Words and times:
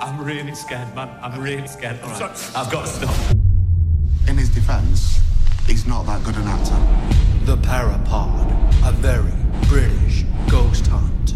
I'm 0.00 0.24
really 0.24 0.54
scared, 0.54 0.94
man. 0.94 1.08
I'm 1.20 1.42
really 1.42 1.66
scared. 1.66 1.98
All 2.04 2.10
right. 2.10 2.52
I've 2.54 2.70
got 2.70 2.86
to 2.86 2.86
stop. 2.86 3.36
In 4.28 4.38
his 4.38 4.48
defence, 4.48 5.20
he's 5.66 5.86
not 5.86 6.06
that 6.06 6.22
good 6.22 6.36
an 6.36 6.46
actor. 6.46 6.76
The 7.44 7.56
Parapod, 7.56 8.46
a 8.86 8.92
very 8.92 9.32
British 9.66 10.24
ghost 10.48 10.86
hunt. 10.86 11.34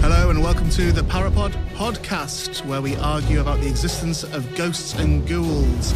Hello 0.00 0.30
and 0.30 0.42
welcome 0.42 0.68
to 0.70 0.90
the 0.90 1.02
Parapod 1.02 1.52
podcast, 1.74 2.64
where 2.66 2.82
we 2.82 2.96
argue 2.96 3.40
about 3.40 3.60
the 3.60 3.68
existence 3.68 4.24
of 4.24 4.52
ghosts 4.56 4.94
and 4.94 5.24
ghouls. 5.28 5.94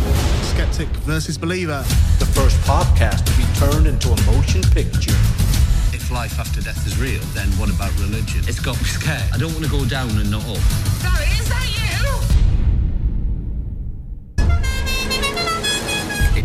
Skeptic 0.52 0.88
versus 1.02 1.36
believer. 1.36 1.82
The 2.20 2.26
first 2.26 2.56
podcast 2.60 3.24
to 3.24 3.36
be 3.36 3.44
turned 3.58 3.88
into 3.88 4.10
a 4.10 4.36
motion 4.36 4.62
picture. 4.70 5.18
If 5.92 6.12
life 6.12 6.38
after 6.38 6.60
death 6.60 6.86
is 6.86 6.96
real, 7.00 7.22
then 7.34 7.48
what 7.58 7.70
about 7.70 7.92
religion? 7.98 8.44
It's 8.46 8.60
got 8.60 8.76
me 8.78 8.84
scared. 8.84 9.32
I 9.32 9.36
don't 9.36 9.52
want 9.52 9.64
to 9.64 9.70
go 9.70 9.84
down 9.84 10.10
and 10.10 10.30
not 10.30 10.46
up. 10.46 10.93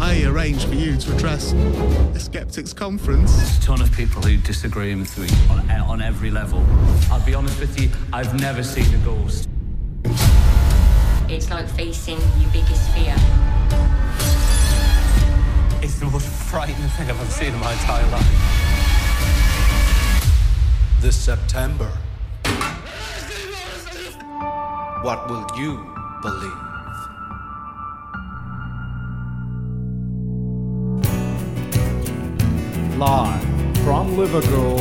I 0.10 0.24
arranged 0.24 0.68
for 0.68 0.74
you 0.74 0.98
to 0.98 1.16
address 1.16 1.54
a 1.54 2.20
skeptics 2.20 2.74
conference. 2.74 3.32
There's 3.36 3.58
a 3.60 3.62
ton 3.62 3.80
of 3.80 3.92
people 3.92 4.24
who 4.24 4.38
disagree 4.38 4.96
with 4.96 5.16
me 5.20 5.28
on, 5.52 5.70
on 5.70 6.02
every 6.02 6.32
level. 6.32 6.66
I'll 7.12 7.24
be 7.24 7.36
honest 7.36 7.60
with 7.60 7.80
you, 7.80 7.92
I've 8.12 8.34
never 8.42 8.64
seen 8.64 8.92
a 8.96 8.98
ghost. 9.06 9.48
It's 11.30 11.52
like 11.52 11.70
facing 11.70 12.18
your 12.40 12.50
biggest 12.52 12.90
fear. 12.90 13.14
It's 15.84 16.00
the 16.00 16.08
most 16.12 16.28
frightening 16.28 16.90
thing 16.90 17.08
I've 17.08 17.22
ever 17.22 17.30
seen 17.30 17.54
in 17.54 17.60
my 17.60 17.72
entire 17.72 18.10
life. 18.10 18.26
This 21.02 21.16
September. 21.16 21.92
What 25.04 25.30
will 25.30 25.46
you 25.56 25.86
believe? 26.24 26.69
Live 33.00 33.42
from 33.86 34.18
Liverpool, 34.18 34.76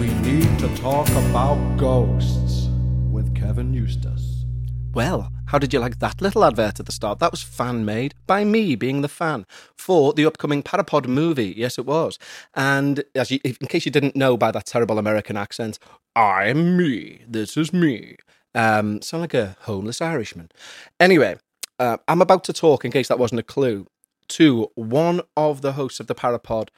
we 0.00 0.08
need 0.28 0.58
to 0.58 0.68
talk 0.78 1.08
about 1.08 1.76
ghosts 1.76 2.66
with 3.08 3.36
Kevin 3.36 3.72
Eustace. 3.72 4.46
Well, 4.92 5.30
how 5.46 5.60
did 5.60 5.72
you 5.72 5.78
like 5.78 6.00
that 6.00 6.20
little 6.20 6.44
advert 6.44 6.80
at 6.80 6.86
the 6.86 6.90
start? 6.90 7.20
That 7.20 7.30
was 7.30 7.44
fan 7.44 7.84
made 7.84 8.16
by 8.26 8.42
me 8.42 8.74
being 8.74 9.02
the 9.02 9.08
fan 9.08 9.46
for 9.76 10.12
the 10.12 10.26
upcoming 10.26 10.64
Parapod 10.64 11.06
movie. 11.06 11.54
Yes, 11.56 11.78
it 11.78 11.86
was. 11.86 12.18
And 12.52 13.04
as 13.14 13.30
you, 13.30 13.38
in 13.44 13.68
case 13.68 13.86
you 13.86 13.92
didn't 13.92 14.16
know 14.16 14.36
by 14.36 14.50
that 14.50 14.66
terrible 14.66 14.98
American 14.98 15.36
accent, 15.36 15.78
I'm 16.16 16.76
me. 16.76 17.22
This 17.28 17.56
is 17.56 17.72
me. 17.72 18.16
Um, 18.56 19.00
sound 19.02 19.20
like 19.20 19.34
a 19.34 19.56
homeless 19.60 20.00
Irishman. 20.00 20.50
Anyway, 20.98 21.36
uh, 21.78 21.98
I'm 22.08 22.22
about 22.22 22.42
to 22.44 22.52
talk, 22.52 22.84
in 22.84 22.90
case 22.90 23.06
that 23.06 23.20
wasn't 23.20 23.38
a 23.38 23.44
clue, 23.44 23.86
to 24.32 24.68
one 24.74 25.20
of 25.36 25.62
the 25.62 25.72
hosts 25.72 26.00
of 26.00 26.06
the 26.06 26.14
Parapod, 26.14 26.68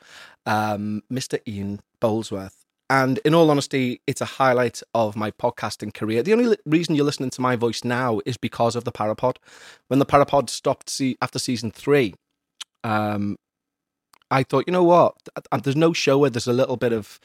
um, 0.46 1.02
Mr. 1.12 1.38
Ian 1.46 1.80
Boldsworth. 2.00 2.64
And 2.90 3.18
in 3.24 3.34
all 3.34 3.50
honesty, 3.50 4.02
it's 4.06 4.20
a 4.20 4.26
highlight 4.26 4.82
of 4.94 5.16
my 5.16 5.30
podcasting 5.30 5.94
career. 5.94 6.22
The 6.22 6.34
only 6.34 6.56
reason 6.66 6.94
you're 6.94 7.04
listening 7.04 7.30
to 7.30 7.40
my 7.40 7.56
voice 7.56 7.82
now 7.82 8.20
is 8.26 8.36
because 8.36 8.76
of 8.76 8.84
the 8.84 8.92
Parapod. 8.92 9.36
When 9.88 9.98
the 9.98 10.06
Parapod 10.06 10.50
stopped 10.50 10.90
se- 10.90 11.16
after 11.22 11.38
season 11.38 11.70
three, 11.70 12.14
um, 12.82 13.38
I 14.30 14.42
thought, 14.42 14.64
you 14.66 14.72
know 14.72 14.84
what? 14.84 15.16
There's 15.62 15.76
no 15.76 15.92
show 15.92 16.18
where 16.18 16.30
there's 16.30 16.46
a 16.46 16.52
little 16.52 16.76
bit 16.76 16.92
of 16.92 17.20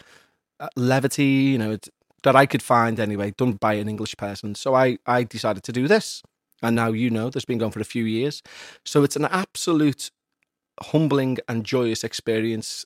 uh, 0.59 0.69
levity, 0.75 1.25
you 1.25 1.58
know, 1.58 1.77
that 2.23 2.36
I 2.36 2.45
could 2.45 2.64
find 2.64 2.99
anyway, 2.99 3.31
done 3.31 3.53
by 3.53 3.73
an 3.73 3.89
English 3.89 4.16
person. 4.17 4.55
So 4.55 4.75
I, 4.75 4.97
I 5.05 5.23
decided 5.23 5.64
to 5.64 5.71
do 5.71 5.88
this. 5.88 6.23
And 6.61 6.75
now 6.75 6.91
you 6.91 7.09
know, 7.09 7.30
there's 7.30 7.45
been 7.45 7.58
going 7.58 7.71
for 7.71 7.80
a 7.80 7.86
few 7.86 8.03
years. 8.03 8.41
So 8.86 9.03
it's 9.03 9.16
an 9.16 9.25
absolute 9.25 10.11
humbling 10.81 11.38
and 11.47 11.65
joyous 11.65 12.04
experience 12.04 12.86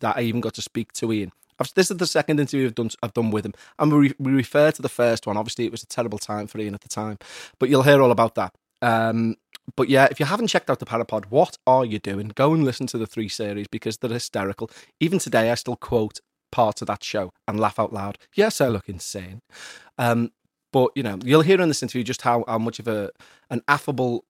that 0.00 0.16
I 0.16 0.22
even 0.22 0.40
got 0.40 0.54
to 0.54 0.62
speak 0.62 0.92
to 0.94 1.12
Ian. 1.12 1.32
This 1.74 1.90
is 1.90 1.96
the 1.96 2.06
second 2.06 2.38
interview 2.38 2.66
I've 2.66 2.74
done, 2.74 2.90
I've 3.02 3.14
done 3.14 3.30
with 3.30 3.46
him. 3.46 3.54
And 3.78 3.90
we, 3.90 4.14
we 4.18 4.32
refer 4.32 4.70
to 4.70 4.82
the 4.82 4.90
first 4.90 5.26
one. 5.26 5.36
Obviously, 5.36 5.64
it 5.64 5.72
was 5.72 5.82
a 5.82 5.86
terrible 5.86 6.18
time 6.18 6.46
for 6.46 6.58
Ian 6.58 6.74
at 6.74 6.82
the 6.82 6.88
time, 6.88 7.18
but 7.58 7.70
you'll 7.70 7.82
hear 7.82 8.02
all 8.02 8.10
about 8.10 8.34
that. 8.34 8.54
Um, 8.82 9.36
but 9.74 9.88
yeah, 9.88 10.06
if 10.10 10.20
you 10.20 10.26
haven't 10.26 10.48
checked 10.48 10.70
out 10.70 10.78
the 10.78 10.86
Parapod, 10.86 11.26
what 11.30 11.56
are 11.66 11.84
you 11.84 11.98
doing? 11.98 12.30
Go 12.34 12.52
and 12.52 12.64
listen 12.64 12.86
to 12.88 12.98
the 12.98 13.06
three 13.06 13.28
series 13.28 13.66
because 13.68 13.96
they're 13.96 14.10
hysterical. 14.10 14.70
Even 15.00 15.18
today, 15.18 15.50
I 15.50 15.54
still 15.54 15.76
quote 15.76 16.20
parts 16.52 16.82
of 16.82 16.86
that 16.88 17.02
show 17.02 17.32
and 17.48 17.58
laugh 17.58 17.78
out 17.78 17.92
loud. 17.92 18.18
Yes, 18.34 18.60
I 18.60 18.68
look 18.68 18.88
insane. 18.88 19.40
Um, 19.98 20.30
but 20.72 20.90
you 20.94 21.02
know, 21.02 21.18
you'll 21.24 21.40
hear 21.40 21.60
in 21.60 21.68
this 21.68 21.82
interview 21.82 22.04
just 22.04 22.22
how, 22.22 22.44
how 22.46 22.58
much 22.58 22.78
of 22.78 22.86
a 22.86 23.10
an 23.50 23.62
affable 23.66 24.24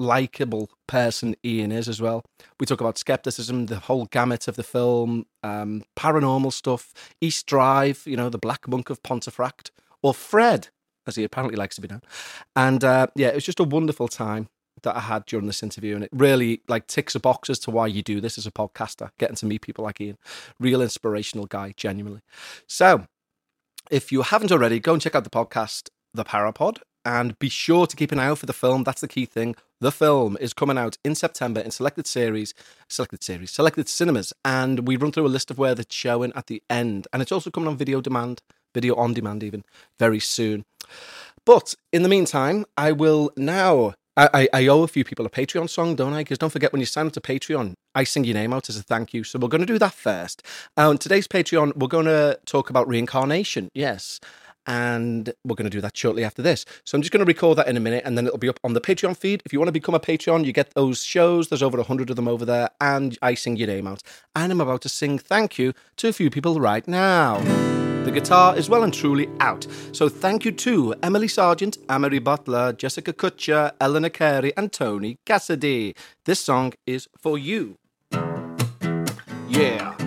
likable 0.00 0.70
person 0.86 1.36
Ian 1.44 1.70
is 1.70 1.88
as 1.88 2.00
well. 2.00 2.24
We 2.58 2.66
talk 2.66 2.80
about 2.80 2.98
skepticism, 2.98 3.66
the 3.66 3.78
whole 3.78 4.06
gamut 4.06 4.48
of 4.48 4.56
the 4.56 4.62
film, 4.62 5.26
um, 5.42 5.84
paranormal 5.96 6.52
stuff, 6.52 6.92
East 7.20 7.46
Drive, 7.46 8.02
you 8.06 8.16
know, 8.16 8.28
the 8.28 8.38
Black 8.38 8.66
Monk 8.66 8.90
of 8.90 9.02
Pontefract, 9.02 9.70
or 10.02 10.14
Fred, 10.14 10.68
as 11.06 11.16
he 11.16 11.24
apparently 11.24 11.56
likes 11.56 11.76
to 11.76 11.82
be 11.82 11.88
known. 11.88 12.02
And 12.56 12.82
uh, 12.82 13.08
yeah, 13.14 13.28
it 13.28 13.34
was 13.34 13.44
just 13.44 13.60
a 13.60 13.64
wonderful 13.64 14.08
time 14.08 14.48
that 14.82 14.96
I 14.96 15.00
had 15.00 15.26
during 15.26 15.46
this 15.46 15.62
interview, 15.62 15.94
and 15.94 16.04
it 16.04 16.10
really 16.12 16.62
like 16.66 16.86
ticks 16.86 17.14
a 17.14 17.20
box 17.20 17.50
as 17.50 17.58
to 17.60 17.70
why 17.70 17.86
you 17.86 18.02
do 18.02 18.20
this 18.20 18.38
as 18.38 18.46
a 18.46 18.50
podcaster, 18.50 19.10
getting 19.18 19.36
to 19.36 19.46
meet 19.46 19.60
people 19.60 19.84
like 19.84 20.00
Ian, 20.00 20.16
real 20.58 20.80
inspirational 20.80 21.46
guy, 21.46 21.74
genuinely. 21.76 22.22
So, 22.66 23.06
if 23.90 24.10
you 24.10 24.22
haven't 24.22 24.52
already, 24.52 24.80
go 24.80 24.94
and 24.94 25.02
check 25.02 25.14
out 25.14 25.24
the 25.24 25.30
podcast, 25.30 25.90
The 26.14 26.24
Parapod, 26.24 26.78
and 27.04 27.38
be 27.38 27.48
sure 27.48 27.86
to 27.86 27.96
keep 27.96 28.12
an 28.12 28.18
eye 28.18 28.26
out 28.26 28.38
for 28.38 28.46
the 28.46 28.52
film. 28.52 28.84
That's 28.84 29.00
the 29.00 29.08
key 29.08 29.26
thing. 29.26 29.54
The 29.80 29.92
film 29.92 30.36
is 30.40 30.52
coming 30.52 30.78
out 30.78 30.98
in 31.04 31.14
September 31.14 31.60
in 31.60 31.70
selected 31.70 32.06
series, 32.06 32.54
selected 32.88 33.22
series, 33.22 33.50
selected 33.50 33.88
cinemas, 33.88 34.32
and 34.44 34.86
we 34.86 34.96
run 34.96 35.12
through 35.12 35.26
a 35.26 35.28
list 35.28 35.50
of 35.50 35.58
where 35.58 35.72
it's 35.72 35.94
showing 35.94 36.32
at 36.34 36.48
the 36.48 36.62
end. 36.68 37.08
And 37.12 37.22
it's 37.22 37.32
also 37.32 37.50
coming 37.50 37.68
on 37.68 37.76
video 37.76 38.00
demand, 38.00 38.42
video 38.74 38.94
on 38.96 39.14
demand, 39.14 39.42
even 39.42 39.64
very 39.98 40.20
soon. 40.20 40.64
But 41.46 41.74
in 41.92 42.02
the 42.02 42.08
meantime, 42.08 42.66
I 42.76 42.92
will 42.92 43.32
now. 43.36 43.94
I, 44.16 44.48
I, 44.52 44.66
owe 44.66 44.82
a 44.82 44.88
few 44.88 45.02
people 45.02 45.24
a 45.24 45.30
Patreon 45.30 45.70
song, 45.70 45.94
don't 45.94 46.12
I? 46.12 46.18
Because 46.18 46.36
don't 46.36 46.50
forget 46.50 46.72
when 46.72 46.80
you 46.80 46.84
sign 46.84 47.06
up 47.06 47.14
to 47.14 47.22
Patreon, 47.22 47.72
I 47.94 48.04
sing 48.04 48.24
your 48.24 48.34
name 48.34 48.52
out 48.52 48.68
as 48.68 48.76
a 48.76 48.82
thank 48.82 49.14
you. 49.14 49.24
So 49.24 49.38
we're 49.38 49.48
going 49.48 49.62
to 49.62 49.66
do 49.66 49.78
that 49.78 49.94
first. 49.94 50.42
On 50.76 50.98
today's 50.98 51.26
Patreon, 51.26 51.74
we're 51.76 51.88
going 51.88 52.04
to 52.04 52.38
talk 52.44 52.68
about 52.68 52.86
reincarnation. 52.86 53.70
Yes 53.72 54.20
and 54.66 55.32
we're 55.44 55.54
going 55.54 55.70
to 55.70 55.76
do 55.76 55.80
that 55.80 55.96
shortly 55.96 56.24
after 56.24 56.42
this. 56.42 56.64
So 56.84 56.96
I'm 56.96 57.02
just 57.02 57.12
going 57.12 57.24
to 57.24 57.28
record 57.28 57.58
that 57.58 57.68
in 57.68 57.76
a 57.76 57.80
minute 57.80 58.02
and 58.04 58.16
then 58.16 58.26
it'll 58.26 58.38
be 58.38 58.48
up 58.48 58.60
on 58.62 58.74
the 58.74 58.80
Patreon 58.80 59.16
feed. 59.16 59.42
If 59.44 59.52
you 59.52 59.58
want 59.58 59.68
to 59.68 59.72
become 59.72 59.94
a 59.94 60.00
Patreon, 60.00 60.44
you 60.44 60.52
get 60.52 60.74
those 60.74 61.02
shows. 61.02 61.48
There's 61.48 61.62
over 61.62 61.78
100 61.78 62.10
of 62.10 62.16
them 62.16 62.28
over 62.28 62.44
there, 62.44 62.70
and 62.80 63.18
I 63.22 63.34
sing 63.34 63.56
your 63.56 63.68
name 63.68 63.86
out. 63.86 64.02
And 64.34 64.52
I'm 64.52 64.60
about 64.60 64.82
to 64.82 64.88
sing 64.88 65.18
thank 65.18 65.58
you 65.58 65.72
to 65.96 66.08
a 66.08 66.12
few 66.12 66.30
people 66.30 66.60
right 66.60 66.86
now. 66.86 67.38
The 68.04 68.10
guitar 68.10 68.56
is 68.56 68.70
well 68.70 68.82
and 68.82 68.94
truly 68.94 69.28
out. 69.40 69.66
So 69.92 70.08
thank 70.08 70.46
you 70.46 70.52
to 70.52 70.94
Emily 71.02 71.28
Sargent, 71.28 71.76
Anne 71.88 72.00
Marie 72.00 72.18
Butler, 72.18 72.72
Jessica 72.72 73.12
Kutcher, 73.12 73.72
Eleanor 73.78 74.08
Carey, 74.08 74.56
and 74.56 74.72
Tony 74.72 75.18
Cassidy. 75.26 75.94
This 76.24 76.40
song 76.40 76.72
is 76.86 77.08
for 77.18 77.36
you. 77.36 77.76
Yeah. 79.48 79.99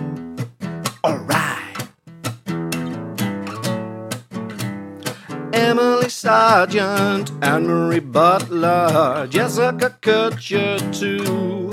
Emily 5.64 6.10
Sargent, 6.10 7.32
Anne 7.42 7.66
Marie 7.66 7.98
Butler, 7.98 9.26
Jessica 9.30 9.96
Kutcher 10.02 10.78
too. 10.92 11.70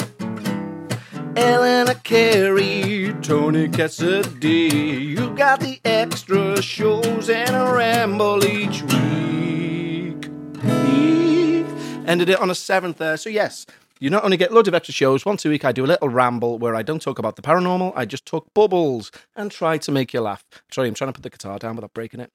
Eleanor 1.35 1.95
Carey, 1.95 3.13
Tony 3.21 3.67
Cassidy. 3.67 4.69
You 5.17 5.31
got 5.31 5.59
the 5.59 5.81
extra 5.83 6.61
shows 6.61 7.29
and 7.29 7.53
a 7.53 7.73
ramble 7.73 8.45
each 8.45 8.81
week. 8.83 10.29
Week. 10.63 11.65
Ended 12.07 12.29
it 12.29 12.39
on 12.39 12.49
a 12.49 12.55
seventh 12.55 12.97
there. 12.97 13.17
So, 13.17 13.29
yes, 13.29 13.65
you 13.99 14.09
not 14.09 14.23
only 14.23 14.37
get 14.37 14.53
loads 14.53 14.69
of 14.69 14.73
extra 14.73 14.93
shows, 14.93 15.25
once 15.25 15.45
a 15.45 15.49
week 15.49 15.65
I 15.65 15.73
do 15.73 15.83
a 15.83 15.87
little 15.87 16.07
ramble 16.07 16.57
where 16.59 16.75
I 16.75 16.81
don't 16.81 17.01
talk 17.01 17.19
about 17.19 17.35
the 17.35 17.41
paranormal, 17.41 17.91
I 17.93 18.05
just 18.05 18.25
talk 18.25 18.53
bubbles 18.53 19.11
and 19.35 19.51
try 19.51 19.77
to 19.79 19.91
make 19.91 20.13
you 20.13 20.21
laugh. 20.21 20.45
Sorry, 20.71 20.87
I'm 20.87 20.93
trying 20.93 21.09
to 21.09 21.13
put 21.13 21.23
the 21.23 21.29
guitar 21.29 21.59
down 21.59 21.75
without 21.75 21.93
breaking 21.93 22.21
it. 22.21 22.31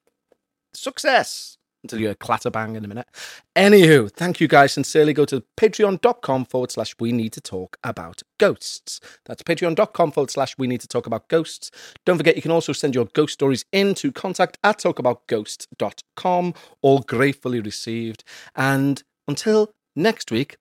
Success! 0.76 1.58
Until 1.82 2.00
you 2.00 2.14
clatter 2.16 2.50
bang 2.50 2.74
in 2.74 2.84
a 2.84 2.88
minute. 2.88 3.06
Anywho, 3.54 4.10
thank 4.10 4.40
you 4.40 4.48
guys 4.48 4.72
sincerely. 4.72 5.12
Go 5.12 5.24
to 5.26 5.44
patreon.com 5.56 6.46
forward 6.46 6.72
slash 6.72 6.96
we 6.98 7.12
need 7.12 7.32
to 7.34 7.40
talk 7.40 7.78
about 7.84 8.22
ghosts. 8.38 8.98
That's 9.24 9.44
patreon.com 9.44 10.10
forward 10.10 10.30
slash 10.32 10.58
we 10.58 10.66
need 10.66 10.80
to 10.80 10.88
talk 10.88 11.06
about 11.06 11.28
ghosts. 11.28 11.70
Don't 12.04 12.16
forget, 12.16 12.34
you 12.34 12.42
can 12.42 12.50
also 12.50 12.72
send 12.72 12.96
your 12.96 13.04
ghost 13.04 13.34
stories 13.34 13.64
in 13.70 13.94
to 13.96 14.10
contact 14.10 14.58
at 14.64 14.78
talkaboutghosts.com. 14.78 16.54
All 16.82 16.98
gratefully 17.00 17.60
received. 17.60 18.24
And 18.56 19.04
until 19.28 19.72
next 19.94 20.32
week, 20.32 20.56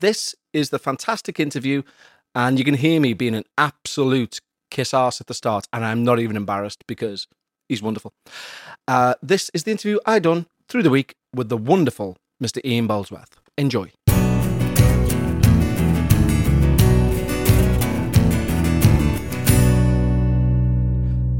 this 0.00 0.34
is 0.54 0.70
the 0.70 0.78
fantastic 0.78 1.38
interview. 1.38 1.82
And 2.34 2.58
you 2.58 2.64
can 2.64 2.74
hear 2.74 3.00
me 3.00 3.12
being 3.12 3.34
an 3.34 3.44
absolute 3.58 4.40
kiss 4.70 4.94
ass 4.94 5.20
at 5.20 5.26
the 5.26 5.34
start. 5.34 5.68
And 5.74 5.84
I'm 5.84 6.04
not 6.04 6.20
even 6.20 6.36
embarrassed 6.36 6.84
because 6.86 7.26
he's 7.68 7.82
wonderful. 7.82 8.12
Uh, 8.86 9.14
this 9.22 9.50
is 9.54 9.64
the 9.64 9.70
interview 9.70 9.98
I 10.06 10.18
done 10.18 10.46
through 10.68 10.82
the 10.82 10.90
week 10.90 11.14
with 11.34 11.48
the 11.48 11.56
wonderful 11.56 12.16
Mr. 12.42 12.60
Ian 12.64 12.88
Boldsworth. 12.88 13.32
Enjoy. 13.56 13.90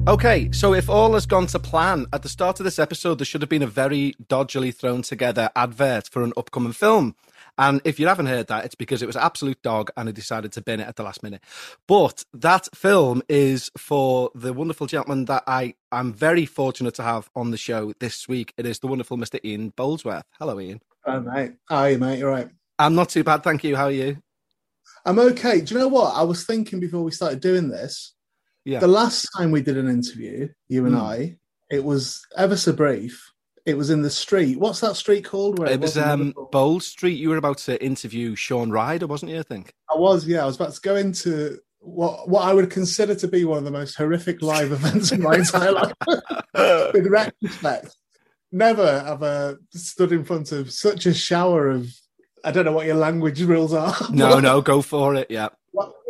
Okay, 0.07 0.53
so 0.53 0.75
if 0.75 0.91
all 0.91 1.15
has 1.15 1.25
gone 1.25 1.47
to 1.47 1.59
plan, 1.59 2.05
at 2.13 2.23
the 2.23 2.29
start 2.29 2.61
of 2.61 2.65
this 2.65 2.79
episode, 2.79 3.19
there 3.19 3.25
should 3.25 3.41
have 3.41 3.49
been 3.49 3.63
a 3.63 3.67
very 3.67 4.15
dodgily 4.29 4.71
thrown 4.71 5.01
together 5.01 5.49
advert 5.57 6.09
for 6.09 6.23
an 6.23 6.35
upcoming 6.37 6.73
film. 6.73 7.17
And 7.57 7.81
if 7.85 8.01
you 8.01 8.09
haven't 8.09 8.27
heard 8.27 8.49
that, 8.49 8.65
it's 8.65 8.75
because 8.75 9.03
it 9.03 9.07
was 9.07 9.17
absolute 9.17 9.63
dog 9.63 9.91
and 9.97 10.09
I 10.09 10.13
decided 10.13 10.53
to 10.53 10.63
bin 10.63 10.81
it 10.81 10.89
at 10.89 10.97
the 10.97 11.03
last 11.05 11.23
minute. 11.23 11.43
But 11.87 12.25
that 12.33 12.69
film 12.75 13.23
is 13.29 13.71
for 13.79 14.31
the 14.35 14.53
wonderful 14.53 14.87
gentleman 14.87 15.27
that 15.27 15.45
I 15.47 15.75
am 15.93 16.13
very 16.13 16.47
fortunate 16.47 16.95
to 16.95 17.03
have 17.03 17.31
on 17.37 17.53
the 17.53 17.57
show 17.57 17.93
this 18.01 18.27
week. 18.29 18.53
It 18.57 18.67
is 18.67 18.81
the 18.81 18.89
wonderful 18.89 19.17
Mr. 19.17 19.39
Ian 19.45 19.73
Boldsworth. 19.73 20.25
Hello, 20.39 20.59
Ian. 20.59 20.81
Hi, 21.07 21.19
mate. 21.21 21.53
How 21.69 21.77
are 21.77 21.91
you, 21.91 21.99
mate. 21.99 22.19
You're 22.19 22.31
right. 22.31 22.49
I'm 22.79 22.97
not 22.97 23.09
too 23.11 23.23
bad, 23.23 23.45
thank 23.45 23.63
you. 23.63 23.77
How 23.77 23.85
are 23.85 23.91
you? 23.93 24.17
I'm 25.05 25.19
okay. 25.19 25.61
Do 25.61 25.75
you 25.75 25.81
know 25.81 25.89
what? 25.89 26.17
I 26.17 26.23
was 26.23 26.45
thinking 26.45 26.81
before 26.81 27.03
we 27.03 27.11
started 27.13 27.41
doing 27.41 27.69
this. 27.69 28.15
Yeah. 28.65 28.81
The 28.81 28.89
last 28.89 29.29
time 29.37 29.51
we 29.51 29.63
did 29.63 29.77
an 29.77 29.89
interview, 29.89 30.49
you 30.69 30.87
and 30.87 30.95
Hmm. 30.95 31.01
I, 31.03 31.37
it 31.71 31.85
was 31.85 32.27
ever 32.37 32.57
so 32.57 32.73
brief. 32.73 33.31
It 33.67 33.79
was 33.79 33.89
in 33.89 34.03
the 34.03 34.11
street. 34.11 34.59
What's 34.59 34.81
that 34.81 34.97
street 34.97 35.25
called? 35.25 35.59
Where 35.59 35.71
It 35.71 35.81
was 35.81 35.97
um, 35.97 36.35
Bold 36.53 36.83
Street. 36.83 37.19
You 37.19 37.31
were 37.31 37.39
about 37.39 37.59
to 37.59 37.83
interview 37.83 38.35
Shaun 38.35 38.71
Ryder, 38.71 39.07
wasn't 39.07 39.33
you? 39.33 39.39
I 39.39 39.43
think. 39.43 39.73
I 39.91 39.97
was, 39.97 40.27
yeah. 40.27 40.43
I 40.43 40.47
was 40.47 40.57
about 40.57 40.75
to 40.75 40.81
go 40.83 40.97
into 40.97 41.59
what 41.85 42.29
what 42.29 42.45
I 42.45 42.55
would 42.55 42.71
consider 42.71 43.15
to 43.15 43.29
be 43.29 43.45
one 43.45 43.59
of 43.59 43.65
the 43.65 43.71
most 43.71 43.95
horrific 43.95 44.43
live 44.43 44.73
events 44.79 45.13
in 45.13 45.23
my 45.23 45.37
entire 45.37 45.73
life. 45.73 45.93
With 46.95 47.07
retrospect, 47.07 47.97
never 48.53 49.01
have 49.01 49.23
I 49.23 49.55
stood 49.71 50.13
in 50.13 50.25
front 50.25 50.53
of 50.53 50.73
such 50.73 51.07
a 51.07 51.15
shower 51.15 51.71
of 51.71 51.89
I 52.45 52.51
don't 52.51 52.67
know 52.67 52.73
what 52.73 52.87
your 52.87 52.97
language 52.97 53.41
rules 53.43 53.73
are. 53.73 53.95
No, 54.11 54.41
no, 54.41 54.61
go 54.61 54.83
for 54.83 55.15
it. 55.15 55.31
Yeah, 55.31 55.49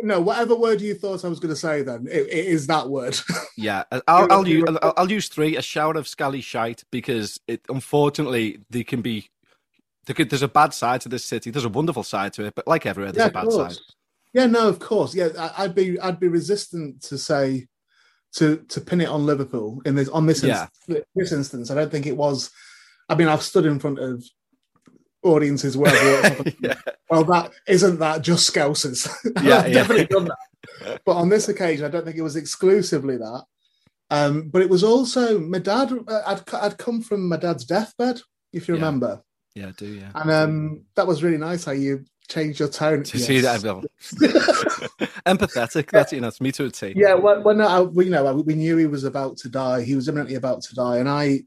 no, 0.01 0.21
whatever 0.21 0.55
word 0.55 0.81
you 0.81 0.93
thought 0.95 1.25
I 1.25 1.27
was 1.27 1.39
going 1.39 1.53
to 1.53 1.59
say, 1.59 1.81
then 1.81 2.07
it, 2.09 2.27
it 2.27 2.45
is 2.45 2.67
that 2.67 2.89
word. 2.89 3.17
yeah. 3.57 3.83
I'll, 4.07 4.31
I'll, 4.31 4.47
use, 4.47 4.63
I'll, 4.81 4.93
I'll 4.97 5.11
use 5.11 5.27
three: 5.27 5.57
a 5.57 5.61
shower 5.61 5.93
of 5.97 6.07
scally 6.07 6.41
shite, 6.41 6.83
because 6.91 7.39
it 7.47 7.61
unfortunately 7.69 8.59
they 8.69 8.83
can 8.83 9.01
be. 9.01 9.29
there 10.05 10.13
could- 10.13 10.29
There's 10.29 10.41
a 10.43 10.47
bad 10.47 10.73
side 10.73 11.01
to 11.01 11.09
this 11.09 11.25
city. 11.25 11.49
There's 11.51 11.65
a 11.65 11.69
wonderful 11.69 12.03
side 12.03 12.33
to 12.33 12.45
it, 12.45 12.55
but 12.55 12.67
like 12.67 12.85
everywhere, 12.85 13.11
there's 13.11 13.29
a 13.29 13.33
bad 13.33 13.51
side. 13.51 13.77
Yeah, 14.33 14.47
no, 14.47 14.67
of 14.67 14.79
course. 14.79 15.15
Yeah, 15.15 15.29
I, 15.39 15.63
I'd 15.63 15.75
be 15.75 15.99
I'd 15.99 16.19
be 16.19 16.27
resistant 16.27 17.01
to 17.03 17.17
say 17.17 17.67
to 18.33 18.57
to 18.57 18.81
pin 18.81 19.01
it 19.01 19.07
on 19.09 19.25
Liverpool 19.25 19.81
in 19.85 19.95
this 19.95 20.09
on 20.09 20.25
this 20.25 20.43
Yeah. 20.43 20.67
inst- 20.87 21.05
this 21.15 21.31
instance. 21.31 21.71
I 21.71 21.75
don't 21.75 21.91
think 21.91 22.05
it 22.05 22.17
was. 22.17 22.51
I 23.07 23.15
mean, 23.15 23.27
I've 23.29 23.43
stood 23.43 23.65
in 23.65 23.79
front 23.79 23.99
of 23.99 24.23
audiences 25.25 25.75
where 25.75 25.91
I've 25.93 26.37
walked 26.39 26.47
up 26.49 26.55
yeah, 26.61 26.73
well, 27.09 27.23
that 27.25 27.51
isn't 27.67 27.99
that 27.99 28.21
just 28.21 28.51
Scousers. 28.53 29.09
Yeah, 29.43 29.57
I've 29.59 29.67
yeah. 29.67 29.73
definitely 29.73 30.05
done 30.05 30.25
that. 30.25 31.01
But 31.05 31.13
on 31.17 31.29
this 31.29 31.49
occasion, 31.49 31.85
I 31.85 31.89
don't 31.89 32.05
think 32.05 32.17
it 32.17 32.21
was 32.21 32.35
exclusively 32.35 33.17
that. 33.17 33.43
Um, 34.11 34.49
but 34.49 34.61
it 34.61 34.69
was 34.69 34.83
also 34.83 35.39
my 35.39 35.57
dad. 35.59 35.91
uh, 36.07 36.21
I'd 36.27 36.53
I'd 36.53 36.77
come 36.77 37.01
from 37.01 37.27
my 37.27 37.37
dad's 37.37 37.65
deathbed, 37.65 38.21
if 38.53 38.67
you 38.67 38.75
Yeah. 38.75 38.79
remember, 38.81 39.21
yeah, 39.55 39.67
I 39.69 39.71
do 39.71 39.87
yeah. 39.87 40.11
and 40.15 40.31
um, 40.31 40.85
that 40.95 41.07
was 41.07 41.23
really 41.23 41.37
nice 41.39 41.65
how 41.65 41.71
you 41.71 42.05
changed 42.27 42.59
your 42.59 42.69
tone. 42.69 43.03
To 43.03 43.17
Yes. 43.17 43.27
see 43.27 43.39
that, 43.41 43.63
well, 43.63 43.83
empathetic. 45.25 45.89
That's 45.91 46.11
you 46.13 46.21
know, 46.21 46.27
it's 46.27 46.41
me 46.41 46.51
to 46.53 46.65
a 46.65 46.69
T. 46.69 46.93
yeah, 46.95 47.13
when, 47.15 47.43
when 47.43 47.61
I, 47.61 47.81
we, 47.81 48.05
you 48.05 48.11
know, 48.11 48.33
we 48.35 48.55
knew 48.55 48.77
he 48.77 48.85
was 48.87 49.03
about 49.03 49.37
to 49.37 49.49
die. 49.49 49.81
He 49.83 49.95
was 49.95 50.07
imminently 50.07 50.35
about 50.35 50.61
to 50.63 50.75
die, 50.75 50.97
and 50.97 51.09
I, 51.09 51.41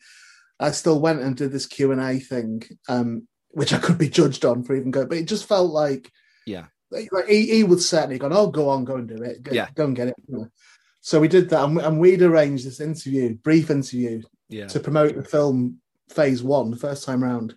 I 0.60 0.70
still 0.72 1.00
went 1.00 1.20
and 1.20 1.36
did 1.36 1.52
this 1.52 1.66
Q 1.66 1.92
and 1.92 2.00
A 2.00 2.18
thing, 2.18 2.62
um, 2.88 3.26
which 3.50 3.72
I 3.72 3.78
could 3.78 3.98
be 3.98 4.08
judged 4.08 4.44
on 4.44 4.62
for 4.62 4.74
even 4.76 4.90
going, 4.90 5.08
but 5.08 5.18
it 5.18 5.24
just 5.26 5.46
felt 5.46 5.70
like 5.70 6.10
yeah, 6.46 6.66
like 6.90 7.08
he, 7.28 7.46
he 7.46 7.64
would 7.64 7.82
certainly 7.82 8.18
gone, 8.18 8.32
oh, 8.32 8.48
go 8.48 8.68
on, 8.68 8.84
go 8.84 8.96
and 8.96 9.08
do 9.08 9.22
it. 9.22 9.42
Go, 9.42 9.52
Yeah. 9.52 9.68
go 9.74 9.84
and 9.84 9.96
get 9.96 10.08
it. 10.08 10.14
So 11.00 11.20
we 11.20 11.28
did 11.28 11.48
that, 11.50 11.64
and, 11.64 11.76
we- 11.76 11.82
and 11.82 11.98
we'd 12.00 12.22
arranged 12.22 12.66
this 12.66 12.80
interview, 12.80 13.34
brief 13.36 13.70
interview, 13.70 14.22
yeah. 14.48 14.66
to 14.68 14.80
promote 14.80 15.14
the 15.14 15.22
film 15.22 15.78
Phase 16.08 16.42
One, 16.42 16.70
the 16.70 16.76
first 16.76 17.04
time 17.04 17.22
round. 17.22 17.54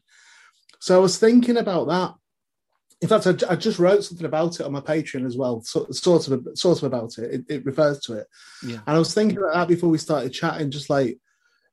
So 0.80 0.96
I 0.96 1.00
was 1.00 1.18
thinking 1.18 1.58
about 1.58 1.88
that. 1.88 2.16
In 3.02 3.08
fact, 3.08 3.26
I, 3.44 3.54
I 3.54 3.56
just 3.56 3.80
wrote 3.80 4.04
something 4.04 4.26
about 4.28 4.60
it 4.60 4.66
on 4.66 4.72
my 4.74 4.80
Patreon 4.82 5.26
as 5.26 5.36
well, 5.38 5.62
so, 5.62 5.88
sort 5.92 6.28
of, 6.28 6.48
sort 6.56 6.78
of 6.80 6.84
about 6.84 7.18
it. 7.18 7.34
it. 7.34 7.46
It 7.50 7.66
refers 7.66 8.00
to 8.02 8.14
it, 8.14 8.28
Yeah. 8.64 8.80
and 8.86 8.96
I 8.96 9.00
was 9.00 9.14
thinking 9.14 9.38
about 9.38 9.54
that 9.54 9.68
before 9.68 9.90
we 9.90 9.98
started 9.98 10.32
chatting. 10.34 10.70
Just 10.70 10.90
like 10.90 11.18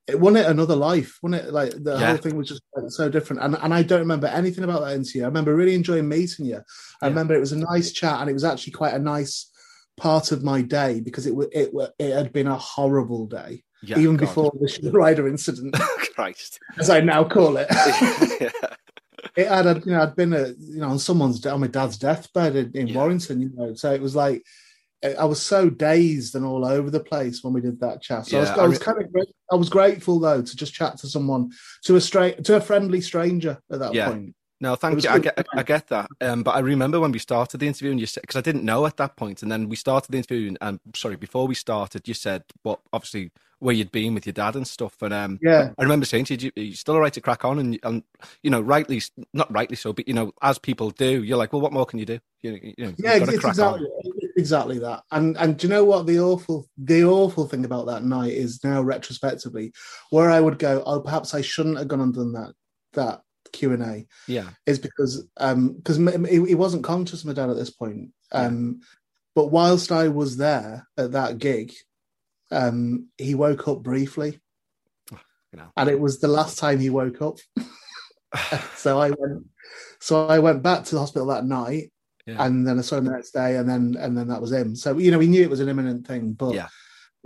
it 0.08 0.19
won 0.19 0.37
it 0.37 0.46
another 0.46 0.75
life, 0.76 1.19
wasn't 1.22 1.44
it? 1.44 1.52
Like 1.52 1.70
the 1.82 1.99
Yeah. 1.99 2.08
whole 2.08 2.16
thing 2.16 2.37
was 2.37 2.49
just 2.49 2.62
like, 2.75 2.90
so 2.90 3.08
different, 3.08 3.43
and 3.43 3.56
and 3.60 3.75
I 3.75 3.82
don't 3.82 4.00
remember 4.00 4.26
anything 4.26 4.64
about 4.64 4.81
that 4.82 4.94
interview. 4.96 5.22
I 5.22 5.26
remember 5.26 5.55
really 5.55 5.75
enjoying 5.75 6.08
meeting 6.08 6.46
you. 6.46 6.56
I 6.56 7.06
Yeah. 7.06 7.08
remember 7.08 7.34
it 7.34 7.40
was 7.40 7.52
a 7.52 7.58
nice 7.58 7.93
chat, 7.93 8.20
and 8.20 8.31
it 8.31 8.34
was 8.34 8.44
actually 8.44 8.72
quite 8.72 8.94
a 8.94 8.99
nice 8.99 9.50
part 9.96 10.32
of 10.32 10.43
my 10.43 10.62
day 10.62 11.00
because 11.00 11.26
it 11.26 11.34
it 11.52 11.70
it 11.99 12.12
had 12.14 12.32
been 12.32 12.46
a 12.46 12.56
horrible 12.56 13.26
day 13.26 13.64
yeah 13.82 13.99
even 13.99 14.16
God. 14.16 14.26
before 14.26 14.52
the 14.60 14.90
Ryder 14.93 15.28
incident, 15.28 15.76
Christ. 16.14 16.58
as 16.78 16.88
I 16.90 17.00
now 17.00 17.25
call 17.25 17.56
it. 17.58 17.69
it 19.37 19.46
had, 19.49 19.66
I'd, 19.66 19.87
you 19.87 19.93
know, 19.93 20.02
I'd 20.02 20.16
been, 20.16 20.32
a, 20.32 20.49
you 20.58 20.81
know, 20.81 20.88
on 20.88 20.99
someone's, 20.99 21.44
on 21.46 21.60
my 21.60 21.66
dad's 21.66 21.99
deathbed 21.99 22.56
in, 22.56 22.88
in. 22.88 22.94
Warrington, 22.94 23.40
you 23.40 23.50
know, 23.55 23.75
so 23.75 23.93
it 23.93 24.00
was 24.02 24.16
like, 24.16 24.44
I 25.04 25.24
was 25.24 25.40
so 25.40 25.70
dazed 25.70 26.34
and 26.34 26.44
all 26.44 26.64
over 26.66 26.90
the 26.90 27.00
place 27.00 27.44
when 27.44 27.52
we 27.52 27.60
did 27.60 27.80
that 27.80 28.02
chat. 28.02 28.26
So 28.26 28.36
I 28.38 28.40
was, 28.40 28.48
Yeah, 28.48 28.56
I 28.56 28.62
I 28.62 28.66
re- 28.66 28.78
kind 28.78 29.02
of, 29.02 29.12
great, 29.12 29.28
I 29.52 29.54
was 29.54 29.68
grateful 29.68 30.18
though 30.18 30.42
to 30.42 30.56
just 30.56 30.74
chat 30.74 30.98
to 30.98 31.08
someone, 31.08 31.50
to 31.84 31.96
a 31.96 32.00
straight, 32.00 32.44
to 32.44 32.56
a 32.56 32.60
friendly 32.60 33.00
stranger 33.00 33.58
at 33.70 33.78
that 33.78 33.94
Yeah. 33.94 34.08
point. 34.08 34.34
No, 34.60 34.74
thank 34.74 35.04
you. 35.04 35.08
I 35.08 35.20
get, 35.20 35.46
I 35.56 35.62
get 35.62 35.86
that. 35.86 36.08
Um, 36.20 36.42
but 36.42 36.56
I 36.56 36.58
remember 36.58 36.98
when 36.98 37.12
we 37.12 37.20
started 37.20 37.60
the 37.60 37.68
interview, 37.68 37.92
and 37.92 38.00
you 38.00 38.06
said 38.06 38.22
because 38.22 38.34
I 38.34 38.40
didn't 38.40 38.64
know 38.64 38.86
at 38.86 38.96
that 38.96 39.14
point, 39.14 39.44
and 39.44 39.52
then 39.52 39.68
we 39.68 39.76
started 39.76 40.10
the 40.10 40.18
interview, 40.18 40.48
and, 40.48 40.58
and 40.60 40.80
sorry, 40.96 41.14
before 41.14 41.46
we 41.46 41.54
started, 41.54 42.08
you 42.08 42.14
said 42.14 42.42
what 42.64 42.80
obviously 42.92 43.30
where 43.60 43.74
you'd 43.74 43.92
been 43.92 44.14
with 44.14 44.26
your 44.26 44.32
dad 44.32 44.56
and 44.56 44.66
stuff, 44.66 45.00
and 45.00 45.14
um, 45.14 45.38
Yeah. 45.42 45.70
I 45.78 45.82
remember 45.84 46.06
saying 46.06 46.24
to 46.26 46.34
you, 46.34 46.50
"You- 46.56 46.62
"You 46.64 46.74
still 46.74 46.94
all 46.94 47.00
right 47.00 47.12
to 47.12 47.20
crack 47.20 47.44
on?" 47.44 47.60
And 47.60 47.78
and 47.84 48.02
you 48.42 48.50
know, 48.50 48.60
rightly, 48.60 49.00
not 49.32 49.52
rightly 49.52 49.76
so, 49.76 49.92
but 49.92 50.08
you 50.08 50.14
know, 50.14 50.32
as 50.42 50.58
people 50.58 50.90
do, 50.90 51.22
you're 51.22 51.38
like, 51.38 51.52
"Well, 51.52 51.62
what 51.62 51.72
more 51.72 51.86
can 51.86 52.00
you 52.00 52.06
do?" 52.06 52.18
You 52.42 52.50
know, 52.50 52.58
you 52.62 52.74
know 52.78 52.94
Yeah, 52.98 53.14
you've 53.14 53.20
got 53.20 53.26
to 53.26 53.32
it's 53.34 53.40
crack 53.40 53.52
exactly, 53.52 53.86
on. 53.86 54.12
Exactly 54.38 54.79
that. 54.79 55.02
And 55.11 55.37
and 55.37 55.56
do 55.56 55.67
you 55.67 55.73
know 55.73 55.85
what 55.85 56.06
the 56.06 56.20
awful 56.20 56.67
the 56.79 57.05
awful 57.05 57.46
thing 57.46 57.64
about 57.64 57.87
that 57.87 58.05
night 58.05 58.32
is 58.32 58.62
now 58.64 58.81
retrospectively, 58.81 59.73
where 60.11 60.31
I 60.31 60.40
would 60.40 60.58
go, 60.58 60.82
oh, 60.87 61.00
perhaps 61.00 61.35
I 61.35 61.43
shouldn't 61.43 61.79
have 61.79 61.88
gone 61.88 62.00
and 62.00 62.14
done 62.14 62.32
that 62.32 62.55
that 62.94 63.23
Q 63.52 63.72
and 63.72 63.82
A. 63.82 64.06
Yeah, 64.27 64.48
is 64.67 64.79
because 64.79 65.27
um 65.36 65.74
because 65.74 65.96
he, 65.96 66.44
he 66.46 66.55
wasn't 66.55 66.84
conscious 66.84 67.24
my 67.24 67.32
dad 67.32 67.51
at 67.51 67.56
this 67.56 67.70
point 67.70 68.10
um 68.32 68.81
but 69.34 69.46
whilst 69.46 69.93
i 69.93 70.08
was 70.08 70.36
there 70.36 70.86
at 70.96 71.12
that 71.12 71.39
gig 71.39 71.72
um 72.51 73.08
he 73.17 73.34
woke 73.34 73.69
up 73.69 73.82
briefly 73.82 74.39
you 75.10 75.19
know. 75.55 75.70
and 75.77 75.89
it 75.89 75.98
was 75.98 76.19
the 76.19 76.29
last 76.29 76.58
time 76.58 76.79
he 76.79 76.91
woke 76.91 77.22
up 77.22 77.39
so 78.77 79.01
i 79.01 79.10
went 79.10 79.46
so 80.01 80.27
i 80.27 80.39
went 80.39 80.62
back 80.62 80.84
to 80.84 80.94
the 80.94 81.01
hospital 81.01 81.29
that 81.29 81.44
night 81.44 81.91
Yeah. 82.29 82.44
and 82.44 82.67
then 82.67 82.79
i 82.79 82.82
saw 82.82 82.99
him 82.99 83.06
the 83.06 83.13
next 83.13 83.31
day 83.32 83.56
and 83.56 83.69
then 83.69 83.97
and 83.99 84.17
then 84.17 84.29
that 84.29 84.41
was 84.41 84.53
him 84.53 84.77
so 84.77 84.99
you 84.99 85.11
know 85.11 85.19
we 85.19 85.27
knew 85.27 85.43
it 85.43 85.49
was 85.51 85.61
an 85.61 85.69
imminent 85.69 86.06
thing 86.06 86.32
but 86.35 86.55
Yeah. 86.55 86.69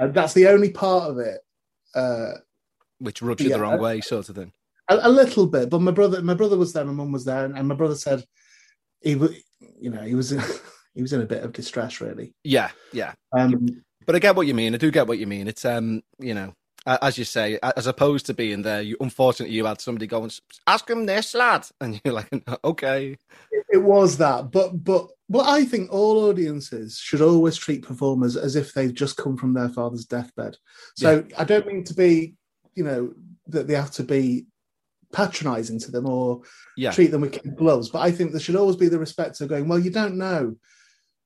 uh, 0.01 0.07
that's 0.09 0.33
the 0.33 0.47
only 0.47 0.71
part 0.71 1.11
of 1.11 1.19
it 1.19 1.41
uh 1.95 2.33
which 2.99 3.21
rubs 3.21 3.43
you 3.43 3.51
Yeah. 3.51 3.57
the 3.57 3.63
wrong 3.63 3.81
way, 3.81 4.01
sort 4.01 4.29
of 4.29 4.37
thing. 4.37 4.53
a, 4.89 5.01
a 5.03 5.11
little 5.11 5.47
bit, 5.49 5.69
but 5.71 5.81
my 5.81 5.91
brother, 5.91 6.23
my 6.23 6.35
brother 6.35 6.57
was 6.57 6.73
there, 6.73 6.85
my 6.85 6.93
mum 6.93 7.11
was 7.11 7.25
there, 7.25 7.45
and, 7.45 7.59
and 7.59 7.67
my 7.67 7.75
brother 7.75 7.97
said 7.97 8.25
he 9.01 9.17
was, 9.17 9.33
you 9.81 9.91
know, 9.91 10.03
he 10.03 10.15
was, 10.15 10.31
he 10.95 11.03
was 11.03 11.13
in 11.13 11.21
a 11.21 11.27
bit 11.27 11.43
of 11.43 11.53
distress, 11.53 12.01
really. 12.01 12.33
Yeah, 12.45 12.71
yeah. 12.93 13.15
Um, 13.33 13.83
But 14.07 14.15
I 14.15 14.21
get 14.21 14.37
what 14.37 14.47
you 14.47 14.55
mean. 14.55 14.73
I 14.75 14.79
do 14.79 14.93
get 14.93 15.09
what 15.09 15.19
you 15.19 15.27
mean. 15.27 15.49
It's 15.49 15.65
um, 15.65 16.03
you 16.21 16.35
know, 16.35 16.55
as 16.87 17.19
you 17.19 17.25
say, 17.25 17.59
as 17.77 17.89
opposed 17.89 18.27
to 18.27 18.35
being 18.35 18.63
there, 18.63 18.83
you 18.83 18.97
unfortunately 19.01 19.55
you 19.57 19.65
had 19.65 19.81
somebody 19.81 20.07
go 20.07 20.23
and 20.23 20.39
ask 20.69 20.89
him 20.89 21.07
this, 21.07 21.35
lad, 21.35 21.67
and 21.81 22.01
you're 22.05 22.15
like, 22.15 22.31
okay, 22.65 23.17
it 23.73 23.83
was 23.83 24.19
that, 24.19 24.51
but 24.51 24.85
but 24.85 25.09
but 25.29 25.49
I 25.49 25.65
think 25.65 25.91
all 25.91 26.29
audiences 26.29 26.99
should 26.99 27.23
always 27.23 27.57
treat 27.57 27.83
performers 27.83 28.37
as 28.37 28.55
if 28.55 28.75
they've 28.75 28.93
just 28.93 29.17
come 29.17 29.37
from 29.37 29.55
their 29.55 29.71
father's 29.71 30.05
deathbed. 30.05 30.57
So 30.95 31.25
I 31.39 31.45
don't 31.45 31.67
mean 31.67 31.85
to 31.85 31.95
be, 31.95 32.35
you 32.75 32.85
know, 32.85 33.15
that 33.47 33.67
they 33.67 33.75
have 33.75 33.93
to 33.93 34.03
be 34.03 34.47
patronising 35.13 35.79
to 35.81 35.91
them 35.91 36.07
or 36.07 36.43
yeah, 36.77 36.91
treat 36.91 37.11
them 37.11 37.23
with 37.23 37.33
kid 37.33 37.57
gloves. 37.57 37.89
But 37.89 38.01
I 38.01 38.11
think 38.11 38.31
there 38.31 38.41
should 38.41 38.57
always 38.57 38.77
be 38.77 38.89
the 38.89 38.99
respect 38.99 39.41
of 39.41 39.49
going, 39.49 39.69
well, 39.69 39.79
you 39.79 39.91
don't 39.91 40.19
know 40.19 40.57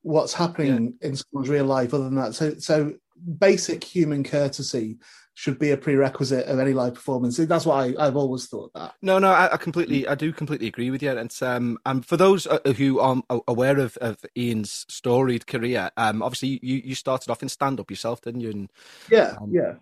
what's 0.02 0.32
happening 0.32 0.94
in 1.00 1.16
someone's 1.16 1.48
real 1.48 1.64
life 1.64 1.92
other 1.92 2.04
than 2.04 2.14
that. 2.14 2.34
So, 2.34 2.54
so 2.58 2.94
basic 3.38 3.82
human 3.82 4.22
courtesy 4.22 4.98
should 5.38 5.58
be 5.58 5.70
a 5.70 5.76
prerequisite 5.76 6.46
of 6.46 6.58
any 6.58 6.72
live 6.72 6.94
performance. 6.94 7.36
That's 7.36 7.66
what 7.66 7.74
I, 7.74 8.06
I've 8.06 8.16
always 8.16 8.46
thought 8.46 8.72
that. 8.72 8.94
No, 9.02 9.18
no, 9.18 9.30
I, 9.30 9.52
I 9.52 9.58
completely, 9.58 10.08
I 10.08 10.14
do 10.14 10.32
completely 10.32 10.66
agree 10.66 10.90
with 10.90 11.02
you. 11.02 11.10
And 11.10 11.30
um, 11.42 11.78
and 11.84 12.06
for 12.06 12.16
those 12.16 12.46
uh, 12.46 12.58
who 12.78 12.98
are 13.00 13.22
aware 13.46 13.78
of, 13.78 13.98
of 13.98 14.16
Ian's 14.34 14.86
storied 14.88 15.46
career, 15.46 15.90
um, 15.98 16.22
obviously 16.22 16.58
you, 16.62 16.80
you 16.82 16.94
started 16.94 17.30
off 17.30 17.42
in 17.42 17.50
stand 17.50 17.78
up 17.80 17.90
yourself, 17.90 18.22
didn't 18.22 18.40
you? 18.40 18.50
And 18.50 18.72
Yeah, 19.10 19.36
Um, 19.38 19.50
yeah. 19.52 19.74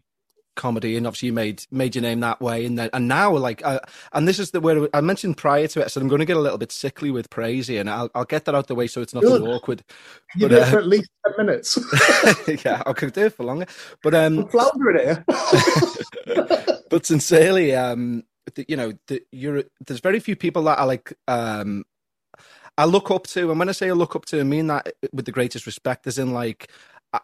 Comedy, 0.56 0.96
and 0.96 1.06
obviously 1.06 1.26
you 1.26 1.32
made 1.32 1.64
made 1.70 1.94
your 1.94 2.02
name 2.02 2.20
that 2.20 2.40
way, 2.40 2.64
and 2.64 2.78
then 2.78 2.90
and 2.92 3.08
now 3.08 3.36
like, 3.36 3.64
uh, 3.64 3.80
and 4.12 4.26
this 4.26 4.38
is 4.38 4.50
the 4.50 4.60
where 4.60 4.88
I 4.94 5.00
mentioned 5.00 5.36
prior 5.36 5.66
to 5.68 5.80
it, 5.80 5.90
so 5.90 6.00
I'm 6.00 6.08
going 6.08 6.20
to 6.20 6.24
get 6.24 6.36
a 6.36 6.40
little 6.40 6.58
bit 6.58 6.72
sickly 6.72 7.10
with 7.10 7.30
praise 7.30 7.68
here, 7.68 7.80
and 7.80 7.90
I'll 7.90 8.10
I'll 8.14 8.24
get 8.24 8.44
that 8.46 8.54
out 8.54 8.66
the 8.66 8.74
way 8.74 8.86
so 8.86 9.00
it's 9.00 9.14
not 9.14 9.22
Good. 9.22 9.40
too 9.40 9.46
awkward. 9.46 9.84
You 10.36 10.48
But, 10.48 10.58
uh, 10.58 10.64
for 10.66 10.78
at 10.78 10.86
least 10.86 11.10
ten 11.26 11.46
minutes. 11.46 11.78
yeah, 12.64 12.82
I 12.86 12.92
could 12.92 13.12
do 13.12 13.26
it 13.26 13.34
for 13.34 13.44
longer, 13.44 13.66
but 14.02 14.14
um, 14.14 14.40
I'm 14.40 14.48
floundering 14.48 14.98
here. 14.98 15.24
but 16.90 17.06
sincerely, 17.06 17.74
um, 17.74 18.24
the, 18.54 18.64
you 18.68 18.76
know, 18.76 18.92
the, 19.08 19.22
you're 19.32 19.64
there's 19.86 20.00
very 20.00 20.20
few 20.20 20.36
people 20.36 20.62
that 20.64 20.78
I 20.78 20.84
like. 20.84 21.12
Um, 21.28 21.84
I 22.76 22.86
look 22.86 23.10
up 23.10 23.26
to, 23.28 23.50
and 23.50 23.58
when 23.58 23.68
I 23.68 23.72
say 23.72 23.88
I 23.88 23.92
look 23.92 24.16
up 24.16 24.24
to, 24.26 24.40
I 24.40 24.42
mean 24.42 24.66
that 24.66 24.92
with 25.12 25.26
the 25.26 25.32
greatest 25.32 25.66
respect, 25.66 26.06
as 26.06 26.18
in 26.18 26.32
like. 26.32 26.70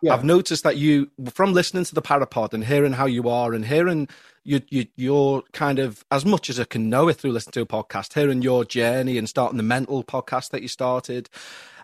Yeah. 0.03 0.15
I've 0.15 0.25
noticed 0.25 0.63
that 0.65 0.77
you, 0.77 1.11
from 1.33 1.53
listening 1.53 1.85
to 1.85 1.95
the 1.95 2.03
Parapod 2.03 2.53
and 2.53 2.65
hearing 2.65 2.93
how 2.93 3.07
you 3.07 3.29
are, 3.29 3.53
and 3.53 3.65
hearing 3.65 4.09
you, 4.45 4.61
you, 4.69 4.87
you're 4.97 5.43
kind 5.53 5.79
of 5.79 6.05
as 6.11 6.25
much 6.25 6.49
as 6.49 6.59
I 6.61 6.65
can 6.65 6.89
know 6.89 7.09
it 7.09 7.15
through 7.15 7.33
listening 7.33 7.53
to 7.53 7.63
a 7.63 7.67
podcast, 7.67 8.15
hearing 8.15 8.43
your 8.43 8.65
journey 8.65 9.19
and 9.19 9.29
starting 9.29 9.57
the 9.57 9.63
mental 9.63 10.03
podcast 10.05 10.51
that 10.51 10.63
you 10.63 10.69
started, 10.69 11.29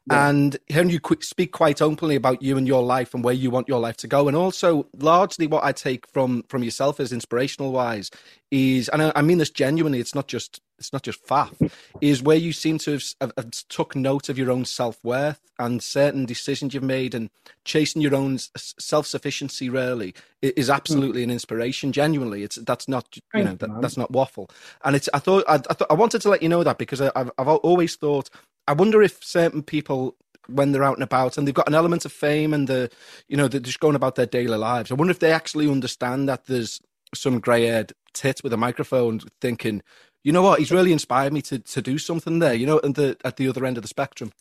and 0.08 0.56
hearing 0.68 0.90
you 0.90 1.00
speak 1.20 1.50
quite 1.50 1.82
openly 1.82 2.14
about 2.14 2.40
you 2.40 2.56
and 2.56 2.66
your 2.66 2.82
life 2.82 3.12
and 3.12 3.24
where 3.24 3.34
you 3.34 3.50
want 3.50 3.68
your 3.68 3.80
life 3.80 3.96
to 3.98 4.06
go, 4.06 4.28
and 4.28 4.36
also 4.36 4.86
largely 4.96 5.46
what 5.46 5.64
I 5.64 5.72
take 5.72 6.06
from 6.06 6.44
from 6.48 6.62
yourself 6.62 7.00
as 7.00 7.12
inspirational 7.12 7.72
wise 7.72 8.10
is, 8.50 8.88
and 8.90 9.02
I, 9.02 9.12
I 9.16 9.22
mean 9.22 9.38
this 9.38 9.50
genuinely, 9.50 9.98
it's 9.98 10.14
not 10.14 10.28
just 10.28 10.60
it's 10.78 10.92
not 10.92 11.02
just 11.02 11.24
faff, 11.26 11.70
is 12.00 12.22
where 12.22 12.36
you 12.36 12.52
seem 12.52 12.78
to 12.78 12.92
have, 12.92 13.04
have, 13.20 13.32
have 13.36 13.50
took 13.68 13.96
note 13.96 14.28
of 14.28 14.38
your 14.38 14.50
own 14.50 14.64
self 14.64 15.02
worth 15.04 15.40
and 15.58 15.82
certain 15.82 16.26
decisions 16.26 16.74
you've 16.74 16.82
made 16.82 17.14
and 17.14 17.30
chasing 17.64 18.02
your 18.02 18.14
own 18.14 18.38
self 18.38 19.06
sufficiency. 19.06 19.68
Really 19.68 20.14
is 20.42 20.70
absolutely 20.70 21.22
an 21.22 21.30
inspiration. 21.30 21.92
Genuinely, 21.92 22.42
it's 22.42 22.56
that's 22.56 22.88
not 22.88 23.06
you 23.34 23.44
know 23.44 23.54
that, 23.54 23.80
that's 23.80 23.96
not 23.96 24.10
waffle. 24.10 24.50
And 24.84 24.96
it's 24.96 25.08
I 25.14 25.18
thought 25.18 25.44
I, 25.48 25.54
I 25.54 25.58
thought 25.58 25.90
I 25.90 25.94
wanted 25.94 26.22
to 26.22 26.28
let 26.28 26.42
you 26.42 26.48
know 26.48 26.64
that 26.64 26.78
because 26.78 27.00
I, 27.00 27.10
I've 27.16 27.30
I've 27.38 27.48
always 27.48 27.96
thought 27.96 28.30
I 28.68 28.72
wonder 28.72 29.02
if 29.02 29.22
certain 29.24 29.62
people 29.62 30.16
when 30.48 30.72
they're 30.72 30.84
out 30.84 30.94
and 30.94 31.02
about 31.02 31.36
and 31.36 31.46
they've 31.46 31.54
got 31.54 31.68
an 31.68 31.74
element 31.74 32.04
of 32.04 32.12
fame 32.12 32.54
and 32.54 32.68
the 32.68 32.90
you 33.28 33.36
know 33.36 33.48
they're 33.48 33.60
just 33.60 33.80
going 33.80 33.96
about 33.96 34.14
their 34.14 34.26
daily 34.26 34.56
lives. 34.56 34.90
I 34.90 34.94
wonder 34.94 35.10
if 35.10 35.18
they 35.18 35.32
actually 35.32 35.68
understand 35.70 36.28
that 36.28 36.46
there's 36.46 36.80
some 37.14 37.40
grey-haired 37.40 37.92
tit 38.12 38.40
with 38.42 38.52
a 38.52 38.56
microphone 38.56 39.20
thinking, 39.40 39.82
you 40.26 40.32
know 40.32 40.42
what, 40.42 40.58
he's 40.58 40.72
really 40.72 40.90
inspired 40.90 41.32
me 41.32 41.40
to 41.42 41.60
to 41.60 41.80
do 41.80 41.98
something 41.98 42.40
there. 42.40 42.52
You 42.52 42.66
know, 42.66 42.80
and 42.80 42.96
the 42.96 43.16
at 43.24 43.36
the 43.36 43.48
other 43.48 43.64
end 43.64 43.78
of 43.78 43.82
the 43.82 43.88
spectrum. 43.88 44.32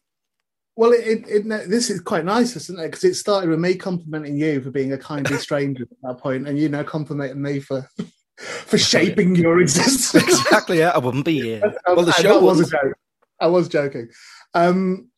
Well, 0.76 0.92
it, 0.92 1.06
it, 1.06 1.46
it 1.46 1.70
this 1.70 1.92
is 1.92 2.02
quite 2.02 2.26
nice, 2.26 2.56
isn't 2.56 2.80
it? 2.80 2.86
Because 2.88 3.04
it 3.04 3.14
started 3.14 3.52
with 3.52 3.60
me 3.60 3.76
complimenting 3.76 4.36
you 4.36 4.62
for 4.62 4.72
being 4.72 4.94
a 4.94 4.98
kindly 4.98 5.38
stranger 5.38 5.84
at 5.84 5.90
that 6.02 6.18
point, 6.18 6.48
and 6.48 6.58
you 6.58 6.70
now 6.70 6.82
complimenting 6.82 7.40
me 7.40 7.60
for 7.60 7.88
for 8.38 8.80
shaping 8.80 9.36
your 9.36 9.62
existence. 9.62 10.16
exactly. 10.44 10.80
Yeah, 10.80 10.90
I 10.90 10.98
wouldn't 10.98 11.24
be 11.24 11.40
here. 11.40 11.62
Well, 11.88 12.04
the 12.04 12.16
I- 12.18 12.22
show 12.22 12.40
was 12.40 12.62
a 12.62 12.72
joke. 12.72 12.98
I 13.40 13.46
was 13.48 13.68
joking. 13.70 14.10
Um, 14.56 15.12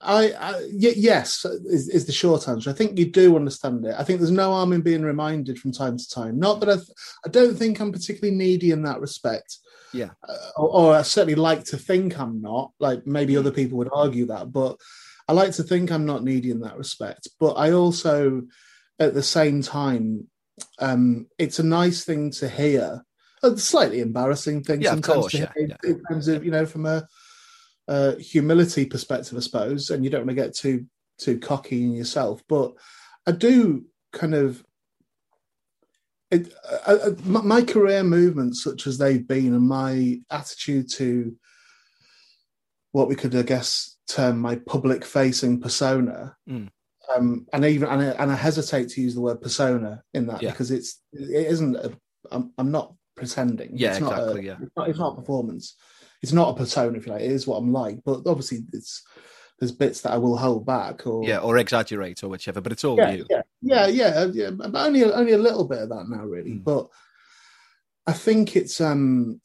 I, 0.00 0.32
I 0.32 0.52
y- 0.72 0.94
yes 0.96 1.44
is, 1.44 1.88
is 1.88 2.06
the 2.06 2.12
short 2.12 2.46
answer. 2.48 2.70
I 2.70 2.74
think 2.74 2.96
you 2.96 3.06
do 3.10 3.34
understand 3.34 3.84
it. 3.86 3.94
I 3.98 4.04
think 4.04 4.20
there's 4.20 4.30
no 4.30 4.52
harm 4.52 4.72
in 4.72 4.82
being 4.82 5.02
reminded 5.02 5.58
from 5.58 5.72
time 5.72 5.96
to 5.98 6.08
time. 6.08 6.38
Not 6.38 6.60
that 6.60 6.68
I, 6.68 6.74
th- 6.74 6.88
I 7.26 7.28
don't 7.28 7.56
think 7.56 7.80
I'm 7.80 7.90
particularly 7.92 8.36
needy 8.36 8.70
in 8.70 8.82
that 8.82 9.00
respect. 9.00 9.58
Yeah. 9.92 10.10
uh, 10.28 10.36
or, 10.56 10.68
or 10.68 10.94
I 10.96 11.02
certainly 11.02 11.34
like 11.34 11.64
to 11.66 11.76
think 11.76 12.18
I'm 12.18 12.40
not. 12.40 12.72
Like 12.78 13.06
maybe 13.06 13.36
other 13.36 13.50
people 13.52 13.78
would 13.78 13.90
argue 13.92 14.26
that, 14.26 14.52
but 14.52 14.76
I 15.28 15.32
like 15.32 15.52
to 15.52 15.62
think 15.62 15.90
I'm 15.90 16.06
not 16.06 16.24
needy 16.24 16.50
in 16.50 16.60
that 16.60 16.78
respect. 16.78 17.28
But 17.38 17.52
I 17.54 17.72
also, 17.72 18.42
at 18.98 19.14
the 19.14 19.22
same 19.22 19.62
time, 19.62 20.26
um, 20.78 21.26
it's 21.38 21.58
a 21.58 21.64
nice 21.64 22.04
thing 22.04 22.30
to 22.32 22.48
hear. 22.48 23.02
A 23.42 23.56
slightly 23.56 24.00
embarrassing 24.00 24.62
thing 24.62 24.82
Yeah, 24.82 24.90
of 24.90 25.04
sometimes 25.04 25.20
course, 25.20 25.32
to 25.32 25.38
yeah, 25.38 25.52
yeah. 25.56 25.76
in 25.84 26.02
terms 26.04 26.28
of 26.28 26.44
you 26.44 26.50
know 26.50 26.66
from 26.66 26.86
a, 26.86 27.06
uh 27.88 28.14
humility 28.16 28.84
perspective, 28.86 29.36
I 29.36 29.40
suppose. 29.40 29.90
And 29.90 30.04
you 30.04 30.10
don't 30.10 30.26
want 30.26 30.30
to 30.30 30.42
get 30.42 30.54
too 30.54 30.86
too 31.18 31.38
cocky 31.38 31.82
in 31.82 31.92
yourself, 31.92 32.42
but 32.48 32.72
I 33.26 33.32
do 33.32 33.84
kind 34.12 34.34
of 34.34 34.62
it, 36.32 36.52
uh, 36.86 36.98
uh, 37.06 37.10
my, 37.24 37.62
career 37.62 38.02
movements, 38.02 38.64
such 38.64 38.86
as 38.86 38.98
they've 38.98 39.26
been, 39.26 39.54
and 39.54 39.68
my 39.68 40.18
attitude 40.30 40.90
to 40.92 41.36
what 42.92 43.08
we 43.08 43.14
could, 43.14 43.34
I 43.36 43.42
guess, 43.42 43.96
term 44.08 44.38
my 44.40 44.56
public-facing 44.56 45.60
persona, 45.60 46.36
Mm. 46.48 46.68
um, 47.14 47.46
and 47.52 47.64
even 47.64 47.88
and 47.88 48.02
I, 48.02 48.06
and 48.22 48.30
I 48.30 48.34
hesitate 48.34 48.88
to 48.90 49.00
use 49.00 49.14
the 49.14 49.20
word 49.20 49.40
persona 49.40 50.02
in 50.14 50.26
that 50.26 50.42
Yeah. 50.42 50.50
because 50.50 50.70
it's 50.70 51.00
it 51.12 51.46
isn't. 51.52 51.76
A, 51.76 51.92
I'm, 52.30 52.52
I'm 52.58 52.70
not 52.70 52.94
pretending. 53.16 53.70
Yeah, 53.74 53.92
it's 53.92 54.00
not 54.00 54.12
a- 54.12 54.20
exactly, 54.22 54.46
yeah. 54.46 54.56
it's 54.62 54.76
not, 54.76 54.88
it's 54.88 54.98
not 54.98 55.12
a 55.12 55.20
performance. 55.20 55.76
It's 56.22 56.32
not 56.32 56.50
a 56.50 56.54
persona, 56.56 56.96
if 56.98 57.06
you 57.06 57.12
like. 57.12 57.22
It 57.22 57.32
is 57.32 57.46
what 57.46 57.56
I'm 57.58 57.72
like, 57.72 57.98
but 58.04 58.22
obviously, 58.26 58.60
it's 58.72 59.02
there's 59.62 59.70
bits 59.70 60.00
that 60.00 60.10
I 60.10 60.16
will 60.16 60.36
hold 60.36 60.66
back 60.66 61.06
or 61.06 61.22
Yeah, 61.22 61.38
or 61.38 61.56
exaggerate 61.56 62.24
or 62.24 62.28
whichever, 62.28 62.60
but 62.60 62.72
it's 62.72 62.82
all 62.82 62.96
yeah, 62.96 63.12
you. 63.12 63.26
yeah, 63.30 63.42
yeah, 63.60 63.86
yeah, 63.86 64.24
yeah, 64.32 64.50
but 64.50 64.74
only 64.74 65.04
only 65.04 65.34
a 65.34 65.38
little 65.38 65.64
bit 65.68 65.78
of 65.82 65.88
that 65.90 66.08
now, 66.08 66.24
really. 66.24 66.54
Mm. 66.54 66.64
But 66.64 66.88
I 68.08 68.12
think 68.12 68.56
it's 68.56 68.80
um, 68.80 69.40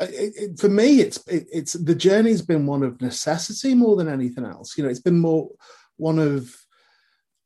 it, 0.00 0.32
it, 0.36 0.58
for 0.58 0.70
me, 0.70 1.00
it's 1.00 1.18
it, 1.26 1.46
it's 1.52 1.74
the 1.74 1.94
journey's 1.94 2.40
been 2.40 2.64
one 2.64 2.82
of 2.82 3.02
necessity 3.02 3.74
more 3.74 3.96
than 3.96 4.08
anything 4.08 4.46
else. 4.46 4.78
You 4.78 4.84
know, 4.84 4.88
it's 4.90 5.00
been 5.00 5.18
more 5.18 5.50
one 5.98 6.18
of. 6.18 6.56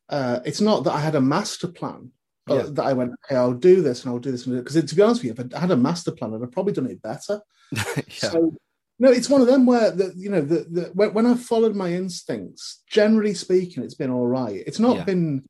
Uh, 0.08 0.38
it's 0.44 0.60
not 0.60 0.84
that 0.84 0.92
I 0.92 1.00
had 1.00 1.16
a 1.16 1.20
master 1.20 1.66
plan. 1.66 2.12
uh, 2.48 2.54
Yeah. 2.54 2.62
That 2.68 2.86
I 2.86 2.92
went, 2.92 3.10
okay, 3.26 3.34
I'll 3.34 3.54
do 3.54 3.82
this 3.82 4.04
and 4.04 4.12
I'll 4.12 4.20
do 4.20 4.30
this 4.30 4.46
because 4.46 4.84
to 4.84 4.94
be 4.94 5.02
honest 5.02 5.24
with 5.24 5.36
you, 5.36 5.44
if 5.44 5.52
I 5.52 5.58
had 5.58 5.72
a 5.72 5.76
master 5.76 6.12
plan, 6.12 6.32
I'd 6.32 6.40
have 6.42 6.52
probably 6.52 6.72
done 6.74 6.86
it 6.86 7.02
better. 7.02 7.40
yeah. 7.72 8.02
So 8.06 8.54
no, 9.00 9.10
it's 9.10 9.30
one 9.30 9.40
of 9.40 9.46
them 9.46 9.64
where 9.66 9.90
the, 9.90 10.12
you 10.16 10.30
know 10.30 10.42
the, 10.42 10.66
the 10.70 10.90
when, 10.94 11.14
when 11.14 11.26
I've 11.26 11.42
followed 11.42 11.74
my 11.74 11.90
instincts, 11.92 12.82
generally 12.86 13.34
speaking, 13.34 13.82
it's 13.82 13.94
been 13.94 14.10
all 14.10 14.26
right. 14.26 14.62
It's 14.66 14.78
not 14.78 14.96
Yeah. 14.98 15.04
been, 15.04 15.44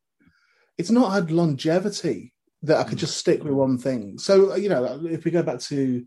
it's 0.78 0.90
not 0.90 1.12
had 1.12 1.30
longevity 1.30 2.33
that 2.62 2.78
I 2.78 2.85
could 2.85 2.99
Mm. 2.99 3.00
just 3.00 3.19
stick 3.19 3.42
with 3.42 3.52
one 3.52 3.76
thing. 3.76 4.19
So 4.19 4.52
uh, 4.52 4.57
you 4.57 4.69
know, 4.69 5.00
if 5.04 5.25
we 5.25 5.30
go 5.33 5.42
back 5.42 5.59
to 5.61 6.04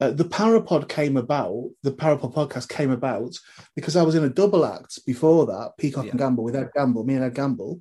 uh, 0.00 0.10
the 0.12 0.24
Parapod 0.24 0.88
came 0.88 1.16
about, 1.16 1.70
the 1.82 1.92
Parapod 1.92 2.32
podcast 2.32 2.68
came 2.68 2.92
about 2.92 3.36
because 3.76 3.94
I 3.96 4.02
was 4.02 4.14
in 4.14 4.24
a 4.24 4.28
double 4.30 4.64
act 4.64 5.04
before 5.04 5.44
that, 5.46 5.72
Peacock 5.76 6.04
Yeah. 6.06 6.12
and 6.12 6.20
Gamble 6.20 6.44
with 6.44 6.56
Ed 6.56 6.70
Gamble, 6.74 7.04
me 7.04 7.14
and 7.14 7.24
Ed 7.24 7.34
Gamble. 7.34 7.80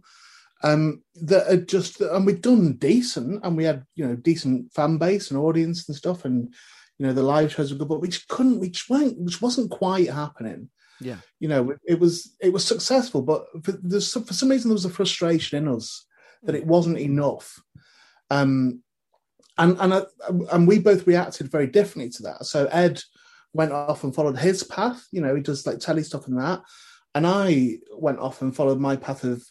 Um, 0.64 1.04
that 1.22 1.46
had 1.48 1.68
just 1.70 2.02
and 2.02 2.26
we'd 2.26 2.42
done 2.42 2.74
decent, 2.74 3.42
and 3.44 3.56
we 3.56 3.64
had 3.64 3.86
you 3.96 4.06
know 4.06 4.16
decent 4.16 4.74
fan 4.74 4.98
base 4.98 5.30
and 5.32 5.40
audience 5.40 5.88
and 5.88 5.96
stuff, 5.96 6.26
and 6.26 6.54
you 7.00 7.06
know 7.06 7.14
the 7.14 7.24
live 7.24 7.54
shows 7.54 7.72
were 7.72 7.78
good, 7.78 7.90
but 7.90 8.02
we 8.02 8.08
just 8.08 8.28
couldn't, 8.28 8.60
we 8.60 8.70
just 8.70 8.90
weren't, 8.90 9.20
which 9.20 9.42
wasn't 9.42 9.72
quite 9.72 10.10
happening. 10.10 10.70
Yeah. 11.00 11.18
You 11.40 11.48
know, 11.48 11.72
it, 11.72 11.80
it 11.88 12.00
was 12.00 12.36
it 12.40 12.52
was 12.52 12.66
successful, 12.66 13.22
but 13.22 13.46
for, 13.64 13.74
there's 13.84 14.12
for 14.12 14.34
some 14.34 14.50
reason 14.50 14.70
there 14.70 14.76
was 14.76 14.86
a 14.86 14.90
frustration 14.90 15.58
in 15.58 15.74
us 15.74 16.06
that 16.44 16.56
it 16.56 16.66
wasn't 16.66 17.00
enough. 17.00 17.62
Um, 18.30 18.82
and 19.58 19.78
and 19.80 19.94
I, 19.94 20.04
and 20.52 20.68
we 20.68 20.80
both 20.80 21.08
reacted 21.08 21.52
very 21.52 21.68
differently 21.68 22.10
to 22.12 22.24
that. 22.24 22.46
So 22.46 22.68
Ed 22.68 23.02
went 23.54 23.72
off 23.72 24.04
and 24.04 24.14
followed 24.14 24.38
his 24.38 24.64
path. 24.64 25.06
You 25.12 25.22
know, 25.22 25.36
he 25.36 25.42
does 25.42 25.66
like 25.66 25.80
telly 25.80 26.04
stuff 26.04 26.28
and 26.28 26.38
that, 26.40 26.62
and 27.16 27.26
I 27.26 27.78
went 27.92 28.20
off 28.20 28.42
and 28.42 28.56
followed 28.56 28.80
my 28.80 28.96
path 28.96 29.24
of 29.24 29.44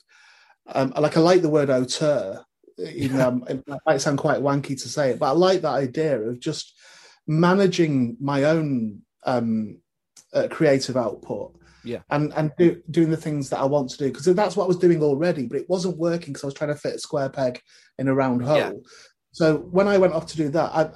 um, 0.75 0.93
like 0.97 1.17
I 1.17 1.21
like 1.21 1.43
the 1.43 1.49
word 1.49 1.71
auteur. 1.71 2.45
You 2.79 3.09
know, 3.09 3.45
it 3.49 3.65
might 3.87 4.00
sound 4.00 4.19
quite 4.19 4.41
wanky 4.41 4.81
to 4.81 4.88
say 4.88 5.11
it, 5.11 5.19
but 5.19 5.26
I 5.26 5.33
like 5.33 5.62
that 5.62 5.75
idea 5.75 6.21
of 6.21 6.41
just 6.41 6.75
managing 7.26 8.16
my 8.21 8.45
own 8.45 9.02
um, 9.25 9.78
uh, 10.33 10.49
creative 10.50 10.97
output. 10.97 11.52
Yeah. 11.85 12.00
and 12.11 12.33
and 12.35 12.50
do, 12.59 12.83
doing 12.90 13.11
the 13.11 13.16
things 13.16 13.49
that 13.50 13.61
I 13.61 13.64
want 13.64 13.90
to 13.90 13.99
do 13.99 14.09
because 14.09 14.25
that's 14.25 14.56
what 14.56 14.64
I 14.64 14.66
was 14.66 14.78
doing 14.78 15.00
already, 15.04 15.47
but 15.47 15.56
it 15.56 15.71
wasn't 15.71 15.99
working 15.99 16.33
because 16.33 16.42
I 16.42 16.49
was 16.49 16.54
trying 16.54 16.75
to 16.75 16.80
fit 16.80 16.97
a 16.97 16.99
square 16.99 17.28
peg 17.28 17.61
in 17.99 18.09
a 18.09 18.14
round 18.14 18.42
hole. 18.42 18.56
Yeah. 18.56 18.73
So 19.30 19.59
when 19.59 19.87
I 19.87 19.97
went 19.97 20.12
off 20.12 20.26
to 20.26 20.37
do 20.37 20.49
that, 20.49 20.75
I, 20.75 20.90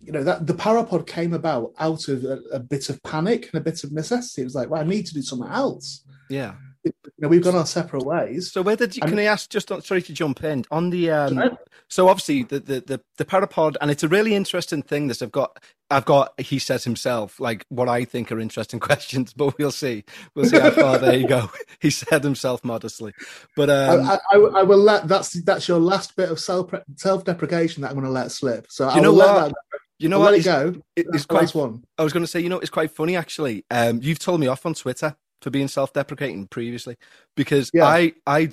you 0.00 0.12
know, 0.12 0.24
that 0.24 0.46
the 0.46 0.54
Parapod 0.54 1.06
came 1.06 1.32
about 1.32 1.72
out 1.78 2.08
of 2.08 2.24
a, 2.24 2.40
a 2.52 2.58
bit 2.58 2.90
of 2.90 3.02
panic 3.04 3.50
and 3.52 3.60
a 3.60 3.64
bit 3.64 3.84
of 3.84 3.92
necessity. 3.92 4.42
It 4.42 4.46
was 4.46 4.54
like, 4.54 4.68
well, 4.68 4.80
I 4.80 4.84
need 4.84 5.06
to 5.06 5.14
do 5.14 5.22
something 5.22 5.50
else. 5.50 6.04
Yeah. 6.28 6.54
You 6.84 6.92
know, 7.18 7.28
we've 7.28 7.42
gone 7.42 7.54
our 7.54 7.64
separate 7.66 8.04
ways. 8.04 8.52
So 8.52 8.60
where 8.62 8.76
did 8.76 8.94
you? 8.96 9.00
And- 9.02 9.10
Can 9.10 9.18
I 9.18 9.24
ask? 9.24 9.48
Just 9.48 9.72
on, 9.72 9.80
sorry 9.82 10.02
to 10.02 10.12
jump 10.12 10.44
in 10.44 10.64
on 10.70 10.90
the. 10.90 11.10
Um, 11.10 11.34
Sure. 11.34 11.58
so 11.88 12.08
obviously 12.08 12.42
the, 12.42 12.60
the 12.60 12.80
the 12.80 13.00
the 13.18 13.24
parapod, 13.24 13.76
and 13.80 13.90
it's 13.90 14.02
a 14.02 14.08
really 14.08 14.34
interesting 14.34 14.82
thing. 14.82 15.06
This 15.08 15.22
I've 15.22 15.32
got. 15.32 15.62
I've 15.90 16.04
got. 16.04 16.38
He 16.40 16.58
says 16.58 16.84
himself 16.84 17.38
like 17.40 17.64
what 17.68 17.88
I 17.88 18.04
think 18.04 18.30
are 18.32 18.40
interesting 18.40 18.80
questions, 18.90 19.32
but 19.32 19.56
we'll 19.58 19.70
see. 19.70 20.04
We'll 20.34 20.44
see 20.46 20.58
how 20.58 20.70
far 20.70 20.98
there 20.98 21.16
you 21.16 21.28
go. 21.28 21.50
He 21.80 21.90
said 21.90 22.24
himself 22.24 22.64
modestly, 22.64 23.12
but 23.56 23.68
um, 23.68 24.08
I, 24.08 24.18
I, 24.32 24.36
I 24.36 24.62
will 24.62 24.78
let 24.78 25.06
that's 25.08 25.32
that's 25.44 25.68
your 25.68 25.78
last 25.78 26.16
bit 26.16 26.30
of 26.30 26.40
self 26.40 26.72
self 26.96 27.24
deprecation 27.24 27.82
that 27.82 27.88
I'm 27.88 27.94
going 27.94 28.06
to 28.06 28.10
let 28.10 28.30
slip. 28.32 28.66
So 28.70 28.88
I 28.88 28.96
you 28.96 29.02
know 29.02 29.12
what? 29.12 29.26
that 29.50 29.54
you 29.98 30.08
know 30.08 30.16
I'll 30.16 30.22
what? 30.22 30.32
let 30.32 30.40
it 30.40 30.46
It's- 30.46 30.72
go. 30.74 30.80
it- 30.96 31.06
it's 31.12 31.26
quite 31.26 31.54
one. 31.54 31.84
I 31.98 32.04
was 32.04 32.12
going 32.12 32.22
to 32.24 32.26
say, 32.30 32.40
you 32.40 32.48
know, 32.48 32.58
it's 32.58 32.70
quite 32.70 32.90
funny 32.90 33.16
actually. 33.16 33.64
Um, 33.70 34.00
you've 34.02 34.18
told 34.18 34.40
me 34.40 34.46
off 34.46 34.64
on 34.64 34.72
Twitter 34.74 35.16
for 35.44 35.50
being 35.50 35.68
self-deprecating 35.68 36.46
previously 36.46 36.96
because 37.36 37.70
Yeah. 37.74 37.84
I 37.84 38.14
I 38.26 38.50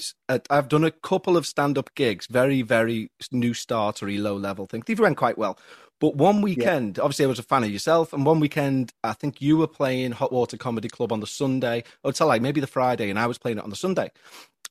I've 0.50 0.68
done 0.68 0.84
a 0.84 0.92
couple 0.92 1.38
of 1.38 1.48
stand-up 1.48 1.96
gigs, 1.96 2.28
very 2.28 2.62
very 2.64 3.10
new 3.32 3.54
startery, 3.54 4.18
low 4.18 4.36
level 4.36 4.66
things. 4.68 4.84
These 4.86 5.00
went 5.00 5.16
quite 5.16 5.38
well. 5.38 5.58
But 6.02 6.18
one 6.18 6.42
weekend, 6.42 7.00
obviously, 7.00 7.26
I 7.26 7.28
was 7.30 7.40
a 7.40 7.44
fan 7.44 7.64
of 7.64 7.70
yourself, 7.72 8.12
and 8.12 8.26
one 8.26 8.40
weekend, 8.40 8.92
I 9.04 9.14
think 9.14 9.40
you 9.40 9.56
were 9.56 9.68
playing 9.68 10.12
Hot 10.14 10.34
Water 10.34 10.58
Comedy 10.58 10.90
Club 10.90 11.14
on 11.14 11.22
the 11.22 11.28
Sunday, 11.28 11.84
or 12.04 12.12
tell 12.12 12.28
like 12.28 12.42
maybe 12.42 12.60
the 12.60 12.68
Friday, 12.68 13.10
and 13.10 13.20
I 13.20 13.28
was 13.28 13.38
playing 13.38 13.60
it 13.60 13.64
on 13.64 13.70
the 13.70 13.76
Sunday. 13.76 14.12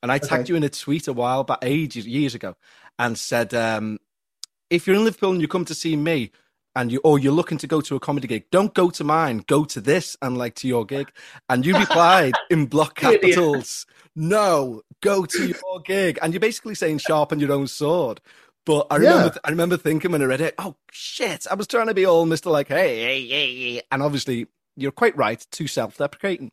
And 0.02 0.12
I 0.12 0.18
tagged 0.18 0.48
you 0.48 0.56
in 0.56 0.64
a 0.64 0.68
tweet 0.68 1.08
a 1.08 1.12
while 1.12 1.44
back, 1.44 1.60
ages, 1.62 2.06
years 2.06 2.34
ago, 2.34 2.56
and 2.98 3.16
said, 3.16 3.54
um, 3.54 3.98
if 4.70 4.86
you're 4.86 4.96
in 4.96 5.04
Liverpool 5.04 5.32
and 5.32 5.40
you 5.40 5.48
come 5.48 5.64
to 5.66 5.74
see 5.74 5.96
me, 5.96 6.32
and 6.76 6.92
you 6.92 7.00
or 7.04 7.18
you're 7.18 7.32
looking 7.32 7.58
to 7.58 7.66
go 7.66 7.80
to 7.80 7.96
a 7.96 8.00
comedy 8.00 8.28
gig, 8.28 8.44
don't 8.50 8.74
go 8.74 8.90
to 8.90 9.04
mine, 9.04 9.44
go 9.46 9.64
to 9.64 9.80
this 9.80 10.16
and 10.22 10.38
like 10.38 10.54
to 10.56 10.68
your 10.68 10.84
gig. 10.84 11.10
And 11.48 11.64
you 11.66 11.76
replied 11.76 12.34
in 12.50 12.66
block 12.66 12.94
capitals, 12.96 13.86
no, 14.14 14.82
go 15.02 15.24
to 15.24 15.46
your 15.48 15.80
gig. 15.84 16.18
And 16.22 16.32
you're 16.32 16.40
basically 16.40 16.74
saying 16.74 16.98
sharpen 16.98 17.40
your 17.40 17.52
own 17.52 17.66
sword. 17.66 18.20
But 18.66 18.86
I 18.90 18.96
remember, 18.96 19.32
Yeah. 19.34 19.40
I 19.44 19.50
remember 19.50 19.76
thinking 19.76 20.12
when 20.12 20.22
I 20.22 20.26
read 20.26 20.40
it, 20.42 20.54
oh 20.58 20.76
shit! 20.92 21.46
I 21.50 21.54
was 21.54 21.66
trying 21.66 21.86
to 21.86 21.94
be 21.94 22.04
all 22.04 22.26
Mister 22.26 22.50
like, 22.50 22.68
hey, 22.68 23.00
hey, 23.02 23.26
hey, 23.26 23.72
hey. 23.74 23.82
and 23.90 24.02
obviously 24.02 24.46
you're 24.76 24.92
quite 24.92 25.16
right, 25.16 25.44
too 25.50 25.66
self-deprecating. 25.66 26.50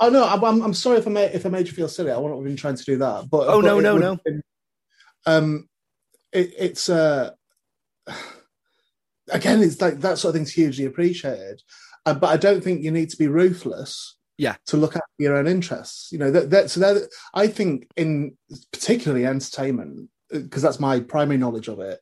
Oh 0.00 0.08
no, 0.08 0.24
I'm, 0.26 0.42
I'm, 0.44 0.62
I'm 0.62 0.74
sorry 0.74 0.98
if 0.98 1.06
I 1.06 1.10
made 1.10 1.34
if 1.34 1.44
I 1.44 1.48
made 1.48 1.66
you 1.66 1.72
feel 1.72 1.88
silly. 1.88 2.12
I 2.12 2.16
wouldn't 2.16 2.38
have 2.38 2.44
been 2.44 2.56
trying 2.56 2.76
to 2.76 2.84
do 2.84 2.96
that. 2.98 3.28
But 3.28 3.48
Oh, 3.48 3.60
but 3.60 3.66
no, 3.66 3.80
no, 3.80 3.98
no. 3.98 4.18
been- 4.24 4.42
um, 5.26 5.68
it, 6.32 6.52
it's 6.58 6.88
uh, 6.88 7.30
again, 9.30 9.62
it's 9.62 9.80
like 9.80 10.00
that 10.00 10.18
sort 10.18 10.34
of 10.34 10.38
thing's 10.38 10.52
hugely 10.52 10.84
appreciated. 10.84 11.62
Uh, 12.06 12.14
but 12.14 12.28
I 12.28 12.36
don't 12.36 12.62
think 12.62 12.82
you 12.82 12.90
need 12.90 13.10
to 13.10 13.16
be 13.16 13.28
ruthless. 13.28 14.16
Yeah. 14.36 14.56
To 14.66 14.76
look 14.76 14.96
after 14.96 15.06
your 15.18 15.36
own 15.36 15.46
interests, 15.46 16.10
you 16.10 16.18
know 16.18 16.30
that 16.30 16.50
that 16.50 16.70
so 16.70 16.80
that 16.80 17.08
I 17.34 17.46
think 17.46 17.88
in 17.96 18.36
particularly 18.72 19.26
entertainment 19.26 20.10
because 20.28 20.62
that's 20.62 20.80
my 20.80 21.00
primary 21.00 21.38
knowledge 21.38 21.68
of 21.68 21.78
it. 21.78 22.00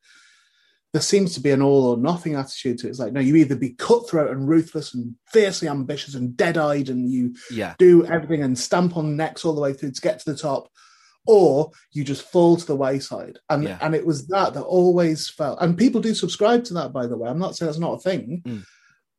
There 0.95 1.03
seems 1.03 1.35
to 1.35 1.41
be 1.41 1.51
an 1.51 1.63
all 1.63 1.85
or 1.85 1.97
nothing 1.97 2.35
attitude 2.35 2.79
to 2.79 2.87
it. 2.87 2.91
It's 2.91 2.99
like 2.99 3.13
no, 3.13 3.21
you 3.21 3.37
either 3.37 3.57
be 3.57 3.75
cutthroat 3.75 4.31
and 4.31 4.49
ruthless 4.49 4.95
and 4.95 5.15
fiercely 5.27 5.69
ambitious 5.69 6.15
and 6.15 6.37
dead 6.37 6.57
eyed, 6.57 6.89
and 6.89 7.11
you 7.11 7.35
Yeah, 7.51 7.75
do 7.79 8.07
everything 8.07 8.43
and 8.43 8.59
stamp 8.59 8.97
on 8.97 9.17
necks 9.17 9.45
all 9.45 9.55
the 9.55 9.61
way 9.61 9.75
through 9.75 9.93
to 9.93 10.01
get 10.01 10.19
to 10.21 10.33
the 10.33 10.39
top, 10.39 10.71
or 11.27 11.71
you 11.93 12.05
just 12.05 12.31
fall 12.31 12.57
to 12.57 12.67
the 12.67 12.77
wayside. 12.77 13.39
And 13.49 13.65
Yeah. 13.65 13.79
and 13.81 13.95
it 13.95 14.05
was 14.05 14.27
that 14.29 14.55
that 14.55 14.63
always 14.63 15.29
felt, 15.29 15.59
and 15.61 15.79
people 15.79 16.01
do 16.01 16.15
subscribe 16.15 16.65
to 16.65 16.75
that, 16.75 16.93
by 16.93 17.07
the 17.07 17.17
way. 17.17 17.29
I'm 17.31 17.39
not 17.39 17.57
saying 17.57 17.69
that's 17.69 17.79
not 17.79 17.95
a 17.95 18.01
thing, 18.01 18.43
Mm. 18.45 18.65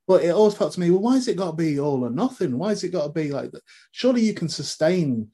but 0.08 0.24
it 0.24 0.30
always 0.32 0.54
felt 0.56 0.74
to 0.74 0.80
me, 0.80 0.90
well, 0.92 1.02
why 1.02 1.16
has 1.16 1.28
it 1.28 1.38
got 1.38 1.52
to 1.52 1.58
be 1.58 1.80
all 1.80 2.04
or 2.04 2.10
nothing? 2.10 2.58
Why 2.58 2.70
has 2.70 2.84
it 2.84 2.90
got 2.90 3.04
to 3.04 3.10
be 3.12 3.32
like 3.32 3.52
that? 3.52 3.62
Surely 3.92 4.22
you 4.22 4.34
can 4.34 4.50
sustain 4.50 5.30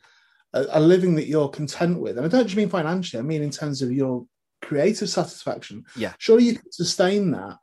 a, 0.53 0.65
a 0.71 0.79
living 0.79 1.15
that 1.15 1.27
you're 1.27 1.49
content 1.49 1.99
with, 1.99 2.17
and 2.17 2.25
I 2.25 2.29
don't 2.29 2.45
just 2.45 2.57
mean 2.57 2.69
financially. 2.69 3.19
I 3.19 3.23
mean 3.23 3.41
in 3.43 3.51
terms 3.51 3.81
of 3.81 3.91
your 3.91 4.25
creative 4.61 5.09
satisfaction. 5.09 5.85
Yeah. 5.95 6.13
surely 6.19 6.43
you 6.43 6.55
can 6.55 6.71
sustain 6.71 7.31
that 7.31 7.57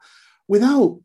without, 0.48 0.98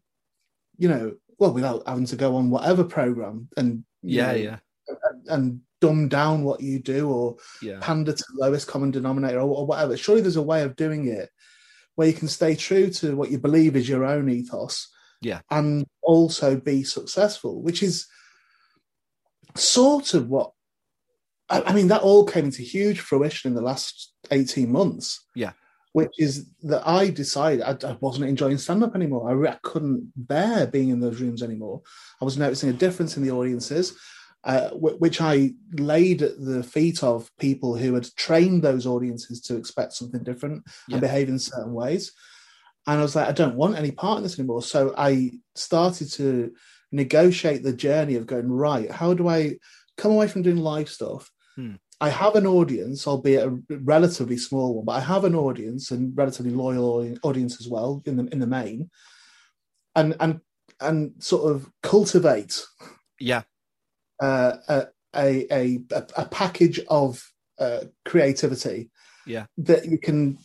you 0.77 0.87
know, 0.87 1.13
well, 1.37 1.53
without 1.53 1.83
having 1.87 2.05
to 2.05 2.15
go 2.15 2.35
on 2.35 2.49
whatever 2.49 2.83
program 2.83 3.49
and 3.57 3.83
yeah, 4.03 4.31
know, 4.31 4.37
yeah, 4.37 4.57
and 5.27 5.61
dumb 5.81 6.07
down 6.07 6.43
what 6.43 6.61
you 6.61 6.79
do 6.79 7.09
or 7.09 7.35
yeah. 7.61 7.79
pander 7.81 8.13
to 8.13 8.23
the 8.29 8.45
lowest 8.45 8.67
common 8.67 8.91
denominator 8.91 9.39
or, 9.39 9.57
or 9.57 9.65
whatever. 9.65 9.97
Surely 9.97 10.21
there's 10.21 10.37
a 10.37 10.41
way 10.41 10.61
of 10.63 10.75
doing 10.75 11.07
it 11.07 11.29
where 11.95 12.07
you 12.07 12.13
can 12.13 12.27
stay 12.27 12.55
true 12.55 12.89
to 12.89 13.15
what 13.15 13.31
you 13.31 13.37
believe 13.37 13.75
is 13.75 13.89
your 13.89 14.05
own 14.05 14.29
ethos. 14.29 14.87
Yeah. 15.21 15.41
And 15.51 15.85
also 16.01 16.55
be 16.55 16.83
successful, 16.83 17.61
which 17.61 17.83
is 17.83 18.07
sort 19.55 20.13
of 20.13 20.29
what 20.29 20.51
I, 21.49 21.61
I 21.61 21.73
mean, 21.73 21.89
that 21.89 22.01
all 22.01 22.25
came 22.25 22.45
into 22.45 22.63
huge 22.63 23.01
fruition 23.01 23.49
in 23.49 23.55
the 23.55 23.61
last 23.61 24.13
18 24.31 24.71
months. 24.71 25.27
Yeah. 25.35 25.51
Which 25.93 26.13
is 26.17 26.49
that 26.63 26.87
I 26.87 27.09
decided 27.09 27.61
I, 27.61 27.75
I 27.85 27.97
wasn't 27.99 28.29
enjoying 28.29 28.57
stand 28.57 28.81
up 28.81 28.95
anymore. 28.95 29.29
I, 29.29 29.33
re- 29.33 29.49
I 29.49 29.57
couldn't 29.61 30.13
bear 30.15 30.65
being 30.65 30.89
in 30.89 31.01
those 31.01 31.19
rooms 31.19 31.43
anymore. 31.43 31.81
I 32.21 32.25
was 32.25 32.37
noticing 32.37 32.69
a 32.69 32.73
difference 32.73 33.17
in 33.17 33.23
the 33.23 33.31
audiences 33.31 33.97
uh, 34.43 34.69
w- 34.69 34.97
which 34.97 35.21
I 35.21 35.51
laid 35.73 36.21
at 36.21 36.39
the 36.39 36.63
feet 36.63 37.03
of 37.03 37.29
people 37.39 37.75
who 37.75 37.93
had 37.93 38.07
trained 38.15 38.63
those 38.63 38.85
audiences 38.87 39.41
to 39.41 39.55
expect 39.55 39.93
something 39.93 40.23
different 40.23 40.63
Yeah. 40.87 40.95
and 40.95 41.01
behave 41.01 41.29
in 41.29 41.39
certain 41.39 41.73
ways. 41.73 42.11
And 42.87 42.99
I 42.99 43.03
was 43.03 43.15
like, 43.15 43.27
I 43.27 43.33
don't 43.33 43.55
want 43.55 43.77
any 43.77 43.91
part 43.91 44.17
in 44.17 44.23
this 44.23 44.39
anymore. 44.39 44.63
So 44.63 44.93
I 44.97 45.33
started 45.55 46.11
to 46.13 46.51
negotiate 46.91 47.63
the 47.63 47.73
journey 47.73 48.15
of 48.15 48.25
going, 48.25 48.49
right, 48.49 48.89
how 48.89 49.13
do 49.13 49.27
I 49.27 49.57
come 49.97 50.11
away 50.11 50.27
from 50.27 50.41
doing 50.41 50.57
live 50.57 50.89
stuff? 50.89 51.29
Hmm. 51.55 51.75
I 51.99 52.09
have 52.09 52.35
an 52.35 52.47
audience, 52.47 53.05
albeit 53.05 53.47
a 53.47 53.59
relatively 53.69 54.35
small 54.37 54.73
one, 54.73 54.85
but 54.85 54.93
I 54.93 55.01
have 55.01 55.23
an 55.23 55.35
audience 55.35 55.91
and 55.91 56.17
relatively 56.17 56.51
loyal 56.51 57.15
audience 57.21 57.61
as 57.61 57.67
well 57.67 58.01
in 58.07 58.17
the 58.17 58.25
in 58.33 58.39
the 58.39 58.47
main, 58.47 58.89
and 59.95 60.15
and 60.19 60.41
and 60.79 61.13
sort 61.19 61.51
of 61.51 61.69
cultivate 61.83 62.65
yeah. 63.19 63.43
Uh, 64.21 64.53
a, 64.69 64.85
a, 65.15 65.47
a, 65.51 65.79
a 66.17 66.25
package 66.25 66.79
of 66.89 67.21
uh, 67.59 67.81
creativity 68.05 68.89
Yeah. 69.25 69.45
that 69.57 69.85
you 69.85 69.97
can 69.97 70.37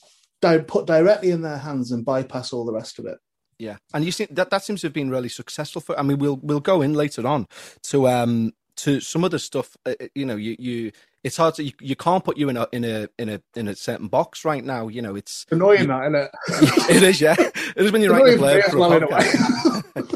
di- 0.42 0.58
put 0.58 0.86
directly 0.86 1.30
in 1.30 1.42
their 1.42 1.58
hands 1.58 1.92
and 1.92 2.04
bypass 2.04 2.52
all 2.52 2.64
the 2.64 2.72
rest 2.72 2.98
of 2.98 3.06
it. 3.06 3.18
Yeah, 3.58 3.76
and 3.94 4.04
you 4.04 4.12
see 4.12 4.26
that 4.32 4.50
that 4.50 4.64
seems 4.64 4.82
to 4.82 4.88
have 4.88 4.92
been 4.92 5.08
really 5.08 5.30
successful 5.30 5.80
for. 5.80 5.98
I 5.98 6.02
mean, 6.02 6.18
we'll 6.18 6.36
we'll 6.42 6.60
go 6.60 6.82
in 6.82 6.92
later 6.92 7.26
on 7.26 7.46
to 7.84 8.06
um 8.06 8.52
to 8.76 9.00
some 9.00 9.24
of 9.24 9.30
the 9.30 9.38
stuff. 9.38 9.74
Uh, 9.86 9.94
you 10.14 10.26
know, 10.26 10.36
you 10.36 10.56
you 10.58 10.92
it's 11.24 11.38
hard 11.38 11.54
to 11.54 11.64
you, 11.64 11.72
you 11.80 11.96
can't 11.96 12.22
put 12.22 12.36
you 12.36 12.50
in 12.50 12.58
a 12.58 12.66
in 12.72 12.84
a 12.84 13.08
in 13.18 13.30
a 13.30 13.40
in 13.54 13.66
a 13.68 13.74
certain 13.74 14.08
box 14.08 14.44
right 14.44 14.62
now. 14.62 14.88
You 14.88 15.00
know, 15.00 15.16
it's 15.16 15.46
Annoying 15.50 15.88
that, 15.88 16.02
isn't 16.02 16.14
it? 16.16 16.90
it 16.96 17.02
is 17.02 17.18
yeah, 17.22 17.34
it 17.38 17.72
is 17.76 17.92
when 17.92 18.02
you're 18.02 18.12
writing 18.12 18.38
a 18.38 18.42
blurb 18.42 18.62
for 18.64 18.66
a 18.66 18.68
as 18.68 18.74
well, 18.74 18.92
in 18.92 19.02
a 19.04 19.06
way. 19.06 19.20
podcast. 19.22 20.15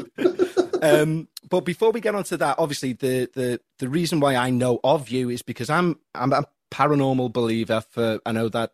um, 0.81 1.27
but 1.49 1.61
before 1.61 1.91
we 1.91 2.01
get 2.01 2.15
onto 2.15 2.37
that, 2.37 2.59
obviously 2.59 2.93
the 2.93 3.29
the 3.33 3.61
the 3.79 3.89
reason 3.89 4.19
why 4.19 4.35
I 4.35 4.49
know 4.49 4.79
of 4.83 5.09
you 5.09 5.29
is 5.29 5.41
because 5.41 5.69
I'm 5.69 5.99
I'm 6.15 6.33
a 6.33 6.45
paranormal 6.71 7.31
believer. 7.33 7.81
For 7.89 8.19
I 8.25 8.31
know 8.31 8.49
that. 8.49 8.73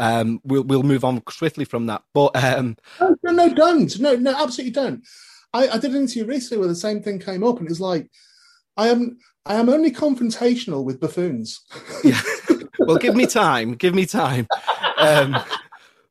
Um, 0.00 0.40
we'll 0.44 0.62
we'll 0.62 0.84
move 0.84 1.04
on 1.04 1.20
swiftly 1.28 1.64
from 1.64 1.86
that, 1.86 2.04
but 2.14 2.30
um, 2.36 2.76
No, 3.00 3.16
no, 3.24 3.32
no, 3.32 3.52
don't. 3.52 3.98
No, 3.98 4.14
no, 4.14 4.30
absolutely 4.30 4.70
don't. 4.70 5.04
I, 5.52 5.68
I 5.68 5.78
did 5.78 5.90
an 5.90 6.02
interview 6.02 6.24
recently 6.24 6.58
where 6.58 6.68
the 6.68 6.76
same 6.76 7.02
thing 7.02 7.18
came 7.18 7.42
up, 7.42 7.58
and 7.58 7.68
it's 7.68 7.80
like, 7.80 8.10
I 8.76 8.88
am, 8.88 9.18
I 9.44 9.54
am 9.54 9.68
only 9.68 9.90
confrontational 9.90 10.84
with 10.84 11.00
buffoons. 11.00 11.62
yeah. 12.04 12.20
well, 12.78 12.98
give 12.98 13.16
me 13.16 13.26
time. 13.26 13.74
Give 13.74 13.94
me 13.94 14.06
time. 14.06 14.46
Um, 15.00 15.36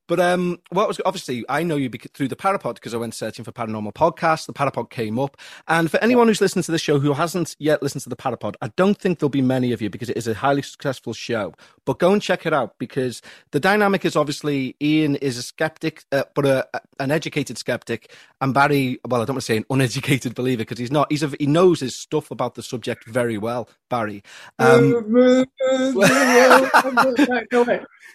but 0.08 0.20
um, 0.20 0.60
what 0.70 0.88
was 0.88 1.00
obviously 1.06 1.46
I 1.50 1.64
know 1.64 1.76
you 1.76 1.90
through 1.90 2.30
the 2.30 2.36
Parapod 2.36 2.76
because 2.76 2.94
I 2.94 2.98
went 2.98 3.14
searching 3.14 3.46
for 3.46 3.52
paranormal 3.52 3.94
podcasts. 3.94 4.46
The 4.46 4.54
Parapod 4.54 4.90
came 4.90 5.20
up, 5.20 5.38
and 5.68 5.92
for 5.92 6.02
anyone 6.02 6.28
who's 6.28 6.42
listened 6.42 6.66
to 6.66 6.72
the 6.72 6.80
show 6.80 7.00
who 7.00 7.14
hasn't 7.14 7.56
yet 7.60 7.84
listened 7.84 8.04
to 8.04 8.10
the 8.10 8.16
Parapod, 8.16 8.56
I 8.62 8.70
don't 8.76 8.98
think 8.98 9.20
there'll 9.20 9.30
be 9.30 9.42
many 9.42 9.72
of 9.72 9.82
you 9.82 9.90
because 9.90 10.10
it 10.10 10.18
is 10.18 10.28
a 10.28 10.34
highly 10.34 10.62
successful 10.62 11.14
show. 11.14 11.54
But 11.86 12.00
go 12.00 12.14
and 12.14 12.22
check 12.22 12.46
it 12.46 12.54
out 12.54 12.78
because 12.80 13.22
the 13.52 13.60
dynamic 13.60 14.06
is 14.06 14.16
obviously 14.16 14.76
Ian 14.82 15.16
is 15.18 15.38
a 15.38 15.44
skeptic, 15.44 16.06
uh, 16.12 16.24
but 16.34 16.46
a, 16.46 16.68
an 17.00 17.12
educated 17.12 17.58
skeptic, 17.58 18.12
and 18.42 18.54
Barry. 18.54 19.00
Well, 19.08 19.22
I 19.22 19.26
don't 19.26 19.36
want 19.36 19.44
to 19.44 19.46
say 19.46 19.58
an 19.58 19.66
uneducated 19.70 20.36
believer 20.36 20.62
because 20.62 20.80
he's 20.80 20.92
not. 20.92 21.12
He's 21.12 21.24
a, 21.24 21.32
he 21.40 21.48
knows 21.48 21.80
his 21.80 21.96
stuff 21.96 22.32
about 22.32 22.56
the 22.56 22.64
subject 22.64 23.06
very 23.06 23.38
well, 23.38 23.70
Barry. 23.90 24.24
Um, 24.60 24.92
like, 25.96 26.28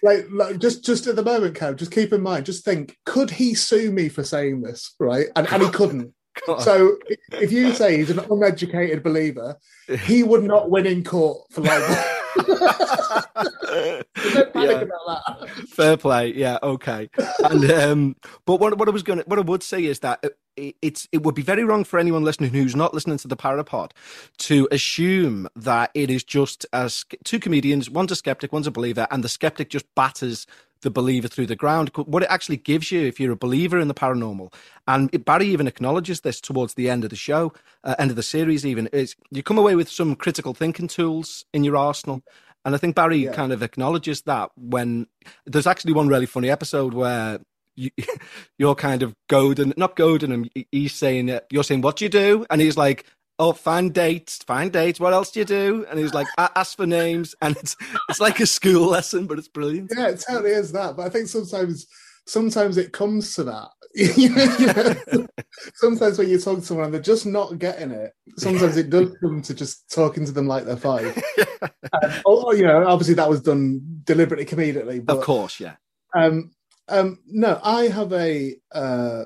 like, 0.03 0.27
like, 0.31 0.59
just, 0.59 0.83
just 0.83 1.07
at 1.07 1.15
the 1.15 1.23
moment, 1.23 1.57
Kev, 1.57 1.77
just 1.77 1.91
keep 1.91 2.13
in 2.13 2.21
mind, 2.21 2.45
just 2.45 2.65
think, 2.65 2.97
could 3.05 3.31
he 3.31 3.53
sue 3.53 3.91
me 3.91 4.09
for 4.09 4.23
saying 4.23 4.61
this, 4.61 4.95
right? 4.99 5.27
And, 5.35 5.47
and 5.51 5.63
he 5.63 5.69
couldn't. 5.69 6.13
God. 6.47 6.61
So 6.61 6.97
if 7.31 7.51
you 7.51 7.73
say 7.73 7.97
he's 7.97 8.09
an 8.09 8.19
uneducated 8.19 9.03
believer, 9.03 9.57
he 10.01 10.23
would 10.23 10.43
not 10.43 10.69
win 10.69 10.85
in 10.85 11.03
court 11.03 11.51
for 11.51 11.61
libel. 11.61 12.03
Panic 12.35 14.07
Yeah. 14.55 14.81
about 14.81 14.89
that. 15.07 15.49
Fair 15.69 15.97
play, 15.97 16.33
yeah, 16.33 16.57
okay. 16.63 17.09
And 17.43 17.69
um, 17.71 18.15
but 18.45 18.59
what 18.59 18.77
what 18.77 18.87
I 18.87 18.91
was 18.91 19.03
going 19.03 19.19
to 19.19 19.25
what 19.25 19.39
I 19.39 19.43
would 19.43 19.63
say 19.63 19.83
is 19.85 19.99
that 19.99 20.23
it, 20.55 20.75
it's 20.81 21.07
it 21.11 21.23
would 21.23 21.35
be 21.35 21.41
very 21.41 21.63
wrong 21.63 21.83
for 21.83 21.99
anyone 21.99 22.23
listening 22.23 22.51
who's 22.51 22.75
not 22.75 22.93
listening 22.93 23.17
to 23.19 23.27
the 23.27 23.37
Parapod 23.37 23.91
to 24.39 24.67
assume 24.71 25.47
that 25.55 25.91
it 25.93 26.09
is 26.09 26.23
just 26.23 26.65
as 26.73 27.05
two 27.23 27.39
comedians, 27.39 27.89
one's 27.89 28.11
a 28.11 28.15
skeptic, 28.15 28.53
one's 28.53 28.67
a 28.67 28.71
believer, 28.71 29.07
and 29.11 29.23
the 29.23 29.29
skeptic 29.29 29.69
just 29.69 29.85
batters 29.95 30.47
the 30.83 30.91
believer 30.91 31.27
through 31.27 31.47
the 31.47 31.55
ground. 31.55 31.89
What 31.95 32.23
it 32.23 32.29
actually 32.29 32.57
gives 32.57 32.91
you, 32.91 33.01
if 33.01 33.19
you're 33.19 33.33
a 33.33 33.35
believer 33.37 33.79
in 33.79 33.87
the 33.89 33.93
paranormal, 33.93 34.53
and 34.87 35.25
Barry 35.25 35.47
even 35.47 35.67
acknowledges 35.67 36.21
this 36.21 36.39
towards 36.39 36.75
the 36.75 36.89
end 36.89 37.03
of 37.03 37.09
the 37.09 37.15
show, 37.15 37.51
uh, 37.83 37.95
end 37.99 38.11
of 38.11 38.15
the 38.15 38.23
series, 38.23 38.65
even 38.65 38.87
is 38.87 39.15
you 39.31 39.43
come 39.43 39.57
away 39.57 39.75
with 39.75 39.89
some 39.89 40.15
critical 40.15 40.53
thinking 40.53 40.87
tools 40.87 41.45
in 41.53 41.63
your 41.63 41.75
arsenal. 41.75 42.21
And 42.65 42.75
I 42.75 42.77
think 42.77 42.95
Barry 42.95 43.17
Yeah. 43.25 43.33
kind 43.33 43.51
of 43.51 43.61
acknowledges 43.63 44.21
that 44.21 44.51
when 44.55 45.07
there's 45.45 45.67
actually 45.67 45.93
one 45.93 46.07
really 46.07 46.25
funny 46.25 46.49
episode 46.49 46.93
where 46.93 47.39
you, 47.75 47.89
you're 48.57 48.75
kind 48.75 49.03
of 49.03 49.15
goading, 49.27 49.73
not 49.75 49.95
goading 49.95 50.31
him. 50.31 50.49
He's 50.71 50.93
saying, 50.93 51.29
uh, 51.31 51.41
"You're 51.51 51.63
saying 51.63 51.81
what 51.81 51.97
do 51.97 52.05
you 52.05 52.09
do," 52.09 52.45
and 52.49 52.61
he's 52.61 52.77
like, 52.77 53.05
oh, 53.39 53.53
find 53.53 53.93
dates, 53.93 54.37
find 54.43 54.71
dates. 54.71 54.99
What 54.99 55.13
else 55.13 55.31
do 55.31 55.39
you 55.39 55.45
do? 55.45 55.85
And 55.89 55.99
he's 55.99 56.13
like, 56.13 56.27
ask 56.37 56.77
for 56.77 56.85
names, 56.85 57.35
and 57.41 57.55
it's 57.57 57.75
it's 58.09 58.19
like 58.19 58.39
a 58.39 58.45
school 58.45 58.87
lesson, 58.87 59.27
but 59.27 59.37
it's 59.37 59.47
brilliant. 59.47 59.91
Yeah, 59.95 60.09
it 60.09 60.23
totally 60.27 60.51
is 60.51 60.71
that. 60.73 60.95
But 60.95 61.05
I 61.07 61.09
think 61.09 61.27
sometimes 61.27 61.87
sometimes 62.25 62.77
it 62.77 62.93
comes 62.93 63.35
to 63.35 63.43
that. 63.45 63.69
you 63.95 64.29
know, 64.29 65.27
sometimes 65.75 66.17
when 66.17 66.27
you 66.27 66.39
talk 66.39 66.59
to 66.59 66.65
someone 66.65 66.85
and 66.85 66.93
they're 66.93 67.01
just 67.01 67.27
not 67.27 67.59
getting 67.59 67.91
it, 67.91 68.11
sometimes 68.37 68.75
it 68.75 68.89
does 68.89 69.15
come 69.21 69.39
to 69.43 69.53
just 69.53 69.87
talking 69.93 70.25
to 70.25 70.31
them 70.31 70.47
like 70.47 70.65
they're 70.65 70.75
five. 70.75 71.15
Um, 71.61 72.11
or, 72.25 72.45
or, 72.45 72.55
you 72.55 72.63
know, 72.63 72.87
obviously 72.87 73.13
that 73.13 73.29
was 73.29 73.41
done 73.41 74.01
deliberately, 74.03 74.47
comedically. 74.47 75.05
But, 75.05 75.17
Of 75.17 75.23
course, 75.23 75.59
yeah. 75.59 75.75
Um, 76.15 76.51
um, 76.87 77.19
no, 77.27 77.59
I 77.63 77.83
have 77.83 78.11
a. 78.13 78.55
Uh, 78.71 79.25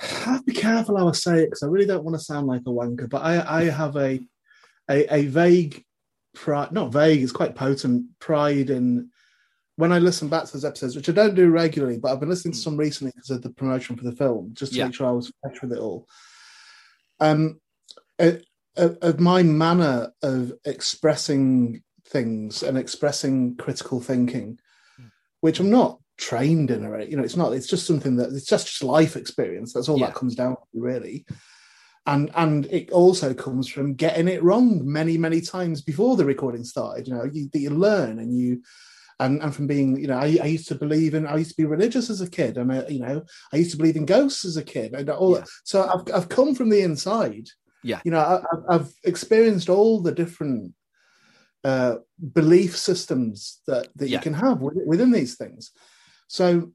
have 0.00 0.40
to 0.40 0.44
be 0.44 0.52
careful 0.52 0.96
how 0.96 1.08
I 1.08 1.12
say 1.12 1.42
it 1.42 1.46
because 1.46 1.62
I 1.62 1.66
really 1.66 1.86
don't 1.86 2.04
want 2.04 2.16
to 2.16 2.24
sound 2.24 2.46
like 2.46 2.62
a 2.62 2.70
wanker. 2.70 3.08
But 3.08 3.22
I, 3.22 3.60
I 3.60 3.64
have 3.64 3.96
a, 3.96 4.20
a, 4.90 5.14
a 5.14 5.26
vague 5.26 5.84
pride, 6.34 6.72
not 6.72 6.92
vague, 6.92 7.22
it's 7.22 7.32
quite 7.32 7.54
potent 7.54 8.06
pride 8.18 8.70
in 8.70 9.10
when 9.76 9.92
I 9.92 9.98
listen 9.98 10.28
back 10.28 10.44
to 10.44 10.52
those 10.52 10.64
episodes, 10.64 10.94
which 10.94 11.08
I 11.08 11.12
don't 11.12 11.34
do 11.34 11.48
regularly, 11.50 11.98
but 11.98 12.12
I've 12.12 12.20
been 12.20 12.28
listening 12.28 12.52
to 12.52 12.58
some 12.58 12.76
recently 12.76 13.12
because 13.14 13.30
of 13.30 13.40
the 13.42 13.48
promotion 13.50 13.96
for 13.96 14.04
the 14.04 14.12
film, 14.12 14.50
just 14.52 14.72
to 14.72 14.78
Yeah. 14.78 14.84
make 14.86 14.94
sure 14.94 15.06
I 15.06 15.12
was 15.12 15.32
fresh 15.42 15.62
with 15.62 15.72
it 15.72 15.78
all. 15.78 16.06
Um, 17.18 17.60
of 18.76 19.20
my 19.20 19.42
manner 19.42 20.12
of 20.22 20.52
expressing 20.64 21.82
things 22.06 22.62
and 22.62 22.76
expressing 22.76 23.56
critical 23.56 24.00
thinking, 24.00 24.58
which 25.40 25.60
I'm 25.60 25.70
not 25.70 26.00
trained 26.20 26.70
in, 26.70 26.84
or 26.84 27.00
you 27.00 27.16
know, 27.16 27.22
it's 27.24 27.36
not. 27.36 27.52
It's 27.54 27.66
just 27.66 27.86
something 27.86 28.14
that 28.16 28.30
it's 28.32 28.44
just 28.46 28.66
just 28.68 28.84
life 28.84 29.16
experience. 29.16 29.72
That's 29.72 29.88
all 29.88 29.98
Yeah. 29.98 30.06
that 30.06 30.14
comes 30.14 30.34
down 30.34 30.54
to, 30.54 30.80
really. 30.80 31.24
And 32.06 32.30
and 32.34 32.66
it 32.66 32.90
also 32.90 33.34
comes 33.34 33.66
from 33.68 33.94
getting 33.94 34.28
it 34.28 34.42
wrong 34.42 34.80
many 34.84 35.16
many 35.18 35.40
times 35.40 35.80
before 35.82 36.16
the 36.16 36.24
recording 36.24 36.64
started. 36.64 37.08
You 37.08 37.14
know, 37.14 37.24
you, 37.32 37.48
that 37.52 37.58
you 37.58 37.70
learn 37.70 38.18
and 38.18 38.32
you. 38.38 38.62
And, 39.18 39.42
and 39.42 39.54
from 39.54 39.66
being, 39.66 40.00
you 40.00 40.06
know, 40.06 40.16
I, 40.16 40.38
I 40.42 40.46
used 40.46 40.66
to 40.68 40.74
believe 40.74 41.12
in, 41.12 41.26
I 41.26 41.36
used 41.36 41.50
to 41.50 41.56
be 41.62 41.66
religious 41.66 42.08
as 42.08 42.22
a 42.22 42.30
kid, 42.30 42.56
and 42.56 42.72
I, 42.72 42.86
you 42.88 43.00
know, 43.00 43.22
I 43.52 43.56
used 43.58 43.70
to 43.72 43.76
believe 43.76 43.96
in 43.96 44.06
ghosts 44.06 44.46
as 44.46 44.56
a 44.56 44.62
kid, 44.64 44.94
and 44.94 45.10
all. 45.10 45.34
Yeah. 45.36 45.44
So 45.64 45.82
I've 45.86 46.14
I've 46.14 46.28
come 46.30 46.54
from 46.54 46.70
the 46.70 46.80
inside, 46.80 47.46
Yeah. 47.82 48.00
you 48.04 48.12
know 48.12 48.20
I, 48.20 48.36
I've- 48.50 48.66
I've 48.74 48.90
experienced 49.04 49.68
all 49.68 50.00
the 50.00 50.12
different 50.22 50.72
uh, 51.64 51.96
belief 52.32 52.72
systems 52.78 53.60
that 53.66 53.88
that 53.96 54.08
Yeah. 54.08 54.16
you 54.18 54.22
can 54.22 54.34
have 54.34 54.62
within, 54.62 54.86
within 54.86 55.10
these 55.12 55.36
things 55.36 55.72
so 56.30 56.70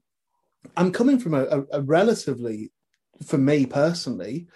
i'm 0.76 0.92
coming 0.92 1.18
from 1.18 1.32
a, 1.34 1.44
a, 1.72 1.80
relatively 1.80 2.70
for 3.24 3.38
me 3.38 3.64
personally 3.64 4.46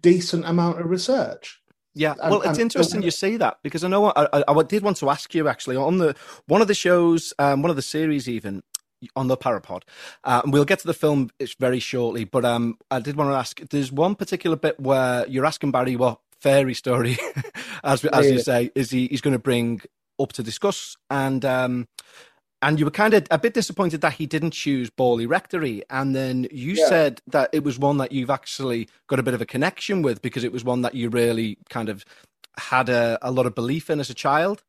decent 0.00 0.44
amount 0.44 0.78
of 0.80 0.86
research 0.96 1.46
Yeah, 1.94 2.12
And- 2.20 2.30
well, 2.30 2.42
it's 2.42 2.58
and- 2.58 2.66
interesting 2.68 3.02
you 3.02 3.10
say 3.10 3.38
that 3.38 3.54
because 3.62 3.82
I 3.84 3.88
know 3.88 4.12
I, 4.12 4.28
I, 4.36 4.44
I 4.46 4.62
did 4.72 4.82
want 4.82 4.98
to 4.98 5.08
ask 5.08 5.34
you 5.34 5.48
actually 5.48 5.76
on 5.76 5.96
the 6.02 6.14
one 6.46 6.60
of 6.60 6.68
the 6.68 6.74
shows, 6.86 7.32
um, 7.38 7.62
one 7.64 7.70
of 7.70 7.76
the 7.80 7.88
series, 7.96 8.28
even 8.28 8.62
on 9.14 9.28
the 9.28 9.36
Parapod, 9.36 9.82
uh, 10.24 10.40
and 10.44 10.52
we'll 10.52 10.66
get 10.72 10.80
to 10.80 10.86
the 10.86 10.98
film 11.02 11.30
very 11.58 11.80
shortly. 11.80 12.24
But 12.24 12.44
um, 12.44 12.76
I 12.90 12.98
did 13.00 13.16
want 13.16 13.30
to 13.30 13.36
ask. 13.44 13.60
There's 13.70 13.90
one 13.90 14.14
particular 14.14 14.56
bit 14.56 14.76
where 14.78 15.26
you're 15.32 15.46
asking 15.46 15.70
Barry 15.72 15.96
what 15.96 16.20
fairy 16.46 16.74
story, 16.74 17.16
as 17.84 18.04
as 18.04 18.30
you 18.30 18.40
say, 18.40 18.70
is 18.74 18.90
he 18.90 19.06
he's 19.08 19.22
going 19.22 19.38
to 19.40 19.46
bring 19.50 19.80
up 20.20 20.32
to 20.34 20.42
discuss, 20.42 20.96
and 21.08 21.44
um, 21.44 21.88
and 22.66 22.78
you 22.80 22.84
were 22.84 22.90
kind 22.90 23.14
of 23.14 23.24
a 23.30 23.38
bit 23.38 23.54
disappointed 23.54 24.00
that 24.00 24.14
he 24.14 24.26
didn't 24.26 24.50
choose 24.50 24.90
Borley 24.90 25.28
Rectory, 25.28 25.82
and 25.88 26.16
then 26.16 26.48
you 26.50 26.72
Yeah. 26.74 26.88
said 26.88 27.22
that 27.28 27.48
it 27.52 27.62
was 27.62 27.78
one 27.78 27.98
that 27.98 28.10
you've 28.10 28.28
actually 28.30 28.88
got 29.06 29.20
a 29.20 29.22
bit 29.22 29.34
of 29.34 29.40
a 29.40 29.46
connection 29.46 30.02
with 30.02 30.20
because 30.20 30.42
it 30.42 30.50
was 30.52 30.64
one 30.64 30.82
that 30.82 30.94
you 30.94 31.08
really 31.08 31.58
kind 31.70 31.88
of 31.88 32.04
had 32.58 32.88
a, 32.88 33.18
a 33.22 33.30
lot 33.30 33.46
of 33.46 33.54
belief 33.54 33.88
in 33.88 34.00
as 34.00 34.10
a 34.10 34.14
child. 34.14 34.64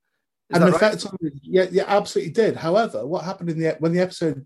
Is 0.49 0.61
and 0.61 0.71
right? 0.73 1.03
yeah, 1.41 1.65
yeah, 1.71 1.85
absolutely 1.87 2.31
did. 2.33 2.55
However, 2.55 3.05
what 3.05 3.25
happened 3.25 3.49
in 3.49 3.59
the 3.59 3.75
when 3.79 3.93
the 3.93 3.99
episode 3.99 4.45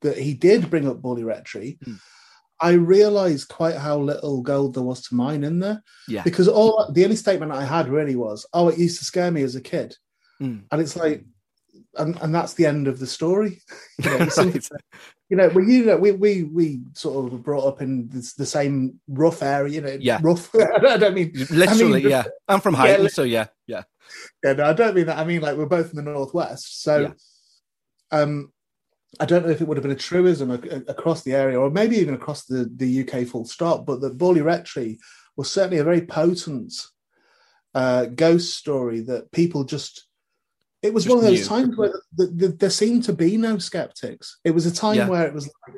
that 0.00 0.16
he 0.16 0.32
did 0.34 0.70
bring 0.70 0.88
up 0.88 1.02
Borley 1.02 1.24
Rectory, 1.24 1.78
Hmm. 1.84 1.94
I 2.62 2.72
realised 2.72 3.48
quite 3.48 3.76
how 3.76 3.98
little 3.98 4.42
gold 4.42 4.74
there 4.74 4.82
was 4.82 5.02
to 5.08 5.14
mine 5.14 5.44
in 5.44 5.60
there. 5.60 5.82
Yeah. 6.08 6.22
Because 6.22 6.46
all 6.48 6.90
the 6.92 7.04
only 7.04 7.16
statement 7.16 7.52
I 7.52 7.64
had 7.64 7.88
really 7.88 8.16
was, 8.16 8.44
"Oh, 8.52 8.68
it 8.68 8.78
used 8.78 8.98
to 8.98 9.04
scare 9.04 9.30
me 9.30 9.42
as 9.42 9.54
a 9.54 9.60
kid," 9.62 9.96
Mm. 10.42 10.64
and 10.70 10.80
it's 10.80 10.96
like, 10.96 11.24
and, 11.96 12.16
and 12.22 12.34
that's 12.34 12.54
the 12.54 12.66
end 12.66 12.88
of 12.88 12.98
the 12.98 13.06
story. 13.06 13.60
You 14.02 14.10
know, 14.18 14.28
you 15.28 15.36
know, 15.36 15.48
well, 15.54 15.64
you 15.64 15.84
know, 15.84 15.96
we 15.96 16.12
we 16.12 16.42
we 16.44 16.80
sort 16.94 17.24
of 17.24 17.32
were 17.32 17.38
brought 17.38 17.66
up 17.66 17.82
in 17.82 18.08
this, 18.08 18.34
the 18.34 18.46
same 18.46 19.00
rough 19.08 19.42
area, 19.42 19.72
you 19.74 19.80
know, 19.80 19.96
Yeah. 20.00 20.18
rough. 20.22 20.50
I 20.54 20.96
don't 20.96 21.14
mean 21.14 21.32
Literally, 21.50 22.00
I 22.00 22.02
mean, 22.02 22.10
yeah. 22.10 22.24
I'm 22.48 22.60
from 22.60 22.74
Highland, 22.74 23.04
li- 23.04 23.08
so 23.10 23.22
yeah, 23.22 23.46
yeah. 23.66 23.82
yeah, 24.44 24.52
no, 24.54 24.64
I 24.64 24.72
don't 24.72 24.94
mean 24.94 25.06
that. 25.06 25.18
I 25.18 25.24
mean 25.24 25.40
like 25.40 25.56
we're 25.56 25.66
both 25.66 25.90
in 25.90 25.96
the 25.96 26.10
northwest, 26.10 26.82
so 26.82 27.00
Yeah. 27.00 27.12
um, 28.18 28.52
I 29.18 29.24
don't 29.26 29.44
know 29.44 29.50
if 29.52 29.60
it 29.60 29.66
would 29.66 29.76
have 29.76 29.82
been 29.82 29.90
a 29.90 29.96
truism 29.96 30.52
ac- 30.52 30.84
across 30.88 31.22
the 31.22 31.34
area, 31.34 31.58
or 31.60 31.70
maybe 31.70 31.96
even 31.96 32.14
across 32.14 32.44
the 32.44 32.70
the 32.76 33.00
UK 33.08 33.26
full 33.26 33.44
stop. 33.44 33.84
But 33.86 34.00
the 34.00 34.10
Borley 34.10 34.44
Rectory 34.44 34.98
was 35.36 35.50
certainly 35.50 35.78
a 35.78 35.84
very 35.84 36.02
potent 36.06 36.72
uh, 37.74 38.06
ghost 38.06 38.56
story 38.56 39.00
that 39.02 39.32
people 39.32 39.64
just. 39.64 40.06
It 40.82 40.94
was 40.94 41.04
Just 41.04 41.14
one 41.16 41.24
of 41.24 41.30
those 41.30 41.46
times 41.46 41.76
where 41.76 41.92
the, 42.16 42.26
the, 42.26 42.48
there 42.48 42.70
seemed 42.70 43.04
to 43.04 43.12
be 43.12 43.36
no 43.36 43.58
skeptics. 43.58 44.38
It 44.44 44.52
was 44.52 44.64
a 44.66 44.72
time 44.74 44.96
Yeah. 44.96 45.08
where 45.08 45.26
it 45.26 45.34
was 45.34 45.44
like, 45.68 45.76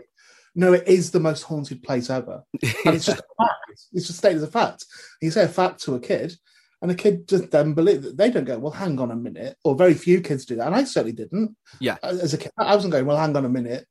no, 0.55 0.73
it 0.75 0.87
is 0.87 1.11
the 1.11 1.19
most 1.21 1.43
haunted 1.43 1.83
place 1.83 2.09
ever 2.11 2.43
and 2.85 2.95
it's 2.95 3.07
just 3.07 3.19
a 3.21 3.45
fact. 3.45 3.81
It's 3.93 4.07
just 4.07 4.19
stated 4.19 4.37
as 4.37 4.43
a 4.45 4.49
fact. 4.49 4.85
You 5.21 5.31
say 5.31 5.45
a 5.45 5.49
fact 5.49 5.83
to 5.85 5.95
a 5.95 6.01
kid, 6.01 6.35
and 6.83 6.91
a 6.91 6.95
kid 6.95 7.27
just 7.29 7.51
then 7.51 7.75
believe 7.75 8.03
that 8.03 8.17
they 8.17 8.29
don't 8.31 8.45
go, 8.45 8.59
well, 8.59 8.73
hang 8.73 8.99
on 9.01 9.11
a 9.11 9.17
minute, 9.17 9.57
or 9.65 9.75
very 9.77 9.95
few 9.95 10.21
kids 10.21 10.45
do 10.45 10.57
that, 10.57 10.67
and 10.67 10.75
I 10.77 10.85
certainly 10.85 11.12
didn't. 11.12 11.57
Yeah. 11.81 11.97
Uh, 12.03 12.19
as 12.21 12.35
a 12.35 12.38
kid, 12.38 12.51
I 12.59 12.75
wasn't 12.75 12.93
going, 12.93 13.07
well, 13.07 13.17
hang 13.17 13.37
on 13.37 13.45
a 13.45 13.49
minute. 13.49 13.87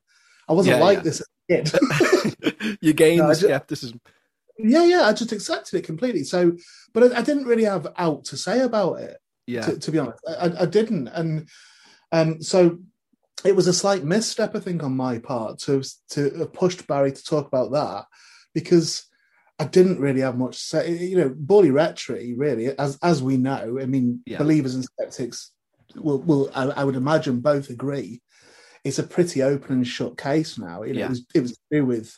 I 0.47 0.53
wasn't 0.53 0.77
Yeah, 0.77 0.83
like 0.83 0.97
yeah. 0.99 1.03
this 1.03 1.21
as 1.21 1.27
a 1.49 2.51
kid. 2.51 2.77
you 2.81 2.93
gain 2.93 3.17
No, 3.19 3.29
the 3.29 3.35
skepticism. 3.35 3.99
yeah, 4.57 4.83
yeah, 4.85 5.01
I 5.07 5.13
just 5.13 5.31
accepted 5.31 5.77
it 5.79 5.85
completely. 5.85 6.23
So, 6.25 6.57
but 6.93 7.11
I, 7.13 7.19
I 7.19 7.21
didn't 7.21 7.45
really 7.45 7.63
have 7.63 7.87
out 7.97 8.25
to 8.25 8.37
say 8.37 8.59
about 8.61 8.99
it. 8.99 9.17
Yeah, 9.51 9.65
To, 9.65 9.79
to 9.79 9.91
be 9.91 9.99
honest, 9.99 10.19
I, 10.27 10.51
I- 10.61 10.65
didn't, 10.65 11.07
and 11.09 11.47
um, 12.11 12.41
so 12.41 12.79
it 13.43 13.55
was 13.55 13.67
a 13.67 13.73
slight 13.73 14.03
misstep, 14.03 14.55
I 14.55 14.59
think, 14.59 14.83
on 14.83 14.95
my 14.95 15.17
part 15.19 15.59
to 15.65 15.83
to 16.11 16.21
have 16.39 16.53
pushed 16.53 16.87
Barry 16.87 17.11
to 17.11 17.23
talk 17.23 17.47
about 17.47 17.71
that 17.71 18.05
because 18.53 19.05
I 19.59 19.65
didn't 19.65 19.99
really 19.99 20.21
have 20.21 20.37
much 20.37 20.57
to 20.59 20.63
say. 20.65 20.91
You 21.11 21.17
know, 21.17 21.29
Borley 21.29 21.71
Rectory, 21.73 22.33
really, 22.35 22.67
as 22.77 22.97
as 23.01 23.21
we 23.21 23.37
know, 23.37 23.79
I 23.81 23.85
mean, 23.85 24.21
Yeah. 24.25 24.37
believers 24.37 24.75
and 24.75 24.83
skeptics 24.83 25.51
will 25.95 26.19
will 26.21 26.49
I, 26.55 26.63
I 26.81 26.83
would 26.83 26.95
imagine 26.95 27.41
both 27.41 27.69
agree. 27.69 28.21
It's 28.83 28.99
a 28.99 29.03
pretty 29.03 29.43
open 29.43 29.71
and 29.77 29.87
shut 29.87 30.17
case 30.17 30.57
now. 30.57 30.83
You 30.83 30.93
know, 30.93 30.99
Yeah. 30.99 31.05
it 31.05 31.09
was 31.09 31.25
it 31.35 31.41
was 31.41 31.51
to 31.51 31.59
do 31.71 31.85
with 31.85 32.17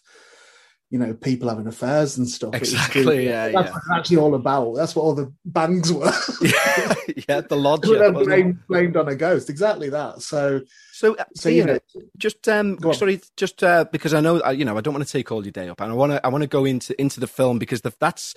you 0.94 1.00
know 1.00 1.12
people 1.16 1.50
having 1.50 1.66
affairs 1.66 2.20
and 2.20 2.30
stuff. 2.30 2.54
Exactly, 2.54 3.26
yeah, 3.26 3.48
that's 3.50 3.66
yeah. 3.68 3.74
what 3.74 3.98
actually 3.98 4.18
all 4.18 4.36
about. 4.36 4.76
That's 4.76 4.96
what 4.96 5.02
all 5.02 5.16
the 5.16 5.34
bangs 5.44 5.92
were. 5.92 6.06
yeah, 6.42 6.94
yeah. 7.28 7.42
The 7.42 7.56
lodge. 7.58 7.88
Were 7.88 7.96
yeah, 7.96 8.02
then 8.04 8.14
wasn't 8.14 8.32
it? 8.34 8.44
blamed, 8.44 8.68
blamed 8.68 8.98
on 8.98 9.08
a 9.10 9.16
ghost. 9.16 9.50
Exactly 9.50 9.90
that. 9.90 10.22
So, 10.22 10.62
So, 10.92 11.16
uh, 11.16 11.24
so 11.34 11.50
you 11.50 11.56
Ian, 11.56 11.68
know, 11.68 11.80
just 12.18 12.48
um 12.48 12.78
sorry 12.94 13.22
just 13.36 13.64
uh 13.64 13.86
because 13.92 14.14
i 14.14 14.20
know 14.20 14.40
uh, 14.46 14.52
you 14.52 14.64
know 14.66 14.78
i 14.78 14.82
don't 14.82 14.94
want 14.94 15.06
to 15.06 15.12
take 15.12 15.32
all 15.32 15.44
your 15.44 15.52
day 15.52 15.68
up 15.68 15.82
and 15.82 15.92
i 15.92 15.96
want 15.96 16.12
to 16.12 16.24
i 16.26 16.30
want 16.30 16.44
to 16.44 16.48
go 16.48 16.64
into 16.64 17.00
into 17.02 17.20
the 17.20 17.28
film 17.28 17.58
because 17.58 17.82
the, 17.82 17.92
that's 18.00 18.36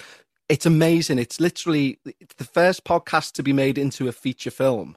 it's 0.49 0.65
amazing 0.65 1.19
it's 1.19 1.39
literally 1.41 1.99
it's 2.21 2.35
the 2.37 2.45
first 2.45 2.85
podcast 2.85 3.33
to 3.33 3.43
be 3.43 3.53
made 3.53 3.77
into 3.77 4.09
a 4.09 4.13
feature 4.13 4.51
film 4.51 4.97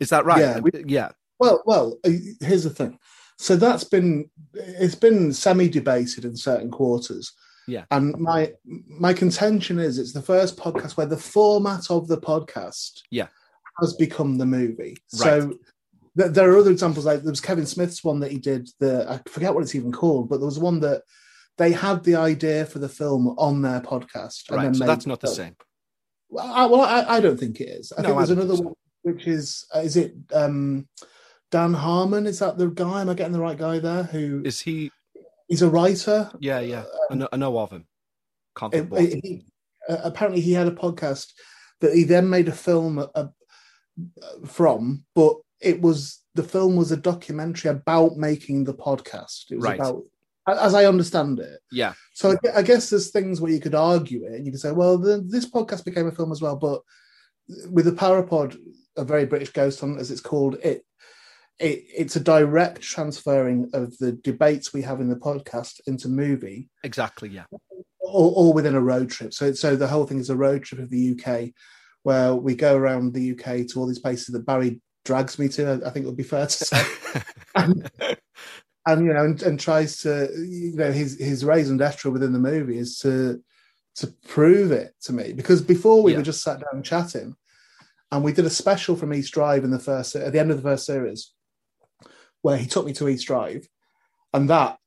is 0.00 0.08
that 0.10 0.24
right 0.24 0.40
Yeah, 0.40 0.58
we- 0.58 0.84
yeah 0.86 1.10
Well, 1.38 1.62
well, 1.64 1.98
uh, 2.04 2.10
here's 2.40 2.64
the 2.64 2.70
thing. 2.70 2.98
So 3.38 3.56
that's 3.56 3.84
been 3.84 4.28
it's 4.54 4.94
been 4.96 5.32
semi 5.32 5.68
debated 5.68 6.24
in 6.24 6.36
certain 6.36 6.70
quarters. 6.70 7.32
Yeah. 7.66 7.84
And 7.90 8.16
my 8.18 8.52
my 8.64 9.12
contention 9.12 9.78
is 9.78 9.98
it's 9.98 10.12
the 10.12 10.22
first 10.22 10.56
podcast 10.56 10.96
where 10.96 11.06
the 11.06 11.16
format 11.16 11.90
of 11.90 12.08
the 12.08 12.18
podcast 12.18 13.02
Yeah. 13.10 13.28
has 13.80 13.94
become 13.94 14.38
the 14.38 14.46
movie. 14.46 14.96
Right. 15.12 15.22
So 15.22 15.54
th- 16.18 16.32
there 16.32 16.50
are 16.50 16.58
other 16.58 16.70
examples 16.72 17.04
like 17.06 17.22
there 17.22 17.30
was 17.30 17.40
Kevin 17.40 17.66
Smith's 17.66 18.02
one 18.02 18.20
that 18.20 18.32
he 18.32 18.38
did 18.38 18.68
the 18.80 19.06
I 19.08 19.20
forget 19.30 19.54
what 19.54 19.62
it's 19.62 19.74
even 19.74 19.92
called, 19.92 20.28
but 20.28 20.38
there 20.38 20.46
was 20.46 20.58
one 20.58 20.80
that 20.80 21.02
they 21.58 21.72
had 21.72 22.02
the 22.04 22.16
idea 22.16 22.64
for 22.66 22.78
the 22.78 22.88
film 22.88 23.28
on 23.38 23.62
their 23.62 23.80
podcast. 23.80 24.50
right 24.50 24.74
so 24.74 24.84
that's 24.86 25.06
not 25.06 25.20
the 25.20 25.26
same 25.28 25.54
Well, 26.30 26.44
I, 26.52 26.66
well, 26.66 26.80
I, 26.82 27.16
I 27.16 27.20
don't 27.20 27.38
think 27.38 27.60
it 27.60 27.68
is. 27.68 27.92
I 27.96 28.02
No, 28.02 28.08
think 28.08 28.16
there's 28.18 28.28
don't 28.30 28.38
another 28.38 28.56
so. 28.56 28.62
one, 28.62 28.74
which 29.02 29.26
is 29.26 29.66
uh, 29.74 29.80
is 29.80 29.96
it 29.96 30.14
um, 30.32 30.88
Dan 31.50 31.72
Harmon? 31.74 32.26
Is 32.26 32.38
that 32.40 32.58
the 32.58 32.68
guy? 32.68 33.00
Am 33.00 33.08
I 33.08 33.14
getting 33.14 33.32
the 33.32 33.40
right 33.40 33.56
guy 33.58 33.78
there? 33.78 34.02
Who 34.04 34.42
is 34.44 34.60
he 34.60 34.90
he's 35.48 35.62
a 35.62 35.68
writer. 35.70 36.30
yeah 36.40 36.60
yeah 36.60 36.84
i 37.10 37.14
know, 37.14 37.28
I 37.32 37.36
know 37.38 37.58
of 37.58 37.70
him 37.70 37.86
It- 38.72 38.88
it- 38.92 39.24
he- 39.24 39.44
uh, 39.88 40.00
apparently, 40.04 40.42
he 40.42 40.52
had 40.52 40.66
a 40.66 40.70
podcast 40.72 41.32
that 41.80 41.94
he 41.94 42.04
then 42.04 42.28
made 42.28 42.46
a 42.48 42.52
film 42.52 42.98
uh, 42.98 43.06
uh, 43.14 43.28
from, 44.44 45.04
but 45.14 45.36
it 45.60 45.80
was 45.80 46.22
the 46.34 46.42
film 46.42 46.76
was 46.76 46.92
a 46.92 46.96
documentary 46.98 47.70
about 47.70 48.16
making 48.18 48.64
the 48.64 48.74
podcast. 48.74 49.50
It 49.50 49.56
was 49.56 49.64
Right. 49.64 49.80
about 49.80 50.02
as 50.46 50.74
I 50.74 50.84
understand 50.84 51.40
it. 51.40 51.60
Yeah. 51.72 51.94
So 52.12 52.32
I, 52.32 52.58
I 52.58 52.62
guess 52.62 52.90
there's 52.90 53.10
things 53.10 53.40
where 53.40 53.50
you 53.50 53.60
could 53.60 53.74
argue 53.74 54.24
it, 54.26 54.32
and 54.34 54.44
you 54.44 54.52
could 54.52 54.60
say, 54.60 54.72
well, 54.72 54.98
the, 54.98 55.24
this 55.26 55.48
podcast 55.50 55.84
became 55.86 56.06
a 56.06 56.12
film 56.12 56.32
as 56.32 56.42
well, 56.42 56.56
but 56.56 56.82
with 57.70 57.86
the 57.86 57.92
Parapod, 57.92 58.58
a 58.98 59.04
very 59.04 59.24
British 59.24 59.50
ghost 59.50 59.80
hunt, 59.80 59.98
as 59.98 60.10
it's 60.10 60.20
called, 60.20 60.56
it. 60.62 60.84
It, 61.58 61.84
it's 61.96 62.16
a 62.16 62.20
direct 62.20 62.82
transferring 62.82 63.70
of 63.72 63.96
the 63.98 64.12
debates 64.12 64.72
we 64.72 64.82
have 64.82 65.00
in 65.00 65.08
the 65.08 65.16
podcast 65.16 65.80
into 65.86 66.08
movie, 66.08 66.68
Exactly. 66.84 67.28
Yeah. 67.30 67.44
all, 68.00 68.32
all 68.34 68.52
within 68.52 68.74
a 68.76 68.80
road 68.80 69.10
trip. 69.10 69.34
So, 69.34 69.52
so 69.52 69.74
the 69.76 69.88
whole 69.88 70.06
thing 70.06 70.18
is 70.18 70.30
a 70.30 70.36
road 70.36 70.62
trip 70.64 70.80
of 70.80 70.90
the 70.90 71.18
UK, 71.18 71.50
where 72.04 72.34
we 72.34 72.54
go 72.54 72.76
around 72.76 73.12
the 73.12 73.32
UK 73.32 73.66
to 73.68 73.80
all 73.80 73.86
these 73.86 73.98
places 73.98 74.28
that 74.28 74.46
Barry 74.46 74.80
drags 75.04 75.38
me 75.38 75.48
to. 75.48 75.80
I 75.84 75.90
think 75.90 76.04
it 76.04 76.08
would 76.08 76.16
be 76.16 76.22
fair 76.22 76.46
to 76.46 76.52
say, 76.64 76.84
and, 77.56 77.90
and 78.86 79.04
you 79.06 79.12
know, 79.12 79.24
and, 79.24 79.42
and 79.42 79.58
tries 79.60 79.98
to, 80.02 80.30
you 80.36 80.76
know, 80.76 80.92
his 80.92 81.18
his 81.18 81.44
raison 81.44 81.76
d'etre 81.76 82.10
within 82.10 82.32
the 82.32 82.38
movie 82.38 82.78
is 82.78 82.98
to 83.00 83.42
to 83.96 84.06
prove 84.28 84.70
it 84.70 84.94
to 85.02 85.12
me 85.12 85.32
because 85.32 85.60
before 85.60 86.02
we 86.04 86.12
Yeah. 86.12 86.18
were 86.18 86.22
just 86.24 86.42
sat 86.44 86.62
down 86.72 86.84
chatting, 86.84 87.34
and 88.12 88.22
we 88.22 88.32
did 88.32 88.44
a 88.46 88.50
special 88.50 88.94
from 88.94 89.12
East 89.12 89.32
Drive 89.34 89.64
in 89.64 89.70
the 89.72 89.78
first 89.80 90.14
at 90.14 90.32
the 90.32 90.38
end 90.38 90.50
of 90.52 90.56
the 90.56 90.62
first 90.62 90.86
series, 90.86 91.32
where 92.42 92.56
he 92.56 92.66
took 92.66 92.86
me 92.86 92.92
to 92.94 93.08
East 93.08 93.26
Drive, 93.26 93.68
and 94.32 94.48
that. 94.50 94.78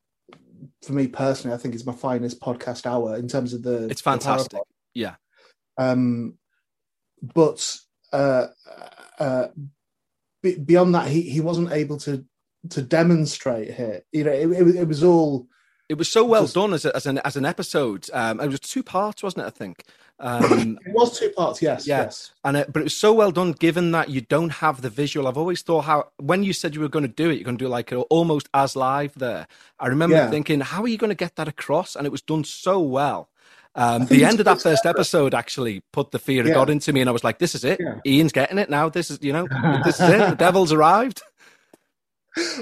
For 0.83 0.93
me 0.93 1.07
personally, 1.07 1.55
I 1.55 1.57
think 1.57 1.73
is 1.73 1.87
my 1.87 1.93
finest 1.93 2.39
podcast 2.39 2.85
hour 2.85 3.15
in 3.15 3.27
terms 3.27 3.53
of 3.53 3.63
the. 3.63 3.87
It's 3.87 4.01
fantastic. 4.01 4.51
Parapod. 4.59 4.63
Yeah. 4.93 5.15
Um, 5.77 6.37
but 7.21 7.77
uh, 8.13 8.47
uh, 9.19 9.47
be- 10.43 10.59
beyond 10.59 10.93
that, 10.95 11.07
he, 11.07 11.21
he 11.21 11.41
wasn't 11.41 11.71
able 11.71 11.97
to 11.99 12.25
to 12.69 12.81
demonstrate 12.83 13.73
here. 13.73 14.03
You 14.11 14.23
know, 14.25 14.31
it, 14.31 14.51
it, 14.51 14.63
was- 14.63 14.75
it 14.75 14.87
was 14.87 15.03
all 15.03 15.47
It 15.89 15.97
was 15.97 16.09
so 16.09 16.23
well 16.25 16.43
Just- 16.43 16.53
done 16.55 16.73
as, 16.73 16.85
a, 16.85 16.95
as 16.95 17.05
an 17.07 17.17
as 17.19 17.35
an 17.35 17.45
episode. 17.45 18.07
Um, 18.13 18.39
it 18.39 18.47
was 18.47 18.59
two 18.59 18.83
parts, 18.83 19.23
wasn't 19.23 19.43
it? 19.43 19.47
I 19.47 19.51
think. 19.51 19.83
Um, 20.21 20.77
it 20.85 20.93
was 20.93 21.17
two 21.19 21.29
parts. 21.31 21.61
Yes, 21.61 21.85
Yeah. 21.87 22.03
yes. 22.03 22.31
and 22.45 22.55
it, 22.57 22.71
but 22.71 22.79
it 22.81 22.83
was 22.83 22.95
so 22.95 23.11
well 23.13 23.31
done, 23.31 23.51
given 23.53 23.91
that 23.91 24.09
you 24.09 24.21
don't 24.21 24.49
have 24.51 24.81
the 24.81 24.89
visual. 24.89 25.27
I've 25.27 25.37
always 25.37 25.61
thought 25.63 25.81
how 25.81 26.09
when 26.17 26.43
you 26.43 26.53
said 26.53 26.75
you 26.75 26.81
were 26.81 26.89
going 26.89 27.03
to 27.07 27.11
do 27.13 27.29
it, 27.29 27.35
you're 27.35 27.43
going 27.43 27.57
to 27.57 27.65
do 27.65 27.69
like 27.69 27.91
almost 28.09 28.47
as 28.53 28.75
live. 28.75 29.13
There, 29.15 29.47
I 29.79 29.87
remember 29.87 30.15
Yeah. 30.15 30.29
thinking, 30.29 30.59
how 30.61 30.83
are 30.83 30.87
you 30.87 30.97
going 30.97 31.09
to 31.09 31.15
get 31.15 31.35
that 31.37 31.47
across? 31.47 31.95
And 31.95 32.05
it 32.05 32.11
was 32.11 32.21
done 32.21 32.43
so 32.43 32.79
well. 32.79 33.29
Um, 33.73 34.05
the 34.07 34.25
end 34.25 34.39
of 34.39 34.45
that 34.45 34.61
first 34.61 34.83
separate. 34.83 34.99
episode 34.99 35.33
actually 35.33 35.81
put 35.93 36.11
the 36.11 36.19
fear 36.19 36.41
of 36.41 36.47
Yeah. 36.47 36.55
God 36.55 36.69
into 36.69 36.91
me, 36.91 36.99
and 37.01 37.09
I 37.09 37.13
was 37.13 37.23
like, 37.23 37.39
"This 37.39 37.55
is 37.55 37.63
it. 37.63 37.79
Yeah. 37.79 37.99
Ian's 38.05 38.33
getting 38.33 38.57
it 38.57 38.69
now. 38.69 38.89
This 38.89 39.09
is 39.09 39.19
you 39.21 39.31
know, 39.31 39.47
this 39.85 39.99
is 40.01 40.09
it. 40.09 40.17
The 40.29 40.35
devil's 40.35 40.73
arrived." 40.73 41.21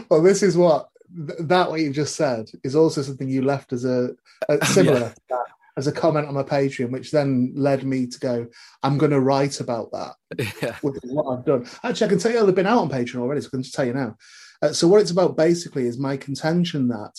Well, 0.09 0.21
this 0.21 0.41
is 0.43 0.55
what 0.57 0.89
th- 1.15 1.39
that 1.41 1.69
what 1.69 1.79
you've 1.79 1.95
just 1.95 2.15
said 2.15 2.49
is 2.63 2.75
also 2.75 3.01
something 3.01 3.27
you 3.29 3.41
left 3.41 3.73
as 3.73 3.85
a, 3.85 4.11
a 4.47 4.63
similar 4.67 5.13
that, 5.29 5.45
as 5.77 5.87
a 5.87 5.91
comment 5.91 6.27
on 6.27 6.33
my 6.33 6.43
Patreon, 6.43 6.91
which 6.91 7.11
then 7.11 7.53
led 7.55 7.83
me 7.83 8.07
to 8.07 8.19
go, 8.19 8.47
I'm 8.83 8.97
going 8.97 9.11
to 9.11 9.19
write 9.19 9.59
about 9.59 9.91
that. 9.91 10.15
yeah, 10.61 10.75
which 10.81 10.95
is 11.03 11.11
what 11.11 11.37
I've 11.37 11.45
done. 11.45 11.67
Actually, 11.83 12.05
I 12.05 12.09
can 12.09 12.19
tell 12.19 12.31
you 12.31 12.45
they've 12.45 12.55
been 12.55 12.65
out 12.65 12.81
on 12.81 12.89
Patreon 12.89 13.21
already, 13.21 13.41
so 13.41 13.47
I 13.47 13.51
can 13.51 13.63
just 13.63 13.75
tell 13.75 13.85
you 13.85 13.93
now. 13.93 14.15
Uh, 14.61 14.73
so 14.73 14.87
what 14.87 15.01
it's 15.01 15.11
about 15.11 15.37
basically 15.37 15.87
is 15.87 15.97
my 15.97 16.17
contention 16.17 16.87
that 16.89 17.13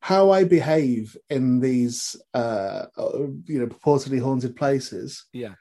how 0.00 0.30
I 0.30 0.44
behave 0.44 1.16
in 1.28 1.60
these, 1.60 2.14
uh, 2.34 2.86
uh, 2.96 3.18
you 3.46 3.58
know, 3.58 3.66
purportedly 3.66 4.22
haunted 4.22 4.54
places 4.54 5.24
yeah, 5.32 5.54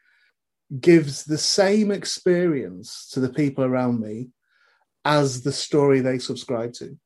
gives 0.79 1.23
the 1.23 1.37
same 1.37 1.91
experience 1.91 3.09
to 3.13 3.19
the 3.19 3.29
people 3.29 3.63
around 3.63 3.99
me 3.99 4.29
as 5.05 5.41
the 5.41 5.51
story 5.51 6.01
they 6.01 6.19
subscribe 6.19 6.73
to. 6.73 6.97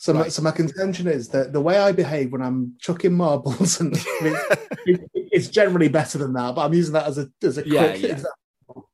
So, 0.00 0.12
my, 0.12 0.28
so 0.28 0.42
my 0.42 0.52
contention 0.52 1.08
is 1.08 1.28
that 1.30 1.52
the 1.52 1.60
way 1.60 1.76
I 1.76 1.90
behave 1.90 2.30
when 2.30 2.40
I'm 2.40 2.74
chucking 2.80 3.12
marbles 3.12 3.80
and 3.80 3.92
it, 4.20 5.00
it's 5.14 5.48
generally 5.48 5.88
better 5.88 6.18
than 6.18 6.32
that, 6.34 6.54
but 6.54 6.64
I'm 6.64 6.72
using 6.72 6.92
that 6.94 7.08
as 7.08 7.18
a 7.18 7.28
as 7.42 7.58
a 7.58 7.68
Yeah, 7.68 7.88
quick 7.88 8.02
yeah. 8.02 8.08
example. 8.10 8.90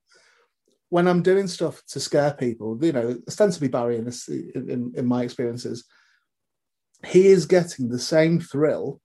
When 0.88 1.06
I'm 1.06 1.22
doing 1.22 1.46
stuff 1.46 1.82
to 1.88 2.00
scare 2.00 2.32
people, 2.32 2.78
you 2.82 2.92
know, 2.92 3.18
ostensibly 3.28 3.68
Barry 3.68 3.98
in 3.98 4.06
this 4.06 4.28
in, 4.28 4.92
in 4.96 5.06
my 5.06 5.24
experiences, 5.24 5.84
he 7.04 7.26
is 7.26 7.44
getting 7.44 7.88
the 7.90 7.98
same 7.98 8.40
thrill 8.40 9.00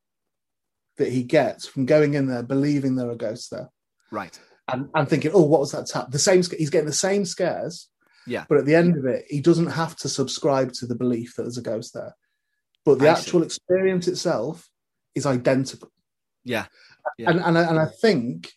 that 0.97 1.11
he 1.11 1.23
gets 1.23 1.67
from 1.67 1.85
going 1.85 2.13
in 2.13 2.27
there 2.27 2.43
believing 2.43 2.95
there 2.95 3.09
are 3.09 3.15
ghosts 3.15 3.49
there 3.49 3.69
right. 4.11 4.39
and, 4.71 4.89
and 4.93 5.09
thinking, 5.09 5.31
oh, 5.33 5.43
what 5.43 5.61
was 5.61 5.71
that 5.71 5.87
tap? 5.87 6.11
The 6.11 6.19
same, 6.19 6.43
he's 6.57 6.69
getting 6.69 6.87
the 6.87 6.93
same 6.93 7.25
scares, 7.25 7.87
Yeah. 8.29 8.45
but 8.47 8.57
at 8.59 8.65
the 8.65 8.75
end 8.75 8.97
of 8.97 9.05
it, 9.05 9.25
he 9.27 9.41
doesn't 9.41 9.71
have 9.71 9.95
to 9.97 10.09
subscribe 10.09 10.71
to 10.73 10.85
the 10.87 10.95
belief 10.95 11.35
that 11.35 11.43
there's 11.43 11.57
a 11.57 11.61
ghost 11.61 11.93
there. 11.93 12.15
But 12.85 12.99
the 12.99 13.09
I 13.09 13.15
see. 13.15 13.21
actual 13.21 13.43
experience 13.43 14.07
itself 14.07 14.69
is 15.15 15.25
identical. 15.25 15.91
Yeah, 16.43 16.65
Yeah. 17.17 17.31
And, 17.31 17.39
and, 17.41 17.57
I, 17.57 17.63
and 17.63 17.79
I 17.79 17.87
think 18.01 18.51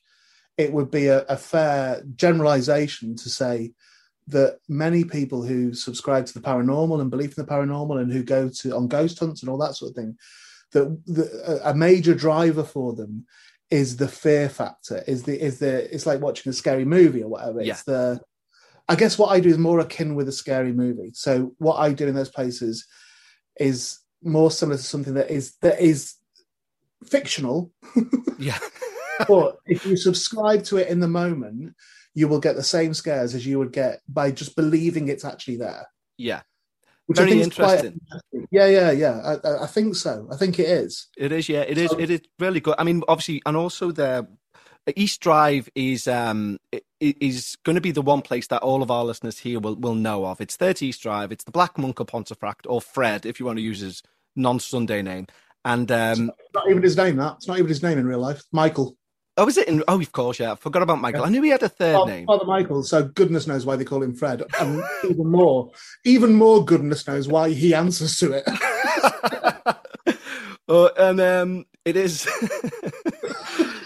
it 0.57 0.73
would 0.73 0.91
be 0.91 1.07
a, 1.07 1.23
a 1.23 1.37
fair 1.37 2.03
generalization 2.15 3.17
to 3.17 3.29
say 3.29 3.73
that 4.29 4.59
many 4.69 5.05
people 5.05 5.43
who 5.43 5.75
subscribe 5.75 6.27
to 6.27 6.35
the 6.35 6.41
paranormal 6.41 7.01
and 7.01 7.11
believe 7.11 7.35
in 7.37 7.45
the 7.45 7.51
paranormal 7.51 8.01
and 8.01 8.13
who 8.13 8.23
go 8.23 8.49
to 8.49 8.77
on 8.77 8.87
ghost 8.87 9.19
hunts 9.19 9.43
and 9.43 9.51
all 9.51 9.59
that 9.59 9.75
sort 9.75 9.91
of 9.91 9.97
thing, 9.97 10.17
that 10.73 10.85
the, 11.07 11.61
a 11.65 11.71
a 11.71 11.75
major 11.75 12.15
driver 12.15 12.63
for 12.65 12.95
them 12.95 13.27
is 13.71 13.97
the 13.97 14.09
fear 14.09 14.49
factor. 14.49 15.03
Is 15.07 15.25
the 15.25 15.41
is 15.43 15.59
the 15.59 15.93
it's 15.93 16.07
like 16.07 16.21
watching 16.21 16.51
a 16.51 16.53
scary 16.55 16.85
movie 16.85 17.23
or 17.23 17.29
whatever. 17.29 17.61
It's 17.61 17.83
the 17.85 18.21
I 18.89 18.97
guess 18.97 19.19
what 19.19 19.29
I 19.29 19.41
do 19.41 19.49
is 19.49 19.59
more 19.59 19.81
akin 19.81 20.15
with 20.15 20.29
a 20.29 20.33
scary 20.33 20.73
movie. 20.73 21.11
So 21.15 21.55
what 21.59 21.77
I 21.77 21.93
do 21.93 22.09
in 22.09 22.15
those 22.15 22.29
places 22.29 22.87
is 23.59 24.01
more 24.23 24.51
similar 24.51 24.77
to 24.77 24.83
something 24.83 25.15
that 25.15 25.31
is 25.31 25.57
that 25.63 25.81
is 25.81 26.15
fictional 27.05 27.73
yeah. 28.39 28.59
but 29.29 29.59
if 29.67 29.85
you 29.85 29.97
subscribe 29.97 30.65
to 30.65 30.79
it 30.79 30.89
in 30.89 31.01
the 31.01 31.09
moment, 31.09 31.75
you 32.15 32.29
will 32.29 32.41
get 32.41 32.57
the 32.57 32.63
same 32.63 32.95
scares 32.95 33.35
as 33.35 33.47
you 33.47 33.59
would 33.59 33.73
get 33.73 34.01
by 34.09 34.31
just 34.31 34.57
believing 34.57 35.09
it's 35.09 35.25
actually 35.25 35.57
there. 35.57 35.87
yeah. 36.17 36.43
Which 37.07 37.19
Very 37.19 37.33
I 37.33 37.35
think 37.35 37.53
is 37.53 37.55
quite 37.57 37.85
interesting. 37.85 38.49
Yeah, 38.53 38.67
yeah, 38.67 38.91
yeah. 38.93 39.37
I- 39.45 39.65
I, 39.65 39.67
think 39.67 39.97
so. 39.97 40.29
I 40.31 40.37
think 40.37 40.61
it 40.61 40.69
is. 40.69 41.09
It 41.19 41.33
is, 41.33 41.49
yeah, 41.49 41.63
it 41.63 41.77
is. 41.77 41.91
So- 41.91 41.99
It 41.99 42.11
is 42.11 42.21
really 42.39 42.61
good. 42.61 42.77
I 42.79 42.85
mean, 42.85 43.03
obviously, 43.09 43.43
and 43.45 43.57
also 43.57 43.91
the 43.91 44.29
East 44.97 45.21
Drive 45.21 45.69
is 45.75 46.09
um 46.09 46.59
is 47.01 47.57
going 47.65 47.75
to 47.75 47.81
be 47.81 47.93
the 47.93 48.03
one 48.03 48.23
place 48.23 48.49
that 48.49 48.63
all 48.63 48.83
of 48.83 48.91
our 48.91 49.05
listeners 49.05 49.39
here 49.39 49.61
will 49.61 49.77
will 49.77 49.95
know 49.95 50.27
of. 50.27 50.41
It's 50.41 50.57
30 50.57 50.87
East 50.87 51.03
Drive. 51.03 51.33
It's 51.33 51.45
the 51.45 51.53
Black 51.53 51.79
Monk 51.79 52.01
of 52.01 52.09
Pontefract, 52.09 52.67
or 52.69 52.81
Fred, 52.81 53.25
if 53.27 53.39
you 53.39 53.47
want 53.47 53.59
to 53.59 53.63
use 53.63 53.81
his 53.81 54.03
non-Sunday 54.35 55.03
name. 55.03 55.27
And 55.65 55.91
um, 55.93 56.33
It's 56.39 56.55
not 56.55 56.69
even 56.69 56.83
his 56.83 56.97
name. 56.97 57.17
That 57.17 57.37
it's 57.37 57.47
not 57.47 57.59
even 57.59 57.69
his 57.69 57.83
name 57.83 57.99
in 57.99 58.07
real 58.07 58.19
life. 58.19 58.43
Michael. 58.51 58.97
oh, 59.37 59.47
is 59.47 59.57
it? 59.57 59.69
In, 59.69 59.85
oh, 59.87 60.01
of 60.01 60.13
course, 60.13 60.41
yeah. 60.41 60.53
I 60.53 60.55
forgot 60.57 60.83
about 60.83 61.01
Michael. 61.01 61.25
I 61.25 61.29
knew 61.29 61.43
he 61.43 61.51
had 61.51 61.63
a 61.63 61.69
third 61.69 61.95
Father, 61.95 62.11
name. 62.11 62.27
Father 62.27 62.45
Michael. 62.45 62.83
So 62.83 63.05
goodness 63.05 63.47
knows 63.47 63.65
why 63.65 63.77
they 63.77 63.85
call 63.85 64.03
him 64.03 64.15
Fred, 64.15 64.43
and 64.59 64.83
even 65.09 65.31
more, 65.31 65.71
even 66.05 66.35
more 66.35 66.65
goodness 66.65 67.07
knows 67.07 67.29
why 67.29 67.51
he 67.51 67.75
answers 67.75 68.17
to 68.19 68.33
it. 68.33 68.45
oh, 70.69 70.91
and 70.99 71.21
um, 71.21 71.67
it 71.85 71.97
is. 71.97 72.29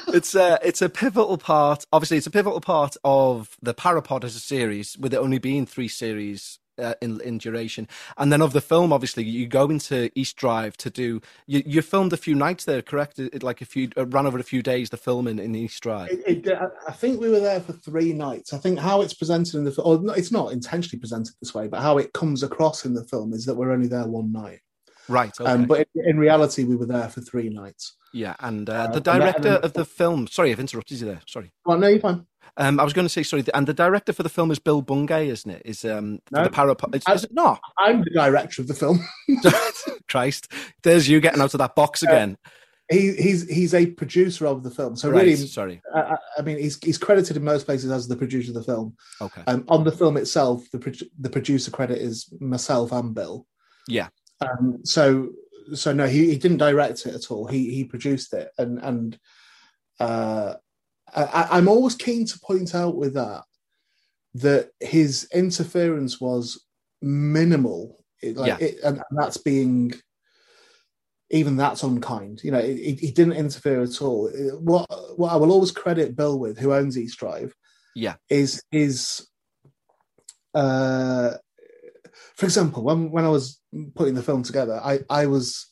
it's 0.09 0.35
a 0.35 0.59
it's 0.63 0.83
a 0.83 0.89
pivotal 0.89 1.39
part. 1.39 1.85
Obviously, 1.93 2.17
it's 2.17 2.27
a 2.27 2.31
pivotal 2.31 2.61
part 2.61 2.97
of 3.05 3.57
the 3.63 3.75
Parapod 3.75 4.25
as 4.25 4.37
a 4.37 4.41
series, 4.41 4.97
with 4.99 5.13
it 5.15 5.19
only 5.19 5.39
being 5.39 5.67
three 5.67 5.89
series. 5.89 6.59
Uh, 6.79 6.93
in 7.01 7.19
in 7.23 7.39
duration, 7.39 7.89
and 8.19 8.31
then 8.31 8.43
of 8.43 8.53
the 8.53 8.61
film, 8.61 8.93
obviously, 8.93 9.25
you 9.25 9.47
go 9.47 9.65
into 9.71 10.11
East 10.15 10.37
Drive 10.37 10.77
to 10.77 10.91
do. 10.91 11.23
You, 11.47 11.63
you 11.65 11.81
filmed 11.81 12.13
a 12.13 12.19
few 12.19 12.35
nights 12.35 12.67
there, 12.67 12.83
correct? 12.83 13.19
It, 13.19 13.33
it 13.33 13.43
like 13.43 13.63
a 13.63 13.65
few 13.65 13.89
uh, 13.97 14.05
ran 14.05 14.27
over 14.27 14.39
a 14.39 14.43
few 14.43 14.63
days. 14.63 14.91
The 14.91 14.99
film 14.99 15.27
in, 15.27 15.55
East 15.57 15.83
Drive. 15.83 16.11
It, 16.11 16.47
it, 16.47 16.53
I- 16.53 16.69
I 16.89 16.93
think 16.93 17.19
we 17.19 17.31
were 17.31 17.41
there 17.41 17.61
for 17.61 17.73
three 17.73 18.13
nights. 18.13 18.53
I 18.53 18.59
think 18.59 18.79
how 18.79 19.01
it's 19.01 19.15
presented 19.15 19.55
in 19.55 19.65
the 19.65 19.73
film, 19.73 20.11
it's 20.11 20.31
not 20.31 20.53
intentionally 20.53 21.01
presented 21.01 21.33
this 21.41 21.55
way, 21.55 21.67
but 21.67 21.81
how 21.81 21.97
it 21.97 22.13
comes 22.13 22.43
across 22.43 22.85
in 22.85 22.93
the 22.93 23.05
film 23.05 23.33
is 23.33 23.47
that 23.47 23.55
we're 23.55 23.73
only 23.73 23.89
there 23.89 24.07
one 24.07 24.31
night. 24.31 24.61
Right. 25.09 25.33
Okay. 25.41 25.51
Um, 25.51 25.65
but 25.67 25.89
in, 25.95 26.11
in 26.11 26.19
reality, 26.19 26.65
we 26.65 26.77
were 26.77 26.87
there 26.87 27.09
for 27.09 27.21
three 27.21 27.49
nights. 27.49 27.97
yeah, 28.13 28.35
and 28.41 28.69
uh, 28.69 28.73
uh, 28.73 28.87
the 28.87 28.95
and 28.97 29.05
that- 29.05 29.09
and 29.15 29.23
director 29.23 29.51
then- 29.51 29.65
of 29.65 29.73
the 29.75 29.85
film. 29.85 30.27
Sorry, 30.27 30.51
I've 30.53 30.61
interrupted 30.61 31.01
you 31.01 31.07
there. 31.07 31.21
Sorry. 31.27 31.53
Well, 31.65 31.79
no, 31.79 31.89
you're 31.89 32.01
fine. 32.01 32.27
Um, 32.59 32.81
I 32.81 32.85
was 32.85 32.95
going 32.95 33.05
to 33.05 33.11
say 33.11 33.23
sorry, 33.23 33.45
and 33.53 33.67
the 33.67 33.75
director 33.75 34.15
for 34.15 34.23
the 34.23 34.31
film 34.31 34.51
is 34.51 34.59
Bill 34.59 34.81
Bungay, 34.83 35.29
isn't 35.29 35.51
it? 35.51 35.63
Is 35.67 35.85
um 35.85 36.21
No. 36.31 36.43
the 36.45 36.49
Parapod? 36.51 36.95
Is, 36.95 37.03
is 37.15 37.25
it 37.25 37.35
not? 37.35 37.61
I'm 37.79 38.01
the 38.03 38.11
director 38.11 38.63
of 38.63 38.69
the 38.69 38.75
film. 38.75 39.01
Christ, 40.09 40.51
there's 40.83 41.09
you 41.09 41.21
getting 41.21 41.41
out 41.43 41.53
of 41.55 41.59
that 41.59 41.75
box 41.75 42.03
again. 42.03 42.39
he, 42.91 43.13
he's 43.15 43.47
he's 43.49 43.75
a 43.75 43.87
producer 43.87 44.47
of 44.47 44.63
the 44.63 44.71
film. 44.71 44.97
So 44.97 45.11
right, 45.11 45.21
really, 45.25 45.37
sorry. 45.37 45.83
I, 45.95 46.01
I- 46.01 46.17
I 46.39 46.43
mean, 46.43 46.59
he's 46.59 46.79
he's 46.83 46.99
credited 46.99 47.37
in 47.37 47.45
most 47.45 47.67
places 47.67 47.91
as 47.91 48.09
the 48.09 48.17
producer 48.17 48.51
of 48.51 48.55
the 48.55 48.63
film. 48.63 48.95
Okay. 49.21 49.43
Um, 49.47 49.65
on 49.69 49.85
the 49.85 49.93
film 49.93 50.17
itself, 50.17 50.65
the 50.71 50.79
pro- 50.79 50.93
the 51.21 51.31
producer 51.31 51.71
credit 51.71 51.99
is 51.99 52.33
myself 52.41 52.93
and 52.93 53.15
Bill. 53.15 53.47
Yeah. 53.89 54.09
Um, 54.41 54.81
so 54.85 55.31
so 55.75 55.93
no, 55.93 56.07
he, 56.07 56.31
he 56.31 56.39
didn't 56.39 56.59
direct 56.59 57.07
it 57.07 57.15
at 57.15 57.31
all. 57.31 57.47
He 57.47 57.75
he 57.75 57.85
produced 57.85 58.33
it, 58.33 58.51
and 58.59 58.79
and 58.83 59.19
uh, 59.99 60.55
I, 61.15 61.49
I'm 61.53 61.69
always 61.69 61.95
keen 61.95 62.27
to 62.27 62.41
point 62.41 62.75
out 62.75 62.97
with 62.97 63.15
that 63.15 63.45
that 64.35 64.71
his 64.81 65.29
interference 65.33 66.21
was 66.21 66.63
minimal. 67.03 68.05
It, 68.23 68.37
like 68.37 68.61
Yeah. 68.61 68.67
it, 68.67 68.79
and, 68.85 68.97
and 68.97 69.19
that's 69.19 69.39
being 69.39 69.95
even 71.31 71.57
that's 71.57 71.83
unkind. 71.83 72.43
You 72.45 72.53
know, 72.53 72.63
he, 72.63 72.93
he 72.95 73.11
didn't 73.11 73.35
interfere 73.35 73.83
at 73.83 74.01
all. 74.03 74.31
What 74.61 74.87
what 75.19 75.33
I 75.33 75.37
will 75.37 75.53
always 75.53 75.73
credit 75.73 76.17
Bill 76.17 76.39
with, 76.39 76.59
who 76.59 76.73
owns 76.73 76.99
East 76.99 77.19
Drive, 77.19 77.55
Yeah. 77.95 78.15
is 78.31 78.63
is 78.71 79.27
uh 80.55 81.35
for 82.35 82.47
example 82.47 82.83
when 82.83 83.11
when 83.11 83.27
i 83.27 83.29
was 83.29 83.61
putting 83.95 84.15
the 84.15 84.23
film 84.23 84.43
together 84.43 84.81
i 84.85 84.99
i 85.11 85.27
was 85.27 85.67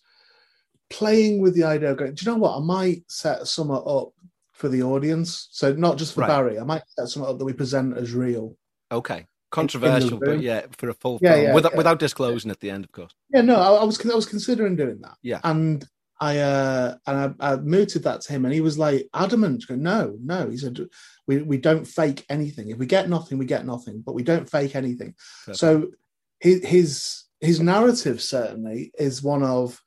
playing 0.91 1.41
with 1.41 1.55
the 1.55 1.65
idea 1.65 1.91
of 1.91 1.97
going 1.97 2.15
do 2.15 2.25
you 2.25 2.31
know 2.33 2.39
what 2.39 2.57
i 2.57 2.61
might 2.61 3.03
set 3.09 3.47
something 3.47 3.77
up 3.87 4.09
for 4.53 4.69
the 4.69 4.83
audience 4.83 5.49
so 5.51 5.73
not 5.73 5.97
just 5.99 6.15
for 6.15 6.21
Right. 6.21 6.29
barry 6.29 6.59
i 6.59 6.65
might 6.65 6.83
set 6.89 7.09
something 7.09 7.31
up 7.31 7.39
that 7.39 7.45
we 7.45 7.53
present 7.53 7.97
as 7.97 8.13
real 8.13 8.57
Okay. 8.93 9.27
Controversial, 9.51 10.19
but 10.19 10.41
yeah, 10.41 10.67
for 10.79 10.89
a 10.89 10.95
full 10.95 11.19
Yeah, 11.23 11.33
film 11.35 11.45
yeah, 11.45 11.55
without, 11.55 11.73
yeah. 11.73 11.79
without 11.79 11.99
disclosing 11.99 12.51
at 12.51 12.61
the 12.61 12.71
end, 12.71 12.85
of 12.85 12.93
course. 12.93 13.13
yeah 13.33 13.41
no 13.41 13.57
i, 13.57 13.69
I 13.83 13.85
was 13.85 14.05
i 14.09 14.15
was 14.15 14.27
considering 14.27 14.77
doing 14.77 15.01
that 15.03 15.17
Yeah. 15.23 15.41
and 15.45 15.85
i 16.21 16.39
uh 16.39 16.97
and 17.07 17.35
i, 17.41 17.53
I 17.53 17.57
mooted 17.57 18.03
that 18.05 18.21
to 18.23 18.33
him 18.33 18.45
and 18.45 18.55
he 18.55 18.61
was 18.61 18.79
like 18.79 19.09
adamant 19.15 19.67
going, 19.67 19.83
no 19.83 20.17
no 20.23 20.49
he 20.51 20.57
said 20.57 20.79
we, 21.27 21.43
we 21.43 21.57
don't 21.59 21.87
fake 21.87 22.25
anything 22.29 22.69
if 22.71 22.79
we 22.79 22.87
get 22.87 23.09
nothing 23.09 23.39
we 23.39 23.47
get 23.47 23.65
nothing 23.67 24.03
but 24.05 24.15
we 24.15 24.23
don't 24.23 24.49
fake 24.49 24.77
anything 24.77 25.15
Perfect. 25.45 25.59
So 25.59 25.91
his 26.41 26.65
his 26.65 27.24
his 27.45 27.61
narrative 27.61 28.23
certainly 28.23 28.91
is 28.99 29.23
one 29.23 29.43
of 29.43 29.81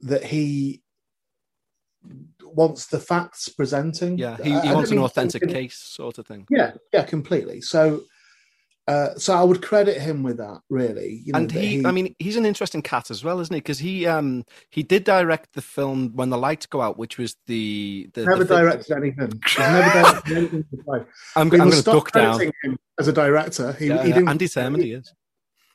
that 0.00 0.24
he 0.24 0.82
wants 2.42 2.86
the 2.86 3.00
facts 3.00 3.48
presenting. 3.48 4.18
Yeah, 4.18 4.36
he, 4.36 4.50
he 4.60 4.72
wants 4.72 4.90
an 4.90 4.98
authentic 4.98 5.48
case 5.48 5.76
sort 5.76 6.18
of 6.18 6.26
thing. 6.26 6.46
Yeah, 6.50 6.72
yeah, 6.92 7.04
completely. 7.04 7.60
So, 7.60 8.02
uh, 8.86 9.14
so 9.16 9.34
I 9.34 9.42
would 9.42 9.62
credit 9.62 10.00
him 10.00 10.22
with 10.22 10.36
that. 10.36 10.60
Really, 10.68 11.22
you 11.24 11.32
know, 11.32 11.38
and 11.40 11.50
that 11.50 11.58
he, 11.60 11.84
I 11.86 11.90
mean, 11.90 12.14
he's 12.18 12.36
an 12.36 12.44
interesting 12.44 12.82
cat 12.82 13.10
as 13.10 13.24
well, 13.24 13.40
isn't 13.40 13.54
he? 13.54 13.60
Because 13.60 13.78
he, 13.78 14.06
um, 14.06 14.44
he 14.70 14.82
did 14.82 15.04
direct 15.04 15.54
the 15.54 15.62
film 15.62 16.12
When 16.14 16.30
the 16.30 16.38
Lights 16.38 16.66
Go 16.66 16.80
Out, 16.80 16.98
which 16.98 17.18
was 17.18 17.36
the, 17.46 18.10
the 18.14 18.24
never 18.24 18.44
the 18.44 18.46
film- 18.46 18.60
directed 18.60 18.96
anything. 18.96 19.32
He's 19.46 19.58
never 19.58 20.02
directed 20.02 20.36
anything 20.36 20.64
in 20.70 20.78
his 20.78 20.86
life. 20.86 21.06
I'm, 21.36 21.42
I'm 21.42 21.48
going 21.48 21.70
to 21.70 21.76
stop 21.76 21.94
duck 21.94 22.12
down. 22.12 22.40
him 22.62 22.78
as 23.00 23.08
a 23.08 23.12
director. 23.12 23.72
He, 23.72 23.86
Yeah, 23.86 24.02
he 24.02 24.10
yeah, 24.10 24.34
didn't. 24.34 24.80
He 24.80 24.92
is. 24.92 25.12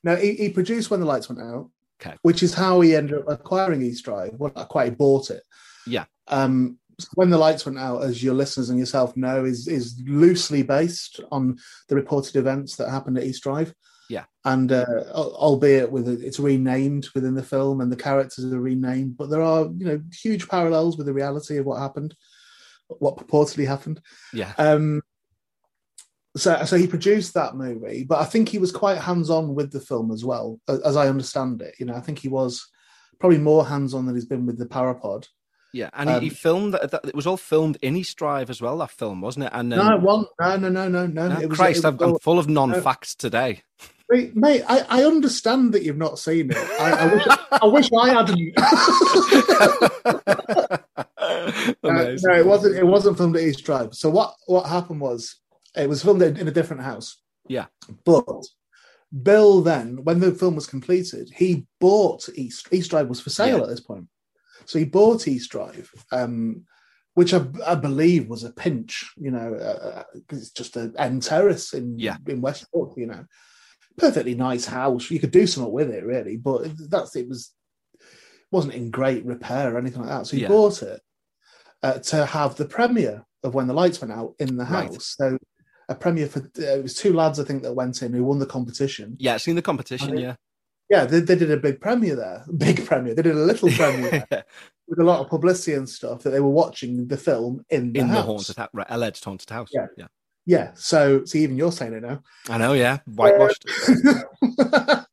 No, 0.03 0.15
he, 0.15 0.33
he 0.33 0.49
produced 0.49 0.89
when 0.89 0.99
the 0.99 1.05
lights 1.05 1.29
went 1.29 1.41
out. 1.41 1.69
Okay. 2.01 2.15
Which 2.21 2.43
is 2.43 2.53
how 2.53 2.79
he 2.79 2.95
ended 2.95 3.19
up 3.19 3.25
acquiring 3.27 3.81
East 3.81 4.05
Drive. 4.05 4.31
Well, 4.37 4.53
not 4.55 4.69
quite 4.69 4.89
he 4.89 4.95
bought 4.95 5.29
it. 5.31 5.43
Yeah. 5.85 6.05
Um, 6.27 6.77
when 7.15 7.29
the 7.29 7.37
lights 7.37 7.65
went 7.65 7.77
out, 7.77 8.03
as 8.03 8.23
your 8.23 8.33
listeners 8.33 8.69
and 8.69 8.79
yourself 8.79 9.15
know, 9.15 9.45
is 9.45 9.67
is 9.67 10.01
loosely 10.05 10.63
based 10.63 11.19
on 11.31 11.57
the 11.87 11.95
reported 11.95 12.35
events 12.35 12.75
that 12.77 12.89
happened 12.89 13.17
at 13.17 13.23
East 13.23 13.43
Drive. 13.43 13.73
Yeah. 14.09 14.25
And 14.43 14.71
uh, 14.71 14.85
albeit 15.13 15.91
with 15.91 16.07
it, 16.07 16.21
it's 16.23 16.39
renamed 16.39 17.07
within 17.13 17.35
the 17.35 17.43
film 17.43 17.79
and 17.79 17.91
the 17.91 17.97
characters 17.97 18.45
are 18.45 18.59
renamed, 18.59 19.17
but 19.17 19.29
there 19.29 19.41
are 19.41 19.65
you 19.77 19.85
know 19.85 20.01
huge 20.11 20.47
parallels 20.47 20.97
with 20.97 21.05
the 21.05 21.13
reality 21.13 21.57
of 21.57 21.65
what 21.65 21.79
happened, 21.79 22.15
what 22.87 23.17
purportedly 23.17 23.67
happened. 23.67 24.01
Yeah. 24.33 24.53
Um, 24.57 25.01
so, 26.37 26.63
so 26.65 26.77
he 26.77 26.87
produced 26.87 27.33
that 27.33 27.55
movie, 27.55 28.03
but 28.03 28.19
I 28.19 28.25
think 28.25 28.49
he 28.49 28.59
was 28.59 28.71
quite 28.71 28.97
hands-on 28.97 29.55
with 29.55 29.71
the 29.71 29.79
film 29.79 30.11
as 30.11 30.23
well, 30.23 30.59
as 30.67 30.95
I 30.95 31.07
understand 31.07 31.61
it. 31.61 31.75
You 31.79 31.85
know, 31.87 31.95
I 31.95 32.01
think 32.01 32.19
he 32.19 32.27
was 32.27 32.67
probably 33.19 33.39
more 33.39 33.65
hands-on 33.65 34.05
than 34.05 34.15
he's 34.15 34.25
been 34.25 34.45
with 34.45 34.57
the 34.57 34.65
Parapod. 34.65 35.27
Yeah, 35.73 35.89
and 35.93 36.09
he, 36.09 36.19
he 36.19 36.29
Um, 36.29 36.35
filmed 36.35 36.73
that. 36.73 37.01
It 37.03 37.15
was 37.15 37.27
all 37.27 37.37
filmed 37.37 37.77
in 37.81 37.95
East 37.95 38.17
Drive 38.17 38.49
as 38.49 38.61
well. 38.61 38.77
That 38.79 38.91
film, 38.91 39.21
wasn't 39.21 39.45
it? 39.45 39.51
And 39.53 39.69
no, 39.69 39.81
um, 39.81 39.93
it 39.93 40.01
wasn't. 40.01 40.29
No, 40.39 40.57
no, 40.57 40.69
no, 40.69 40.87
no, 40.87 41.07
no. 41.07 41.27
no, 41.29 41.39
it 41.39 41.49
was, 41.49 41.57
Christ, 41.57 41.83
it 41.83 41.93
was 41.95 42.13
I'm, 42.13 42.19
full 42.19 42.39
of 42.39 42.49
non-facts 42.49 43.13
today. 43.15 43.61
Mate, 44.09 44.35
mate, 44.35 44.63
I, 44.67 44.85
I 44.89 45.03
understand 45.03 45.73
that 45.73 45.83
you've 45.83 45.97
not 45.97 46.17
seen 46.17 46.49
it. 46.49 46.57
I, 46.57 46.91
I 46.91 47.13
wish 47.13 47.27
I 47.51 47.65
wish 47.65 47.89
I 47.93 48.09
hadn't. 48.09 48.53
Uh, 51.81 52.17
no, 52.23 52.33
it 52.33 52.45
wasn't. 52.45 52.75
It 52.75 52.85
wasn't 52.85 53.17
filmed 53.17 53.35
at 53.35 53.43
East 53.43 53.63
Drive. 53.63 53.93
So 53.93 54.09
what 54.09 54.33
what 54.47 54.65
happened 54.65 55.01
was 55.01 55.35
it 55.75 55.89
was 55.89 56.03
filmed 56.03 56.21
in, 56.21 56.47
a 56.47 56.51
different 56.51 56.83
house. 56.83 57.17
Yeah. 57.47 57.65
But 58.05 58.25
Bill 59.23 59.61
then, 59.61 60.03
when 60.03 60.19
the 60.19 60.31
film 60.33 60.55
was 60.55 60.67
completed, 60.67 61.31
he 61.35 61.65
bought 61.79 62.27
East 62.35 62.67
East 62.71 62.89
Drive 62.91 63.07
was 63.09 63.21
for 63.21 63.29
sale 63.29 63.57
Yeah. 63.57 63.63
at 63.63 63.69
this 63.69 63.79
point. 63.81 64.07
So 64.65 64.77
he 64.79 64.85
bought 64.85 65.27
East 65.27 65.49
Drive, 65.51 65.89
um, 66.11 66.65
which 67.15 67.33
I, 67.33 67.45
I 67.65 67.75
believe 67.75 68.29
was 68.29 68.43
a 68.43 68.51
pinch. 68.51 69.11
You 69.17 69.31
know, 69.31 69.55
uh, 69.55 70.03
'cause 70.27 70.39
it's 70.39 70.51
just 70.51 70.75
an 70.77 70.93
end 70.97 71.23
terrace 71.23 71.73
in 71.73 71.97
Yeah. 71.97 72.17
in 72.27 72.41
West 72.41 72.65
York. 72.73 72.93
You 72.97 73.07
know, 73.07 73.25
perfectly 73.97 74.35
nice 74.35 74.65
house. 74.65 75.09
You 75.09 75.19
could 75.19 75.31
do 75.31 75.47
something 75.47 75.73
with 75.73 75.89
it, 75.89 76.03
really, 76.05 76.37
but 76.37 76.67
that's 76.89 77.15
it 77.15 77.27
was 77.27 77.51
wasn't 78.51 78.73
in 78.73 78.89
great 78.89 79.25
repair 79.25 79.73
or 79.73 79.77
anything 79.77 80.01
like 80.01 80.09
that. 80.09 80.25
So 80.27 80.35
he 80.35 80.41
Yeah. 80.43 80.47
bought 80.49 80.81
it 80.83 81.01
uh, 81.81 81.99
to 81.99 82.25
have 82.25 82.55
the 82.55 82.65
premiere 82.65 83.23
of 83.43 83.53
when 83.53 83.67
the 83.67 83.73
lights 83.73 84.01
went 84.01 84.11
out 84.11 84.35
in 84.39 84.57
the 84.57 84.65
Right. 84.65 84.91
house. 84.91 85.15
So 85.17 85.37
a 85.89 85.95
premiere 85.95 86.27
for 86.27 86.39
uh, 86.39 86.77
it 86.77 86.83
was 86.83 86.93
two 86.95 87.13
lads 87.13 87.39
I 87.39 87.43
think 87.43 87.63
that 87.63 87.73
went 87.73 88.01
in 88.01 88.13
who 88.13 88.23
won 88.23 88.39
the 88.39 88.45
competition. 88.45 89.17
Yeah, 89.19 89.35
seen 89.37 89.55
the 89.55 89.61
competition. 89.61 90.17
I- 90.17 90.21
Yeah, 90.21 90.35
Yeah, 90.89 91.05
they, 91.05 91.19
they 91.19 91.35
did 91.35 91.51
a 91.51 91.57
big 91.57 91.81
premiere 91.81 92.15
there, 92.15 92.45
big 92.57 92.85
premiere. 92.85 93.15
They 93.15 93.23
did 93.23 93.35
a 93.35 93.39
little 93.39 93.69
premiere 93.69 94.25
with 94.87 94.99
a 94.99 95.03
lot 95.03 95.19
of 95.19 95.29
publicity 95.29 95.73
and 95.75 95.89
stuff 95.89 96.23
that 96.23 96.29
they 96.29 96.39
were 96.39 96.49
watching 96.49 97.07
the 97.07 97.17
film 97.17 97.65
in 97.69 97.91
the 97.93 97.99
in 97.99 98.07
the 98.07 98.21
haunted 98.21 98.55
house, 98.55 98.69
right, 98.73 98.87
alleged 98.89 99.23
haunted 99.25 99.49
house. 99.49 99.69
Yeah. 99.73 99.87
yeah. 99.97 100.07
Yeah, 100.45 100.71
so 100.73 101.25
see, 101.25 101.43
even 101.43 101.57
you're 101.57 101.71
saying 101.71 101.93
it 101.93 102.01
now. 102.01 102.23
I 102.47 102.57
know. 102.57 102.73
Yeah, 102.73 102.99
whitewashed. 103.05 103.65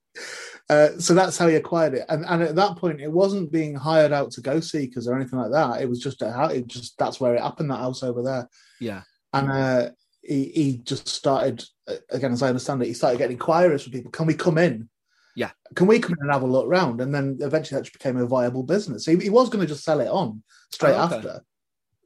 uh, 0.71 0.99
so 0.99 1.15
that's 1.15 1.37
how 1.37 1.47
he 1.49 1.57
acquired 1.57 1.95
it, 1.95 2.07
and 2.09 2.25
and 2.27 2.43
at 2.43 2.57
that 2.57 2.77
point, 2.77 3.01
it 3.01 3.12
wasn't 3.12 3.53
being 3.53 3.75
hired 3.75 4.12
out 4.12 4.31
to 4.33 4.41
go 4.41 4.61
seekers 4.61 5.07
or 5.07 5.15
anything 5.15 5.39
like 5.39 5.53
that. 5.53 5.83
It 5.83 5.89
was 5.91 6.01
just 6.01 6.23
a 6.23 6.33
house. 6.33 6.53
It 6.53 6.67
just 6.69 6.97
that's 6.99 7.21
where 7.21 7.35
it 7.35 7.43
happened. 7.43 7.71
That 7.71 7.81
house 7.81 8.03
over 8.03 8.23
there, 8.23 8.49
Yeah, 8.81 9.03
and 9.35 9.51
uh, 9.51 9.91
he 10.29 10.45
he 10.55 10.77
just 10.79 11.09
started 11.09 11.65
again, 12.11 12.33
as 12.33 12.43
I 12.43 12.49
understand 12.49 12.83
it, 12.83 12.87
he 12.89 12.95
started 12.95 13.19
getting 13.19 13.37
inquiries 13.37 13.83
from 13.83 13.93
people. 13.93 14.11
Can 14.11 14.27
we 14.27 14.35
come 14.35 14.59
in? 14.59 14.89
Yeah. 15.35 15.51
Can 15.75 15.87
we 15.87 15.99
come 15.99 16.12
in 16.12 16.19
and 16.25 16.33
have 16.33 16.43
a 16.43 16.47
look 16.47 16.67
round? 16.69 17.01
And 17.01 17.15
then 17.15 17.39
eventually 17.41 17.79
that 17.79 17.85
just 17.85 17.93
became 17.93 18.17
a 18.17 18.27
viable 18.27 18.62
business. 18.62 19.05
He, 19.05 19.17
he 19.17 19.31
was 19.31 19.51
going 19.51 19.61
to 19.61 19.67
just 19.69 19.85
sell 19.85 20.01
it 20.01 20.09
on 20.09 20.43
straight 20.73 20.95
Oh, 20.95 21.05
okay. 21.05 21.17
after. 21.17 21.43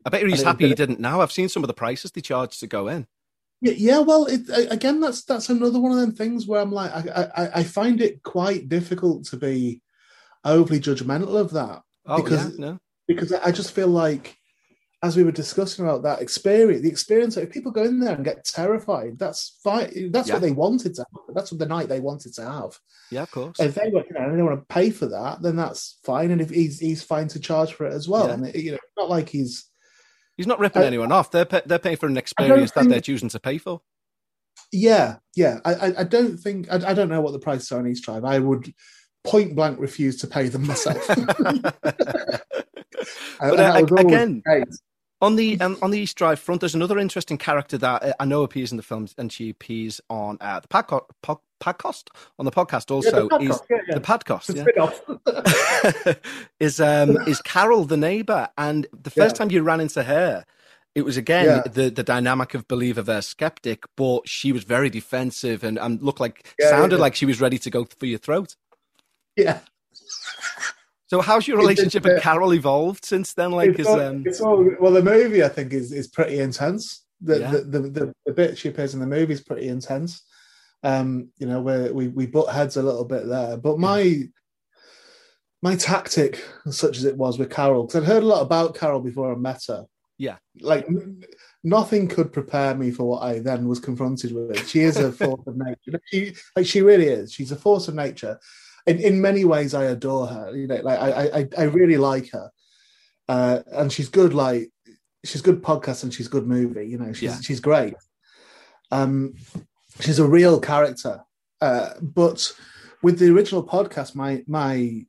I 0.05 0.11
bet 0.11 0.27
he's 0.27 0.43
happy 0.43 0.67
he 0.69 0.75
didn't 0.75 0.99
now. 0.99 1.21
I've 1.21 1.31
seen 1.33 1.49
some 1.49 1.63
of 1.63 1.69
the 1.69 1.75
prices 1.75 2.11
they 2.11 2.21
charge 2.23 2.59
to 2.59 2.67
go 2.67 2.89
in. 2.89 3.07
Yeah, 3.61 3.75
yeah. 3.77 3.99
Well, 3.99 4.25
it, 4.27 4.41
again, 4.71 5.01
that's 5.01 5.23
that's 5.25 5.49
another 5.51 5.79
one 5.79 5.93
of 5.93 5.99
them 5.99 6.13
things 6.13 6.47
where 6.47 6.61
I'm 6.61 6.73
like, 6.73 6.91
I, 6.91 7.29
I, 7.37 7.51
I 7.61 7.63
find 7.63 8.01
it 8.01 8.23
quite 8.23 8.69
difficult 8.69 9.27
to 9.27 9.37
be 9.37 9.83
overly 10.45 10.81
judgmental 10.81 11.37
of 11.37 11.51
that 11.51 11.83
Oh 12.07 12.17
Because- 12.23 12.59
yeah, 12.59 12.67
no, 12.67 12.79
because 13.07 13.33
I 13.33 13.53
just 13.53 13.73
feel 13.73 13.89
like, 13.89 14.37
as 15.03 15.17
we 15.17 15.25
were 15.25 15.33
discussing 15.33 15.85
about 15.85 16.03
that 16.03 16.21
experience, 16.21 16.83
the 16.83 16.89
experience 16.91 17.37
if 17.39 17.51
people 17.51 17.73
go 17.73 17.85
in 17.85 18.01
there 18.01 18.15
and 18.15 18.25
get 18.25 18.45
terrified, 18.45 19.19
that's 19.19 19.59
fine. 19.65 20.11
That's 20.13 20.29
Yeah. 20.29 20.35
what 20.35 20.43
they 20.43 20.53
wanted 20.53 20.95
to. 20.97 21.03
have. 21.13 21.35
That's 21.35 21.51
what 21.51 21.59
the 21.59 21.67
night 21.67 21.89
they 21.89 22.01
wanted 22.01 22.35
to 22.35 22.43
have. 22.45 22.79
yeah, 23.11 23.23
of 23.23 23.31
course. 23.31 23.59
If 23.59 23.75
they 23.75 23.89
were, 23.93 24.05
you 24.05 24.13
know, 24.15 24.29
and 24.29 24.39
they 24.39 24.43
want 24.43 24.61
to 24.61 24.67
pay 24.75 24.91
for 24.91 25.07
that, 25.07 25.41
then 25.43 25.57
that's 25.57 25.99
fine. 26.05 26.31
And 26.31 26.41
if 26.41 26.51
he's 26.51 26.79
he's 26.79 27.03
fine 27.03 27.29
to 27.29 27.41
charge 27.41 27.73
for 27.73 27.87
it 27.87 27.95
as 27.95 28.09
well, 28.09 28.27
Yeah. 28.29 28.35
and 28.35 28.47
it, 28.49 28.57
you 28.57 28.71
know, 28.73 28.77
it's 28.77 28.97
not 28.99 29.09
like 29.09 29.29
he's 29.31 29.67
He's 30.37 30.47
not 30.47 30.59
ripping 30.59 30.83
I- 30.83 30.87
anyone 30.87 31.13
off. 31.13 31.31
They're 31.31 31.45
they're 31.67 31.79
paying 31.79 31.97
for 31.97 32.07
an 32.07 32.17
experience 32.17 32.71
that 32.73 32.81
think- 32.81 32.91
they're 32.93 33.01
choosing 33.01 33.29
to 33.31 33.41
pay 33.41 33.59
for. 33.59 33.81
Yeah, 34.73 35.17
yeah. 35.35 35.59
I, 35.65 35.95
I, 35.99 36.05
don't 36.05 36.37
think 36.39 36.71
I, 36.71 36.77
I 36.91 36.95
don't 36.95 37.09
know 37.09 37.21
what 37.21 37.33
the 37.33 37.39
prices 37.41 37.73
are 37.73 37.79
on 37.79 37.87
East 37.89 38.05
Drive. 38.05 38.25
I 38.25 38.39
would 38.39 38.73
point 39.25 39.57
blank 39.57 39.81
refuse 39.81 40.17
to 40.19 40.27
pay 40.27 40.49
them 40.49 40.67
myself. 40.67 41.05
But, 43.41 43.53
uh, 43.55 43.57
that 43.57 43.83
was 43.83 43.91
always 43.93 44.05
again. 44.05 44.43
On 45.23 45.37
the 45.37 45.61
um, 45.61 45.77
on 45.83 45.91
the 45.91 45.99
East 45.99 46.17
Drive 46.17 46.41
front, 46.41 46.63
there's 46.63 46.75
another 46.75 46.99
interesting 46.99 47.37
character 47.37 47.77
that 47.79 48.03
uh, 48.03 48.13
I 48.19 48.25
know 48.25 48.43
appears 48.43 48.71
in 48.71 48.79
the 48.79 48.83
films, 48.83 49.15
and 49.19 49.31
she 49.31 49.51
appears 49.51 50.01
on 50.09 50.39
uh, 50.41 50.61
the 50.61 50.69
podcast 50.69 52.07
on 52.39 52.47
the 52.47 52.51
podcast 52.51 52.91
also. 52.91 53.29
Yeah, 53.31 53.37
the 53.39 53.45
is 53.45 53.59
podcast, 53.59 53.61
yeah, 53.69 53.77
yeah. 53.89 53.95
the 53.95 54.01
podcast? 54.01 54.67
Yeah. 56.07 56.15
is 56.61 56.81
um 56.81 57.19
is 57.27 57.43
Carol 57.43 57.85
the 57.85 57.99
neighbor, 57.99 58.49
and 58.57 58.87
the 58.93 59.11
first 59.11 59.37
time 59.37 59.51
you 59.51 59.63
ran 59.63 59.81
into 59.81 60.03
her, 60.05 60.47
it 60.95 61.03
was 61.03 61.19
again 61.19 61.45
Yeah. 61.45 61.63
the 61.71 61.91
the 61.91 62.03
dynamic 62.03 62.55
of 62.55 62.67
believer 62.67 63.03
versus 63.03 63.29
skeptic, 63.29 63.85
but 63.97 64.27
she 64.27 64.53
was 64.53 64.65
very 64.65 64.89
defensive 64.89 65.63
and, 65.65 65.79
and 65.79 66.01
looked 66.01 66.21
like 66.21 66.47
Yeah, 66.59 66.71
sounded 66.71 66.97
yeah. 66.97 67.03
like 67.03 67.15
she 67.15 67.27
was 67.27 67.43
ready 67.43 67.59
to 67.59 67.69
go 67.69 67.85
for 67.85 68.07
your 68.07 68.19
throat. 68.19 68.57
yeah. 69.37 69.59
So 71.11 71.21
how's 71.21 71.49
your 71.49 71.59
relationship 71.59 72.05
with 72.05 72.23
Carol 72.23 72.55
evolved 72.55 73.05
since 73.05 73.35
then? 73.35 73.51
Like, 73.51 73.71
it's 73.71 73.81
is 73.81 73.87
all, 73.89 74.01
um 74.01 74.23
it's 74.25 74.41
all 74.41 74.65
well. 74.79 74.93
The 74.93 75.03
movie 75.03 75.43
I 75.43 75.49
think 75.49 75.73
is 75.73 75.91
is 75.91 76.07
pretty 76.07 76.39
intense. 76.39 77.05
The, 77.21 77.41
Yeah. 77.41 77.51
the, 77.51 77.59
the, 77.63 77.81
the 77.81 78.15
the 78.27 78.33
bit 78.33 78.57
she 78.57 78.69
appears 78.69 78.95
in 78.95 79.01
the 79.01 79.07
movie 79.07 79.33
is 79.33 79.41
pretty 79.41 79.67
intense. 79.67 80.23
Um, 80.85 81.29
you 81.39 81.47
know, 81.49 81.61
where 81.61 81.93
we 81.93 82.07
we 82.09 82.27
butt 82.27 82.55
heads 82.55 82.77
a 82.77 82.83
little 82.83 83.05
bit 83.05 83.27
there. 83.27 83.57
But 83.57 83.81
my 83.81 84.23
my 85.63 85.75
tactic, 85.75 86.43
such 86.71 86.97
as 86.97 87.05
it 87.05 87.17
was 87.17 87.39
with 87.41 87.51
Carol, 87.51 87.87
because 87.87 88.03
I'd 88.03 88.07
heard 88.07 88.23
a 88.23 88.27
lot 88.27 88.43
about 88.43 88.77
Carol 88.77 89.01
before 89.01 89.33
I 89.33 89.35
met 89.35 89.63
her. 89.67 89.87
Yeah. 90.17 90.37
like 90.61 90.87
nothing 91.65 92.07
could 92.07 92.31
prepare 92.31 92.75
me 92.75 92.91
for 92.91 93.05
what 93.05 93.23
I 93.23 93.39
then 93.39 93.67
was 93.67 93.81
confronted 93.81 94.33
with. 94.33 94.69
She 94.69 94.81
is 94.81 94.99
a 94.99 95.11
force 95.21 95.41
of 95.47 95.57
nature. 95.57 95.99
She 96.05 96.35
like 96.55 96.67
she 96.67 96.83
really 96.83 97.07
is. 97.07 97.33
She's 97.33 97.51
a 97.53 97.57
force 97.57 97.89
of 97.89 97.95
nature. 97.95 98.39
In, 98.87 98.99
in 98.99 99.21
many 99.21 99.45
ways, 99.45 99.75
I 99.75 99.85
adore 99.85 100.27
her. 100.27 100.57
You 100.57 100.67
know, 100.67 100.81
like 100.83 100.99
I 100.99 101.11
I, 101.41 101.49
I 101.59 101.63
really 101.65 101.97
like 101.97 102.31
her, 102.31 102.51
uh, 103.29 103.61
and 103.73 103.93
she's 103.93 104.09
good. 104.09 104.35
Like 104.35 104.71
she's 105.25 105.43
good 105.43 105.63
podcast 105.63 106.03
and 106.03 106.13
she's 106.13 106.29
good 106.29 106.47
movie. 106.47 106.87
You 106.89 106.99
know, 106.99 107.13
she's 107.13 107.23
Yeah. 107.31 107.41
she's 107.41 107.61
great. 107.61 107.95
Um, 108.91 109.35
she's 110.01 110.19
a 110.19 110.27
real 110.29 110.61
character. 110.61 111.23
Uh, 111.61 111.91
but 112.01 112.53
with 113.03 113.19
the 113.19 113.31
original 113.33 113.67
podcast, 113.67 114.15
my 114.15 114.43
my 114.47 115.05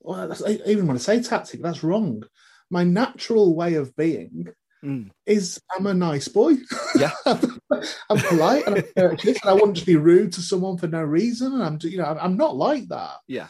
well, 0.00 0.28
that's, 0.28 0.42
I 0.42 0.58
even 0.66 0.86
want 0.86 0.98
to 0.98 1.04
say 1.04 1.22
tactic. 1.22 1.62
That's 1.62 1.84
wrong. 1.84 2.24
My 2.70 2.84
natural 2.84 3.54
way 3.54 3.74
of 3.74 3.94
being 3.96 4.48
Mm. 4.84 5.10
is 5.26 5.60
I'm 5.76 5.86
a 5.86 5.94
nice 5.94 6.28
boy. 6.28 6.54
Yeah. 6.96 7.10
I'm 7.26 8.18
polite 8.18 8.66
and 8.66 8.76
I'm 8.76 8.84
courteous, 8.96 9.38
and 9.42 9.50
I 9.50 9.52
wouldn't 9.52 9.74
just 9.74 9.86
be 9.86 9.96
rude 9.96 10.32
to 10.34 10.40
someone 10.42 10.78
for 10.78 10.86
no 10.86 11.02
reason. 11.02 11.52
And 11.54 11.62
I'm, 11.62 11.78
you 11.82 11.98
know, 11.98 12.04
I'm 12.04 12.36
not 12.36 12.56
like 12.56 12.88
that. 12.88 13.16
Yeah. 13.26 13.48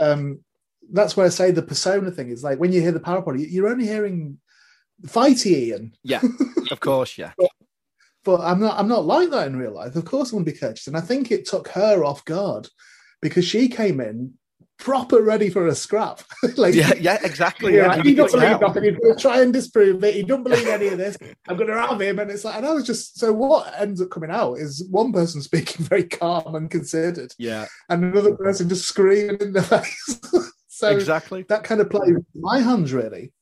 Um, 0.00 0.40
that's 0.92 1.16
where 1.16 1.26
I 1.26 1.30
say 1.30 1.50
the 1.50 1.62
persona 1.62 2.10
thing 2.10 2.28
is 2.30 2.42
like 2.44 2.58
when 2.58 2.72
you 2.72 2.80
hear 2.80 2.92
the 2.92 3.00
Parapod, 3.00 3.44
you're 3.50 3.68
only 3.68 3.86
hearing 3.86 4.38
fighty 5.06 5.52
Ian, 5.52 5.94
Yeah. 6.02 6.20
Of 6.70 6.80
course. 6.80 7.16
Yeah. 7.16 7.32
but 8.24 8.40
I'm 8.42 8.60
not. 8.60 8.78
I'm 8.78 8.88
not 8.88 9.06
like 9.06 9.30
that 9.30 9.46
in 9.46 9.56
real 9.56 9.72
life. 9.72 9.96
Of 9.96 10.04
course, 10.04 10.32
I 10.32 10.36
want 10.36 10.46
to 10.46 10.52
be 10.52 10.58
courteous, 10.58 10.86
and 10.86 10.96
I 10.96 11.00
think 11.00 11.30
it 11.30 11.46
took 11.46 11.68
her 11.68 12.04
off 12.04 12.24
guard 12.26 12.68
because 13.22 13.44
she 13.46 13.68
came 13.68 14.00
in 14.00 14.34
proper 14.78 15.22
ready 15.22 15.50
for 15.50 15.66
a 15.66 15.74
scrap. 15.74 16.22
like, 16.56 16.74
Yeah. 16.74 16.92
Yeah. 17.00 17.18
Exactly. 17.22 17.74
Yeah, 17.76 17.96
Yeah. 17.96 18.02
he 18.02 18.14
don't 18.14 18.30
believe 18.30 18.50
yeah. 18.50 18.56
nothing. 18.58 18.96
He'll 19.02 19.16
try 19.16 19.40
and 19.42 19.52
disprove 19.52 20.02
it. 20.04 20.14
He 20.14 20.22
don't 20.22 20.42
believe 20.42 20.66
any 20.66 20.88
of 20.88 20.98
this. 20.98 21.16
I'm 21.48 21.56
going 21.56 21.68
to 21.68 21.80
have 21.80 22.00
him, 22.00 22.18
and 22.18 22.30
it's 22.30 22.44
like, 22.44 22.56
and 22.56 22.64
I 22.66 22.72
was 22.72 22.86
just 22.86 23.18
so. 23.18 23.32
What 23.32 23.72
ends 23.78 24.00
up 24.00 24.10
coming 24.10 24.30
out 24.30 24.54
is 24.54 24.86
one 24.90 25.12
person 25.12 25.42
speaking 25.42 25.84
very 25.84 26.04
calm 26.04 26.54
and 26.54 26.70
considered, 26.70 27.34
Yeah. 27.38 27.66
and 27.88 28.04
another 28.04 28.34
person 28.36 28.68
just 28.68 28.86
screaming 28.86 29.38
in 29.40 29.52
the 29.52 29.62
face. 29.62 30.20
so 30.68 30.88
Exactly. 30.90 31.42
that 31.48 31.64
kind 31.64 31.80
of 31.80 31.90
into 32.06 32.24
my 32.34 32.60
hands, 32.60 32.92
really. 32.92 33.32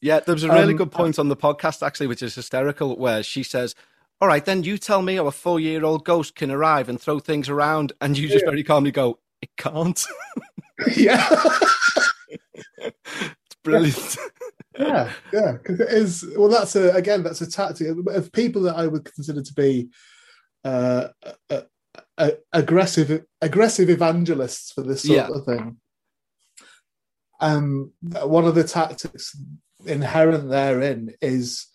Yeah, 0.00 0.20
there 0.20 0.34
was 0.34 0.44
a 0.44 0.48
really 0.48 0.72
Um, 0.72 0.76
good 0.78 0.90
point 0.90 1.18
on 1.18 1.28
the 1.28 1.36
podcast 1.36 1.86
actually, 1.86 2.06
which 2.06 2.22
is 2.22 2.34
hysterical, 2.34 2.96
where 2.96 3.22
she 3.22 3.42
says, 3.42 3.74
"All 4.20 4.28
right, 4.28 4.44
then 4.44 4.64
you 4.64 4.78
tell 4.78 5.02
me 5.02 5.16
how 5.16 5.26
a 5.26 5.30
four-year-old 5.30 6.04
ghost 6.04 6.34
can 6.34 6.50
arrive 6.50 6.88
and 6.88 7.00
throw 7.00 7.18
things 7.18 7.48
around," 7.48 7.92
and 8.00 8.16
you 8.18 8.26
just 8.28 8.44
very 8.46 8.64
calmly 8.64 8.90
go, 8.92 9.18
"It 9.42 9.50
can't." 9.56 10.04
yeah, 10.96 11.26
it's 12.78 13.56
brilliant. 13.62 14.16
yeah, 14.78 15.12
yeah. 15.32 15.52
Because 15.52 15.80
it 15.80 15.88
is. 15.88 16.26
Well, 16.36 16.48
that's 16.48 16.76
a 16.76 16.90
again, 16.92 17.22
that's 17.22 17.40
a 17.40 17.50
tactic 17.50 17.88
of 18.08 18.32
people 18.32 18.62
that 18.62 18.76
I 18.76 18.86
would 18.86 19.04
consider 19.04 19.42
to 19.42 19.54
be 19.54 19.88
uh, 20.64 21.08
uh, 21.50 21.60
uh, 22.18 22.30
aggressive, 22.52 23.24
aggressive 23.40 23.90
evangelists 23.90 24.72
for 24.72 24.82
this 24.82 25.02
sort 25.02 25.16
Yeah. 25.16 25.28
of 25.28 25.44
thing. 25.44 25.76
Um, 27.40 27.92
one 28.02 28.44
of 28.44 28.54
the 28.54 28.64
tactics 28.64 29.34
inherent 29.86 30.50
therein 30.50 31.14
is 31.22 31.66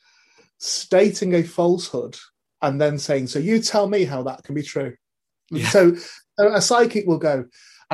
stating 0.59 1.33
a 1.33 1.43
falsehood 1.43 2.17
and 2.61 2.79
then 2.79 2.97
saying, 2.99 3.27
"So 3.27 3.39
you 3.39 3.59
tell 3.59 3.87
me 3.87 4.05
how 4.05 4.23
that 4.23 4.43
can 4.43 4.55
be 4.55 4.63
true." 4.63 4.95
Yeah. 5.51 5.69
So 5.69 5.95
a 6.39 6.53
a 6.53 6.61
psychic 6.61 7.05
will 7.07 7.17
go, 7.17 7.45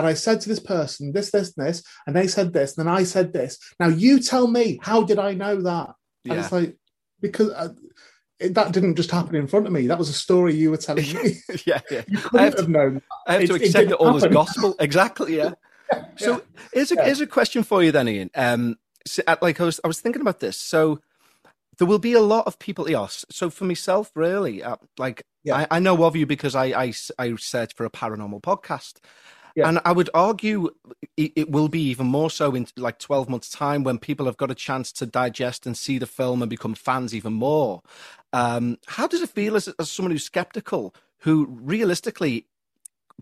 and 0.01 0.07
I 0.07 0.15
said 0.15 0.41
to 0.41 0.49
this 0.49 0.59
person 0.59 1.13
this, 1.13 1.31
this, 1.31 1.53
and 1.55 1.67
this, 1.67 1.83
and 2.05 2.15
they 2.15 2.27
said 2.27 2.53
this, 2.53 2.75
and 2.77 2.85
then 2.87 2.93
I 2.93 3.03
said 3.03 3.31
this. 3.33 3.57
Now 3.79 3.87
you 3.87 4.19
tell 4.19 4.47
me, 4.47 4.79
how 4.81 5.03
did 5.03 5.19
I 5.19 5.33
know 5.33 5.61
that? 5.61 5.89
And 6.25 6.33
Yeah. 6.33 6.39
it's 6.41 6.51
like 6.51 6.75
because 7.21 7.49
uh, 7.51 7.69
it, 8.39 8.55
that 8.55 8.71
didn't 8.71 8.95
just 8.95 9.11
happen 9.11 9.35
in 9.35 9.47
front 9.47 9.67
of 9.67 9.71
me. 9.71 9.87
That 9.87 9.99
was 9.99 10.09
a 10.09 10.13
story 10.13 10.55
you 10.55 10.71
were 10.71 10.77
telling 10.77 11.05
me. 11.13 11.35
yeah, 11.65 11.81
yeah. 11.91 12.01
you 12.07 12.17
I 12.17 12.21
couldn't 12.21 12.39
have 12.39 12.53
have, 12.55 12.65
to, 12.65 12.71
known. 12.71 13.01
I 13.27 13.33
have 13.33 13.45
to 13.47 13.55
It- 13.55 13.61
it 13.61 13.65
accept 13.67 13.83
it 13.83 13.87
didn't 13.89 14.01
all 14.01 14.15
as 14.17 14.25
gospel. 14.25 14.75
Exactly. 14.79 15.37
Yeah. 15.37 15.51
So 16.17 16.41
here's 16.73 16.91
a 16.91 16.95
Yeah. 16.95 17.05
here's 17.05 17.21
a 17.21 17.27
question 17.27 17.63
for 17.63 17.83
you 17.83 17.91
then, 17.91 18.07
Ian. 18.07 18.31
Um, 18.33 18.77
so, 19.05 19.21
uh, 19.27 19.35
like 19.41 19.61
I 19.61 19.65
was 19.65 19.79
I 19.83 19.87
was 19.87 19.99
thinking 20.01 20.21
about 20.21 20.39
this. 20.39 20.57
So 20.57 20.99
there 21.77 21.87
will 21.87 21.99
be 21.99 22.13
a 22.13 22.21
lot 22.21 22.45
of 22.47 22.59
people. 22.59 22.89
Yes. 22.89 23.25
So 23.29 23.49
for 23.49 23.65
myself, 23.65 24.11
really, 24.15 24.63
uh, 24.63 24.77
like 24.97 25.23
Yeah. 25.43 25.55
I, 25.69 25.77
I 25.77 25.79
know 25.79 26.03
of 26.03 26.15
you 26.15 26.25
because 26.25 26.55
I 26.55 26.93
I 27.19 27.35
search 27.35 27.73
for 27.75 27.85
a 27.85 27.89
paranormal 27.91 28.41
podcast. 28.41 28.93
Yeah. 29.55 29.67
And 29.67 29.79
I 29.85 29.91
would 29.91 30.09
argue 30.13 30.69
it, 31.17 31.33
it 31.35 31.51
will 31.51 31.67
be 31.67 31.81
even 31.89 32.07
more 32.07 32.29
so 32.29 32.55
in 32.55 32.67
like 32.77 32.99
12 32.99 33.29
months' 33.29 33.49
time 33.49 33.83
when 33.83 33.97
people 33.99 34.25
have 34.25 34.37
got 34.37 34.51
a 34.51 34.55
chance 34.55 34.91
to 34.93 35.05
digest 35.05 35.65
and 35.65 35.77
see 35.77 35.97
the 35.97 36.05
film 36.05 36.41
and 36.41 36.49
become 36.49 36.75
fans 36.75 37.13
even 37.13 37.33
more. 37.33 37.81
Um, 38.33 38.77
how 38.87 39.07
does 39.07 39.21
it 39.21 39.29
feel 39.29 39.55
as, 39.55 39.67
as 39.79 39.91
someone 39.91 40.11
who's 40.11 40.23
skeptical, 40.23 40.95
who 41.19 41.47
realistically 41.49 42.45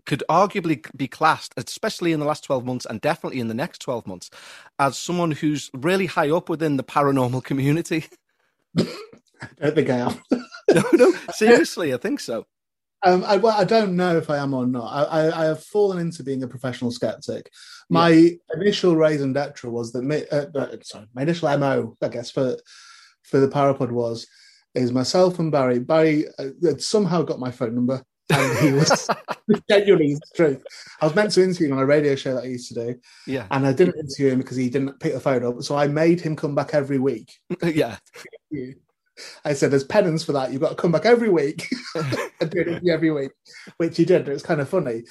could 0.06 0.22
arguably 0.28 0.84
be 0.96 1.08
classed, 1.08 1.52
especially 1.56 2.12
in 2.12 2.20
the 2.20 2.26
last 2.26 2.44
12 2.44 2.64
months 2.64 2.86
and 2.86 3.00
definitely 3.00 3.40
in 3.40 3.48
the 3.48 3.54
next 3.54 3.80
12 3.80 4.06
months, 4.06 4.30
as 4.78 4.96
someone 4.96 5.32
who's 5.32 5.70
really 5.74 6.06
high 6.06 6.30
up 6.30 6.48
within 6.48 6.76
the 6.76 6.84
paranormal 6.84 7.44
community? 7.50 8.06
I 8.78 8.84
don't 9.60 9.74
think 9.74 9.90
I 9.90 9.98
am. 9.98 10.22
no, 10.72 10.82
no, 10.92 11.12
seriously, 11.32 11.92
I 11.92 11.96
think 11.96 12.20
so. 12.20 12.46
Um, 13.02 13.24
I, 13.26 13.36
well, 13.36 13.58
I 13.58 13.64
don't 13.64 13.96
know 13.96 14.16
if 14.16 14.28
I 14.28 14.36
am 14.36 14.52
or 14.52 14.66
not. 14.66 14.86
I, 14.86 15.04
I, 15.04 15.42
I 15.42 15.44
have 15.46 15.64
fallen 15.64 15.98
into 15.98 16.22
being 16.22 16.42
a 16.42 16.48
professional 16.48 16.90
skeptic. 16.90 17.50
My 17.88 18.32
initial 18.54 18.94
raison 18.94 19.32
d'etre 19.32 19.70
was 19.70 19.92
that, 19.92 20.02
my, 20.02 20.24
uh, 20.30 20.46
uh, 20.54 20.76
sorry, 20.82 21.06
my 21.14 21.22
initial 21.22 21.56
mo, 21.58 21.96
I 22.02 22.08
guess, 22.08 22.30
for 22.30 22.56
for 23.22 23.38
the 23.38 23.48
Parapod 23.48 23.90
was 23.90 24.26
is 24.74 24.92
myself 24.92 25.38
and 25.38 25.50
Barry. 25.50 25.78
Barry 25.78 26.26
uh, 26.38 26.48
had 26.62 26.82
somehow 26.82 27.22
got 27.22 27.38
my 27.38 27.50
phone 27.50 27.74
number, 27.74 28.02
and 28.32 28.58
he 28.58 28.72
was 28.78 29.08
genuinely 29.68 30.14
the 30.14 30.20
truth. 30.36 30.62
I 31.00 31.06
was 31.06 31.14
meant 31.14 31.32
to 31.32 31.42
interview 31.42 31.68
him 31.68 31.78
on 31.78 31.82
a 31.82 31.86
radio 31.86 32.14
show 32.14 32.34
that 32.34 32.44
I 32.44 32.48
used 32.48 32.68
to 32.68 32.74
do, 32.74 33.00
Yeah, 33.26 33.46
and 33.50 33.66
I 33.66 33.72
didn't 33.72 33.98
interview 33.98 34.32
him 34.32 34.38
because 34.38 34.56
he 34.56 34.68
didn't 34.68 35.00
pick 35.00 35.14
the 35.14 35.20
phone 35.20 35.44
up. 35.44 35.62
So 35.62 35.76
I 35.76 35.88
made 35.88 36.20
him 36.20 36.36
come 36.36 36.54
back 36.54 36.74
every 36.74 36.98
week. 36.98 37.32
yeah, 37.64 37.96
I 39.44 39.52
said, 39.54 39.70
"There's 39.70 39.84
penance 39.84 40.24
for 40.24 40.32
that. 40.32 40.52
You've 40.52 40.60
got 40.62 40.70
to 40.70 40.74
come 40.74 40.92
back 40.92 41.04
every 41.06 41.28
week 41.28 41.68
and 42.40 42.50
do 42.50 42.60
it 42.60 42.88
every 42.88 43.10
week," 43.10 43.30
which 43.78 43.96
he 43.96 44.04
did. 44.04 44.28
It 44.28 44.32
was 44.32 44.42
kind 44.42 44.60
of 44.60 44.68
funny. 44.68 45.02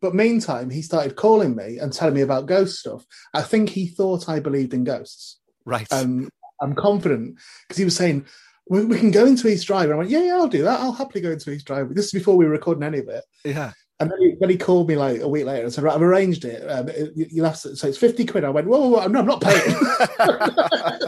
But 0.00 0.14
meantime, 0.14 0.70
he 0.70 0.80
started 0.82 1.16
calling 1.16 1.56
me 1.56 1.78
and 1.78 1.92
telling 1.92 2.14
me 2.14 2.20
about 2.20 2.46
ghost 2.46 2.78
stuff. 2.78 3.04
I 3.34 3.42
think 3.42 3.68
he 3.70 3.88
thought 3.88 4.28
I 4.28 4.38
believed 4.40 4.72
in 4.74 4.84
ghosts. 4.84 5.38
right. 5.64 5.92
Um, 5.92 6.28
I'm 6.60 6.74
confident 6.74 7.36
because 7.66 7.78
he 7.78 7.84
was 7.84 7.96
saying 7.96 8.26
we, 8.70 8.84
we 8.84 8.98
can 8.98 9.10
go 9.10 9.24
into 9.26 9.48
East 9.48 9.66
Drive. 9.66 9.84
And 9.86 9.94
I 9.94 9.96
went, 9.96 10.10
"Yeah, 10.10 10.22
yeah, 10.22 10.34
I'll 10.36 10.46
do 10.48 10.62
that. 10.62 10.80
I'll 10.80 10.92
happily 10.92 11.20
go 11.20 11.30
into 11.32 11.50
East 11.50 11.66
Drive." 11.66 11.94
This 11.94 12.06
is 12.06 12.12
before 12.12 12.36
we 12.36 12.44
were 12.44 12.50
recording 12.52 12.82
any 12.84 12.98
of 12.98 13.08
it. 13.08 13.24
yeah, 13.44 13.72
And 14.00 14.10
then 14.10 14.18
he, 14.20 14.34
then 14.40 14.50
he 14.50 14.56
called 14.56 14.88
me 14.88 14.96
like 14.96 15.20
a 15.20 15.28
week 15.28 15.46
later 15.46 15.64
and 15.64 15.72
said, 15.72 15.82
"Right, 15.84 15.94
I've 15.94 16.02
arranged 16.02 16.44
it. 16.44 16.62
Um, 16.68 16.88
you- 17.16 17.26
you'll 17.30 17.46
have 17.46 17.60
to, 17.62 17.74
so 17.76 17.88
it's 17.88 17.98
fifty 17.98 18.24
quid." 18.24 18.44
I 18.44 18.50
went, 18.50 18.66
"Whoa, 18.68 18.78
whoa, 18.78 18.88
whoa 19.00 19.06
no, 19.08 19.18
I'm 19.20 19.26
not 19.26 19.40
paying." 19.40 19.76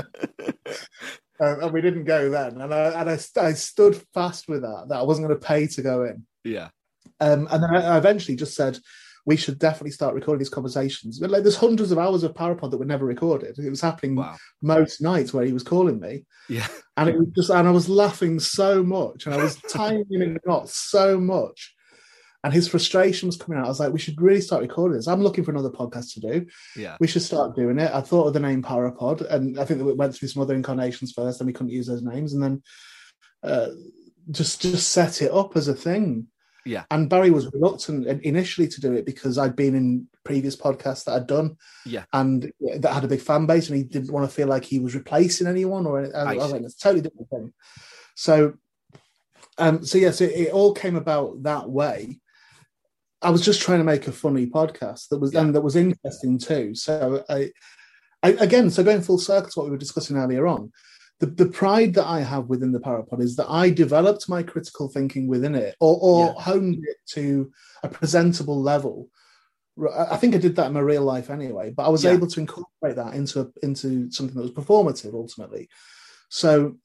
Uh, 1.40 1.58
and 1.60 1.72
we 1.72 1.80
didn't 1.80 2.04
go 2.04 2.28
then. 2.30 2.60
And 2.60 2.74
I 2.74 3.00
and 3.00 3.10
I, 3.10 3.18
I 3.40 3.52
stood 3.52 4.02
fast 4.12 4.48
with 4.48 4.62
that 4.62 4.86
that 4.88 4.98
I 4.98 5.02
wasn't 5.02 5.28
going 5.28 5.38
to 5.38 5.46
pay 5.46 5.66
to 5.66 5.82
go 5.82 6.04
in. 6.04 6.26
yeah, 6.44 6.68
Um, 7.20 7.48
and 7.50 7.62
then 7.62 7.74
I 7.74 7.96
eventually 7.96 8.36
just 8.36 8.54
said 8.54 8.78
we 9.26 9.36
should 9.36 9.58
definitely 9.58 9.90
start 9.90 10.14
recording 10.14 10.38
these 10.38 10.48
conversations. 10.48 11.18
But 11.18 11.30
like, 11.30 11.42
there's 11.42 11.56
hundreds 11.56 11.92
of 11.92 11.98
hours 11.98 12.22
of 12.22 12.34
Parapod 12.34 12.70
that 12.70 12.78
were 12.78 12.84
never 12.84 13.04
recorded. 13.04 13.58
It 13.58 13.70
was 13.70 13.80
happening 13.80 14.16
wow, 14.16 14.36
most 14.62 15.00
nights 15.00 15.32
where 15.32 15.44
he 15.44 15.52
was 15.52 15.62
calling 15.62 16.00
me, 16.00 16.24
yeah, 16.48 16.66
and 16.96 17.08
it 17.08 17.18
was 17.18 17.28
just 17.34 17.50
and 17.50 17.68
I 17.68 17.70
was 17.70 17.88
laughing 17.88 18.40
so 18.40 18.82
much, 18.82 19.26
and 19.26 19.34
I 19.34 19.42
was 19.42 19.56
tying 19.68 20.04
in 20.10 20.38
knots 20.46 20.76
so 20.76 21.20
much. 21.20 21.74
And 22.42 22.54
his 22.54 22.68
frustration 22.68 23.26
was 23.26 23.36
coming 23.36 23.58
out. 23.58 23.66
I 23.66 23.68
was 23.68 23.80
like, 23.80 23.92
we 23.92 23.98
should 23.98 24.18
really 24.20 24.40
start 24.40 24.62
recording 24.62 24.96
this. 24.96 25.06
I'm 25.08 25.22
looking 25.22 25.44
for 25.44 25.50
another 25.50 25.68
podcast 25.68 26.14
to 26.14 26.20
do 26.20 26.46
yeah, 26.74 26.96
we 26.98 27.06
should 27.06 27.20
start 27.22 27.54
doing 27.54 27.78
it. 27.78 27.90
I 27.92 28.00
thought 28.00 28.28
of 28.28 28.32
the 28.32 28.40
name 28.40 28.62
Parapod, 28.62 29.30
and 29.30 29.60
I 29.60 29.64
think 29.66 29.78
that 29.78 29.84
we 29.84 29.92
went 29.92 30.14
through 30.14 30.28
some 30.28 30.42
other 30.42 30.54
incarnations 30.54 31.12
first, 31.12 31.40
and 31.40 31.46
we 31.46 31.52
couldn't 31.52 31.72
use 31.72 31.86
those 31.86 32.02
names, 32.02 32.32
and 32.32 32.42
then 32.42 32.62
uh, 33.42 33.68
just 34.30 34.62
just 34.62 34.90
set 34.90 35.20
it 35.20 35.30
up 35.32 35.54
as 35.56 35.68
a 35.68 35.74
thing. 35.74 36.28
Yeah. 36.66 36.84
And 36.90 37.08
Barry 37.10 37.30
was 37.30 37.50
reluctant 37.52 38.06
initially 38.22 38.68
to 38.68 38.80
do 38.80 38.92
it 38.92 39.04
because 39.06 39.38
I'd 39.38 39.56
been 39.56 39.74
in 39.74 40.06
previous 40.24 40.56
podcasts 40.56 41.04
that 41.04 41.12
I'd 41.14 41.26
done, 41.26 41.56
Yeah. 41.86 42.04
and 42.12 42.50
that 42.78 42.92
had 42.94 43.04
a 43.04 43.08
big 43.08 43.20
fan 43.20 43.46
base, 43.46 43.68
and 43.68 43.76
he 43.76 43.82
didn't 43.82 44.12
want 44.12 44.28
to 44.28 44.34
feel 44.34 44.48
like 44.48 44.64
he 44.64 44.78
was 44.78 44.94
replacing 44.94 45.46
anyone 45.46 45.86
or. 45.86 46.00
I, 46.16 46.20
I 46.20 46.30
I 46.30 46.38
see. 46.46 46.52
think 46.52 46.64
it's 46.64 46.76
a 46.76 46.80
totally 46.80 47.02
different 47.02 47.28
thing. 47.30 47.52
So, 48.14 48.54
um, 49.58 49.84
so 49.84 49.98
yes, 49.98 50.20
it, 50.22 50.30
it 50.32 50.52
all 50.52 50.72
came 50.72 50.96
about 50.96 51.42
that 51.42 51.68
way. 51.68 52.18
I 53.22 53.30
was 53.30 53.42
just 53.42 53.60
trying 53.60 53.78
to 53.78 53.84
make 53.84 54.06
a 54.06 54.12
funny 54.12 54.46
podcast 54.46 55.08
that 55.08 55.18
was 55.18 55.32
Yeah. 55.32 55.40
and 55.42 55.54
that 55.54 55.60
was 55.60 55.76
interesting 55.76 56.38
too. 56.38 56.74
So 56.74 57.24
I, 57.28 57.50
I 58.22 58.30
again, 58.32 58.70
so 58.70 58.82
going 58.82 59.02
full 59.02 59.18
circle 59.18 59.50
to 59.50 59.58
what 59.60 59.64
we 59.66 59.70
were 59.72 59.76
discussing 59.76 60.16
earlier 60.16 60.46
on, 60.46 60.72
the, 61.18 61.26
the 61.26 61.46
pride 61.46 61.92
that 61.94 62.06
I 62.06 62.20
have 62.20 62.46
within 62.46 62.72
the 62.72 62.80
Parapod 62.80 63.20
is 63.20 63.36
that 63.36 63.50
I 63.50 63.68
developed 63.70 64.28
my 64.28 64.42
critical 64.42 64.88
thinking 64.88 65.26
within 65.26 65.54
it, 65.54 65.76
or, 65.80 65.98
or 66.00 66.26
Yeah. 66.36 66.42
honed 66.42 66.82
it 66.88 66.96
to 67.10 67.52
a 67.82 67.88
presentable 67.88 68.60
level. 68.60 69.08
I 70.10 70.16
think 70.16 70.34
I 70.34 70.38
did 70.38 70.56
that 70.56 70.66
in 70.66 70.72
my 70.72 70.80
real 70.80 71.02
life 71.04 71.30
anyway, 71.30 71.72
but 71.76 71.84
I 71.84 71.88
was 71.90 72.04
Yeah. 72.04 72.12
able 72.12 72.26
to 72.26 72.40
incorporate 72.40 72.96
that 72.96 73.14
into 73.14 73.52
into 73.62 74.10
something 74.10 74.34
that 74.36 74.42
was 74.42 74.50
performative 74.50 75.14
ultimately. 75.14 75.68
So, 76.30 76.76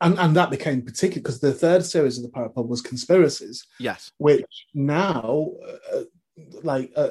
and 0.00 0.18
and 0.18 0.34
that 0.36 0.50
became 0.50 0.82
particular 0.82 1.20
because 1.22 1.40
the 1.40 1.52
third 1.52 1.84
series 1.84 2.16
of 2.16 2.22
the 2.24 2.30
Pirate 2.30 2.54
Parapod 2.54 2.68
was 2.68 2.80
conspiracies 2.82 3.66
yes, 3.78 4.10
which 4.18 4.66
now 4.74 5.50
uh, 5.94 6.02
like 6.62 6.90
uh, 6.96 7.10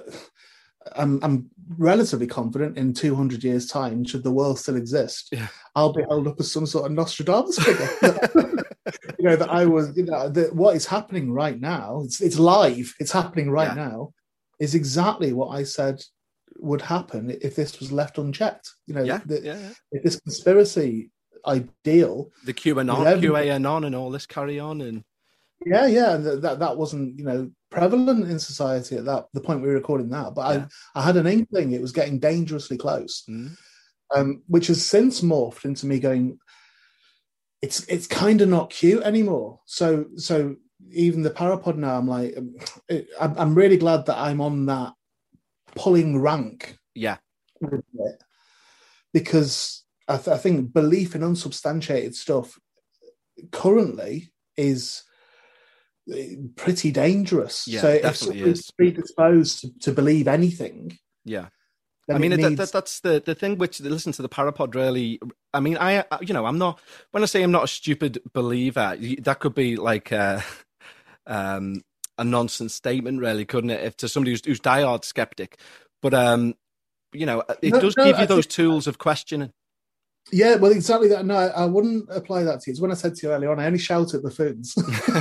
I'm 0.96 1.20
I'm 1.24 1.50
relatively 1.78 2.26
confident 2.28 2.78
in 2.78 2.94
200 2.94 3.44
years 3.44 3.68
time 3.68 4.04
should 4.04 4.24
the 4.24 4.32
world 4.32 4.58
still 4.60 4.76
exist 4.78 5.30
Yeah. 5.32 5.48
I'll 5.76 5.94
be 5.94 6.04
held 6.10 6.28
up 6.28 6.40
as 6.40 6.52
some 6.52 6.66
sort 6.66 6.86
of 6.86 6.92
Nostradamus 6.94 7.60
figure. 7.60 8.20
You 9.20 9.26
know 9.30 9.36
that 9.36 9.50
I 9.52 9.66
was 9.66 9.96
you 9.98 10.06
know 10.06 10.30
that 10.30 10.56
what 10.56 10.76
is 10.76 10.86
happening 10.86 11.32
right 11.32 11.60
now 11.60 12.02
it's 12.06 12.22
it's 12.22 12.40
live 12.40 12.96
it's 13.00 13.12
happening 13.12 13.52
right 13.52 13.76
Yeah. 13.76 13.86
now 13.90 14.14
is 14.60 14.74
exactly 14.76 15.34
what 15.34 15.50
I 15.50 15.64
said 15.64 16.02
would 16.58 16.82
happen 16.82 17.38
if 17.42 17.56
this 17.56 17.80
was 17.80 17.92
left 17.92 18.18
unchecked. 18.18 18.72
You 18.88 18.94
know 18.96 19.04
Yeah, 19.04 19.20
the- 19.26 19.76
if 19.92 20.04
this 20.04 20.20
conspiracy 20.22 21.12
ideal 21.46 22.32
The 22.46 22.54
QAnon, 22.54 23.04
Yeah. 23.22 23.30
QAnon, 23.30 23.86
and 23.86 23.96
all 23.96 24.10
this 24.12 24.26
carry 24.26 24.60
on, 24.60 24.82
and 24.82 25.04
Yeah, 25.66 25.88
yeah, 25.88 26.16
and 26.16 26.24
th- 26.24 26.42
that 26.42 26.60
that 26.60 26.78
wasn't 26.78 27.18
you 27.20 27.26
know 27.26 27.52
prevalent 27.70 28.28
in 28.30 28.40
society 28.40 28.96
at 28.98 29.06
that 29.06 29.28
the 29.34 29.42
point 29.42 29.62
we 29.62 29.68
were 29.68 29.74
recording 29.76 30.10
that. 30.10 30.34
But 30.36 30.56
Yeah. 30.56 30.66
I 30.96 31.00
I 31.00 31.04
had 31.04 31.18
an 31.18 31.28
inkling 31.28 31.72
it 31.74 31.82
was 31.82 31.92
getting 31.92 32.20
dangerously 32.20 32.78
close, 32.78 33.24
Mm. 33.30 33.58
um, 34.16 34.44
which 34.48 34.68
has 34.68 34.86
since 34.86 35.22
morphed 35.22 35.66
into 35.66 35.86
me 35.86 36.00
going. 36.00 36.40
It's 37.62 37.84
it's 37.88 38.08
kind 38.08 38.40
of 38.42 38.48
not 38.50 38.70
cute 38.70 39.04
anymore. 39.04 39.60
So 39.66 40.06
so 40.16 40.56
even 40.92 41.22
the 41.24 41.30
parapod 41.30 41.76
now, 41.76 41.98
I'm 41.98 42.08
like, 42.08 42.38
um, 42.38 42.56
it, 42.88 43.08
I'm, 43.20 43.34
I'm 43.38 43.54
really 43.56 43.76
glad 43.78 44.06
that 44.06 44.18
I'm 44.18 44.40
on 44.40 44.66
that 44.68 44.94
pulling 45.76 46.20
rank 46.22 46.78
yeah, 46.96 47.18
because 49.14 49.79
I, 50.10 50.18
th- 50.18 50.28
I 50.28 50.38
think 50.38 50.74
belief 50.74 51.16
in 51.16 51.24
unsubstantiated 51.24 52.16
stuff 52.16 52.60
currently 53.52 54.32
is 54.58 55.04
eh, 56.14 56.36
pretty 56.56 56.92
dangerous. 56.92 57.68
Yeah, 57.68 57.82
so 57.82 57.90
if 57.90 58.22
is. 58.36 58.72
predisposed 58.72 59.60
to, 59.62 59.80
to 59.80 59.92
believe 59.92 60.28
anything, 60.28 60.98
yeah. 61.26 61.48
I 62.12 62.18
mean, 62.18 62.34
it 62.34 62.42
that, 62.42 62.58
that, 62.58 62.72
that's 62.72 63.02
the, 63.02 63.22
the 63.24 63.36
thing 63.36 63.60
which 63.60 63.80
listen 63.82 64.12
to 64.14 64.24
the 64.24 64.30
parapod 64.30 64.74
really. 64.74 65.20
I 65.54 65.60
mean, 65.60 65.78
I 65.78 66.00
I- 66.12 66.20
you 66.22 66.34
know 66.34 66.46
I'm 66.48 66.58
not 66.58 66.80
when 67.12 67.22
I 67.22 67.28
say 67.28 67.44
I'm 67.44 67.52
not 67.52 67.66
a 67.66 67.68
stupid 67.68 68.20
believer, 68.34 68.98
that 69.22 69.40
could 69.40 69.54
be 69.54 69.76
like 69.76 70.12
a, 70.12 70.44
um, 71.28 71.82
a 72.18 72.24
nonsense 72.24 72.74
statement, 72.74 73.20
really, 73.20 73.46
couldn't 73.46 73.70
it? 73.70 73.84
If 73.86 73.98
to 73.98 74.10
somebody 74.10 74.32
who's, 74.32 74.44
who's 74.44 74.60
diehard 74.60 75.06
skeptic, 75.06 75.60
but 76.02 76.16
um, 76.16 76.56
you 77.14 77.28
know, 77.28 77.44
it 77.62 77.74
No, 77.74 77.80
does 77.80 77.96
no, 77.96 78.06
give 78.06 78.18
you 78.18 78.24
I 78.24 78.26
those 78.26 78.46
think- 78.46 78.54
tools 78.54 78.88
of 78.88 78.98
questioning. 78.98 79.54
Yeah, 80.32 80.56
well, 80.56 80.72
exactly 80.72 81.08
that. 81.10 81.26
No, 81.26 81.36
I, 81.36 81.48
I 81.48 81.66
wouldn't 81.66 82.08
apply 82.10 82.44
that 82.44 82.62
to 82.62 82.70
you. 82.70 82.72
It's 82.72 82.82
when 82.82 82.92
I 82.92 82.96
said 82.96 83.16
to 83.16 83.28
you 83.28 83.34
earlier 83.34 83.52
on, 83.52 83.60
I 83.60 83.66
only 83.66 83.80
shout 83.80 84.14
at 84.14 84.24
buffoons. 84.24 84.76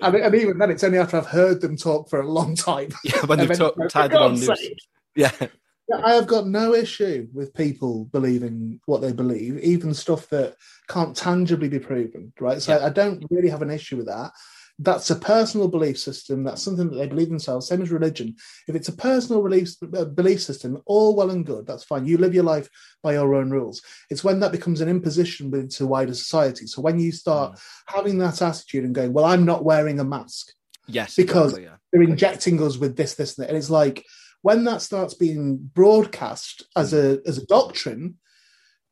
and, 0.00 0.14
and 0.16 0.34
even 0.34 0.58
then, 0.58 0.70
it's 0.70 0.84
only 0.84 0.98
after 0.98 1.16
I've 1.16 1.26
heard 1.26 1.60
them 1.60 1.76
talk 1.76 2.08
for 2.08 2.20
a 2.20 2.28
long 2.28 2.54
time. 2.54 2.90
yeah, 3.04 3.24
when 3.26 3.38
they've 3.38 3.48
then 3.48 3.58
ta- 3.58 3.72
you 3.76 3.82
go, 3.82 3.88
tied 3.88 4.10
"For 4.10 4.16
it 4.16 4.22
on 4.22 4.34
news. 4.34 4.70
Yeah, 5.14 5.30
Yeah, 5.40 6.02
I 6.04 6.12
have 6.14 6.26
got 6.26 6.46
no 6.46 6.74
issue 6.74 7.28
with 7.32 7.54
people 7.54 8.04
believing 8.06 8.80
what 8.86 9.00
they 9.00 9.12
believe, 9.12 9.58
even 9.58 9.94
stuff 9.94 10.28
that 10.28 10.56
can't 10.88 11.16
tangibly 11.16 11.68
be 11.68 11.78
proven, 11.78 12.32
right? 12.40 12.60
So 12.60 12.76
Yeah. 12.76 12.86
I 12.86 12.90
don't 12.90 13.24
really 13.30 13.48
have 13.48 13.62
an 13.62 13.70
issue 13.70 13.96
with 13.96 14.06
that. 14.06 14.32
That's 14.80 15.10
a 15.10 15.16
personal 15.16 15.66
belief 15.66 15.98
system. 15.98 16.44
That's 16.44 16.62
something 16.62 16.88
that 16.90 16.96
they 16.96 17.08
believe 17.08 17.28
themselves, 17.30 17.66
same 17.66 17.82
as 17.82 17.90
religion. 17.90 18.36
If 18.68 18.76
it's 18.76 18.88
a 18.88 18.92
personal 18.96 19.42
belief, 19.42 19.74
uh, 19.96 20.04
belief 20.04 20.40
system, 20.40 20.80
all 20.86 21.16
well 21.16 21.30
and 21.30 21.44
good. 21.44 21.66
That's 21.66 21.82
fine. 21.82 22.06
You 22.06 22.16
live 22.18 22.32
your 22.32 22.44
life 22.44 22.68
by 23.02 23.14
your 23.14 23.34
own 23.34 23.50
rules. 23.50 23.82
It's 24.08 24.22
when 24.22 24.38
that 24.40 24.52
becomes 24.52 24.80
an 24.80 24.88
imposition 24.88 25.52
into 25.52 25.86
wider 25.86 26.14
society. 26.14 26.66
So 26.68 26.80
when 26.80 27.00
you 27.00 27.10
start 27.10 27.54
Mm. 27.54 27.60
having 27.86 28.18
that 28.18 28.40
attitude 28.40 28.84
and 28.84 28.94
going, 28.94 29.12
well, 29.12 29.24
I'm 29.24 29.44
not 29.44 29.64
wearing 29.64 29.98
a 29.98 30.04
mask, 30.04 30.52
yes, 30.86 31.16
Because- 31.16 31.54
exactly, 31.54 31.64
yeah. 31.64 31.76
they're 31.92 32.02
injecting 32.02 32.62
us 32.62 32.76
with 32.76 32.96
this, 32.96 33.14
this, 33.14 33.36
and 33.36 33.44
that. 33.44 33.48
And 33.50 33.58
it's 33.58 33.70
like 33.70 34.04
when 34.42 34.62
that 34.64 34.80
starts 34.82 35.14
being 35.14 35.56
broadcast 35.74 36.66
as 36.76 36.92
a 36.94 37.18
as 37.26 37.38
a 37.38 37.46
doctrine, 37.46 38.18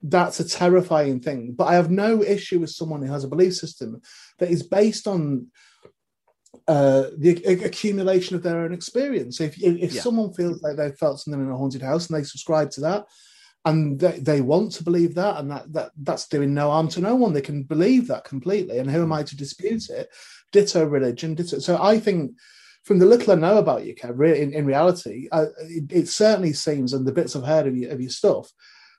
that's 0.03 0.41
a 0.41 0.49
terrifying 0.49 1.21
thing. 1.21 1.55
But 1.57 1.65
I 1.65 1.75
have 1.75 1.91
no 1.91 2.23
issue 2.23 2.61
with 2.61 2.71
someone 2.71 3.03
who 3.03 3.13
has 3.13 3.25
a 3.25 3.29
belief 3.29 3.55
system 3.55 4.01
that 4.39 4.51
is 4.51 4.63
based 4.63 5.07
on 5.07 5.49
uh, 6.69 7.11
the 7.17 7.43
accumulation 7.65 8.37
of 8.37 8.43
their 8.43 8.61
own 8.61 8.73
experience. 8.73 9.41
If 9.41 9.57
if, 9.59 9.77
if 9.79 9.95
Yeah. 9.95 10.03
someone 10.03 10.33
feels 10.33 10.63
like 10.63 10.77
they 10.77 10.91
felt 10.93 11.21
something 11.21 11.41
in 11.41 11.51
a 11.51 11.57
haunted 11.57 11.83
house 11.83 12.09
and 12.09 12.19
they 12.19 12.25
subscribe 12.25 12.71
to 12.73 12.81
that. 12.83 13.07
And 13.65 13.99
they, 13.99 14.21
they 14.21 14.41
want 14.43 14.71
to 14.75 14.85
believe 14.85 15.17
that, 15.17 15.39
and 15.39 15.51
that, 15.51 15.73
that 15.73 15.91
that's 16.01 16.29
doing 16.29 16.55
no 16.55 16.71
harm 16.71 16.87
to 16.91 17.01
no 17.01 17.17
one. 17.17 17.33
They 17.33 17.41
can 17.41 17.65
believe 17.65 18.07
that 18.07 18.23
completely, 18.23 18.79
and 18.79 18.89
who 18.89 19.03
am 19.03 19.13
I 19.13 19.25
to 19.25 19.37
dispute 19.37 19.91
it? 19.91 20.09
Ditto 20.53 20.85
religion, 20.87 21.35
ditto. 21.35 21.59
So 21.59 21.77
I 21.83 21.99
think 21.99 22.31
from 22.85 23.01
the 23.01 23.07
little 23.07 23.33
I 23.33 23.35
know 23.35 23.59
about 23.59 23.85
you, 23.85 23.93
Kev, 23.97 24.37
in, 24.37 24.53
in 24.55 24.67
reality, 24.67 25.27
uh, 25.33 25.47
it, 25.63 25.91
it 25.91 26.09
certainly 26.09 26.53
seems, 26.53 26.93
and 26.93 27.05
the 27.05 27.11
bits 27.11 27.35
I've 27.35 27.43
heard 27.45 27.67
of, 27.67 27.77
you, 27.77 27.91
of 27.91 28.01
your 28.01 28.11
stuff, 28.11 28.53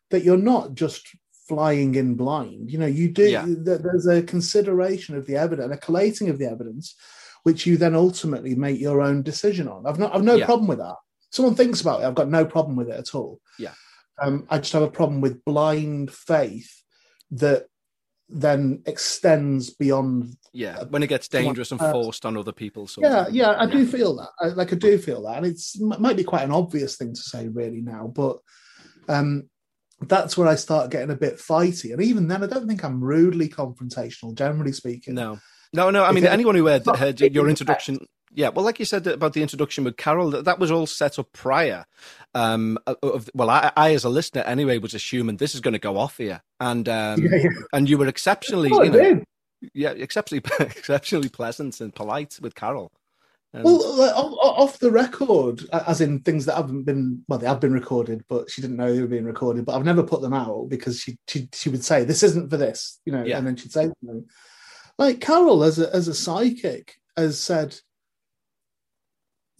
that 0.09 0.23
you're 0.23 0.37
not 0.37 0.73
just 0.73 1.07
flying 1.47 1.95
in 1.95 2.15
blind. 2.15 2.71
You 2.71 2.77
know, 2.77 2.85
you 2.85 3.09
do. 3.09 3.29
Yeah. 3.29 3.45
th- 3.45 3.81
There's 3.81 4.07
a 4.07 4.21
consideration 4.21 5.15
of 5.15 5.25
the 5.27 5.35
evidence, 5.35 5.73
a 5.73 5.77
collating 5.77 6.29
of 6.29 6.39
the 6.39 6.45
evidence, 6.49 6.95
which 7.43 7.65
you 7.65 7.77
then 7.77 7.95
ultimately 7.95 8.55
make 8.55 8.79
your 8.79 9.01
own 9.01 9.21
decision 9.23 9.67
on. 9.67 9.85
I've 9.85 9.99
not, 9.99 10.13
I've 10.15 10.23
no 10.23 10.35
Yeah. 10.35 10.45
problem 10.45 10.67
with 10.67 10.79
that. 10.79 10.95
Someone 11.31 11.55
thinks 11.55 11.81
about 11.81 12.01
it, 12.01 12.05
I've 12.05 12.15
got 12.15 12.29
no 12.29 12.45
problem 12.45 12.75
with 12.75 12.89
it 12.89 12.95
at 12.99 13.13
all. 13.15 13.39
Yeah. 13.59 13.73
Um, 14.21 14.45
I 14.49 14.57
just 14.57 14.73
have 14.73 14.81
a 14.81 14.89
problem 14.89 15.21
with 15.21 15.43
blind 15.45 16.11
faith 16.11 16.69
that 17.31 17.67
then 18.29 18.81
extends 18.85 19.69
beyond 19.69 20.35
Yeah, 20.51 20.83
when 20.89 21.03
it 21.03 21.07
gets 21.07 21.27
dangerous 21.29 21.71
and 21.71 21.79
Uh, 21.79 21.91
forced 21.93 22.25
on 22.25 22.35
other 22.35 22.51
people. 22.51 22.87
Sort 22.87 23.05
yeah, 23.05 23.27
yeah, 23.29 23.55
I 23.57 23.65
do 23.67 23.85
feel 23.85 24.15
that. 24.17 24.29
I, 24.41 24.47
like 24.47 24.73
I 24.73 24.75
do 24.75 24.97
feel 24.97 25.21
that, 25.23 25.37
and 25.37 25.45
it's 25.45 25.79
m- 25.81 26.01
might 26.01 26.17
be 26.17 26.23
quite 26.25 26.43
an 26.43 26.51
obvious 26.51 26.97
thing 26.97 27.13
to 27.13 27.21
say, 27.21 27.47
really 27.47 27.79
now, 27.81 28.11
but 28.13 28.39
um, 29.07 29.49
that's 30.01 30.37
where 30.37 30.47
I 30.47 30.55
start 30.55 30.91
getting 30.91 31.09
a 31.09 31.15
bit 31.15 31.37
fighty. 31.37 31.91
And 31.91 32.01
even 32.01 32.27
then, 32.27 32.43
I 32.43 32.47
don't 32.47 32.67
think 32.67 32.83
I'm 32.83 33.03
rudely 33.03 33.49
confrontational, 33.49 34.35
generally 34.35 34.71
speaking. 34.71 35.15
No, 35.15 35.39
no, 35.73 35.89
no. 35.89 36.03
I 36.03 36.07
mean, 36.11 36.23
Because- 36.23 36.33
anyone 36.33 36.55
who 36.55 36.67
heard, 36.67 36.85
heard 36.85 37.19
your 37.19 37.49
introduction, 37.49 37.99
yeah. 38.33 38.49
Well, 38.49 38.63
like 38.63 38.77
you 38.79 38.85
said 38.85 39.07
about 39.07 39.33
the 39.33 39.41
introduction 39.41 39.83
with 39.83 39.97
Carol, 39.97 40.29
that, 40.31 40.45
that 40.45 40.59
was 40.59 40.69
all 40.69 40.85
set 40.85 41.17
up 41.17 41.31
prior. 41.33 41.85
Um, 42.35 42.77
of, 43.01 43.29
well, 43.33 43.49
I, 43.49 43.71
I, 43.75 43.93
as 43.93 44.03
a 44.03 44.09
listener, 44.09 44.41
anyway, 44.43 44.77
was 44.77 44.93
assuming 44.93 45.37
this 45.37 45.55
is 45.55 45.61
going 45.61 45.73
to 45.73 45.79
go 45.79 45.97
off 45.97 46.17
here, 46.17 46.41
and 46.59 46.87
um, 46.87 47.21
Yeah, 47.23 47.35
yeah. 47.43 47.49
and 47.73 47.89
you 47.89 47.97
were 47.97 48.07
exceptionally, 48.07 48.69
Oh, 48.71 48.83
you 48.83 48.91
know, 48.91 49.23
yeah, 49.73 49.89
exceptionally, 49.91 50.43
exceptionally 50.59 51.29
pleasant 51.29 51.81
and 51.81 51.95
polite 51.95 52.37
with 52.39 52.53
Carol. 52.53 52.91
And- 53.53 53.63
Well, 53.63 53.95
like, 53.97 54.13
off, 54.15 54.77
the 54.79 54.91
record, 54.91 55.61
as 55.71 56.01
in 56.01 56.19
things 56.19 56.45
that 56.45 56.55
haven't 56.57 56.83
been, 56.83 57.23
well, 57.27 57.39
they 57.39 57.47
have 57.47 57.59
been 57.61 57.73
recorded, 57.73 58.23
but 58.27 58.49
she 58.51 58.61
didn't 58.61 58.75
know 58.77 58.93
they 58.93 59.01
were 59.01 59.07
being 59.07 59.23
recorded. 59.25 59.65
But 59.65 59.75
I've 59.75 59.85
never 59.85 60.03
put 60.03 60.21
them 60.21 60.33
out 60.33 60.67
because 60.69 60.99
she 60.99 61.17
she, 61.27 61.47
she 61.53 61.69
would 61.69 61.83
say 61.83 62.03
this 62.03 62.23
isn't 62.23 62.49
for 62.49 62.57
this, 62.57 62.99
you 63.05 63.13
know, 63.13 63.23
Yeah. 63.23 63.37
and 63.37 63.47
then 63.47 63.55
she'd 63.55 63.71
say 63.71 63.83
something. 64.01 64.25
Like 64.99 65.21
Carol, 65.21 65.63
as 65.63 65.79
a 65.79 65.93
as 65.95 66.07
a 66.07 66.13
psychic, 66.13 66.95
has 67.15 67.39
said 67.39 67.79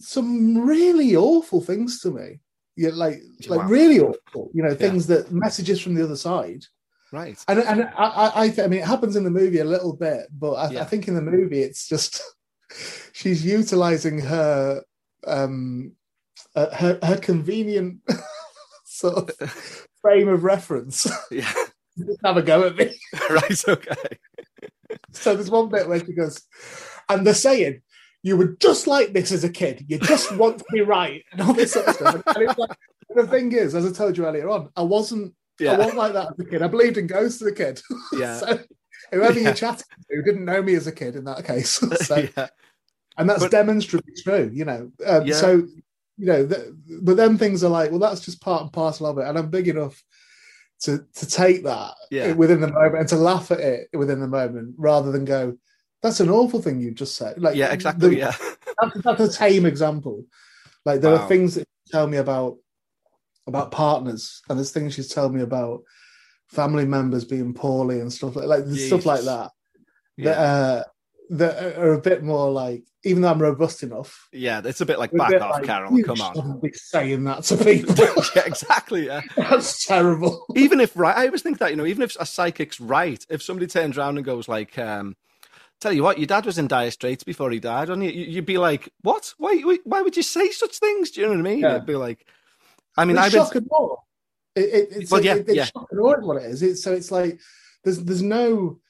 some 0.00 0.58
really 0.58 1.16
awful 1.16 1.60
things 1.60 2.00
to 2.00 2.10
me. 2.10 2.40
Yeah, 2.76 2.90
like 2.92 3.20
like 3.48 3.60
Wow. 3.60 3.68
really 3.68 4.00
awful. 4.00 4.50
You 4.54 4.62
know, 4.62 4.74
things 4.74 5.06
that 5.08 5.32
messages 5.32 5.80
from 5.80 5.94
the 5.94 6.04
other 6.04 6.16
side. 6.16 6.64
right. 7.12 7.42
And 7.48 7.58
and 7.60 7.82
I 7.96 8.52
I, 8.56 8.62
I 8.62 8.66
mean 8.68 8.80
it 8.80 8.86
happens 8.86 9.16
in 9.16 9.24
the 9.24 9.30
movie 9.30 9.58
a 9.58 9.64
little 9.64 9.94
bit, 9.96 10.26
but 10.30 10.52
I, 10.52 10.70
Yeah. 10.70 10.82
I 10.82 10.84
think 10.84 11.08
in 11.08 11.14
the 11.14 11.22
movie 11.22 11.62
it's 11.62 11.88
just 11.88 12.20
she's 13.12 13.44
utilizing 13.44 14.20
her 14.20 14.82
um 15.26 15.92
uh, 16.54 16.74
her 16.74 16.98
her 17.02 17.16
convenient 17.16 17.98
sort 18.84 19.30
of 19.40 19.86
frame 20.00 20.28
of 20.28 20.44
reference 20.44 21.06
Yeah. 21.30 21.52
have 22.24 22.36
a 22.36 22.42
go 22.42 22.64
at 22.64 22.76
me. 22.76 22.96
right. 23.30 23.68
Okay. 23.68 24.18
So 25.12 25.34
there's 25.34 25.50
one 25.50 25.68
bit 25.68 25.88
where 25.88 25.98
she 26.04 26.12
goes, 26.12 26.42
and 27.08 27.26
they're 27.26 27.34
saying. 27.34 27.82
You 28.24 28.36
were 28.36 28.56
just 28.58 28.88
like 28.88 29.12
this 29.12 29.30
as 29.30 29.44
a 29.44 29.48
kid. 29.48 29.84
You 29.86 30.00
just 30.00 30.34
want 30.36 30.58
to 30.58 30.64
be 30.72 30.80
right, 30.80 31.22
and 31.30 31.40
all 31.40 31.54
this 31.54 31.72
sort 31.72 31.86
of 31.86 31.94
stuff. 31.94 32.22
And 32.26 32.48
it's 32.50 32.58
like, 32.58 32.76
the 33.14 33.28
thing 33.28 33.52
is, 33.52 33.76
as 33.76 33.86
I 33.86 33.92
told 33.92 34.18
you 34.18 34.26
earlier 34.26 34.48
on, 34.48 34.70
I 34.74 34.82
wasn't 34.82 35.34
I 35.60 35.76
wasn't 35.76 35.98
like 35.98 36.14
that 36.14 36.32
as 36.32 36.40
a 36.40 36.44
kid. 36.44 36.62
I 36.62 36.66
believed 36.66 36.98
in 36.98 37.06
ghosts 37.06 37.40
as 37.40 37.48
a 37.48 37.54
kid. 37.54 37.80
Yeah. 38.12 38.36
so 38.38 38.58
whoever 39.12 39.38
Yeah. 39.38 39.48
you 39.50 39.54
chatted 39.54 39.86
to 40.10 40.22
didn't 40.22 40.44
know 40.44 40.62
me 40.62 40.74
as 40.74 40.86
a 40.86 40.92
kid 40.92 41.16
in 41.16 41.24
that 41.24 41.44
case. 41.44 41.70
so, 42.06 42.16
yeah. 42.36 42.48
and 43.16 43.28
that's 43.28 43.42
But- 43.42 43.50
demonstrably 43.50 44.12
true, 44.22 44.50
you 44.52 44.64
know. 44.64 44.90
Um, 45.06 45.26
Yeah. 45.26 45.34
So, 45.36 45.66
you 46.16 46.26
know, 46.26 46.46
th- 46.46 46.66
but 47.02 47.16
then 47.16 47.38
things 47.38 47.62
are 47.62 47.70
like, 47.70 47.90
well, 47.90 48.00
that's 48.00 48.20
just 48.20 48.40
part 48.40 48.62
and 48.62 48.72
parcel 48.72 49.06
of 49.06 49.18
it. 49.18 49.26
And 49.26 49.38
I'm 49.38 49.50
big 49.50 49.68
enough 49.68 50.02
to 50.80 51.04
to 51.14 51.26
take 51.26 51.64
that 51.64 51.94
Yeah. 52.10 52.32
within 52.32 52.60
the 52.60 52.68
moment 52.72 52.98
and 52.98 53.08
to 53.08 53.16
laugh 53.16 53.50
at 53.50 53.60
it 53.60 53.88
within 53.92 54.20
the 54.20 54.28
moment 54.28 54.74
rather 54.78 55.10
than 55.12 55.24
go, 55.24 55.56
that's 56.02 56.20
an 56.20 56.30
awful 56.30 56.60
thing 56.62 56.80
you 56.80 56.92
just 56.92 57.16
said. 57.16 57.40
Like, 57.40 57.56
Yeah. 57.56 57.72
Exactly. 57.72 58.10
the- 58.10 58.16
Yeah. 58.16 58.36
that's, 58.80 59.02
that's 59.02 59.20
a 59.20 59.38
tame 59.38 59.66
example. 59.66 60.24
Like 60.84 61.00
there 61.00 61.12
Wow. 61.12 61.22
are 61.22 61.28
things 61.28 61.54
that 61.56 61.66
tell 61.90 62.06
me 62.06 62.16
about 62.18 62.56
about 63.46 63.70
partners, 63.70 64.42
and 64.48 64.58
there's 64.58 64.72
things 64.72 64.92
she's 64.94 65.08
told 65.12 65.34
me 65.34 65.40
about 65.40 65.82
family 66.48 66.86
members 66.86 67.24
being 67.24 67.54
poorly 67.54 68.00
and 68.00 68.12
stuff 68.12 68.36
like 68.36 68.46
like 68.46 68.66
stuff 68.66 69.06
like 69.06 69.22
that. 69.22 69.50
Yeah. 70.16 70.24
That 70.24 70.38
uh, 70.38 70.84
that 71.30 71.78
are 71.78 71.92
a 71.92 72.00
bit 72.00 72.22
more 72.22 72.50
like, 72.50 72.84
even 73.04 73.22
though 73.22 73.30
I'm 73.30 73.40
robust 73.40 73.82
enough, 73.82 74.28
Yeah, 74.32 74.62
it's 74.64 74.80
a 74.80 74.86
bit 74.86 74.98
like 74.98 75.12
a 75.12 75.16
back 75.16 75.30
bit 75.30 75.42
off, 75.42 75.56
like, 75.56 75.64
Carol. 75.64 76.02
Come 76.02 76.20
on. 76.20 76.60
be 76.60 76.72
saying 76.72 77.24
that 77.24 77.44
to 77.44 77.56
people. 77.56 77.94
yeah, 78.36 78.44
exactly. 78.46 79.06
Yeah. 79.06 79.20
That's 79.36 79.84
terrible. 79.84 80.46
even 80.56 80.80
if 80.80 80.96
right, 80.96 81.16
I 81.16 81.26
always 81.26 81.42
think 81.42 81.58
that 81.58 81.70
you 81.70 81.76
know, 81.76 81.86
even 81.86 82.02
if 82.02 82.16
a 82.18 82.26
psychic's 82.26 82.80
right, 82.80 83.24
if 83.28 83.42
somebody 83.42 83.66
turns 83.66 83.98
around 83.98 84.16
and 84.16 84.24
goes 84.24 84.48
like, 84.48 84.78
um, 84.78 85.16
"Tell 85.80 85.92
you 85.92 86.02
what, 86.02 86.18
your 86.18 86.26
dad 86.26 86.46
was 86.46 86.58
in 86.58 86.66
dire 86.66 86.90
straits 86.90 87.24
before 87.24 87.50
he 87.50 87.60
died," 87.60 87.90
and 87.90 88.02
you, 88.02 88.10
you'd 88.10 88.46
be 88.46 88.58
like, 88.58 88.88
"What? 89.02 89.34
Why? 89.38 89.60
why- 89.84 90.02
would 90.02 90.16
you 90.16 90.22
say 90.22 90.50
such 90.50 90.78
things?" 90.78 91.10
Do 91.10 91.20
you 91.20 91.26
know 91.26 91.34
what 91.34 91.40
I 91.40 91.42
mean? 91.42 91.58
Yeah. 91.60 91.74
It'd 91.74 91.86
be 91.86 91.94
like, 91.94 92.26
I 92.96 93.04
mean, 93.04 93.18
I've 93.18 93.30
been, 93.30 93.42
shock 93.42 93.54
and 93.54 93.68
awe. 93.70 93.96
It, 94.58 94.74
it, 94.74 94.88
it's, 95.02 95.10
Well, 95.10 95.24
yeah, 95.24 95.34
it, 95.36 95.48
it's 95.48 95.72
yeah. 95.74 95.82
what 95.92 96.42
it 96.42 96.50
is. 96.50 96.62
It's, 96.62 96.82
so 96.82 96.92
it's 96.92 97.10
like 97.10 97.40
there's 97.84 97.98
there's 98.04 98.22
no 98.22 98.80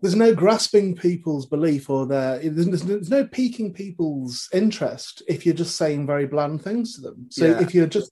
there's 0.00 0.16
no 0.16 0.34
grasping 0.34 0.96
people's 0.96 1.46
belief 1.46 1.88
or 1.88 2.06
their 2.06 2.38
there's, 2.40 2.82
there's, 2.82 3.10
no 3.10 3.24
piquing 3.24 3.72
people's 3.72 4.48
interest 4.52 5.22
if 5.28 5.46
you're 5.46 5.54
just 5.54 5.76
saying 5.76 6.06
very 6.06 6.26
bland 6.26 6.62
things 6.62 6.96
to 6.96 7.02
them. 7.02 7.26
So 7.30 7.46
Yeah. 7.46 7.60
if 7.60 7.74
you're 7.74 7.86
just 7.86 8.10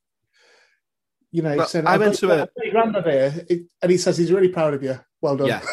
you 1.32 1.42
know 1.42 1.56
Well, 1.56 1.66
saying, 1.66 1.86
I 1.86 1.94
"I've 1.94 2.00
went 2.00 2.14
to 2.16 2.30
a- 2.30 2.48
I've 2.78 2.92
got 2.92 3.06
here, 3.06 3.44
it- 3.48 3.66
and 3.82 3.90
he 3.90 3.98
says 3.98 4.16
he's 4.18 4.32
really 4.32 4.48
proud 4.48 4.74
of 4.74 4.82
you. 4.82 4.98
Well 5.20 5.36
done. 5.36 5.48
Yeah. 5.48 5.62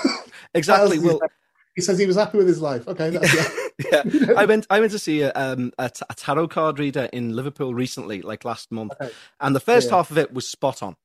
Exactly. 0.53 0.83
else 0.83 0.93
does 0.95 1.01
he 1.03 1.07
Well? 1.07 1.19
He 1.78 1.82
says 1.82 1.99
he 1.99 2.07
was 2.07 2.15
happy 2.15 2.38
with 2.39 2.47
his 2.47 2.59
life. 2.59 2.88
Okay, 2.88 3.11
that's 3.11 3.34
yeah. 3.34 4.03
yeah, 4.17 4.34
I 4.38 4.45
went. 4.45 4.65
I 4.69 4.80
went 4.80 4.91
to 4.93 4.99
see 4.99 5.21
a, 5.21 5.32
um, 5.36 5.71
a, 5.78 5.89
t- 5.91 6.03
a 6.09 6.13
tarot 6.15 6.47
card 6.49 6.80
reader 6.80 7.07
in 7.13 7.36
Liverpool 7.36 7.73
recently, 7.75 8.21
like 8.23 8.43
last 8.43 8.71
month, 8.71 8.93
Okay. 8.99 9.11
and 9.39 9.55
the 9.55 9.59
first 9.59 9.89
Yeah. 9.89 9.97
half 9.97 10.09
of 10.11 10.17
it 10.17 10.34
was 10.34 10.49
spot 10.49 10.82
on, 10.82 10.95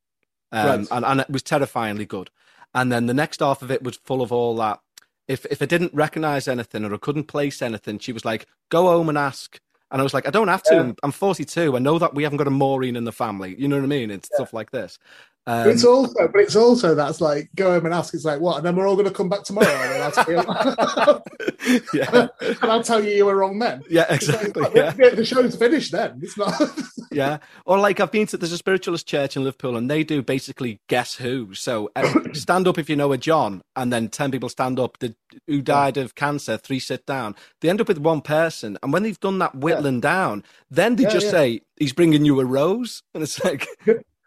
um, 0.51 0.67
Right. 0.67 0.89
and, 0.91 1.05
and 1.05 1.21
it 1.21 1.29
was 1.31 1.43
terrifyingly 1.43 2.07
good. 2.07 2.31
And 2.75 2.91
then 2.91 3.05
the 3.05 3.13
next 3.15 3.41
half 3.41 3.61
of 3.61 3.71
it 3.71 3.83
was 3.85 3.97
full 4.03 4.23
of 4.23 4.33
all 4.33 4.57
that. 4.57 4.81
If 5.29 5.45
if 5.51 5.61
I 5.61 5.67
didn't 5.67 5.93
recognize 5.95 6.49
anything 6.49 6.85
or 6.87 6.95
I 6.95 6.97
couldn't 6.97 7.25
place 7.25 7.61
anything, 7.61 7.99
she 7.99 8.13
was 8.13 8.25
like, 8.25 8.47
"Go 8.71 8.87
home 8.87 9.11
and 9.11 9.19
ask." 9.19 9.61
And 9.91 10.01
I 10.01 10.03
was 10.05 10.15
like, 10.15 10.27
"I 10.27 10.31
don't 10.31 10.49
have 10.49 10.63
to. 10.65 10.75
Yeah. 10.75 10.81
I'm, 10.81 10.97
I'm 11.03 11.13
42. 11.13 11.77
I 11.77 11.79
know 11.79 11.99
that 11.99 12.15
we 12.15 12.23
haven't 12.23 12.39
got 12.39 12.47
a 12.47 12.51
Maureen 12.51 12.97
in 12.97 13.05
the 13.05 13.13
family. 13.13 13.55
You 13.59 13.69
know 13.69 13.77
what 13.77 13.85
I 13.85 13.89
mean? 13.89 14.11
It's 14.11 14.31
stuff 14.35 14.55
like 14.55 14.71
this." 14.71 14.99
Um, 15.45 15.69
it's 15.71 15.85
also, 15.85 16.29
but 16.29 16.41
it's 16.41 16.55
also 16.55 16.95
that's 16.95 17.21
like 17.21 17.51
go 17.57 17.73
home 17.73 17.85
and 17.87 17.93
ask. 17.95 18.15
It's 18.15 18.25
like 18.25 18.41
what, 18.41 18.59
and 18.59 18.67
then 18.67 18.77
we're 18.77 18.87
all 18.87 18.95
going 18.95 19.09
to 19.09 19.15
come 19.15 19.29
back 19.29 19.43
tomorrow, 19.43 19.67
and 19.69 20.03
I'll 20.05 20.13
tell 20.13 20.31
you, 20.31 21.81
yeah, 21.95 22.29
and 22.63 22.71
I'll 22.71 22.83
tell 22.83 23.03
you 23.03 23.11
you 23.11 23.27
were 23.27 23.37
wrong 23.37 23.59
then. 23.59 23.83
yeah, 23.91 24.07
It's 24.09 24.29
like, 24.29 24.49
exactly. 24.49 24.71
Yeah. 24.81 25.11
the, 25.11 25.25
show's 25.25 25.57
finished 25.57 25.91
then. 25.93 26.21
It's 26.23 26.37
not. 26.39 26.55
Yeah. 27.13 27.39
Or 27.67 27.79
like 27.79 28.01
I've 28.01 28.11
been 28.11 28.27
to 28.29 28.39
there's 28.39 28.53
a 28.53 28.57
spiritualist 28.59 29.07
church 29.07 29.37
in 29.37 29.45
Liverpool 29.45 29.77
and 29.77 29.91
they 29.91 30.03
do 30.03 30.23
basically 30.23 30.81
guess 30.89 31.17
who. 31.17 31.53
So 31.53 31.91
uh, 31.95 32.11
stand 32.33 32.67
up 32.67 32.79
if 32.79 32.89
you 32.89 32.97
know 32.97 33.13
a 33.13 33.19
John, 33.19 33.61
and 33.77 33.93
then 33.93 34.09
ten 34.09 34.31
people 34.31 34.49
stand 34.49 34.81
up. 34.81 34.99
The, 34.99 35.15
who 35.47 35.61
died 35.61 35.99
of 35.99 36.15
cancer? 36.15 36.57
Three 36.57 36.79
sit 36.79 37.05
down. 37.05 37.35
They 37.61 37.69
end 37.69 37.83
up 37.83 37.89
with 37.89 37.99
one 37.99 38.23
person, 38.23 38.79
and 38.83 38.95
when 38.95 39.03
they've 39.03 39.21
done 39.21 39.39
that 39.41 39.55
whittling 39.57 40.01
down, 40.01 40.43
then 40.71 40.97
they 40.97 41.03
Yeah, 41.03 41.11
just 41.11 41.27
yeah. 41.27 41.33
say 41.33 41.61
he's 41.77 41.93
bringing 41.93 42.25
you 42.25 42.41
a 42.41 42.47
rose, 42.47 43.03
and 43.13 43.23
it's 43.23 43.45
like 43.45 43.67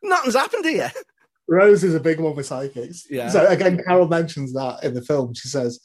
nothing's 0.05 0.35
happened 0.35 0.65
here. 0.65 0.91
Rose 1.47 1.83
is 1.83 1.93
a 1.95 1.99
big 1.99 2.19
one 2.19 2.35
with 2.35 2.45
psychics. 2.47 3.05
Yeah. 3.09 3.29
So 3.29 3.45
again, 3.47 3.81
Carol 3.85 4.07
mentions 4.07 4.53
that 4.53 4.83
in 4.83 4.93
the 4.93 5.01
film. 5.01 5.33
She 5.33 5.47
says, 5.47 5.79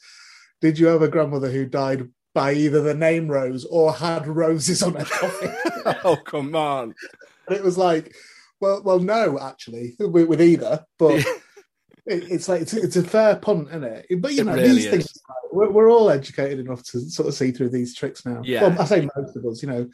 "Did 0.61 0.79
you 0.79 0.87
have 0.87 1.01
a 1.01 1.07
grandmother 1.07 1.51
who 1.51 1.65
died 1.65 2.09
by 2.33 2.53
either 2.53 2.81
the 2.81 2.93
name 2.95 3.27
Rose 3.27 3.65
or 3.65 3.93
had 3.93 4.25
roses 4.27 4.81
on 4.81 4.95
her 4.95 5.05
coffin?" 5.05 5.53
oh 6.03 6.17
come 6.25 6.55
on. 6.55 6.95
and 7.47 7.55
it 7.57 7.63
was 7.63 7.77
like, 7.77 8.15
well, 8.59 8.81
well, 8.83 8.99
no, 8.99 9.37
actually, 9.39 9.95
with, 9.99 10.27
with 10.27 10.41
either, 10.41 10.85
but. 10.97 11.15
It- 11.19 11.27
It's 12.07 12.49
like 12.49 12.61
it's, 12.63 12.73
it's 12.73 12.95
a 12.95 13.03
fair 13.03 13.35
punt, 13.35 13.67
isn't 13.69 13.83
it? 13.83 14.07
But 14.19 14.33
you 14.33 14.41
It 14.41 14.45
know, 14.45 14.53
really 14.55 14.69
these 14.69 14.85
is. 14.85 14.91
things 14.91 15.21
we're, 15.51 15.69
we're 15.69 15.89
all 15.91 16.09
educated 16.09 16.57
enough 16.59 16.81
to 16.85 16.99
sort 16.99 17.27
of 17.27 17.35
see 17.35 17.51
through 17.51 17.69
these 17.69 17.95
tricks 17.95 18.25
now. 18.25 18.41
Yeah. 18.43 18.63
Well, 18.69 18.81
I 18.81 18.85
say 18.85 19.07
most 19.15 19.35
of 19.37 19.45
us. 19.45 19.61
You 19.61 19.69
know, 19.69 19.89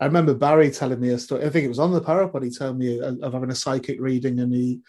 I 0.00 0.06
remember 0.06 0.34
Barry 0.34 0.70
telling 0.70 0.98
me 1.00 1.10
a 1.10 1.18
story. 1.18 1.44
I 1.44 1.50
think 1.50 1.66
it 1.66 1.68
was 1.68 1.78
on 1.78 1.92
the 1.92 2.00
Parapod. 2.00 2.42
He 2.42 2.50
told 2.50 2.78
me 2.78 2.98
of 3.00 3.20
of 3.22 3.32
having 3.32 3.50
a 3.50 3.54
psychic 3.54 4.00
reading, 4.00 4.40
and 4.40 4.52
he 4.54 4.80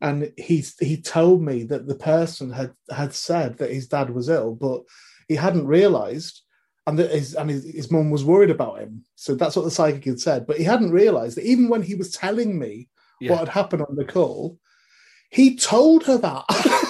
and 0.00 0.32
he 0.36 0.64
he 0.80 1.00
told 1.00 1.42
me 1.42 1.64
that 1.64 1.86
the 1.86 1.94
person 1.94 2.50
had 2.50 2.72
had 2.90 3.14
said 3.14 3.58
that 3.58 3.70
his 3.70 3.86
dad 3.88 4.10
was 4.10 4.28
ill, 4.28 4.54
but 4.54 4.82
he 5.28 5.36
hadn't 5.36 5.66
realised, 5.66 6.42
and 6.86 6.98
that 6.98 7.12
his 7.12 7.34
and 7.34 7.48
his, 7.48 7.64
his 7.64 7.90
mum 7.90 8.10
was 8.10 8.24
worried 8.24 8.50
about 8.50 8.80
him. 8.80 9.04
So 9.14 9.34
that's 9.34 9.54
what 9.56 9.64
the 9.64 9.70
psychic 9.70 10.04
had 10.04 10.20
said, 10.20 10.46
but 10.46 10.58
he 10.58 10.64
hadn't 10.64 10.90
realised 10.90 11.36
that 11.36 11.46
even 11.46 11.68
when 11.68 11.82
he 11.82 11.94
was 11.94 12.10
telling 12.10 12.58
me 12.58 12.88
Yeah. 13.20 13.32
what 13.32 13.40
had 13.40 13.48
happened 13.50 13.82
on 13.82 13.94
the 13.96 14.04
call, 14.04 14.58
he 15.30 15.56
told 15.56 16.04
her 16.04 16.18
that. 16.18 16.44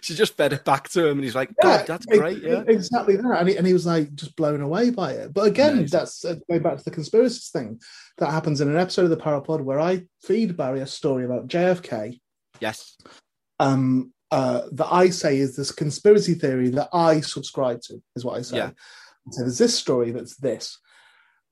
she 0.00 0.14
just 0.14 0.36
fed 0.36 0.52
it 0.52 0.64
back 0.64 0.88
to 0.90 1.06
him, 1.06 1.18
and 1.18 1.24
he's 1.24 1.34
like, 1.34 1.50
"God, 1.62 1.86
that's 1.86 2.06
great." 2.06 2.42
Yeah. 2.42 2.62
exactly 2.66 3.16
that. 3.16 3.36
And 3.38 3.48
he, 3.48 3.56
and 3.56 3.66
he 3.66 3.72
was 3.72 3.86
like 3.86 4.14
just 4.14 4.36
blown 4.36 4.60
away 4.60 4.90
by 4.90 5.12
it. 5.12 5.32
But 5.32 5.46
again, 5.46 5.78
Amazing. 5.78 5.98
that's 5.98 6.24
uh, 6.24 6.36
going 6.48 6.62
back 6.62 6.78
to 6.78 6.84
the 6.84 6.90
conspiracies 6.90 7.48
thing 7.48 7.80
that 8.18 8.30
happens 8.30 8.60
in 8.60 8.68
an 8.68 8.78
episode 8.78 9.04
of 9.04 9.10
the 9.10 9.16
Parapod 9.16 9.62
where 9.62 9.80
I 9.80 10.04
feed 10.22 10.56
Barry 10.56 10.80
a 10.80 10.86
story 10.86 11.24
about 11.24 11.48
JFK. 11.48 12.20
Yes. 12.60 12.96
Um, 13.60 14.12
uh, 14.30 14.62
that 14.72 14.92
I 14.92 15.10
say 15.10 15.38
is 15.38 15.56
this 15.56 15.70
conspiracy 15.70 16.34
theory 16.34 16.70
that 16.70 16.88
I 16.92 17.20
subscribe 17.20 17.80
to, 17.82 18.02
is 18.16 18.24
what 18.24 18.38
I 18.38 18.42
say. 18.42 18.56
Yeah. 18.56 18.70
So 19.30 19.42
there's 19.42 19.58
this 19.58 19.78
story 19.78 20.10
that's 20.10 20.36
this. 20.36 20.78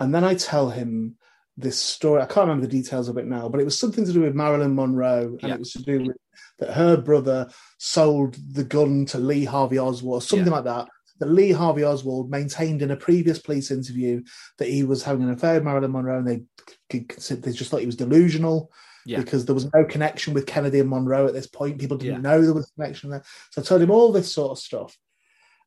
And 0.00 0.14
then 0.14 0.24
I 0.24 0.34
tell 0.34 0.70
him 0.70 1.16
this 1.56 1.78
story. 1.78 2.22
I 2.22 2.26
can't 2.26 2.48
remember 2.48 2.66
the 2.66 2.72
details 2.72 3.08
of 3.08 3.18
it 3.18 3.26
now, 3.26 3.48
but 3.48 3.60
it 3.60 3.64
was 3.64 3.78
something 3.78 4.04
to 4.04 4.12
do 4.12 4.22
with 4.22 4.34
Marilyn 4.34 4.74
Monroe. 4.74 5.36
And 5.42 5.48
Yeah. 5.50 5.54
it 5.54 5.58
was 5.60 5.72
to 5.72 5.82
do 5.82 6.00
with 6.06 6.16
that 6.58 6.72
her 6.74 6.96
brother 6.96 7.50
sold 7.78 8.36
the 8.54 8.64
gun 8.64 9.04
to 9.06 9.18
Lee 9.18 9.44
Harvey 9.44 9.78
Oswald, 9.78 10.22
something 10.22 10.46
Yeah. 10.46 10.52
like 10.52 10.64
that. 10.64 10.88
That 11.18 11.26
Lee 11.30 11.52
Harvey 11.52 11.84
Oswald 11.84 12.30
maintained 12.30 12.82
in 12.82 12.90
a 12.90 12.96
previous 12.96 13.38
police 13.38 13.70
interview 13.70 14.22
that 14.58 14.68
he 14.68 14.82
was 14.82 15.02
having 15.02 15.22
an 15.24 15.30
affair 15.30 15.54
with 15.54 15.64
Marilyn 15.64 15.92
Monroe, 15.92 16.18
and 16.18 16.26
they 16.28 16.42
they 16.90 17.52
just 17.52 17.70
thought 17.70 17.80
he 17.80 17.86
was 17.86 17.96
delusional 17.96 18.70
Yeah. 19.06 19.18
because 19.20 19.44
there 19.46 19.54
was 19.54 19.72
no 19.72 19.84
connection 19.84 20.34
with 20.34 20.46
Kennedy 20.46 20.80
and 20.80 20.90
Monroe 20.90 21.26
at 21.26 21.32
this 21.34 21.46
point. 21.46 21.80
People 21.80 21.96
didn't 21.96 22.22
know 22.22 22.40
there 22.42 22.52
was 22.54 22.68
a 22.70 22.80
connection 22.80 23.10
there. 23.10 23.24
So 23.50 23.60
I 23.62 23.64
told 23.64 23.82
him 23.82 23.90
all 23.90 24.12
this 24.12 24.32
sort 24.32 24.52
of 24.52 24.58
stuff, 24.58 24.96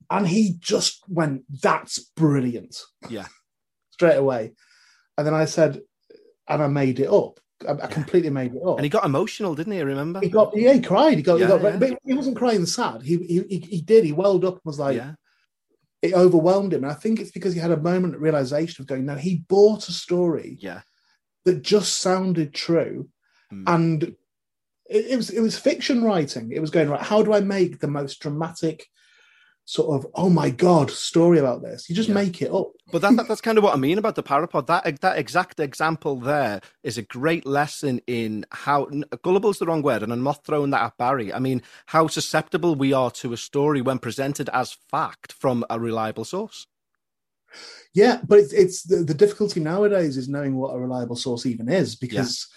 and 0.10 0.28
he 0.28 0.56
just 0.60 1.04
went, 1.08 1.44
"That's 1.62 2.00
brilliant." 2.00 2.78
Yeah. 3.10 3.28
straight 3.92 4.18
away. 4.18 4.54
And 5.18 5.26
then 5.26 5.34
I 5.34 5.46
said, 5.46 5.82
and 6.48 6.62
I 6.62 6.68
made 6.68 7.00
it 7.00 7.10
up. 7.10 7.40
I, 7.68 7.72
I 7.72 7.88
completely 7.88 8.30
made 8.30 8.54
it 8.54 8.62
up. 8.66 8.78
And 8.78 8.84
he 8.86 8.90
got 8.90 9.06
emotional, 9.06 9.56
didn't 9.56 9.74
he? 9.74 9.82
Remember? 9.82 10.20
He 10.20 10.30
got, 10.30 10.56
yeah, 10.56 10.74
he 10.74 10.82
cried. 10.82 11.18
He 11.18 11.24
got, 11.24 11.40
Yeah, 11.40 11.46
he 11.48 11.52
got, 11.60 11.64
yeah. 11.64 11.78
but 11.78 12.00
he 12.06 12.14
wasn't 12.14 12.38
crying 12.38 12.66
sad. 12.66 13.02
He, 13.02 13.18
he, 13.18 13.42
he, 13.50 13.60
he 13.60 13.82
did. 13.82 14.04
He 14.04 14.12
welled 14.12 14.44
up 14.46 14.56
and 14.56 14.62
was 14.66 14.80
like, 14.80 14.98
yeah. 14.98 15.14
it 16.02 16.14
overwhelmed 16.14 16.74
him. 16.74 16.84
And 16.84 16.92
I 16.92 16.96
think 16.96 17.20
it's 17.20 17.32
because 17.32 17.54
he 17.54 17.60
had 17.60 17.72
a 17.72 17.78
moment 17.78 18.16
of 18.16 18.22
realization 18.22 18.82
of 18.82 18.88
going, 18.88 19.06
no, 19.06 19.16
he 19.16 19.44
bought 19.48 19.88
a 19.88 19.94
story 19.94 20.58
Yeah. 20.60 20.82
that 21.46 21.62
just 21.62 22.00
sounded 22.00 22.54
true, 22.54 23.10
Mm. 23.54 23.64
and 23.68 24.04
it, 24.90 25.06
it 25.12 25.16
was 25.16 25.30
it 25.30 25.40
was 25.40 25.56
fiction 25.56 26.04
writing. 26.04 26.52
It 26.52 26.60
was 26.62 26.72
going 26.72 26.90
right. 26.90 27.00
How 27.00 27.22
do 27.22 27.32
I 27.32 27.42
make 27.42 27.80
the 27.80 27.88
most 27.88 28.20
dramatic 28.20 28.88
sort 29.66 29.96
of 29.96 30.10
oh 30.14 30.30
my 30.30 30.50
god 30.50 30.92
story 30.92 31.40
about 31.40 31.62
this? 31.62 31.90
You 31.90 31.96
just 31.96 32.10
Yeah. 32.10 32.16
make 32.16 32.42
it 32.42 32.52
up. 32.52 32.72
But 32.92 33.02
that, 33.02 33.16
that 33.18 33.28
that's 33.28 33.42
kind 33.42 33.58
of 33.58 33.64
what 33.64 33.74
I 33.74 33.78
mean 33.78 33.98
about 33.98 34.16
the 34.16 34.24
parapod. 34.24 34.68
That 34.68 35.02
that 35.02 35.18
exact 35.18 35.60
example 35.60 36.20
there 36.20 36.62
is 36.84 36.98
a 36.98 37.02
great 37.02 37.46
lesson 37.46 38.00
in 38.08 38.46
how 38.52 38.86
gullible's 39.24 39.60
the 39.60 39.66
wrong 39.66 39.82
word, 39.82 40.04
and 40.04 40.14
I'm 40.14 40.24
not 40.24 40.46
throwing 40.46 40.70
that 40.72 40.84
at 40.84 40.98
Barry. 40.98 41.34
I 41.34 41.40
mean 41.40 41.64
how 41.88 42.08
susceptible 42.08 42.76
we 42.76 42.94
are 42.94 43.12
to 43.12 43.34
a 43.34 43.38
story 43.38 43.82
when 43.82 44.00
presented 44.00 44.50
as 44.54 44.78
fact 44.90 45.34
from 45.34 45.66
a 45.70 45.80
reliable 45.80 46.26
source. 46.26 46.68
Yeah, 47.94 48.20
but 48.28 48.40
it's, 48.40 48.54
it's 48.54 48.84
the, 48.84 48.98
the 48.98 49.14
difficulty 49.14 49.62
nowadays 49.62 50.18
is 50.18 50.28
knowing 50.28 50.56
what 50.56 50.76
a 50.76 50.80
reliable 50.80 51.16
source 51.16 51.46
even 51.46 51.70
is 51.70 51.96
because 51.96 52.48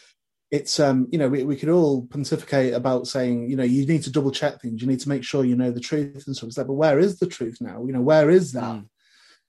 it's 0.51 0.81
um 0.81 1.07
you 1.11 1.19
know 1.19 1.29
we, 1.29 1.45
we 1.45 1.57
could 1.57 1.69
all 1.69 2.07
pontificate 2.07 2.73
about 2.73 3.07
saying 3.07 3.49
you 3.51 3.57
know 3.57 3.65
you 3.65 3.87
need 3.87 4.03
to 4.03 4.11
double 4.11 4.31
check 4.31 4.61
things 4.61 4.81
you 4.81 4.89
need 4.89 5.01
to 5.01 5.09
make 5.09 5.23
sure 5.23 5.45
you 5.45 5.57
know 5.57 5.71
the 5.71 5.81
truth 5.81 6.27
and 6.27 6.35
stuff 6.35 6.49
like 6.49 6.55
that 6.55 6.67
but 6.67 6.73
where 6.75 6.99
is 6.99 7.19
the 7.19 7.27
truth 7.27 7.59
now 7.61 7.85
you 7.85 7.93
know 7.93 8.01
where 8.01 8.31
is 8.31 8.53
that 8.53 8.77
Mm. 8.77 8.87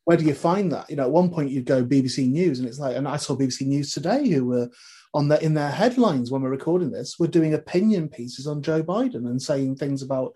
where 0.06 0.18
do 0.18 0.26
you 0.26 0.34
find 0.34 0.72
that 0.74 0.90
you 0.90 0.96
know 0.98 1.04
at 1.04 1.12
one 1.12 1.30
point 1.30 1.52
you'd 1.52 1.66
go 1.66 1.84
BBC 1.86 2.28
News 2.30 2.60
and 2.60 2.68
it's 2.68 2.80
like 2.80 2.98
and 2.98 3.08
I 3.08 3.18
saw 3.18 3.36
BBC 3.36 3.62
News 3.68 3.94
today 3.94 4.28
who 4.28 4.46
were 4.46 4.70
on 5.14 5.28
the 5.30 5.42
in 5.44 5.54
their 5.54 5.72
headlines 5.72 6.32
when 6.32 6.42
we're 6.42 6.50
recording 6.50 6.92
this 6.92 7.18
we're 7.18 7.28
doing 7.28 7.54
opinion 7.54 8.10
pieces 8.10 8.46
on 8.48 8.62
Joe 8.62 8.84
Biden 8.84 9.26
and 9.30 9.42
saying 9.42 9.78
things 9.78 10.02
about 10.02 10.34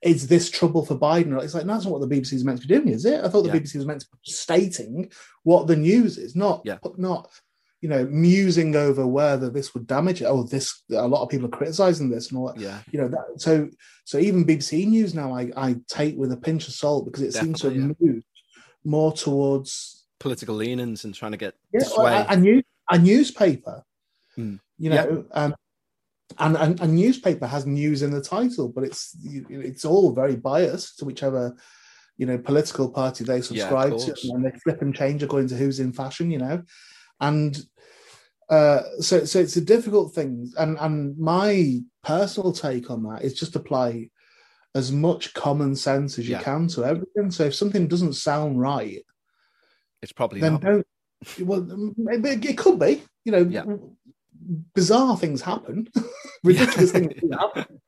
is 0.00 0.28
this 0.28 0.48
trouble 0.48 0.86
for 0.86 0.94
Biden? 0.96 1.42
It's 1.42 1.54
like 1.54 1.64
that's 1.66 1.84
not 1.84 1.92
what 1.92 2.08
the 2.08 2.14
BBC 2.16 2.34
is 2.34 2.44
meant 2.44 2.62
to 2.62 2.68
be 2.68 2.72
doing, 2.74 2.88
is 2.88 3.04
it? 3.04 3.24
I 3.24 3.28
thought 3.28 3.42
the 3.42 3.48
Yeah. 3.48 3.56
BBC 3.56 3.74
was 3.78 3.86
meant 3.86 4.00
to 4.02 4.06
be 4.24 4.30
stating 4.30 5.10
what 5.42 5.66
the 5.66 5.74
news 5.74 6.18
is, 6.18 6.36
not 6.36 6.62
Yeah. 6.64 6.78
not 6.96 7.28
you 7.80 7.88
know 7.88 8.04
musing 8.06 8.74
over 8.74 9.06
whether 9.06 9.50
this 9.50 9.72
would 9.74 9.86
damage 9.86 10.20
it. 10.20 10.24
Oh, 10.26 10.42
this 10.42 10.82
a 10.90 11.06
lot 11.06 11.22
of 11.22 11.28
people 11.28 11.46
are 11.46 11.56
criticizing 11.56 12.10
this 12.10 12.28
and 12.30 12.38
all 12.38 12.48
that. 12.48 12.58
Yeah. 12.58 12.80
You 12.90 13.00
know 13.00 13.08
that. 13.08 13.40
So 13.40 13.68
so 14.04 14.18
even 14.18 14.44
BBC 14.44 14.86
News 14.86 15.14
now, 15.14 15.32
I 15.32 15.50
I 15.56 15.76
take 15.88 16.16
with 16.16 16.32
a 16.32 16.36
pinch 16.36 16.66
of 16.68 16.74
salt 16.74 17.04
because 17.04 17.22
it 17.22 17.32
seems 17.34 17.60
to 17.60 17.68
have 17.68 17.74
Definitely, 17.76 18.08
moved 18.08 18.24
more 18.84 19.12
towards 19.12 19.94
Political 20.18 20.56
leanings 20.56 21.04
and 21.04 21.14
trying 21.14 21.30
to 21.32 21.38
get 21.38 21.54
yeah, 21.72 21.84
sway. 21.84 22.12
a, 22.12 22.26
a, 22.30 22.36
new, 22.36 22.60
a 22.90 22.98
newspaper. 22.98 23.84
Mm. 24.36 24.58
You 24.76 24.90
know, 24.90 25.24
um, 25.30 25.54
and, 26.40 26.56
and 26.56 26.80
a 26.80 26.88
newspaper 26.88 27.46
has 27.46 27.66
news 27.66 28.02
in 28.02 28.10
the 28.10 28.20
title, 28.20 28.68
but 28.68 28.82
it's 28.82 29.16
you- 29.22 29.46
it's 29.48 29.84
all 29.84 30.12
very 30.12 30.34
biased 30.34 30.98
to 30.98 31.04
whichever 31.04 31.56
you 32.16 32.26
know 32.26 32.36
political 32.36 32.90
party 32.90 33.22
they 33.22 33.40
subscribe 33.40 33.96
to, 33.98 34.14
and 34.32 34.44
they 34.44 34.50
flip 34.64 34.82
and 34.82 34.92
change 34.92 35.22
according 35.22 35.48
to 35.50 35.56
who's 35.56 35.78
in 35.78 35.92
fashion, 35.92 36.32
you 36.32 36.38
know, 36.38 36.62
and 37.20 37.58
uh, 38.48 38.82
so 39.00 39.24
so 39.24 39.38
it's 39.40 39.56
a 39.56 39.60
difficult 39.60 40.14
thing. 40.14 40.50
And 40.58 40.78
and 40.80 41.18
my 41.18 41.80
personal 42.02 42.52
take 42.52 42.90
on 42.90 43.02
that 43.04 43.22
is 43.22 43.34
just 43.34 43.56
apply 43.56 44.10
as 44.74 44.92
much 44.92 45.34
common 45.34 45.74
sense 45.74 46.18
as 46.18 46.28
you 46.28 46.36
Yeah. 46.36 46.42
can 46.42 46.68
to 46.68 46.84
everything. 46.84 47.30
So 47.30 47.44
if 47.44 47.54
something 47.54 47.88
doesn't 47.88 48.14
sound 48.14 48.60
right, 48.60 49.04
It's 50.02 50.12
probably 50.12 50.40
then 50.40 50.52
not. 50.52 50.62
don't. 50.62 50.86
Well, 51.40 51.92
maybe 51.96 52.48
it 52.48 52.58
could 52.58 52.78
be. 52.78 53.02
You 53.24 53.32
know, 53.32 53.46
Yeah. 53.50 53.64
bizarre 54.74 55.16
things 55.18 55.42
happen, 55.42 55.88
ridiculous 56.44 56.92
things 56.92 57.12
happen. 57.32 57.80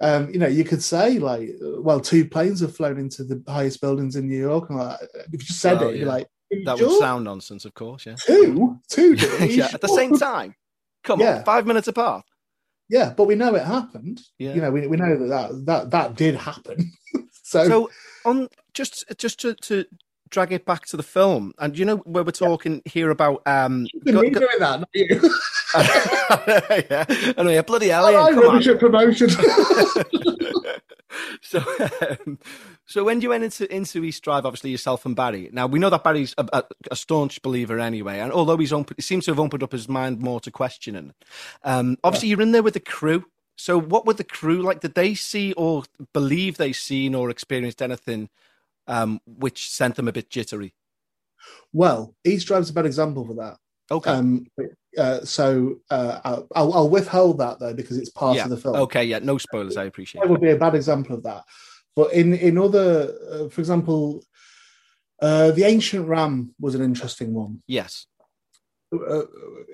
Um, 0.00 0.30
you 0.32 0.38
know, 0.38 0.46
you 0.46 0.64
could 0.64 0.82
say 0.82 1.18
like, 1.18 1.50
well, 1.60 2.00
two 2.00 2.28
planes 2.28 2.60
have 2.60 2.74
flown 2.76 2.98
into 2.98 3.24
the 3.24 3.42
highest 3.48 3.80
buildings 3.80 4.16
in 4.16 4.28
New 4.28 4.38
York, 4.40 4.70
and 4.70 4.78
like, 4.78 4.98
if 5.32 5.32
you 5.32 5.38
just 5.38 5.60
said 5.60 5.82
Oh, 5.82 5.88
it, 5.88 5.96
you're 5.98 6.06
like, 6.06 6.24
"Are 6.24 6.28
you 6.30 6.37
That 6.64 6.78
would 6.80 6.98
sound 6.98 7.24
nonsense, 7.24 7.64
of 7.64 7.74
course. 7.74 8.06
Yeah. 8.06 8.16
two, 8.26 8.78
two, 8.88 9.14
did 9.16 9.24
it? 9.32 9.40
Are 9.40 9.44
you 9.46 9.56
yeah. 9.58 9.68
At 9.74 9.80
the 9.80 9.88
same 9.88 10.16
time. 10.18 10.54
Come 11.04 11.20
Yeah. 11.20 11.38
on, 11.38 11.44
five 11.44 11.66
minutes 11.66 11.88
apart. 11.88 12.24
Yeah, 12.88 13.12
but 13.14 13.24
we 13.26 13.34
know 13.34 13.54
it 13.54 13.64
happened. 13.64 14.20
Yeah. 14.38 14.54
You 14.54 14.60
know, 14.62 14.70
we, 14.70 14.86
we 14.86 14.96
know 14.96 15.16
that 15.18 15.28
that 15.28 15.66
that, 15.66 15.90
that 15.90 16.14
did 16.16 16.34
happen. 16.36 16.90
so, 17.42 17.68
So 17.68 17.90
on 18.24 18.48
just 18.72 19.04
just 19.18 19.40
to, 19.40 19.54
to 19.54 19.84
drag 20.30 20.52
it 20.52 20.64
back 20.64 20.86
to 20.86 20.96
the 20.96 21.02
film, 21.02 21.52
and 21.58 21.78
you 21.78 21.84
know 21.84 21.96
where 21.98 22.24
we're 22.24 22.30
talking 22.32 22.80
here 22.86 23.10
about 23.10 23.42
um. 23.46 23.86
go- 24.06 24.20
me 24.22 24.30
go- 24.30 24.40
doing 24.40 24.58
that, 24.58 24.80
not 24.80 24.88
you. 24.94 25.06
yeah, 25.76 27.04
I 27.36 27.42
know, 27.42 27.50
yeah, 27.50 27.62
bloody 27.62 27.88
hell, 27.88 28.06
I 28.06 28.30
Ian, 28.30 28.38
rubbish 28.38 28.66
at 28.68 28.78
promotion. 28.80 29.28
so, 31.42 31.60
um, 32.26 32.38
so 32.88 33.04
when 33.04 33.20
you 33.20 33.28
went 33.28 33.44
into 33.44 33.72
into 33.72 34.02
East 34.02 34.22
Drive, 34.22 34.44
obviously 34.44 34.70
yourself 34.70 35.06
and 35.06 35.14
Barry. 35.14 35.48
Now 35.52 35.66
we 35.66 35.78
know 35.78 35.90
that 35.90 36.02
Barry's 36.02 36.34
a, 36.38 36.48
a, 36.52 36.64
a 36.90 36.96
staunch 36.96 37.40
believer 37.42 37.78
anyway, 37.78 38.18
and 38.18 38.32
although 38.32 38.56
he's 38.56 38.72
open, 38.72 38.96
he 38.96 39.02
seems 39.02 39.26
to 39.26 39.30
have 39.30 39.38
opened 39.38 39.62
up 39.62 39.72
his 39.72 39.88
mind 39.88 40.20
more 40.20 40.40
to 40.40 40.50
questioning. 40.50 41.14
Um, 41.62 41.98
obviously, 42.02 42.30
you're 42.30 42.42
in 42.42 42.52
there 42.52 42.62
with 42.62 42.74
the 42.74 42.80
crew. 42.80 43.26
So, 43.56 43.78
what 43.78 44.06
were 44.06 44.14
the 44.14 44.24
crew 44.24 44.62
like? 44.62 44.80
Did 44.80 44.94
they 44.94 45.14
see 45.14 45.52
or 45.52 45.84
believe 46.12 46.56
they 46.56 46.72
seen 46.72 47.14
or 47.14 47.28
experienced 47.30 47.82
anything 47.82 48.30
um, 48.86 49.20
which 49.26 49.68
sent 49.70 49.96
them 49.96 50.08
a 50.08 50.12
bit 50.12 50.30
jittery? 50.30 50.74
well, 51.72 52.14
East 52.24 52.46
Drive's 52.46 52.70
a 52.70 52.72
bad 52.72 52.86
example 52.86 53.24
for 53.26 53.34
that. 53.34 53.56
Okay. 53.90 54.10
Um, 54.10 54.46
uh, 54.98 55.20
so 55.24 55.80
uh, 55.90 56.20
I'll, 56.54 56.74
I'll 56.74 56.88
withhold 56.90 57.38
that 57.38 57.58
though 57.58 57.72
because 57.72 57.96
it's 57.96 58.10
part 58.10 58.36
yeah. 58.36 58.44
of 58.44 58.50
the 58.50 58.56
film. 58.56 58.76
Okay. 58.76 59.04
Yeah. 59.04 59.20
No 59.20 59.38
spoilers. 59.38 59.76
I 59.76 59.84
appreciate. 59.84 60.24
It. 60.24 60.30
would 60.30 60.40
be 60.40 60.50
a 60.50 60.56
bad 60.56 60.74
example 60.74 61.14
of 61.14 61.22
that. 61.22 61.44
But 61.98 62.12
in 62.20 62.28
in 62.48 62.56
other, 62.66 62.88
uh, 63.32 63.48
for 63.52 63.60
example, 63.60 64.00
uh, 65.20 65.50
the 65.58 65.64
ancient 65.74 66.06
ram 66.14 66.54
was 66.64 66.74
an 66.76 66.82
interesting 66.90 67.30
one 67.34 67.54
Yes. 67.66 68.06
uh, 68.94 69.24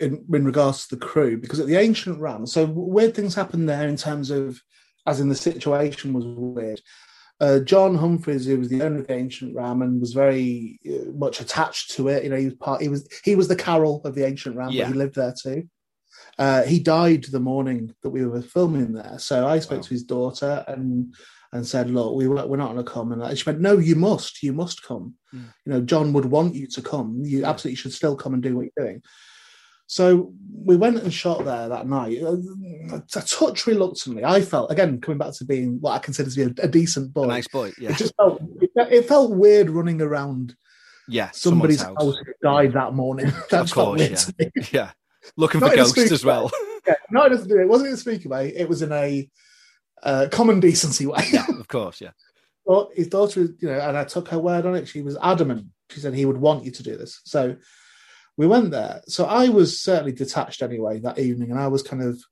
in 0.05 0.13
in 0.39 0.45
regards 0.53 0.79
to 0.87 0.89
the 0.97 1.05
crew 1.11 1.37
because 1.43 1.61
at 1.61 1.67
the 1.67 1.77
ancient 1.89 2.19
ram, 2.27 2.47
so 2.47 2.65
weird 2.97 3.15
things 3.15 3.35
happened 3.35 3.69
there 3.69 3.87
in 3.93 3.97
terms 3.97 4.31
of, 4.31 4.45
as 5.11 5.21
in 5.21 5.29
the 5.29 5.35
situation 5.49 6.09
was 6.15 6.25
weird. 6.27 6.81
Uh, 7.45 7.59
John 7.73 7.93
Humphries, 7.97 8.47
who 8.47 8.59
was 8.59 8.71
the 8.71 8.81
owner 8.87 9.01
of 9.01 9.07
the 9.09 9.15
ancient 9.25 9.55
ram 9.61 9.83
and 9.83 10.01
was 10.01 10.15
very 10.15 10.79
uh, 10.93 11.11
much 11.25 11.37
attached 11.45 11.87
to 11.97 12.09
it, 12.09 12.25
you 12.25 12.31
know, 12.31 12.37
he 12.45 12.47
was 12.51 12.55
part. 12.67 12.81
He 12.81 12.89
was 12.95 13.03
he 13.29 13.35
was 13.37 13.49
the 13.49 13.63
Carol 13.67 14.01
of 14.07 14.15
the 14.15 14.25
ancient 14.31 14.57
ram, 14.57 14.71
Yeah. 14.71 14.85
but 14.85 14.93
he 14.93 14.99
lived 15.03 15.17
there 15.17 15.35
too. 15.45 15.61
Uh, 16.45 16.63
he 16.73 16.79
died 16.97 17.25
the 17.25 17.47
morning 17.53 17.83
that 18.03 18.11
we 18.17 18.25
were 18.25 18.41
filming 18.57 18.93
there, 18.95 19.19
so 19.19 19.37
I 19.55 19.59
spoke 19.61 19.81
Wow. 19.83 19.89
to 19.89 19.95
his 19.99 20.05
daughter 20.17 20.65
and 20.73 21.15
and 21.55 21.67
said, 21.67 21.89
"Look, 21.89 22.17
we 22.17 22.29
we're 22.29 22.57
not 22.57 22.73
going 22.73 22.85
to 22.85 22.85
come." 22.85 23.13
And 23.13 23.39
she 23.39 23.45
went, 23.47 23.61
"No, 23.61 23.79
you 23.79 23.95
must, 23.95 24.43
you 24.43 24.53
must 24.53 24.83
come. 24.83 25.15
Mm. 25.35 25.45
You 25.65 25.73
know, 25.73 25.81
John 25.81 26.13
would 26.13 26.27
want 26.27 26.55
you 26.55 26.67
to 26.67 26.83
come. 26.83 27.23
You 27.25 27.45
absolutely 27.45 27.77
should 27.77 27.93
still 27.93 28.17
come 28.17 28.35
and 28.35 28.43
do 28.43 28.57
what 28.57 28.67
you're 28.67 28.87
doing." 28.87 29.03
So 29.87 30.33
we 30.53 30.77
went 30.77 30.99
and 30.99 31.13
shot 31.13 31.45
there 31.45 31.69
that 31.69 31.87
night. 31.87 32.21
Uh, 32.21 32.37
A 32.93 33.01
touch 33.23 33.67
reluctantly, 33.67 34.25
I 34.25 34.41
felt 34.41 34.73
again 34.73 35.01
coming 35.01 35.19
back 35.19 35.33
to 35.35 35.45
being 35.45 35.81
what 35.81 35.93
I 35.93 35.99
consider 35.99 36.31
to 36.31 36.37
be 36.37 36.61
a, 36.61 36.65
a 36.65 36.69
decent 36.69 37.15
boy. 37.15 37.25
A 37.25 37.29
nice 37.29 37.49
boy. 37.49 37.73
Yeah. 37.79 37.91
It 37.91 37.99
just 37.99 38.15
felt 38.17 38.43
it, 38.61 38.71
it 38.75 39.07
felt 39.07 39.37
weird 39.37 39.71
running 39.71 40.03
around 40.03 40.57
yeah. 41.07 41.31
somebody's 41.33 41.83
house 41.83 42.17
died 42.43 42.73
that 42.73 42.95
morning. 42.95 43.27
that 43.51 43.61
Of 43.61 43.71
felt 43.71 43.99
weird 43.99 44.11
yeah. 44.11 44.17
to 44.17 44.35
me. 44.39 44.51
Yeah. 44.73 44.91
Looking 45.37 45.61
Not 45.61 45.71
for 45.71 45.77
ghosts 45.77 46.13
as 46.13 46.25
well. 46.25 46.51
Yeah, 46.87 46.97
no, 47.11 47.23
it 47.23 47.31
doesn't 47.31 47.49
do 47.49 47.57
it. 47.57 47.63
It 47.63 47.69
wasn't 47.69 47.89
in 47.89 47.95
a 47.95 47.97
speaker 47.97 48.29
way. 48.29 48.55
It 48.55 48.69
was 48.69 48.83
in 48.83 48.93
a 48.93 49.27
uh, 50.05 50.29
common 50.31 50.61
decency 50.61 51.07
way. 51.07 51.25
yeah. 51.33 51.47
Of 51.59 51.69
course. 51.69 52.01
Yeah. 52.01 52.11
But 52.67 52.91
his 52.95 53.09
daughter, 53.09 53.41
you 53.41 53.69
know, 53.69 53.79
and 53.81 53.97
I 53.97 54.05
took 54.05 54.29
her 54.29 54.39
word 54.39 54.65
on 54.67 54.75
it. 54.75 54.87
She 54.89 55.03
was 55.03 55.17
adamant. 55.23 55.67
She 55.91 56.01
said 56.01 56.15
he 56.15 56.25
would 56.27 56.37
want 56.39 56.65
you 56.65 56.71
to 56.71 56.83
do 56.83 56.97
this. 56.97 57.21
So 57.25 57.57
we 58.37 58.47
went 58.47 58.71
there. 58.71 59.03
So 59.09 59.25
I 59.27 59.49
was 59.49 59.81
certainly 59.81 60.13
detached 60.13 60.63
anyway 60.63 61.01
that 61.01 61.19
evening, 61.19 61.51
and 61.51 61.59
I 61.61 61.69
was 61.69 61.83
kind 61.83 62.03
of 62.03 62.23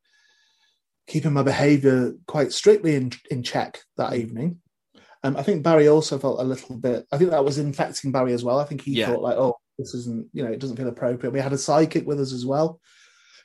keeping 1.06 1.32
my 1.32 1.42
behaviour 1.42 2.12
quite 2.26 2.52
strictly 2.52 2.94
in 2.94 3.12
in 3.30 3.42
check 3.42 3.80
that 3.96 4.14
evening. 4.14 4.58
Um, 5.24 5.36
I 5.36 5.42
think 5.42 5.62
Barry 5.62 5.88
also 5.88 6.18
felt 6.18 6.40
a 6.40 6.44
little 6.44 6.76
bit. 6.76 7.06
I 7.12 7.18
think 7.18 7.30
that 7.30 7.44
was 7.44 7.58
infecting 7.58 8.10
Barry 8.12 8.32
as 8.32 8.42
well. 8.44 8.58
I 8.58 8.64
think 8.64 8.82
he 8.82 8.92
Yeah. 8.92 9.06
thought 9.08 9.22
like, 9.22 9.36
oh, 9.36 9.56
this 9.78 9.94
isn't, 9.94 10.26
you 10.32 10.42
know, 10.44 10.50
it 10.50 10.58
doesn't 10.60 10.76
feel 10.76 10.88
appropriate. 10.88 11.32
We 11.32 11.40
had 11.40 11.52
a 11.52 11.58
psychic 11.58 12.06
with 12.06 12.20
us 12.20 12.32
as 12.32 12.44
well, 12.44 12.80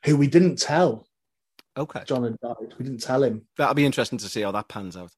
who 0.05 0.17
we 0.17 0.27
didn't 0.27 0.57
tell 0.57 1.06
Okay. 1.77 2.01
John 2.05 2.23
had 2.23 2.39
died. 2.39 2.73
We 2.77 2.85
didn't 2.85 3.01
tell 3.01 3.23
him. 3.23 3.45
That'll 3.57 3.75
be 3.75 3.85
interesting 3.85 4.17
to 4.19 4.29
see 4.29 4.41
how 4.41 4.51
that 4.51 4.67
pans 4.67 4.97
out. 4.97 5.11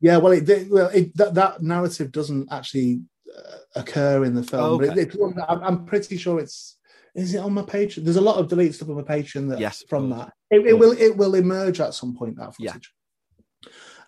Yeah, 0.00 0.18
well, 0.18 0.32
it, 0.32 0.44
did- 0.44 0.70
well, 0.70 0.88
it, 0.88 1.16
that 1.16 1.34
that 1.34 1.62
narrative 1.62 2.12
doesn't 2.12 2.52
actually 2.52 3.02
uh, 3.36 3.56
occur 3.76 4.24
in 4.24 4.34
the 4.34 4.42
film. 4.42 4.78
But 4.78 4.90
Okay. 4.90 5.02
it, 5.02 5.14
it, 5.14 5.20
I'm, 5.48 5.62
I'm 5.62 5.84
pretty 5.86 6.16
sure 6.16 6.38
it's 6.38 6.76
is 7.14 7.34
it 7.34 7.38
on 7.38 7.52
my 7.54 7.62
page. 7.62 7.96
There's 7.96 8.16
a 8.16 8.20
lot 8.22 8.36
of 8.36 8.48
deleted 8.48 8.74
stuff 8.74 8.88
on 8.88 8.96
my 8.96 9.02
page 9.02 9.32
that 9.34 9.58
Yes, 9.58 9.84
from 9.88 10.10
that. 10.10 10.32
It, 10.50 10.66
it 10.66 10.78
will 10.78 10.92
it 10.92 11.16
will 11.16 11.34
emerge 11.34 11.80
at 11.80 11.94
some 11.94 12.14
point 12.16 12.36
that 12.36 12.54
Yeah. 12.58 12.72
footage, 12.72 12.92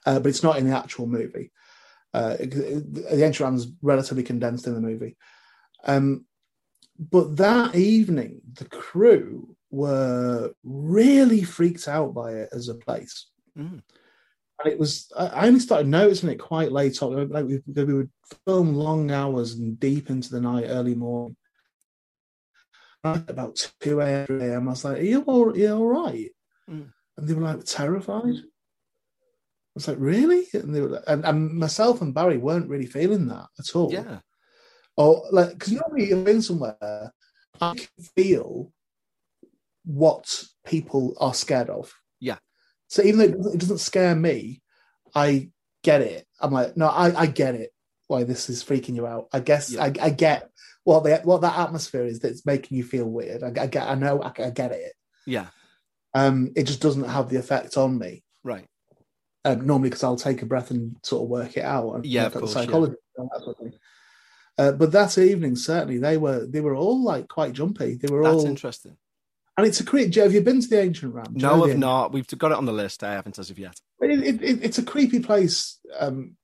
uh, 0.07 0.19
but 0.21 0.29
it's 0.29 0.43
not 0.43 0.59
in 0.59 0.69
the 0.69 0.77
actual 0.77 1.07
movie. 1.07 1.53
Uh, 2.13 2.37
it- 2.41 2.55
it- 2.55 2.95
the 2.95 3.25
ancient 3.25 3.41
ram's 3.41 3.67
relatively 3.83 4.23
condensed 4.23 4.67
in 4.67 4.75
the 4.75 4.81
movie. 4.81 5.17
Um, 5.85 6.27
but 6.99 7.37
that 7.37 7.75
evening, 7.75 8.41
the 8.55 8.65
crew 8.67 9.54
were 9.75 10.53
really 10.63 11.43
freaked 11.43 11.89
out 11.89 12.15
by 12.15 12.33
it 12.33 12.49
as 12.53 12.69
a 12.69 12.75
place 12.75 13.27
Mm. 13.59 13.83
and 14.59 14.73
it 14.73 14.79
was 14.79 15.13
I 15.17 15.47
only 15.47 15.61
started 15.61 15.87
noticing 15.89 16.29
it 16.31 16.41
quite 16.53 16.73
late 16.73 17.01
on. 17.03 17.29
Like 17.29 17.45
we, 17.47 17.63
we 17.67 17.95
would 17.95 18.11
film 18.47 18.75
long 18.75 19.11
hours 19.13 19.53
and 19.55 19.79
deep 19.79 20.11
into 20.11 20.31
the 20.31 20.41
night, 20.41 20.67
early 20.67 20.95
morning. 20.97 21.37
About 23.05 23.55
two 23.81 24.01
a.m. 24.01 24.27
3 24.27 24.43
a.m. 24.45 24.67
I 24.69 24.71
was 24.71 24.85
like, 24.85 24.99
"Are 24.99 25.03
you 25.03 25.21
all, 25.23 25.51
are 25.51 25.57
you 25.57 25.73
all 25.75 25.87
right?" 25.87 26.31
Mm. 26.71 26.89
And 27.17 27.29
they 27.29 27.35
were 27.35 27.43
like 27.43 27.65
terrified. 27.65 28.37
I 28.39 29.75
was 29.75 29.87
like, 29.89 29.99
"Really?" 30.01 30.47
And 30.55 30.75
they 30.75 30.81
were, 30.81 30.89
like- 30.89 31.05
and, 31.07 31.25
and 31.27 31.51
myself 31.53 32.01
and 32.01 32.15
Barry 32.15 32.39
weren't 32.39 32.69
really 32.71 32.87
feeling 32.87 33.27
that 33.29 33.47
at 33.59 33.77
all. 33.77 33.93
Yeah. 33.93 34.21
Or 34.97 35.27
like, 35.31 35.51
because 35.53 35.73
normally 35.73 36.09
you've 36.09 36.25
been 36.25 36.41
somewhere, 36.41 37.13
I 37.61 37.75
can 37.75 38.05
feel 38.17 38.73
what 39.85 40.43
people 40.65 41.15
are 41.21 41.35
scared 41.35 41.71
of. 41.71 41.93
Yeah. 42.21 42.39
So 42.89 43.03
even 43.03 43.19
though 43.19 43.25
it 43.25 43.37
doesn't, 43.37 43.55
it 43.55 43.61
doesn't 43.61 43.79
scare 43.79 44.15
me, 44.15 44.63
I 45.15 45.51
get 45.83 46.01
it. 46.01 46.27
I'm 46.41 46.53
like, 46.53 46.77
no, 46.77 46.87
I, 46.89 47.23
I 47.23 47.27
get 47.27 47.55
it. 47.55 47.71
Why 48.07 48.25
this 48.25 48.49
is 48.51 48.63
freaking 48.65 48.95
you 48.95 49.07
out? 49.07 49.29
I 49.33 49.41
guess 49.41 49.71
Yeah. 49.73 49.85
I, 49.85 49.93
I 50.01 50.11
get 50.11 50.51
what 50.85 51.05
the 51.05 51.17
what 51.25 51.41
that 51.41 51.59
atmosphere 51.59 52.05
is 52.05 52.21
that's 52.21 52.45
making 52.45 52.77
you 52.77 52.85
feel 52.85 53.07
weird. 53.07 53.43
I, 53.43 53.49
I 53.63 53.67
get, 53.67 53.89
I 53.89 53.95
know, 53.95 54.23
I, 54.23 54.33
I 54.43 54.51
get 54.51 54.73
it. 54.73 54.93
Yeah. 55.27 55.47
Um, 56.13 56.53
it 56.55 56.65
just 56.65 56.81
doesn't 56.83 57.09
have 57.09 57.29
the 57.29 57.39
effect 57.39 57.77
on 57.77 57.99
me 57.99 58.23
Right. 58.45 58.67
um, 59.45 59.67
normally 59.67 59.89
because 59.89 60.05
I'll 60.05 60.17
take 60.17 60.43
a 60.43 60.47
breath 60.47 60.71
and 60.71 60.97
sort 61.03 61.23
of 61.25 61.29
work 61.29 61.57
it 61.57 61.65
out 61.65 61.95
and 61.95 62.07
Yeah, 62.07 62.27
of 62.27 62.35
course, 62.35 62.55
yeah. 62.55 62.63
psychology 62.63 62.95
and 63.17 63.29
that 63.33 63.41
sort 63.43 63.57
of 63.59 63.63
thing. 63.65 63.79
Uh, 64.57 64.73
but 64.73 64.93
that 64.93 65.19
evening, 65.19 65.57
certainly 65.57 65.99
they 65.99 66.17
were 66.17 66.47
they 66.47 66.61
were 66.61 66.77
all 66.77 67.03
like 67.03 67.27
quite 67.27 67.55
jumpy. 67.55 67.97
They 67.97 68.13
were 68.13 68.23
That's 68.23 68.37
all, 68.37 68.47
interesting. 68.47 68.97
And 69.57 69.67
it's 69.67 69.81
a 69.81 69.85
creep. 69.85 70.11
Joe, 70.11 70.25
have 70.25 70.33
you 70.33 70.41
been 70.41 70.61
to 70.61 70.69
the 70.69 70.81
ancient 70.81 71.15
ram? 71.15 71.27
Do 71.27 71.33
you 71.35 71.43
know 71.43 71.57
No, 71.57 71.65
I've 71.65 71.79
not. 71.79 72.13
We've 72.13 72.27
got 72.27 72.53
it 72.53 72.59
on 72.59 72.67
the 72.67 72.73
list. 72.73 73.05
I 73.05 73.13
haven't 73.13 73.39
as 73.39 73.51
of 73.51 73.59
yet. 73.59 73.79
It, 74.01 74.11
it, 74.11 74.43
it, 74.43 74.65
it's 74.65 74.79
a 74.79 74.83
creepy 74.83 75.21
place 75.21 75.79
um, 75.99 76.37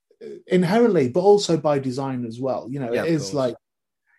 inherently, 0.46 1.08
but 1.08 1.20
also 1.20 1.56
by 1.56 1.78
design 1.78 2.24
as 2.24 2.40
well. 2.40 2.68
You 2.70 2.80
know, 2.80 2.92
Yeah, 2.92 3.04
it 3.04 3.10
is 3.10 3.34
like, 3.34 3.56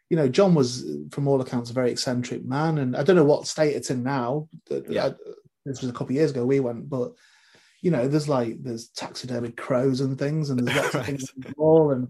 you 0.10 0.18
know, 0.18 0.28
John 0.28 0.56
was, 0.56 0.86
from 1.12 1.28
all 1.28 1.40
accounts, 1.40 1.70
a 1.70 1.74
very 1.74 1.92
eccentric 1.92 2.44
man, 2.44 2.78
and 2.80 2.98
I 2.98 3.04
don't 3.04 3.16
know 3.16 3.24
what 3.24 3.48
state 3.48 3.76
it's 3.76 3.92
in 3.92 4.04
now. 4.04 4.50
Yeah. 4.70 5.12
This 5.66 5.82
was 5.82 5.90
a 5.90 5.94
couple 5.94 6.08
of 6.08 6.16
years 6.16 6.32
ago 6.32 6.46
we 6.46 6.60
went, 6.60 6.90
but 6.90 7.14
you 7.82 7.92
know, 7.92 8.08
there's 8.08 8.30
like 8.30 8.62
there's 8.62 8.90
taxidermied 8.90 9.58
crows 9.58 10.02
and 10.02 10.18
things, 10.18 10.50
and 10.50 10.60
there's 10.60 10.78
lots 10.84 10.96
of 10.96 11.06
things 11.06 11.30
on 11.30 11.42
the 11.42 11.54
wall, 11.56 11.92
and 11.92 12.10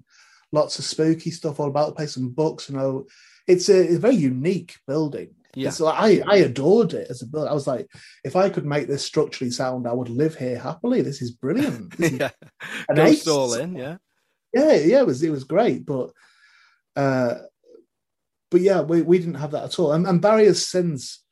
lots 0.51 0.79
of 0.79 0.86
spooky 0.86 1.32
stuff 1.32 1.59
all 1.59 1.67
about 1.67 1.89
the 1.89 1.95
place, 1.95 2.17
and 2.17 2.36
books. 2.36 2.69
You 2.69 2.77
know, 2.77 3.05
it's 3.47 3.69
a, 3.69 3.82
it's 3.82 3.95
a 3.95 3.99
very 3.99 4.15
unique 4.15 4.77
building. 4.88 5.36
Yeah. 5.56 5.72
Like 5.80 6.24
I, 6.28 6.34
I 6.34 6.36
adored 6.38 6.93
it 6.93 7.08
as 7.10 7.22
a 7.22 7.28
building. 7.28 7.49
I 7.49 7.54
was 7.54 7.68
like, 7.68 7.88
if 8.24 8.36
I 8.36 8.49
could 8.49 8.66
make 8.66 8.88
this 8.88 9.06
structurally 9.06 9.52
sound, 9.52 9.88
I 9.88 9.93
would 9.93 10.10
live 10.10 10.36
here 10.36 10.58
happily. 10.58 11.02
This 11.02 11.22
is 11.22 11.32
brilliant. 11.32 11.95
This 11.97 12.14
is 12.14 12.20
yeah. 12.20 12.30
an 12.89 12.95
Ghost 12.95 13.12
ace. 13.12 13.28
all 13.28 13.54
in. 13.56 13.76
Yeah. 13.76 13.97
Yeah, 14.54 14.74
yeah, 14.74 14.99
it 14.99 15.08
was 15.08 15.24
it 15.24 15.30
was 15.30 15.45
great, 15.45 15.86
but 15.86 16.12
uh, 16.95 17.36
but 18.49 18.62
yeah, 18.62 18.82
we, 18.82 19.02
we 19.02 19.18
didn't 19.18 19.36
have 19.36 19.52
that 19.52 19.64
at 19.64 19.80
all. 19.80 19.93
And, 19.93 20.06
and 20.06 20.22
Barry 20.22 20.45
has 20.45 20.68
since 20.68 21.24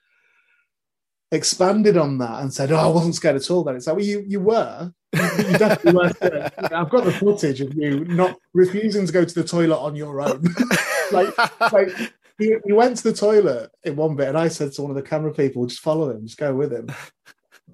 expanded 1.31 1.97
on 1.97 2.17
that 2.19 2.41
and 2.41 2.53
said, 2.53 2.71
"Oh, 2.71 2.77
I 2.77 2.87
wasn't 2.87 3.15
scared 3.15 3.35
at 3.35 3.51
all." 3.51 3.63
Then 3.63 3.75
it's 3.75 3.87
like, 3.87 3.97
well, 3.97 4.05
you 4.05 4.23
you 4.25 4.39
were. 4.39 4.93
You, 5.13 5.21
you 5.21 5.57
definitely 5.57 6.01
were. 6.01 6.09
scared. 6.09 6.53
I've 6.71 6.89
got 6.89 7.03
the 7.03 7.11
footage 7.11 7.61
of 7.61 7.73
you 7.75 8.05
not 8.05 8.37
refusing 8.53 9.05
to 9.05 9.11
go 9.11 9.25
to 9.25 9.35
the 9.35 9.47
toilet 9.47 9.79
on 9.79 9.95
your 9.95 10.21
own. 10.21 10.43
like, 11.11 11.37
like 11.73 12.13
he, 12.39 12.55
he 12.65 12.73
went 12.73 12.97
to 12.97 13.03
the 13.03 13.13
toilet 13.13 13.69
in 13.83 13.95
one 13.95 14.15
bit, 14.15 14.29
and 14.29 14.37
I 14.37 14.47
said 14.47 14.71
to 14.73 14.81
one 14.81 14.89
of 14.91 14.95
the 14.95 15.03
camera 15.03 15.31
people, 15.33 15.65
"Just 15.67 15.81
follow 15.81 16.09
him, 16.09 16.25
just 16.25 16.37
go 16.39 16.53
with 16.55 16.71
him." 16.73 16.87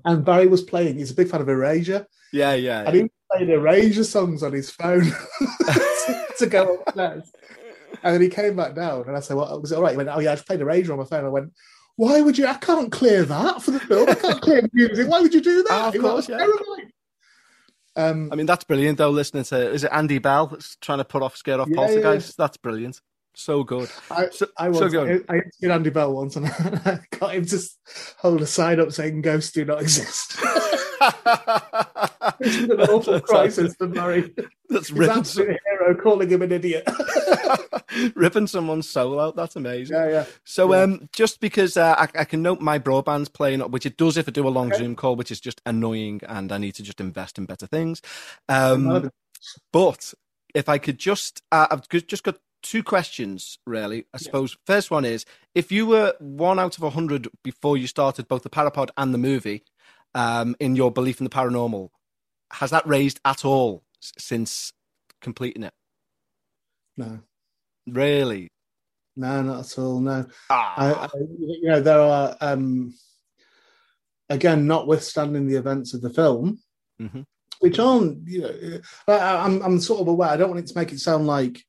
And 0.04 0.24
Barry 0.24 0.46
was 0.46 0.62
playing. 0.62 0.98
He's 0.98 1.10
a 1.10 1.16
big 1.16 1.30
fan 1.30 1.42
of 1.42 1.50
Erasure, 1.50 2.06
Yeah, 2.32 2.54
yeah. 2.54 2.84
and 2.86 2.96
he 2.96 3.02
was 3.04 3.12
playing 3.32 3.50
Erasure 3.50 4.04
songs 4.04 4.44
on 4.44 4.52
his 4.54 4.70
phone 4.70 5.02
to, 5.06 6.26
to 6.40 6.46
go 6.48 6.76
upstairs. 6.88 7.32
And 8.04 8.14
then 8.14 8.22
he 8.22 8.28
came 8.30 8.56
back 8.56 8.76
down, 8.76 9.06
and 9.08 9.16
I 9.18 9.22
said, 9.22 9.36
"Well, 9.38 9.60
was 9.62 9.72
it 9.72 9.76
all 9.78 9.82
right?" 9.82 9.92
He 9.92 9.98
went, 9.98 10.10
"Oh 10.10 10.20
yeah, 10.20 10.34
I 10.34 10.36
just 10.36 10.46
played 10.46 10.60
Erasure 10.62 10.92
on 10.92 11.00
my 11.00 11.06
phone." 11.06 11.26
I 11.26 11.30
went, 11.30 11.54
"Why 11.96 12.22
would 12.22 12.38
you? 12.38 12.46
I 12.46 12.56
can't 12.56 12.92
clear 12.92 13.24
that 13.24 13.64
for 13.64 13.72
the 13.72 13.80
film. 13.80 14.08
I 14.10 14.16
can't 14.16 14.42
clear 14.42 14.62
music. 14.74 15.08
Why 15.08 15.22
would 15.22 15.34
you 15.34 15.42
do 15.42 15.64
that?" 15.64 15.72
Oh, 15.72 15.88
of 15.88 15.94
went, 15.94 16.04
course, 16.04 16.30
yeah. 16.30 16.38
"Terrifying." 16.38 16.92
Um, 17.96 18.30
I 18.32 18.36
mean, 18.36 18.46
that's 18.46 18.66
brilliant 18.66 18.98
though. 18.98 19.10
Listening 19.10 19.46
to 19.46 19.72
is 19.72 19.86
it 19.86 19.92
Andy 19.94 20.20
Bell 20.20 20.48
that's 20.48 20.76
trying 20.82 20.98
to 21.00 21.06
put 21.06 21.24
off 21.24 21.36
scare 21.38 21.60
off 21.62 21.70
Yeah, 21.70 21.78
poltergeist? 21.78 22.38
That's 22.38 22.58
brilliant. 22.58 23.00
So 23.36 23.64
good. 23.64 23.90
I, 24.10 24.30
So- 24.30 24.48
I, 24.58 24.72
so 24.72 24.80
once, 24.82 24.94
go. 24.94 25.04
I, 25.04 25.08
I 25.08 25.36
interviewed 25.36 25.72
Andy 25.72 25.90
Bell 25.90 26.14
once, 26.14 26.36
and 26.36 26.46
I 26.86 27.00
got 27.20 27.36
him 27.36 27.46
to 27.46 27.60
hold 28.18 28.42
a 28.42 28.48
sign 28.48 28.80
up 28.80 28.92
saying 28.92 29.22
"Ghosts 29.22 29.52
do 29.52 29.66
not 29.66 29.82
exist." 29.82 30.38
It's 32.40 32.56
an 32.72 32.82
awful 32.82 33.14
That's 33.14 33.26
crisis 33.26 33.76
for 33.76 33.88
Barry. 33.88 34.34
That's 34.70 34.90
ripping, 34.92 35.18
absolute 35.18 35.58
hero 35.68 35.96
calling 35.96 36.30
him 36.30 36.42
an 36.42 36.52
idiot. 36.52 36.88
ripping 38.16 38.48
someone's 38.48 38.90
soul 38.90 39.20
out. 39.20 39.36
That's 39.36 39.56
amazing. 39.56 39.96
yeah, 39.96 40.10
yeah. 40.10 40.26
So, 40.44 40.74
Yeah. 40.74 40.82
um, 40.82 41.10
just 41.14 41.40
because 41.40 41.78
uh, 41.78 41.96
I, 41.98 42.22
I 42.22 42.26
can 42.26 42.42
note 42.42 42.62
my 42.62 42.80
broadband's 42.80 43.30
playing 43.30 43.62
up, 43.62 43.72
which 43.72 43.86
it 43.86 43.98
does 43.98 44.18
if 44.18 44.28
I 44.28 44.32
do 44.32 44.48
a 44.48 44.50
long 44.50 44.68
Okay. 44.68 44.80
Zoom 44.80 44.96
call, 44.96 45.16
which 45.16 45.32
is 45.32 45.40
just 45.40 45.62
annoying, 45.66 46.22
and 46.28 46.52
I 46.52 46.58
need 46.58 46.74
to 46.76 46.84
just 46.84 47.00
invest 47.00 47.38
in 47.38 47.46
better 47.46 47.68
things. 47.68 48.02
Um, 48.50 49.12
but 49.72 50.14
if 50.54 50.68
I 50.68 50.78
could 50.78 50.98
just, 50.98 51.42
uh, 51.52 51.68
I've 51.70 51.88
just 51.90 52.24
got 52.24 52.38
two 52.66 52.84
questions, 52.84 53.60
really. 53.66 54.06
I 54.14 54.18
suppose 54.18 54.58
first 54.66 54.90
one 54.92 55.06
is 55.06 55.24
if 55.54 55.72
you 55.72 55.86
were 55.86 56.14
one 56.20 56.60
out 56.60 56.78
of 56.78 56.84
a 56.84 56.90
hundred 56.90 57.28
before 57.44 57.78
you 57.78 57.86
started 57.88 58.28
both 58.28 58.42
the 58.44 58.50
Parapod 58.50 58.90
and 58.98 59.14
the 59.14 59.18
movie, 59.20 59.64
um, 60.16 60.56
in 60.60 60.76
your 60.76 60.92
belief 60.92 61.20
in 61.20 61.24
the 61.26 61.30
paranormal, 61.30 61.90
has 62.54 62.72
that 62.72 62.88
raised 62.88 63.20
at 63.24 63.46
all 63.46 63.84
s- 64.02 64.14
since 64.18 64.74
completing 65.22 65.64
it? 65.64 65.74
No, 66.98 67.20
Really? 67.88 68.50
no, 69.16 69.42
not 69.44 69.60
at 69.72 69.78
all. 69.80 70.00
No. 70.00 70.26
Ah, 70.50 70.74
I, 70.78 70.94
I, 71.06 71.10
you 71.40 71.70
know, 71.70 71.82
there 71.82 72.00
are 72.00 72.36
um, 72.42 72.94
again, 74.30 74.66
notwithstanding 74.68 75.48
the 75.48 75.56
events 75.58 75.94
of 75.94 76.02
the 76.02 76.10
film, 76.10 76.60
Mhm. 77.02 77.26
which 77.60 77.78
aren't, 77.80 78.28
you 78.28 78.42
know, 78.42 78.80
I, 79.08 79.46
I'm 79.46 79.62
I'm 79.62 79.80
sort 79.80 80.02
of 80.02 80.08
aware. 80.08 80.30
I 80.30 80.38
don't 80.38 80.50
want 80.50 80.62
it 80.62 80.68
to 80.68 80.78
make 80.80 80.92
it 80.92 81.00
sound 81.00 81.28
like 81.28 81.64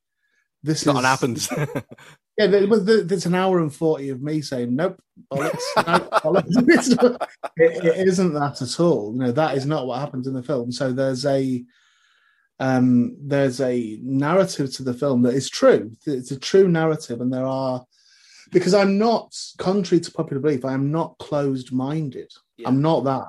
this 0.63 0.81
is, 0.81 0.85
not 0.85 1.03
happens. 1.03 1.49
Yeah, 2.39 2.45
there's 2.45 3.25
an 3.25 3.33
hour 3.33 3.57
and 3.59 3.73
forty 3.73 4.09
of 4.09 4.21
me 4.21 4.41
saying 4.43 4.75
nope, 4.75 5.01
bollocks, 5.33 5.63
bollocks. 5.75 6.69
It's 6.69 6.89
not- 6.89 7.29
it, 7.55 7.83
it 7.83 8.07
isn't 8.07 8.33
that 8.33 8.61
at 8.61 8.79
all. 8.79 9.11
You 9.13 9.19
know, 9.21 9.31
that 9.31 9.57
is 9.57 9.65
not 9.65 9.87
what 9.87 9.99
happens 9.99 10.27
in 10.27 10.35
the 10.35 10.43
film. 10.43 10.71
So 10.71 10.91
there's 10.91 11.25
a 11.25 11.65
um 12.59 13.17
there's 13.19 13.59
a 13.59 13.97
narrative 14.03 14.71
to 14.75 14.83
the 14.83 14.93
film 14.93 15.23
that 15.23 15.33
is 15.33 15.49
true. 15.49 15.91
It's 16.05 16.29
a 16.29 16.39
true 16.39 16.67
narrative, 16.67 17.21
and 17.21 17.33
there 17.33 17.47
are 17.47 17.83
because 18.51 18.73
I'm 18.73 18.97
not, 18.97 19.35
contrary 19.57 20.01
to 20.01 20.11
popular 20.11 20.41
belief, 20.41 20.65
I 20.65 20.73
am 20.73 20.91
not 20.91 21.17
closed-minded. 21.17 22.31
Yeah. 22.57 22.67
I'm 22.67 22.81
not 22.81 23.03
that. 23.03 23.27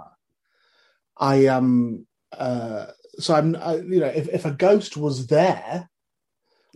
I 1.17 1.47
am. 1.47 2.07
Uh, 2.37 2.87
so 3.19 3.35
I'm. 3.35 3.57
I, 3.57 3.77
you 3.77 4.01
know, 4.01 4.07
if, 4.07 4.29
if 4.29 4.45
a 4.45 4.53
ghost 4.53 4.97
was 4.97 5.27
there, 5.27 5.88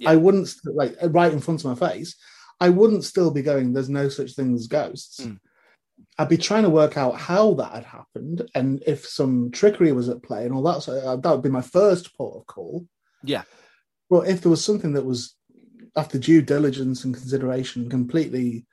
Yeah. 0.03 0.11
I 0.11 0.16
wouldn't 0.16 0.53
like 0.64 0.96
right 1.03 1.32
in 1.32 1.40
front 1.40 1.64
of 1.64 1.80
my 1.80 1.88
face. 1.88 2.16
I 2.61 2.68
wouldn't 2.68 3.05
still 3.05 3.30
be 3.30 3.42
going. 3.42 3.72
There's 3.72 3.88
no 3.88 4.09
such 4.09 4.32
thing 4.32 4.55
as 4.55 4.66
ghosts. 4.66 5.20
Mm. 5.20 5.38
I'd 6.18 6.28
be 6.28 6.36
trying 6.36 6.64
to 6.64 6.70
work 6.70 6.96
out 6.96 7.16
how 7.16 7.55
that 7.55 7.72
had 7.72 7.84
happened 7.84 8.48
and 8.55 8.82
if 8.86 9.07
some 9.07 9.50
trickery 9.50 9.92
was 9.92 10.09
at 10.09 10.22
play 10.22 10.44
and 10.44 10.55
all 10.55 10.62
that. 10.64 10.82
So 10.82 10.92
uh, 10.92 11.16
that 11.16 11.30
would 11.30 11.42
be 11.42 11.48
my 11.48 11.62
first 11.62 12.16
port 12.16 12.36
of 12.36 12.46
call. 12.46 12.86
yeah. 13.22 13.42
But 14.11 14.28
if 14.28 14.42
there 14.42 14.50
was 14.50 14.62
something 14.62 14.92
that 14.92 15.07
was, 15.07 15.34
after 15.96 16.18
due 16.18 16.42
diligence 16.42 17.05
and 17.05 17.14
consideration, 17.14 17.88
completely 17.88 18.66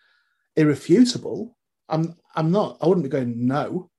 irrefutable, 0.57 1.55
I'm 1.87 2.15
I'm 2.35 2.51
not. 2.51 2.77
I 2.81 2.87
wouldn't 2.87 3.05
be 3.05 3.09
going 3.09 3.47
no. 3.47 3.89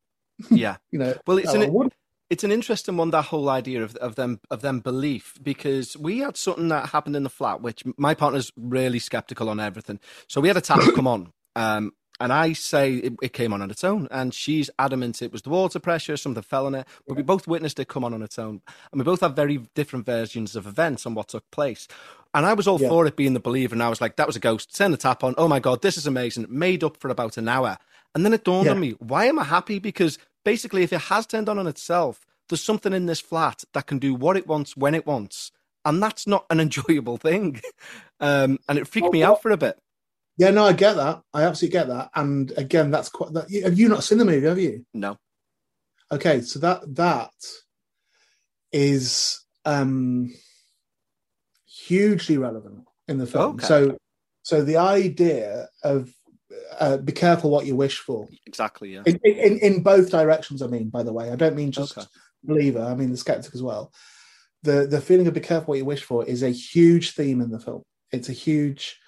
Yeah. 0.51 0.77
You 0.91 0.99
know. 0.99 1.15
Well, 1.27 1.39
it's 1.39 1.55
no, 1.55 1.63
an 1.63 1.67
I 1.67 1.71
wouldn't. 1.71 1.95
It's 2.31 2.45
an 2.45 2.53
interesting 2.53 2.97
one 2.97 3.11
that 3.11 3.27
whole 3.27 3.49
idea 3.51 3.83
of, 3.83 3.97
of 3.97 4.15
them 4.15 4.41
of 4.51 4.63
them 4.63 4.81
belief 4.81 5.35
because 5.43 5.97
we 5.97 6.19
had 6.21 6.37
something 6.37 6.69
that 6.69 6.91
happened 6.91 7.17
in 7.17 7.25
the 7.25 7.31
flat 7.31 7.61
which 7.61 7.83
my 7.97 8.15
partner's 8.15 8.53
really 8.57 8.99
skeptical 9.01 9.49
on 9.49 9.61
everything 9.61 9.99
so 10.29 10.41
we 10.41 10.49
had 10.49 10.57
a 10.57 10.61
tap 10.61 10.81
come 10.95 11.07
on 11.07 11.33
um 11.57 11.93
and 12.23 12.35
I 12.35 12.53
say 12.53 12.95
it, 12.97 13.15
it 13.23 13.33
came 13.33 13.55
on 13.55 13.63
on 13.63 13.71
its 13.71 13.83
own, 13.83 14.07
and 14.11 14.35
she's 14.35 14.69
adamant 14.79 15.23
it 15.23 15.33
was 15.33 15.41
the 15.41 15.49
water 15.49 15.79
pressure, 15.79 16.19
something 16.19 16.43
fell 16.43 16.67
on 16.67 16.75
it. 16.75 16.87
But 17.09 17.17
we 17.17 17.23
both 17.23 17.47
witnessed 17.49 17.81
it 17.81 17.89
come 17.89 18.05
on 18.05 18.13
on 18.13 18.21
its 18.21 18.39
own, 18.39 18.61
and 18.93 19.01
we 19.01 19.05
both 19.05 19.23
have 19.23 19.35
very 19.35 19.57
different 19.75 20.05
versions 20.05 20.55
of 20.55 20.67
events 20.67 21.07
and 21.07 21.17
what 21.17 21.29
took 21.29 21.51
place. 21.51 21.89
And 22.35 22.45
I 22.45 22.53
was 22.53 22.69
all 22.69 22.79
Yeah. 22.79 22.91
for 22.91 23.07
it 23.07 23.17
being 23.17 23.33
the 23.33 23.41
believer, 23.41 23.75
and 23.75 23.83
I 23.83 23.89
was 23.89 24.03
like, 24.03 24.17
"That 24.17 24.27
was 24.27 24.37
a 24.37 24.39
ghost." 24.41 24.77
Turn 24.77 24.91
the 24.91 24.99
tap 24.99 25.25
on. 25.25 25.35
Oh 25.39 25.49
my 25.49 25.61
god, 25.61 25.81
this 25.81 25.97
is 25.97 26.07
amazing. 26.07 26.45
Made 26.51 26.85
up 26.85 26.99
for 26.99 27.09
about 27.09 27.39
an 27.39 27.49
hour, 27.49 27.79
and 28.15 28.23
then 28.23 28.35
it 28.35 28.45
dawned 28.45 28.67
Yeah. 28.67 28.73
on 28.73 28.81
me: 28.81 28.91
why 28.99 29.25
am 29.25 29.39
I 29.39 29.45
happy? 29.45 29.79
Because 29.79 30.19
basically, 30.45 30.83
if 30.83 30.93
it 30.93 31.03
has 31.03 31.27
turned 31.27 31.49
on 31.49 31.59
on 31.59 31.67
itself, 31.67 32.27
there's 32.49 32.63
something 32.63 32.93
in 32.93 33.07
this 33.07 33.21
flat 33.21 33.65
that 33.73 33.87
can 33.87 33.99
do 33.99 34.15
what 34.15 34.37
it 34.37 34.47
wants 34.47 34.77
when 34.77 34.95
it 34.95 35.07
wants, 35.07 35.53
and 35.85 36.03
that's 36.03 36.27
not 36.27 36.47
an 36.51 36.61
enjoyable 36.67 37.17
thing. 37.17 37.61
Um, 38.21 38.59
and 38.69 38.79
it 38.79 38.87
freaked 38.87 39.05
Well, 39.05 39.13
me 39.13 39.23
out 39.23 39.43
for 39.43 39.51
a 39.51 39.57
bit. 39.57 39.79
Yeah, 40.37 40.51
no, 40.51 40.65
I 40.65 40.73
get 40.73 40.95
that. 40.97 41.23
I 41.35 41.43
absolutely 41.43 41.79
get 41.79 41.89
that. 41.89 42.11
And 42.15 42.53
again, 42.57 42.91
that's 42.91 43.09
quite. 43.09 43.33
That, 43.33 43.51
have 43.65 43.79
you 43.79 43.89
not 43.89 44.05
seen 44.05 44.19
the 44.19 44.25
movie? 44.25 44.47
Have 44.47 44.59
you? 44.59 44.85
No, 44.95 45.17
Okay, 46.13 46.41
so 46.41 46.59
that 46.59 46.95
that 46.97 47.31
is 48.73 49.45
um 49.65 50.33
hugely 51.67 52.37
relevant 52.37 52.85
in 53.09 53.19
the 53.19 53.27
film. 53.27 53.57
Okay. 53.57 53.67
So, 53.67 53.99
so 54.43 54.63
the 54.63 54.77
idea 54.77 55.69
of 55.85 56.13
uh, 56.79 56.97
be 56.99 57.13
careful 57.13 57.51
what 57.51 57.67
you 57.67 57.77
wish 57.77 57.99
for 57.99 58.29
exactly. 58.47 58.95
Yeah. 58.95 59.03
in, 59.07 59.19
in 59.25 59.59
in 59.59 59.83
both 59.83 60.11
directions. 60.11 60.63
I 60.63 60.67
mean, 60.67 60.89
by 60.89 61.03
the 61.03 61.13
way, 61.13 61.31
I 61.31 61.37
don't 61.37 61.57
mean 61.57 61.71
just 61.73 61.97
Okay. 61.97 62.07
believer. 62.45 62.81
I 62.83 62.95
mean 62.95 63.11
the 63.11 63.17
skeptic 63.17 63.55
as 63.55 63.63
well. 63.63 63.93
The 64.63 64.87
the 64.87 65.01
feeling 65.01 65.27
of 65.27 65.35
be 65.35 65.41
careful 65.41 65.73
what 65.73 65.79
you 65.79 65.85
wish 65.85 66.03
for 66.03 66.25
is 66.25 66.43
a 66.43 66.51
huge 66.51 67.13
theme 67.15 67.41
in 67.41 67.51
the 67.51 67.61
film. 67.61 67.83
It's 68.13 68.29
a 68.29 68.33
huge, 68.33 68.99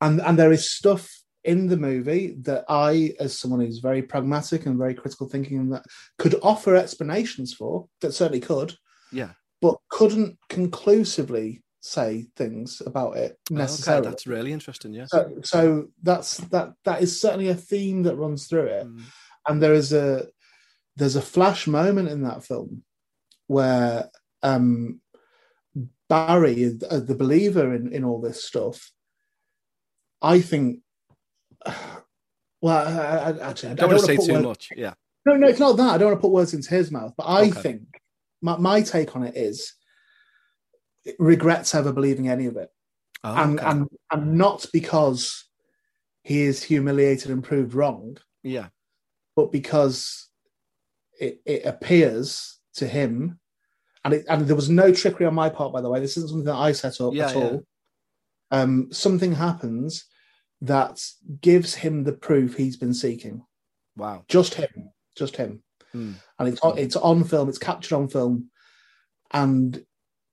and 0.00 0.20
and 0.20 0.38
there 0.38 0.52
is 0.52 0.70
stuff 0.72 1.08
in 1.44 1.68
the 1.68 1.76
movie 1.76 2.36
that 2.42 2.64
I, 2.68 3.14
as 3.20 3.38
someone 3.38 3.60
who's 3.60 3.78
very 3.78 4.02
pragmatic 4.02 4.66
and 4.66 4.76
very 4.76 4.94
critical 4.94 5.28
thinking, 5.28 5.58
and 5.58 5.72
that 5.72 5.84
could 6.18 6.34
offer 6.42 6.74
explanations 6.74 7.54
for. 7.54 7.86
That 8.00 8.12
certainly 8.12 8.40
could, 8.40 8.74
Yeah. 9.12 9.30
but 9.62 9.76
couldn't 9.88 10.36
conclusively 10.48 11.62
say 11.80 12.26
things 12.36 12.82
about 12.84 13.16
it 13.16 13.38
Okay, 13.50 13.58
necessarily. 13.58 14.08
that's 14.08 14.26
really 14.26 14.52
interesting. 14.52 14.92
Yeah. 14.92 15.06
So, 15.06 15.38
so 15.44 15.88
that's 16.02 16.38
that. 16.48 16.72
That 16.84 17.02
is 17.02 17.20
certainly 17.20 17.48
a 17.48 17.54
theme 17.54 18.02
that 18.04 18.16
runs 18.16 18.46
through 18.46 18.66
it 18.66 18.86
Mm. 18.86 19.02
and 19.48 19.62
there 19.62 19.74
is 19.74 19.92
a 19.92 20.26
there's 20.96 21.16
a 21.16 21.22
flash 21.22 21.66
moment 21.68 22.08
in 22.08 22.22
that 22.22 22.44
film 22.44 22.82
where 23.46 24.10
um 24.42 25.00
Barry, 26.08 26.78
uh, 26.90 27.00
the 27.00 27.14
believer 27.14 27.74
in 27.74 27.92
in 27.92 28.02
all 28.04 28.20
this 28.20 28.42
stuff, 28.44 28.90
I 30.22 30.40
think. 30.40 30.80
Well, 32.60 32.76
I, 32.88 33.30
I, 33.30 33.50
actually, 33.50 33.68
I 33.68 33.72
I 33.72 33.74
don't, 33.76 33.76
don't 33.76 33.88
want 33.90 34.00
to 34.00 34.06
say 34.06 34.16
too 34.26 34.32
words- 34.32 34.44
much. 34.46 34.68
Yeah. 34.76 34.94
No, 35.24 35.34
no, 35.36 35.46
it's 35.46 35.60
not 35.60 35.76
that. 35.76 35.94
I 35.94 35.98
don't 35.98 36.08
want 36.08 36.18
to 36.18 36.22
put 36.22 36.32
words 36.32 36.54
into 36.54 36.70
his 36.70 36.90
mouth, 36.90 37.12
but 37.16 37.22
I 37.26 37.42
Okay. 37.42 37.60
think 37.62 37.82
my, 38.42 38.56
my 38.56 38.82
take 38.82 39.14
on 39.14 39.22
it 39.22 39.36
is 39.36 39.74
regrets 41.18 41.74
ever 41.74 41.92
believing 41.92 42.28
any 42.28 42.46
of 42.46 42.56
it 42.56 42.70
Oh, 43.24 43.34
and, 43.34 43.58
okay. 43.58 43.68
and 43.68 43.88
and 44.12 44.34
not 44.38 44.66
because 44.72 45.44
he 46.22 46.42
is 46.42 46.62
humiliated 46.62 47.30
and 47.32 47.42
proved 47.42 47.74
wrong, 47.74 48.16
yeah. 48.44 48.68
but 49.34 49.50
because 49.50 50.28
it, 51.18 51.40
it 51.44 51.64
appears 51.64 52.58
to 52.74 52.86
him, 52.86 53.40
and 54.04 54.14
it, 54.14 54.24
and 54.28 54.46
there 54.46 54.54
was 54.54 54.68
no 54.70 54.92
trickery 54.92 55.26
on 55.26 55.34
my 55.34 55.48
part, 55.48 55.72
by 55.72 55.80
the 55.80 55.88
way. 55.90 55.98
This 55.98 56.16
isn't 56.16 56.28
something 56.28 56.44
that 56.44 56.54
I 56.54 56.70
set 56.72 57.00
up 57.00 57.12
Yeah, 57.14 57.28
at 57.28 57.34
yeah. 57.36 57.42
all. 57.42 57.64
Um, 58.52 58.88
something 58.92 59.32
happens 59.32 60.04
that 60.60 61.02
gives 61.40 61.74
him 61.74 62.04
the 62.04 62.12
proof 62.12 62.56
he's 62.56 62.76
been 62.76 62.94
seeking. 62.94 63.44
Wow. 63.96 64.24
Just 64.28 64.54
him, 64.54 64.90
just 65.16 65.34
him, 65.36 65.62
Hmm. 65.90 66.12
and 66.38 66.48
it's 66.48 66.60
on, 66.60 66.78
it's 66.78 66.96
on 66.96 67.24
film. 67.24 67.48
It's 67.48 67.58
captured 67.58 67.96
on 67.96 68.06
film, 68.08 68.50
and 69.32 69.84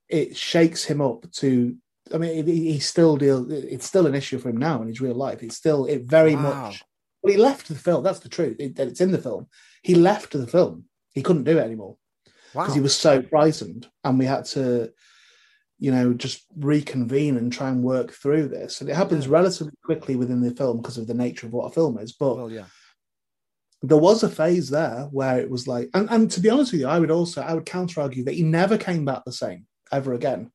it 0.09 0.35
shakes 0.37 0.83
him 0.83 1.01
up 1.01 1.29
to. 1.33 1.75
I 2.13 2.19
mean, 2.19 2.45
he, 2.45 2.77
still 2.79 3.17
deal. 3.17 3.51
It's 3.51 3.87
still 3.87 4.05
an 4.05 4.13
issue 4.13 4.37
for 4.37 4.49
him 4.49 4.57
now 4.57 4.81
in 4.81 4.87
his 4.87 5.01
real 5.01 5.15
life. 5.15 5.41
It's 5.41 5.55
still 5.57 5.85
it 5.85 6.03
very 6.03 6.35
Wow. 6.35 6.41
much. 6.41 6.83
Well, 7.23 7.33
he 7.33 7.39
left 7.39 7.67
the 7.67 7.73
film. 7.75 8.03
That's 8.03 8.19
the 8.19 8.29
truth. 8.29 8.57
It, 8.59 8.77
it's 8.79 9.01
in 9.01 9.11
the 9.11 9.17
film. 9.17 9.47
He 9.81 9.95
left 9.95 10.31
the 10.33 10.45
film. 10.45 10.85
He 11.13 11.23
couldn't 11.23 11.45
do 11.45 11.57
it 11.57 11.63
anymore 11.63 11.97
Wow. 12.53 12.63
because 12.63 12.75
he 12.75 12.81
was 12.81 12.95
so 12.95 13.23
frightened, 13.23 13.89
and 14.03 14.19
we 14.19 14.25
had 14.25 14.45
to, 14.45 14.91
you 15.79 15.91
know, 15.91 16.13
just 16.13 16.45
reconvene 16.55 17.37
and 17.37 17.51
try 17.51 17.69
and 17.69 17.83
work 17.83 18.11
through 18.11 18.49
this. 18.49 18.81
And 18.81 18.89
it 18.89 18.95
happens 18.95 19.27
relatively 19.27 19.73
quickly 19.83 20.15
within 20.15 20.41
the 20.41 20.51
film 20.55 20.77
because 20.77 20.99
of 20.99 21.07
the 21.07 21.15
nature 21.15 21.47
of 21.47 21.53
what 21.53 21.65
a 21.65 21.73
film 21.73 21.97
is. 21.97 22.13
But 22.13 22.37
well, 22.37 22.51
yeah. 22.51 22.65
there 23.81 23.97
was 23.97 24.21
a 24.21 24.29
phase 24.29 24.69
there 24.69 25.07
where 25.11 25.39
it 25.39 25.49
was 25.49 25.67
like, 25.67 25.89
and, 25.95 26.07
and 26.11 26.29
to 26.31 26.39
be 26.39 26.51
honest 26.51 26.71
with 26.71 26.81
you, 26.81 26.87
I 26.87 26.99
would 26.99 27.09
also 27.11 27.41
I 27.41 27.55
would 27.55 27.65
counter 27.65 28.01
argue 28.01 28.23
that 28.25 28.35
he 28.35 28.43
never 28.43 28.77
came 28.77 29.05
back 29.05 29.23
the 29.25 29.31
same 29.31 29.65
ever 29.95 30.13
again. 30.13 30.51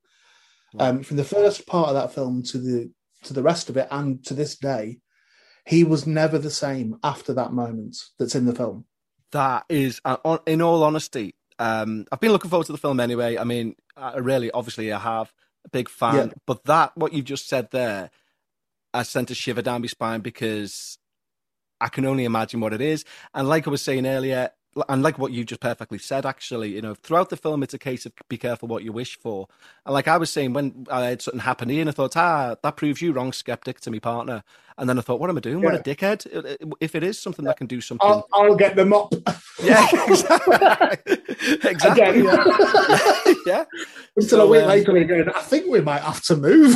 Um, 0.78 1.02
from 1.02 1.16
the 1.16 1.24
first 1.24 1.66
part 1.66 1.88
of 1.88 1.94
that 1.94 2.14
film 2.14 2.42
to 2.44 2.58
the 2.58 2.92
to 3.24 3.34
the 3.34 3.42
rest 3.42 3.68
of 3.68 3.76
it, 3.76 3.88
and 3.90 4.24
to 4.26 4.34
this 4.34 4.56
day, 4.56 4.98
he 5.66 5.84
was 5.84 6.06
never 6.06 6.38
the 6.38 6.50
same 6.50 6.96
after 7.02 7.34
that 7.34 7.52
moment 7.52 7.96
that's 8.18 8.34
in 8.34 8.46
the 8.46 8.54
film. 8.54 8.84
That 9.32 9.64
is, 9.68 10.00
uh, 10.04 10.38
in 10.46 10.62
all 10.62 10.82
honesty, 10.82 11.34
um, 11.58 12.06
I've 12.10 12.20
been 12.20 12.32
looking 12.32 12.50
forward 12.50 12.66
to 12.66 12.72
the 12.72 12.78
film 12.78 13.00
anyway. 13.00 13.36
I 13.36 13.44
mean, 13.44 13.74
I 13.96 14.16
really, 14.18 14.50
obviously, 14.52 14.92
I 14.92 14.98
have 14.98 15.32
a 15.64 15.68
big 15.68 15.88
fan, 15.88 16.28
Yeah. 16.28 16.32
but 16.46 16.64
that 16.64 16.96
what 16.96 17.12
you've 17.12 17.26
just 17.26 17.48
said 17.48 17.70
there, 17.70 18.10
has 18.94 19.08
sent 19.08 19.30
a 19.30 19.34
shiver 19.34 19.62
down 19.62 19.82
my 19.82 19.86
spine 19.86 20.20
because 20.20 20.98
I 21.80 21.88
can 21.88 22.04
only 22.04 22.24
imagine 22.24 22.60
what 22.60 22.72
it 22.72 22.80
is. 22.80 23.04
And 23.34 23.48
like 23.48 23.66
I 23.66 23.70
was 23.70 23.82
saying 23.82 24.06
earlier, 24.06 24.50
and 24.88 25.02
like 25.02 25.18
what 25.18 25.32
you 25.32 25.44
just 25.44 25.60
perfectly 25.60 25.98
said, 25.98 26.24
actually, 26.24 26.74
you 26.74 26.80
know, 26.80 26.94
throughout 26.94 27.28
the 27.28 27.36
film, 27.36 27.62
it's 27.62 27.74
a 27.74 27.78
case 27.78 28.06
of 28.06 28.12
be 28.28 28.38
careful 28.38 28.68
what 28.68 28.84
you 28.84 28.92
wish 28.92 29.18
for. 29.18 29.48
And 29.84 29.92
like 29.92 30.06
I 30.06 30.16
was 30.16 30.30
saying, 30.30 30.52
when 30.52 30.86
I 30.90 31.06
had 31.06 31.22
something 31.22 31.40
happen 31.40 31.68
to 31.68 31.74
Ian, 31.74 31.88
I 31.88 31.92
thought, 31.92 32.16
ah, 32.16 32.56
that 32.62 32.76
proves 32.76 33.02
you 33.02 33.12
wrong, 33.12 33.32
skeptic, 33.32 33.80
to 33.80 33.90
me 33.90 33.98
partner. 33.98 34.44
And 34.78 34.88
then 34.88 34.98
I 34.98 35.02
thought, 35.02 35.20
what 35.20 35.28
am 35.28 35.36
I 35.36 35.40
doing? 35.40 35.60
What 35.60 35.74
a 35.74 35.78
dickhead! 35.78 36.24
If 36.80 36.94
it 36.94 37.02
is 37.02 37.18
something 37.18 37.44
that 37.44 37.58
can 37.58 37.66
do 37.66 37.82
something, 37.82 38.08
I'll, 38.08 38.26
I'll 38.32 38.54
get 38.54 38.76
the 38.76 38.86
mop. 38.86 39.12
yeah, 39.62 39.86
exactly, 40.08 41.16
exactly. 41.70 42.20
Again. 42.20 42.26
Yeah. 43.46 43.64
yeah. 43.64 43.64
Until 44.16 44.38
So, 44.38 44.46
a 44.46 44.46
week 44.48 44.62
um, 44.62 44.68
later, 44.68 44.92
we're. 44.92 45.30
I 45.36 45.42
think 45.42 45.66
we 45.66 45.80
might 45.80 46.02
have 46.02 46.22
to 46.24 46.36
move. 46.36 46.74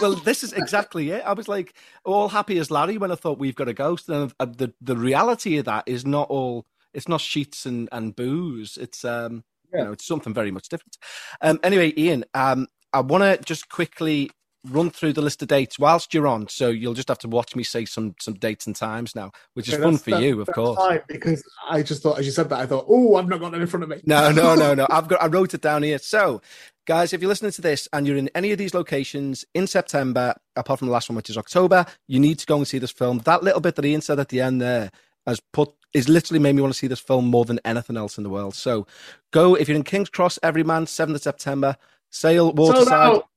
well, 0.00 0.14
this 0.14 0.42
is 0.42 0.52
exactly 0.54 1.10
it. 1.10 1.22
I 1.24 1.32
was 1.34 1.46
like 1.46 1.74
all 2.04 2.28
happy 2.28 2.58
as 2.58 2.70
Larry 2.70 2.96
when 2.98 3.10
I 3.10 3.16
thought 3.16 3.38
we've 3.38 3.54
got 3.54 3.68
a 3.68 3.74
ghost, 3.74 4.08
and 4.08 4.32
uh, 4.40 4.46
the 4.46 4.72
the 4.80 4.96
reality 4.96 5.58
of 5.58 5.66
that 5.66 5.84
is 5.86 6.06
not 6.06 6.28
all. 6.30 6.64
It's 6.94 7.08
not 7.08 7.20
sheets 7.20 7.66
and, 7.66 7.88
and 7.92 8.14
booze. 8.14 8.76
It's 8.76 9.04
um, 9.04 9.44
you 9.72 9.82
know, 9.84 9.92
it's 9.92 10.06
something 10.06 10.34
very 10.34 10.50
much 10.50 10.68
different. 10.68 10.96
Um, 11.40 11.58
anyway, 11.62 11.92
Ian, 11.96 12.24
um, 12.34 12.66
I 12.92 13.00
want 13.00 13.22
to 13.22 13.42
just 13.44 13.68
quickly 13.70 14.30
run 14.68 14.90
through 14.90 15.12
the 15.12 15.22
list 15.22 15.42
of 15.42 15.48
dates 15.48 15.76
whilst 15.76 16.14
you're 16.14 16.28
on. 16.28 16.46
So 16.48 16.68
you'll 16.68 16.94
just 16.94 17.08
have 17.08 17.18
to 17.20 17.28
watch 17.28 17.56
me 17.56 17.62
say 17.64 17.84
some 17.84 18.14
some 18.20 18.34
dates 18.34 18.66
and 18.66 18.76
times 18.76 19.16
now, 19.16 19.32
which 19.54 19.66
is 19.68 19.74
Okay, 19.74 19.82
fun 19.82 19.96
for 19.98 20.10
that- 20.10 20.22
you, 20.22 20.40
of 20.40 20.46
that's 20.46 20.54
course. 20.54 20.76
fine, 20.78 21.00
because 21.08 21.42
I 21.68 21.82
just 21.82 22.02
thought, 22.02 22.18
as 22.18 22.26
you 22.26 22.32
said 22.32 22.48
that, 22.50 22.60
I 22.60 22.66
thought, 22.66 22.84
oh, 22.88 23.16
I've 23.16 23.28
not 23.28 23.40
got 23.40 23.52
that 23.52 23.60
in 23.60 23.66
front 23.66 23.82
of 23.84 23.88
me. 23.88 24.00
No, 24.04 24.30
no, 24.30 24.54
no, 24.54 24.74
no. 24.74 24.86
I've 24.90 25.08
got. 25.08 25.22
I 25.22 25.26
wrote 25.26 25.54
it 25.54 25.62
down 25.62 25.82
here. 25.82 25.98
So, 25.98 26.42
guys, 26.86 27.12
if 27.12 27.20
you're 27.22 27.28
listening 27.30 27.52
to 27.52 27.62
this 27.62 27.88
and 27.92 28.06
you're 28.06 28.16
in 28.18 28.28
any 28.34 28.52
of 28.52 28.58
these 28.58 28.74
locations 28.74 29.44
in 29.54 29.66
September, 29.66 30.34
apart 30.54 30.78
from 30.80 30.88
the 30.88 30.92
last 30.92 31.08
one, 31.08 31.16
which 31.16 31.30
is 31.30 31.38
October, 31.38 31.86
you 32.06 32.20
need 32.20 32.38
to 32.38 32.46
go 32.46 32.56
and 32.58 32.68
see 32.68 32.78
this 32.78 32.92
film. 32.92 33.18
That 33.20 33.42
little 33.42 33.60
bit 33.60 33.74
that 33.76 33.84
Ian 33.86 34.02
said 34.02 34.20
at 34.20 34.28
the 34.28 34.42
end 34.42 34.60
there 34.60 34.90
has 35.26 35.40
put 35.52 35.72
is 35.94 36.08
literally 36.08 36.38
made 36.38 36.54
me 36.54 36.62
want 36.62 36.72
to 36.72 36.78
see 36.78 36.86
this 36.86 37.00
film 37.00 37.26
more 37.26 37.44
than 37.44 37.60
anything 37.64 37.96
else 37.96 38.16
in 38.18 38.24
the 38.24 38.30
world. 38.30 38.54
So, 38.54 38.86
go 39.30 39.54
if 39.54 39.68
you're 39.68 39.76
in 39.76 39.84
King's 39.84 40.08
Cross, 40.10 40.38
every 40.42 40.62
man, 40.64 40.86
seventh 40.86 41.16
of 41.16 41.22
September, 41.22 41.76
Sale, 42.10 42.46
Sold 42.46 42.58
Waterside. 42.58 42.92
out. 42.92 43.28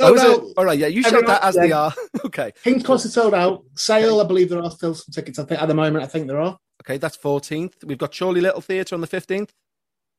Oh, 0.00 0.14
Sold 0.14 0.16
is 0.16 0.22
it? 0.22 0.30
out. 0.30 0.52
All 0.56 0.64
right, 0.64 0.78
yeah, 0.78 0.86
you 0.86 1.02
Everyone 1.04 1.26
that 1.26 1.42
as 1.42 1.54
they 1.56 1.72
are. 1.72 1.92
okay, 2.24 2.52
King's 2.64 2.84
Cross 2.84 3.04
is 3.06 3.12
sold 3.12 3.34
out. 3.34 3.64
Sale, 3.74 4.20
I 4.20 4.24
believe 4.24 4.48
there 4.48 4.62
are 4.62 4.70
still 4.70 4.94
some 4.94 5.12
tickets. 5.12 5.38
I 5.38 5.44
think 5.44 5.60
at 5.60 5.66
the 5.66 5.74
moment, 5.74 6.04
I 6.04 6.08
think 6.08 6.26
there 6.26 6.40
are 6.40 6.58
okay, 6.82 6.96
that's 6.98 7.16
14th. 7.16 7.84
We've 7.84 7.98
got 7.98 8.16
Chorley 8.16 8.40
Little 8.40 8.60
Theatre 8.60 8.94
on 8.94 9.00
the 9.00 9.08
15th. 9.08 9.50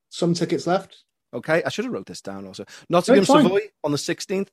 some 0.10 0.34
tickets 0.34 0.68
left. 0.68 1.04
Okay, 1.34 1.64
I 1.64 1.70
should 1.70 1.86
have 1.86 1.94
wrote 1.94 2.08
this 2.08 2.22
down 2.22 2.46
also. 2.48 2.66
Nottingham 2.90 3.26
fine. 3.26 3.44
Savoy 3.44 3.60
on 3.84 3.92
the 3.92 3.98
16th. 3.98 4.50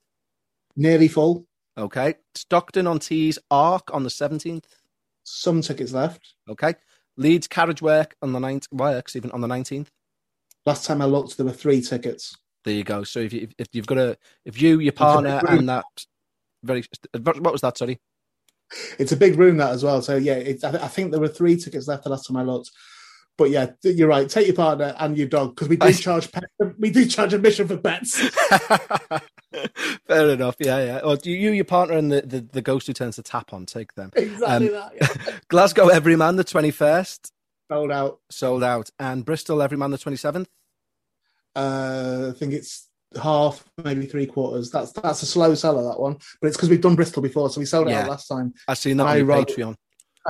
Nearly 0.77 1.09
full. 1.09 1.47
Okay. 1.79 2.15
Stockton 2.35 2.87
on 2.87 2.99
Tees 2.99 3.39
Arc 3.51 3.93
on 3.93 4.03
the 4.03 4.11
17th. 4.11 4.65
Some 5.25 5.61
tickets 5.63 5.93
left. 5.93 6.35
Okay. 6.49 6.75
Leeds 7.17 7.47
Carriage 7.47 7.83
Work 7.83 8.17
on 8.23 8.33
the 8.33 8.39
9th. 8.39 8.73
Works 8.73 9.17
even 9.17 9.31
on 9.31 9.41
the 9.41 9.49
19th. 9.49 9.89
Last 10.65 10.85
time 10.85 11.01
I 11.01 11.05
looked, 11.05 11.37
there 11.37 11.47
were 11.47 11.53
three 11.53 11.81
tickets. 11.81 12.37
There 12.65 12.75
you 12.75 12.85
go. 12.85 13.05
So 13.05 13.21
if, 13.21 13.33
you, 13.33 13.49
if 13.59 13.69
you've 13.73 13.87
got 13.87 13.99
a, 13.99 14.19
if 14.45 14.61
you, 14.61 14.81
your 14.81 14.93
partner, 14.93 15.41
and 15.49 15.69
that 15.69 15.85
very, 16.65 16.85
what 17.23 17.53
was 17.53 17.61
that? 17.61 17.79
Sorry. 17.79 18.01
It's 18.99 19.13
a 19.13 19.17
big 19.17 19.39
room 19.39 19.59
that 19.59 19.71
as 19.71 19.85
well. 19.85 20.03
So 20.03 20.17
yeah, 20.17 20.35
it's, 20.35 20.65
I, 20.65 20.73
th- 20.73 20.83
I 20.83 20.89
think 20.89 21.13
there 21.13 21.21
were 21.21 21.29
three 21.29 21.57
tickets 21.57 21.87
left 21.87 22.03
the 22.03 22.11
last 22.11 22.27
time 22.27 22.37
I 22.37 22.43
looked. 22.43 22.73
But 23.39 23.51
yeah, 23.51 23.73
you're 23.83 24.09
right. 24.09 24.29
Take 24.29 24.47
your 24.47 24.57
partner 24.57 24.95
and 24.99 25.17
your 25.19 25.29
dog 25.29 25.55
because 25.55 25.69
we 25.69 25.77
do 25.77 25.87
I- 25.89 25.93
charge 25.93 26.33
pet, 26.33 26.45
we 26.79 26.91
do 26.91 27.05
charge 27.07 27.35
admission 27.35 27.69
for 27.69 27.77
pets. 27.77 28.19
Fair 30.07 30.31
enough. 30.31 30.57
Yeah, 30.59 30.85
yeah. 30.85 30.99
Or 31.05 31.17
do 31.17 31.31
you, 31.31 31.51
your 31.53 31.65
partner, 31.65 31.97
and 31.97 32.11
the, 32.13 32.23
the, 32.23 32.41
the 32.41 32.63
ghost 32.63 32.87
who 32.87 32.93
turns 32.93 33.17
the 33.17 33.23
tap 33.23 33.53
on, 33.53 33.67
take 33.67 33.95
them. 33.95 34.11
exactly 34.17 34.69
Um, 34.69 34.73
that. 34.73 34.93
Yeah. 35.01 35.35
Glasgow 35.49 35.89
Everyman, 35.89 36.37
the 36.37 36.45
21st, 36.45 37.31
Sold 37.71 37.91
out. 37.91 38.21
sold 38.31 38.63
out. 38.63 38.91
And 38.99 39.25
Bristol 39.25 39.61
Everyman, 39.63 39.91
the 39.91 39.99
27th. 39.99 40.47
Uh, 41.55 42.33
I 42.35 42.39
think 42.39 42.53
it's 42.53 42.89
half, 43.21 43.65
maybe 43.83 44.07
three 44.07 44.27
quarters. 44.27 44.71
That's 44.71 44.93
that's 44.93 45.23
a 45.23 45.27
slow 45.27 45.55
seller 45.55 45.83
that 45.85 45.99
one, 45.99 46.19
but 46.41 46.49
it's 46.49 46.57
because 46.57 46.69
we've 46.69 46.81
done 46.83 46.97
Bristol 46.97 47.23
before, 47.23 47.49
so 47.49 47.61
we 47.61 47.65
sold 47.67 47.89
it 47.89 47.93
Yeah. 47.93 48.03
out 48.03 48.11
last 48.11 48.29
time. 48.29 48.53
I've 48.69 48.77
seen 48.79 48.99
that 48.99 49.07
I 49.07 49.21
on 49.23 49.27
Patreon. 49.27 49.75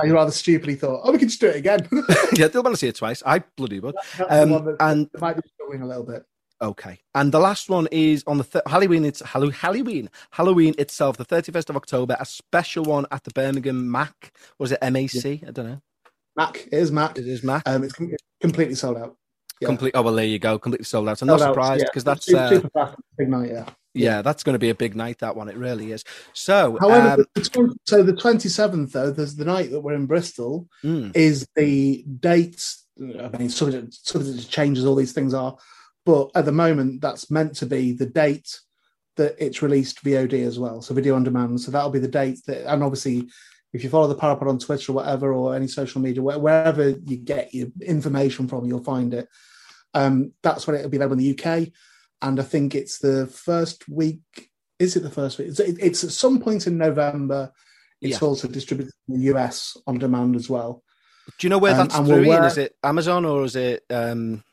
I 0.01 0.07
rather 0.09 0.31
stupidly 0.31 0.75
thought, 0.75 1.01
oh, 1.03 1.11
we 1.11 1.17
can 1.17 1.27
just 1.27 1.41
do 1.41 1.47
it 1.47 1.55
again. 1.55 1.87
yeah, 2.33 2.47
they'll 2.47 2.63
want 2.63 2.75
to 2.75 2.79
see 2.79 2.87
it 2.87 2.95
twice. 2.95 3.23
I 3.25 3.39
bloody 3.55 3.79
would. 3.79 3.95
Um, 4.29 4.75
and 4.79 5.09
might 5.19 5.35
be 5.35 5.41
struggling 5.55 5.81
a 5.81 5.87
little 5.87 6.03
bit. 6.03 6.23
Okay, 6.61 6.97
and 7.13 7.31
the 7.31 7.39
last 7.39 7.69
one 7.69 7.87
is 7.91 8.23
on 8.25 8.39
the 8.39 8.43
th- 8.43 8.63
Halloween. 8.65 9.05
It's 9.05 9.21
Hallow- 9.21 9.51
Halloween. 9.51 10.09
Halloween 10.31 10.73
itself, 10.79 11.17
the 11.17 11.23
thirty 11.25 11.51
first 11.51 11.69
of 11.69 11.75
October. 11.75 12.17
A 12.19 12.25
special 12.25 12.83
one 12.83 13.05
at 13.11 13.23
the 13.23 13.31
Birmingham 13.31 13.91
Mac. 13.91 14.31
Was 14.57 14.71
it 14.71 14.79
MAC? 14.81 15.25
I 15.25 15.51
don't 15.51 15.67
know. 15.67 15.81
Mac 16.35 16.67
it 16.71 16.73
is 16.73 16.91
Mac. 16.91 17.17
It 17.17 17.27
is 17.27 17.43
Mac. 17.43 17.61
Um, 17.67 17.83
it's 17.83 17.93
com- 17.93 18.11
completely 18.41 18.73
sold 18.75 18.97
out. 18.97 19.15
yeah. 19.61 19.67
Complete. 19.67 19.91
Oh 19.95 20.01
well, 20.01 20.15
there 20.15 20.25
you 20.25 20.39
go. 20.39 20.57
Completely 20.57 20.85
sold 20.85 21.07
out. 21.09 21.21
I'm 21.21 21.27
not 21.27 21.39
Sold 21.39 21.49
out, 21.49 21.53
surprised 21.53 21.81
yeah. 21.81 21.89
because 21.89 22.03
that's 22.03 22.25
super, 22.25 22.39
uh, 22.39 22.49
super 22.49 22.69
fast, 22.69 22.95
big 23.19 23.29
night. 23.29 23.49
Yeah. 23.51 23.69
Yeah, 23.97 24.21
that's 24.21 24.43
going 24.43 24.53
to 24.53 24.59
be 24.59 24.69
a 24.69 24.75
big 24.75 24.95
night. 24.95 25.19
That 25.19 25.35
one, 25.35 25.49
it 25.49 25.57
really 25.57 25.91
is. 25.91 26.03
So, 26.33 26.77
However, 26.79 27.21
um, 27.21 27.25
the, 27.35 27.75
so 27.85 28.03
the 28.03 28.15
twenty 28.15 28.49
seventh 28.49 28.93
though, 28.93 29.11
there's 29.11 29.35
the 29.35 29.45
night 29.45 29.71
that 29.71 29.81
we're 29.81 29.93
in 29.93 30.05
Bristol 30.05 30.67
mm, 30.83 31.15
is 31.15 31.47
the 31.55 32.03
date. 32.19 32.63
I 32.99 33.29
mean, 33.37 33.49
subject 33.49 33.93
subject 34.05 34.39
to 34.39 34.47
changes. 34.47 34.85
All 34.85 34.95
these 34.95 35.13
things 35.13 35.33
are, 35.33 35.57
but 36.05 36.31
at 36.35 36.45
the 36.45 36.51
moment, 36.51 37.01
that's 37.01 37.29
meant 37.29 37.55
to 37.57 37.65
be 37.65 37.91
the 37.91 38.05
date 38.07 38.59
that 39.15 39.35
it's 39.39 39.61
released 39.61 40.03
VOD 40.03 40.45
as 40.45 40.59
well. 40.59 40.81
So 40.81 40.93
video 40.93 41.15
on 41.15 41.23
demand. 41.23 41.59
So 41.61 41.71
that'll 41.71 41.89
be 41.89 41.99
the 41.99 42.07
date 42.07 42.39
that, 42.47 42.71
and 42.71 42.83
obviously. 42.83 43.27
If 43.73 43.83
you 43.83 43.89
follow 43.89 44.07
the 44.07 44.15
Parapod 44.15 44.47
on 44.47 44.59
Twitter 44.59 44.93
or 44.93 44.95
whatever, 44.95 45.33
or 45.33 45.53
any 45.53 45.67
social 45.67 45.99
media, 46.01 46.23
where- 46.23 46.39
wherever 46.39 46.89
you 46.91 47.17
get 47.17 47.53
your 47.53 47.67
information 47.81 48.47
from, 48.47 48.65
you'll 48.65 48.81
find 48.83 49.13
it. 49.13 49.27
Um, 49.93 50.31
that's 50.41 50.65
when 50.65 50.77
it'll 50.77 50.89
be 50.89 50.97
there 50.97 51.11
in 51.11 51.17
the 51.17 51.37
UK, 51.37 51.71
and 52.21 52.39
I 52.39 52.43
think 52.43 52.75
it's 52.75 52.99
the 52.99 53.27
first 53.27 53.87
week. 53.89 54.21
Is 54.79 54.95
it 54.95 55.01
the 55.01 55.09
first 55.09 55.37
week? 55.37 55.49
It's, 55.49 55.59
it- 55.59 55.77
it's 55.79 56.03
at 56.03 56.11
some 56.11 56.39
point 56.39 56.67
in 56.67 56.77
November. 56.77 57.51
It's 58.01 58.21
Yeah. 58.21 58.27
also 58.27 58.47
distributed 58.47 58.93
in 59.07 59.15
the 59.19 59.25
US 59.35 59.75
on 59.87 59.97
demand 59.97 60.35
as 60.35 60.49
well. 60.49 60.83
do 61.39 61.45
you 61.47 61.49
know 61.49 61.57
where 61.57 61.73
um, 61.73 61.77
that's 61.79 61.95
and 61.95 62.07
through? 62.07 62.17
we're 62.27 62.33
Ian? 62.35 62.43
Is 62.45 62.57
it 62.57 62.75
Amazon 62.83 63.25
or 63.25 63.43
is 63.43 63.55
it 63.55 63.83
um, 63.89 64.43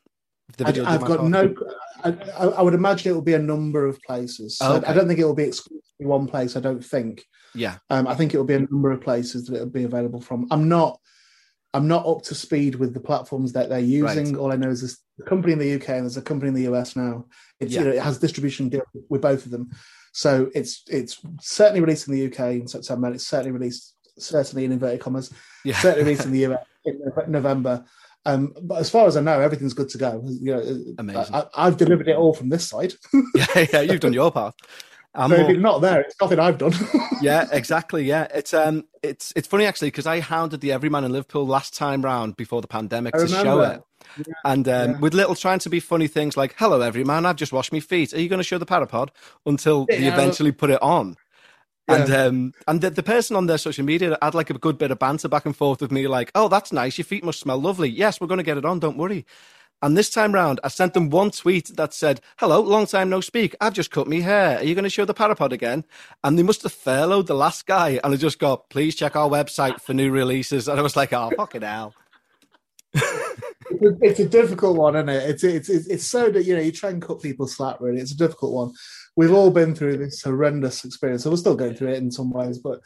the 0.57 0.65
I, 0.65 0.67
video? 0.67 0.85
I've 0.87 1.05
got 1.05 1.25
no. 1.25 1.55
I, 2.03 2.09
I 2.37 2.45
I 2.59 2.63
would 2.63 2.75
imagine 2.75 3.13
it 3.13 3.15
will 3.15 3.23
be 3.23 3.35
a 3.35 3.39
number 3.39 3.87
of 3.87 4.01
places. 4.03 4.59
So 4.59 4.67
Oh, 4.67 4.77
okay. 4.77 4.87
I 4.87 4.93
don't 4.95 5.07
think 5.09 5.21
it 5.21 5.25
will 5.25 5.35
be 5.35 5.45
exclusively 5.45 6.07
one 6.07 6.27
place. 6.27 6.57
I 6.57 6.61
don't 6.61 6.85
think. 6.85 7.25
Yeah, 7.55 7.77
Um, 7.89 8.09
I 8.09 8.15
think 8.17 8.35
it 8.35 8.39
will 8.39 8.45
be 8.45 8.55
a 8.55 8.67
number 8.69 8.91
of 8.91 9.01
places 9.01 9.47
that 9.47 9.55
it'll 9.55 9.69
be 9.71 9.85
available 9.85 10.21
from. 10.21 10.49
I'm 10.51 10.69
not. 10.69 10.99
I'm 11.75 11.89
not 11.89 12.07
up 12.07 12.23
to 12.23 12.35
speed 12.35 12.77
with 12.77 12.95
the 12.95 13.01
platforms 13.01 13.53
that 13.53 13.69
they're 13.69 13.81
using. 13.81 14.33
Right. 14.33 14.37
All 14.37 14.53
I 14.53 14.57
know 14.57 14.71
is 14.71 14.81
there's 14.81 14.99
a 15.21 15.25
company 15.25 15.53
in 15.53 15.59
the 15.59 15.75
UK 15.75 15.89
and 15.91 16.05
there's 16.05 16.17
a 16.17 16.23
company 16.23 16.49
in 16.49 16.55
the 16.55 16.73
US 16.73 16.95
now. 16.95 17.27
It's 17.61 17.73
Yeah. 17.73 17.81
you 17.81 17.87
know 17.87 17.93
it 17.93 18.03
has 18.03 18.19
distribution 18.19 18.69
deal 18.69 18.83
with 19.09 19.21
both 19.21 19.45
of 19.45 19.51
them. 19.51 19.71
So 20.13 20.51
it's 20.55 20.83
it's 20.89 21.19
certainly 21.41 21.81
released 21.81 22.07
in 22.09 22.15
the 22.15 22.27
UK 22.27 22.61
in 22.61 22.69
September. 22.69 23.09
and 23.09 23.17
It's 23.17 23.27
certainly 23.27 23.51
released 23.51 23.95
certainly 24.17 24.65
in 24.65 24.71
inverted 24.73 25.01
commas 25.01 25.33
yeah. 25.65 25.77
certainly 25.81 26.05
released 26.05 26.25
in 26.25 26.33
the 26.33 26.45
US 26.47 26.65
in 26.85 27.01
November. 27.27 27.85
Um, 28.27 28.55
but 28.63 28.79
as 28.79 28.89
far 28.89 29.07
as 29.07 29.17
I 29.17 29.21
know, 29.21 29.41
everything's 29.41 29.75
good 29.75 29.91
to 29.91 29.99
go. 29.99 30.23
You 30.25 30.55
know, 30.55 30.85
Amazing. 30.99 31.35
I, 31.35 31.45
I've 31.55 31.77
delivered 31.77 32.09
it 32.09 32.17
all 32.17 32.33
from 32.33 32.49
this 32.49 32.67
side. 32.67 32.95
yeah, 33.35 33.67
yeah. 33.73 33.81
You've 33.83 34.01
done 34.01 34.15
your 34.15 34.31
part. 34.31 34.55
I'm 35.15 35.31
so 35.31 35.37
if 35.37 35.49
it's 35.49 35.61
not 35.61 35.81
there, 35.81 36.01
it's 36.01 36.17
nothing 36.21 36.41
I've 36.41 36.59
done. 36.59 36.73
yeah, 37.23 37.47
exactly. 37.53 38.05
Yeah, 38.05 38.27
it's 38.35 38.53
um, 38.53 38.85
it's 39.03 39.33
it's 39.37 39.47
funny 39.47 39.65
actually 39.65 39.89
because 39.89 40.07
I 40.07 40.21
hounded 40.21 40.61
the 40.61 40.73
Everyman 40.73 41.05
in 41.05 41.13
Liverpool 41.13 41.47
last 41.47 41.75
time 41.75 42.03
round 42.03 42.37
before 42.37 42.61
the 42.61 42.69
pandemic 42.69 43.15
I 43.15 43.19
to 43.19 43.29
show 43.29 43.59
remember. 43.59 43.85
it, 44.19 44.27
and 44.45 44.69
um, 44.69 44.91
yeah. 44.91 44.99
with 44.99 45.15
little 45.15 45.37
trying 45.37 45.61
to 45.61 45.71
be 45.71 45.79
funny 45.79 46.09
things 46.09 46.37
like 46.37 46.57
"Hello, 46.59 46.81
everyman, 46.81 47.27
I've 47.27 47.37
just 47.37 47.53
washed 47.53 47.73
my 47.73 47.81
feet. 47.81 48.13
Are 48.13 48.21
you 48.21 48.29
going 48.29 48.41
to 48.41 48.45
show 48.45 48.59
the 48.59 48.67
parapod?" 48.67 49.11
Until 49.47 49.87
they 49.87 50.07
eventually 50.07 50.53
put 50.53 50.71
it 50.71 50.83
on. 50.83 51.17
And 51.87 52.11
um, 52.11 52.53
and 52.67 52.81
the, 52.81 52.91
the 52.91 53.03
person 53.03 53.37
on 53.37 53.47
their 53.47 53.59
social 53.59 53.85
media 53.85 54.17
had 54.21 54.35
like 54.35 54.51
a 54.51 54.55
good 54.55 54.79
bit 54.79 54.91
of 54.91 54.99
banter 54.99 55.29
back 55.29 55.45
and 55.47 55.55
forth 55.55 55.81
with 55.81 55.93
me, 55.93 56.09
like, 56.09 56.33
"Oh, 56.35 56.49
that's 56.49 56.73
nice. 56.73 56.99
Your 56.99 57.05
feet 57.05 57.23
must 57.23 57.41
smell 57.41 57.61
lovely. 57.61 57.89
Yes, 57.89 58.21
we're 58.21 58.27
going 58.27 58.39
to 58.39 58.45
get 58.45 58.59
it 58.59 58.65
on. 58.65 58.81
Don't 58.81 58.97
worry." 58.97 59.27
And 59.85 59.99
this 59.99 60.09
time 60.09 60.33
round, 60.33 60.61
I 60.65 60.69
sent 60.69 60.95
them 60.95 61.11
one 61.11 61.31
tweet 61.31 61.77
that 61.77 61.93
said, 61.93 62.23
"Hello, 62.39 62.59
long 62.63 62.87
time 62.87 63.11
no 63.11 63.21
speak. 63.21 63.55
I've 63.61 63.75
just 63.75 63.91
cut 63.91 64.09
me 64.09 64.23
hair. 64.23 64.57
Are 64.57 64.65
you 64.65 64.75
going 64.75 64.85
to 64.85 64.89
show 64.89 65.05
the 65.05 65.13
parapod 65.13 65.53
again?" 65.53 65.85
And 66.25 66.39
they 66.39 66.43
must 66.43 66.63
have 66.63 66.73
furloughed 66.73 67.27
the 67.27 67.35
last 67.35 67.67
guy, 67.67 68.01
and 68.03 68.15
I 68.15 68.17
just 68.17 68.39
got, 68.39 68.71
"Please 68.71 68.95
check 68.95 69.15
our 69.15 69.29
website 69.29 69.83
for 69.83 69.93
new 69.93 70.11
releases." 70.11 70.69
And 70.69 70.81
I 70.81 70.83
was 70.83 70.97
like, 70.97 71.13
"Oh, 71.13 71.31
fucking 71.37 71.61
hell." 71.61 71.93
It's 73.81 74.21
a- 74.21 74.29
difficult 74.29 74.79
one, 74.79 74.97
isn't 74.97 75.11
it? 75.11 75.29
It's, 75.29 75.45
it's 75.45 75.69
it's 75.69 75.87
it's 75.89 76.05
so 76.07 76.31
that 76.31 76.45
you 76.45 76.55
know 76.57 76.63
you 76.63 76.73
try 76.73 76.89
and 76.89 77.03
cut 77.03 77.21
people 77.21 77.47
slack. 77.47 77.77
Really, 77.79 78.01
it's 78.01 78.13
a 78.13 78.17
difficult 78.17 78.55
one. 78.55 78.73
We've 79.17 79.35
all 79.35 79.51
been 79.51 79.75
through 79.75 79.99
this 79.99 80.23
horrendous 80.23 80.83
experience. 80.87 81.25
So 81.25 81.31
we're 81.31 81.37
still 81.37 81.57
going 81.57 81.75
through 81.75 81.91
it 81.91 81.99
in 81.99 82.11
some 82.11 82.31
ways, 82.31 82.59
but 82.59 82.81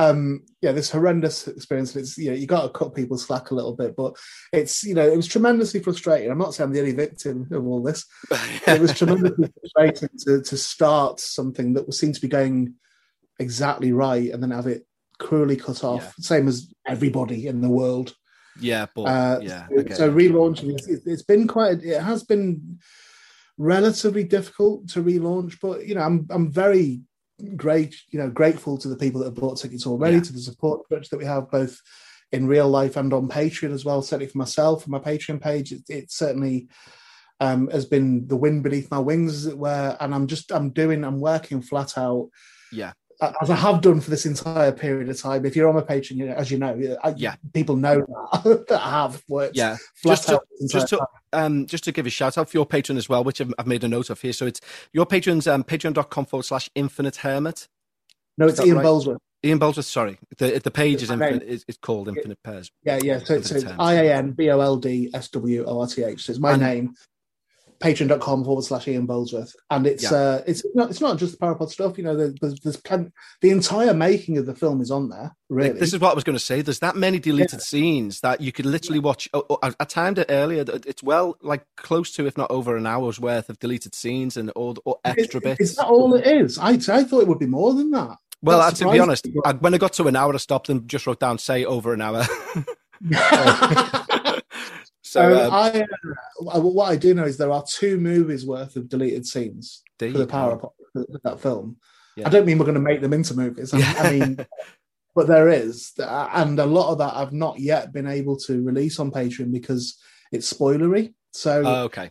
um, 0.00 0.44
yeah, 0.62 0.72
this 0.72 0.90
horrendous 0.90 1.46
experience. 1.46 1.94
It's 1.94 2.16
you 2.16 2.30
know 2.30 2.36
you 2.36 2.46
got 2.46 2.62
to 2.62 2.70
cut 2.70 2.94
people 2.94 3.18
slack 3.18 3.50
a 3.50 3.54
little 3.54 3.76
bit, 3.76 3.94
but 3.94 4.16
it's 4.52 4.82
you 4.82 4.94
know 4.94 5.06
it 5.06 5.16
was 5.16 5.26
tremendously 5.26 5.80
frustrating. 5.80 6.30
I'm 6.30 6.38
not 6.38 6.54
saying 6.54 6.68
I'm 6.68 6.72
the 6.72 6.80
only 6.80 6.92
victim 6.92 7.46
of 7.50 7.66
all 7.66 7.82
this. 7.82 8.06
it 8.66 8.80
was 8.80 8.96
tremendously 8.96 9.52
frustrating 9.60 10.08
to 10.26 10.42
to 10.42 10.56
start 10.56 11.20
something 11.20 11.74
that 11.74 11.92
seemed 11.92 12.14
to 12.14 12.20
be 12.20 12.28
going 12.28 12.74
exactly 13.38 13.92
right 13.92 14.30
and 14.30 14.42
then 14.42 14.52
have 14.52 14.66
it 14.66 14.86
cruelly 15.18 15.56
cut 15.56 15.84
off. 15.84 16.14
Same 16.18 16.48
as 16.48 16.72
everybody 16.86 17.46
in 17.46 17.60
the 17.60 17.70
world. 17.70 18.14
Yeah, 18.58 18.86
but 18.94 19.02
Uh, 19.02 19.40
yeah, 19.42 19.68
so, 19.68 19.80
okay. 19.80 19.94
so 19.94 20.12
relaunching 20.12 20.72
it's 20.72 20.86
it's 20.86 21.22
been 21.22 21.46
quite 21.46 21.82
it 21.82 22.00
has 22.00 22.24
been 22.24 22.78
relatively 23.58 24.24
difficult 24.24 24.88
to 24.88 25.02
relaunch 25.02 25.58
but 25.60 25.86
you 25.86 25.94
know 25.94 26.00
i'm 26.00 26.26
i'm 26.30 26.50
very 26.50 27.02
great 27.56 27.94
you 28.10 28.18
know 28.18 28.30
grateful 28.30 28.76
to 28.78 28.88
the 28.88 28.96
people 28.96 29.20
that 29.20 29.26
have 29.26 29.34
bought 29.34 29.58
tickets 29.58 29.86
already 29.86 30.16
Yeah. 30.16 30.22
to 30.22 30.32
the 30.32 30.40
support 30.40 30.82
that 30.90 31.16
we 31.18 31.24
have 31.24 31.50
both 31.50 31.80
in 32.32 32.46
real 32.46 32.68
life 32.68 32.96
and 32.96 33.12
on 33.12 33.28
patreon 33.28 33.72
as 33.72 33.84
well 33.84 34.02
certainly 34.02 34.30
for 34.30 34.38
myself 34.38 34.84
and 34.84 34.92
my 34.92 34.98
patreon 35.00 35.40
page. 35.40 35.72
It, 35.72 35.82
it 35.88 36.10
certainly 36.10 36.68
um 37.40 37.68
has 37.70 37.86
been 37.86 38.26
the 38.28 38.36
wind 38.36 38.62
beneath 38.62 38.90
my 38.90 38.98
wings 38.98 39.34
as 39.34 39.46
it 39.46 39.58
were. 39.58 39.96
And 40.00 40.14
i'm 40.14 40.26
just 40.26 40.52
i'm 40.52 40.70
doing 40.70 41.04
i'm 41.04 41.20
working 41.20 41.60
flat 41.62 41.96
out 41.98 42.28
yeah, 42.72 42.92
as 43.42 43.50
I 43.50 43.56
have 43.56 43.80
done 43.82 44.00
for 44.00 44.10
this 44.10 44.24
entire 44.26 44.72
period 44.72 45.08
of 45.08 45.20
time. 45.20 45.44
If 45.44 45.54
you're 45.56 45.68
on 45.68 45.74
my 45.74 45.82
Patreon, 45.82 46.16
you 46.16 46.26
know, 46.26 46.32
as 46.34 46.50
you 46.50 46.58
know, 46.58 46.96
I, 47.02 47.14
Yeah. 47.16 47.34
people 47.52 47.76
know 47.76 47.96
that, 48.00 48.64
that 48.68 48.80
I 48.80 48.90
have 48.90 49.22
worked 49.28 49.56
yeah. 49.56 49.76
Just 50.04 50.28
to, 50.28 50.40
just 50.68 50.88
to 50.88 51.06
um 51.32 51.66
just 51.66 51.84
to 51.84 51.92
give 51.92 52.06
a 52.06 52.10
shout 52.10 52.38
out 52.38 52.50
for 52.50 52.56
your 52.56 52.66
patron 52.66 52.96
as 52.98 53.08
well, 53.08 53.22
which 53.24 53.40
I've, 53.40 53.52
I've 53.58 53.66
made 53.66 53.84
a 53.84 53.88
note 53.88 54.10
of 54.10 54.20
here. 54.20 54.32
So 54.32 54.46
it's 54.46 54.60
your 54.92 55.06
patrons 55.06 55.46
um 55.46 55.64
patreon.com 55.64 56.26
forward 56.26 56.44
slash 56.44 56.70
infinite 56.74 57.16
hermit. 57.16 57.68
No, 58.38 58.46
it's 58.46 58.60
Ian 58.60 58.76
right? 58.76 58.86
Boldsworth. 58.86 59.18
Ian 59.44 59.58
Boldsworth, 59.58 59.84
sorry. 59.84 60.18
The 60.38 60.58
the 60.62 60.70
page 60.70 61.02
is 61.02 61.10
infinite 61.10 61.42
is, 61.42 61.64
is 61.68 61.76
called 61.78 62.08
Infinite 62.08 62.38
Pairs. 62.42 62.70
Yeah, 62.84 62.98
yeah. 63.02 63.18
So, 63.18 63.40
so 63.40 63.56
it's. 63.56 63.64
I 63.78 63.94
A 63.94 64.14
N 64.14 64.32
B 64.32 64.50
O 64.50 64.60
L 64.60 64.76
D 64.76 65.10
S 65.14 65.28
W 65.28 65.64
O 65.66 65.80
R 65.80 65.86
T 65.86 66.02
H. 66.04 66.24
So 66.24 66.32
it's 66.32 66.40
my 66.40 66.52
And- 66.52 66.62
name. 66.62 66.94
Patreon.com 67.82 68.44
forward 68.44 68.62
slash 68.64 68.86
Ian 68.88 69.06
Boldsworth. 69.06 69.54
And 69.70 69.86
it's 69.86 70.02
Yeah. 70.04 70.12
uh 70.12 70.42
it's 70.46 70.62
not 70.74 70.90
it's 70.90 71.00
not 71.00 71.18
just 71.18 71.32
the 71.32 71.38
Parapod 71.46 71.70
stuff, 71.70 71.96
you 71.96 72.04
know, 72.04 72.14
there's 72.14 72.60
there's 72.60 72.76
plenty 72.76 73.10
the 73.40 73.50
entire 73.50 73.94
making 73.94 74.36
of 74.36 74.44
the 74.46 74.54
film 74.54 74.80
is 74.82 74.90
on 74.90 75.08
there, 75.08 75.34
really. 75.48 75.70
Like, 75.70 75.80
this 75.80 75.94
is 75.94 76.00
what 76.00 76.12
I 76.12 76.14
was 76.14 76.24
going 76.24 76.36
to 76.36 76.44
say. 76.44 76.60
There's 76.60 76.80
that 76.80 76.94
many 76.96 77.18
deleted 77.18 77.62
scenes 77.62 78.20
that 78.20 78.40
you 78.42 78.52
could 78.52 78.66
literally 78.66 78.98
watch. 78.98 79.28
Oh, 79.32 79.44
oh, 79.48 79.58
I, 79.62 79.72
I 79.80 79.84
timed 79.84 80.18
it 80.18 80.26
earlier. 80.28 80.62
that 80.64 80.84
It's 80.84 81.02
well, 81.02 81.36
like 81.40 81.64
close 81.76 82.12
to, 82.12 82.26
if 82.26 82.36
not 82.36 82.50
over 82.50 82.76
an 82.76 82.86
hour's 82.86 83.18
worth 83.18 83.48
of 83.48 83.58
deleted 83.58 83.94
scenes 83.94 84.36
and 84.36 84.50
all 84.50 84.76
or 84.84 84.98
extra 85.04 85.40
bits. 85.40 85.60
Is 85.60 85.76
that 85.76 85.86
all 85.86 86.14
it 86.14 86.26
is? 86.26 86.58
I 86.58 86.72
I 86.72 87.04
thought 87.04 87.22
it 87.22 87.28
would 87.28 87.38
be 87.38 87.46
more 87.46 87.72
than 87.72 87.90
that. 87.92 88.16
well, 88.42 88.70
to 88.70 88.90
be 88.90 89.00
honest. 89.00 89.26
I, 89.44 89.52
when 89.54 89.72
I 89.72 89.78
got 89.78 89.94
to 89.94 90.06
an 90.06 90.16
hour, 90.16 90.34
I 90.34 90.36
stopped 90.36 90.68
and 90.68 90.86
just 90.86 91.06
wrote 91.06 91.20
down 91.20 91.38
"say 91.38 91.64
over 91.64 91.94
an 91.94 92.02
hour." 92.02 92.24
so 95.10 95.22
Um, 95.22 95.52
uh, 95.52 95.56
I, 95.56 95.86
uh, 96.56 96.60
what 96.60 96.88
I 96.88 96.94
do 96.94 97.14
know 97.14 97.24
is 97.24 97.36
there 97.36 97.50
are 97.50 97.64
two 97.68 97.98
movies 97.98 98.46
worth 98.46 98.76
of 98.76 98.88
deleted 98.88 99.26
scenes 99.26 99.82
for 99.98 100.08
the. 100.08 100.26
Power 100.26 100.56
for 100.58 100.72
that 101.24 101.40
film. 101.40 101.78
Yeah. 102.16 102.28
I 102.28 102.30
don't 102.30 102.46
mean 102.46 102.58
we're 102.58 102.64
going 102.64 102.74
to 102.76 102.80
make 102.80 103.00
them 103.00 103.12
into 103.12 103.34
movies. 103.34 103.74
I, 103.74 103.80
I 103.80 104.12
mean, 104.18 104.46
but 105.16 105.26
there 105.26 105.48
is, 105.48 105.92
and 105.98 106.60
a 106.60 106.66
lot 106.66 106.92
of 106.92 106.98
that 106.98 107.16
I've 107.16 107.32
not 107.32 107.58
yet 107.58 107.92
been 107.92 108.06
able 108.06 108.36
to 108.46 108.62
release 108.62 109.00
on 109.00 109.10
Patreon 109.10 109.50
because 109.52 109.98
it's 110.30 110.52
spoilery. 110.52 111.14
So, 111.32 111.62
oh, 111.66 111.82
okay, 111.86 112.08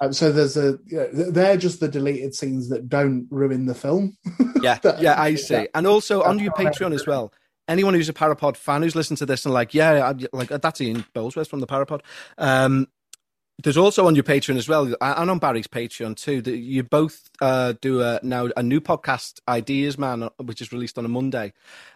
um, 0.00 0.14
so 0.14 0.32
there's 0.32 0.56
a 0.56 0.78
you 0.86 0.96
know, 0.96 1.08
they're 1.12 1.58
just 1.58 1.80
the 1.80 1.88
deleted 1.88 2.34
scenes 2.34 2.70
that 2.70 2.88
don't 2.88 3.26
ruin 3.30 3.66
the 3.66 3.74
film. 3.74 4.16
yeah, 4.62 4.78
yeah, 4.98 5.20
I 5.20 5.34
see. 5.34 5.68
And 5.74 5.86
also 5.86 6.22
on 6.22 6.38
your 6.38 6.52
Patreon 6.52 6.94
as 6.94 7.06
well. 7.06 7.32
Anyone 7.70 7.94
who's 7.94 8.08
a 8.08 8.12
Parapod 8.12 8.56
fan 8.56 8.82
who's 8.82 8.96
listened 8.96 9.18
to 9.18 9.26
this 9.26 9.46
and 9.46 9.54
like, 9.54 9.72
yeah, 9.72 10.10
I, 10.10 10.26
like 10.36 10.48
that's 10.48 10.80
Ian 10.80 11.06
Boldsworth 11.14 11.48
from 11.48 11.60
the 11.60 11.66
Parapod. 11.66 12.00
Um, 12.36 12.88
there's 13.62 13.76
also 13.76 14.06
on 14.06 14.14
your 14.14 14.24
Patreon 14.24 14.56
as 14.56 14.68
well, 14.68 14.84
and 15.00 15.30
on 15.30 15.38
Barry's 15.38 15.66
Patreon 15.66 16.16
too. 16.16 16.42
That 16.42 16.56
you 16.56 16.82
both 16.82 17.30
uh, 17.40 17.74
do 17.80 18.02
a, 18.02 18.18
now 18.22 18.48
a 18.56 18.62
new 18.62 18.80
podcast, 18.80 19.40
Ideas 19.48 19.98
Man, 19.98 20.28
which 20.42 20.60
is 20.60 20.72
released 20.72 20.98
on 20.98 21.04
a 21.04 21.08
Monday. 21.08 21.52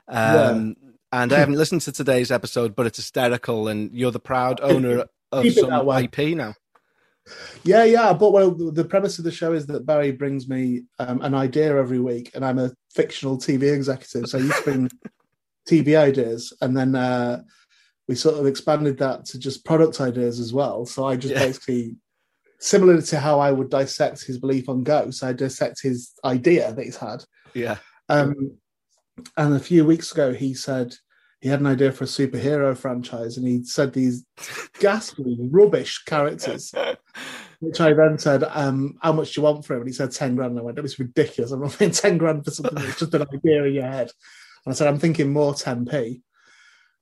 Um, 0.09 0.77
And 1.13 1.33
I 1.33 1.39
haven't 1.39 1.55
listened 1.55 1.83
to 1.83 1.93
today's 1.93 2.33
episode, 2.33 2.75
but 2.75 2.87
it's 2.87 2.99
hysterical, 2.99 3.69
and 3.69 3.95
you're 3.95 4.11
the 4.11 4.19
proud 4.19 4.61
owner 4.61 5.05
of 5.33 5.47
some. 5.53 5.89
IP 5.89 6.37
now. 6.37 6.55
Yeah, 7.63 7.85
yeah. 7.85 8.13
But 8.13 8.33
well, 8.33 8.51
the 8.51 8.85
premise 8.85 9.19
of 9.19 9.25
the 9.25 9.31
show 9.31 9.53
is 9.53 9.67
that 9.67 9.87
Barry 9.87 10.11
brings 10.11 10.49
me 10.49 10.83
um, 10.99 11.23
an 11.23 11.35
idea 11.35 11.77
every 11.77 12.01
week, 12.01 12.33
and 12.35 12.45
I'm 12.45 12.59
a 12.59 12.73
fictional 12.93 13.39
TV 13.39 13.73
executive. 13.73 14.29
So 14.29 14.41
to 14.41 14.63
bring 14.65 14.91
TV 15.69 15.97
ideas, 15.97 16.53
and 16.61 16.77
then 16.77 16.95
uh, 16.95 17.43
we 18.09 18.15
sort 18.15 18.39
of 18.39 18.47
expanded 18.47 18.99
that 18.99 19.25
to 19.27 19.39
just 19.39 19.65
product 19.65 20.01
ideas 20.01 20.39
as 20.41 20.53
well. 20.53 20.85
So 20.87 21.07
I 21.07 21.17
just 21.17 21.35
Yeah. 21.35 21.41
basically, 21.47 21.97
similar 22.59 23.01
to 23.01 23.19
how 23.21 23.41
I 23.41 23.51
would 23.51 23.71
dissect 23.71 24.25
his 24.25 24.39
belief 24.39 24.69
on 24.69 24.83
ghosts, 24.83 25.23
I 25.23 25.33
dissect 25.33 25.81
his 25.83 26.13
idea 26.25 26.73
that 26.73 26.85
he's 26.85 26.97
had. 26.97 27.25
Yeah, 27.55 27.79
Um, 28.09 28.59
and 29.37 29.55
a 29.55 29.61
few 29.61 29.85
weeks 29.85 30.13
ago, 30.13 30.33
he 30.33 30.55
said 30.55 30.95
he 31.41 31.49
had 31.49 31.61
an 31.61 31.67
idea 31.67 31.93
for 31.93 32.05
a 32.05 32.07
superhero 32.07 32.77
franchise, 32.77 33.37
and 33.37 33.47
he 33.47 33.63
said 33.65 33.93
these 33.93 34.25
ghastly, 34.81 35.37
rubbish 35.51 36.03
characters. 36.05 36.73
Which 37.61 37.81
I 37.81 37.95
then 37.95 38.19
said, 38.19 38.45
um, 38.45 38.99
"How 39.01 39.13
much 39.13 39.33
do 39.33 39.41
you 39.41 39.45
want 39.45 39.65
for 39.65 39.75
him?" 39.75 39.81
And 39.83 39.89
he 39.89 39.95
said 39.95 40.11
ten 40.11 40.35
grand. 40.35 40.51
And 40.51 40.59
I 40.61 40.63
went, 40.63 40.77
"That 40.77 40.85
is 40.85 40.99
ridiculous. 40.99 41.51
I'm 41.53 41.63
not 41.63 41.79
paying 41.79 41.91
ten 42.05 42.19
grand 42.19 42.45
for 42.45 42.51
something 42.51 42.75
that's 42.75 42.99
just 42.99 43.15
an 43.15 43.27
idea 43.33 43.65
in 43.65 43.75
your 43.75 43.87
head." 43.87 44.11
And 44.65 44.73
I 44.73 44.75
said, 44.75 44.89
"I'm 44.89 44.99
thinking 44.99 45.33
more 45.33 45.55
ten 45.55 45.85
p." 45.85 46.23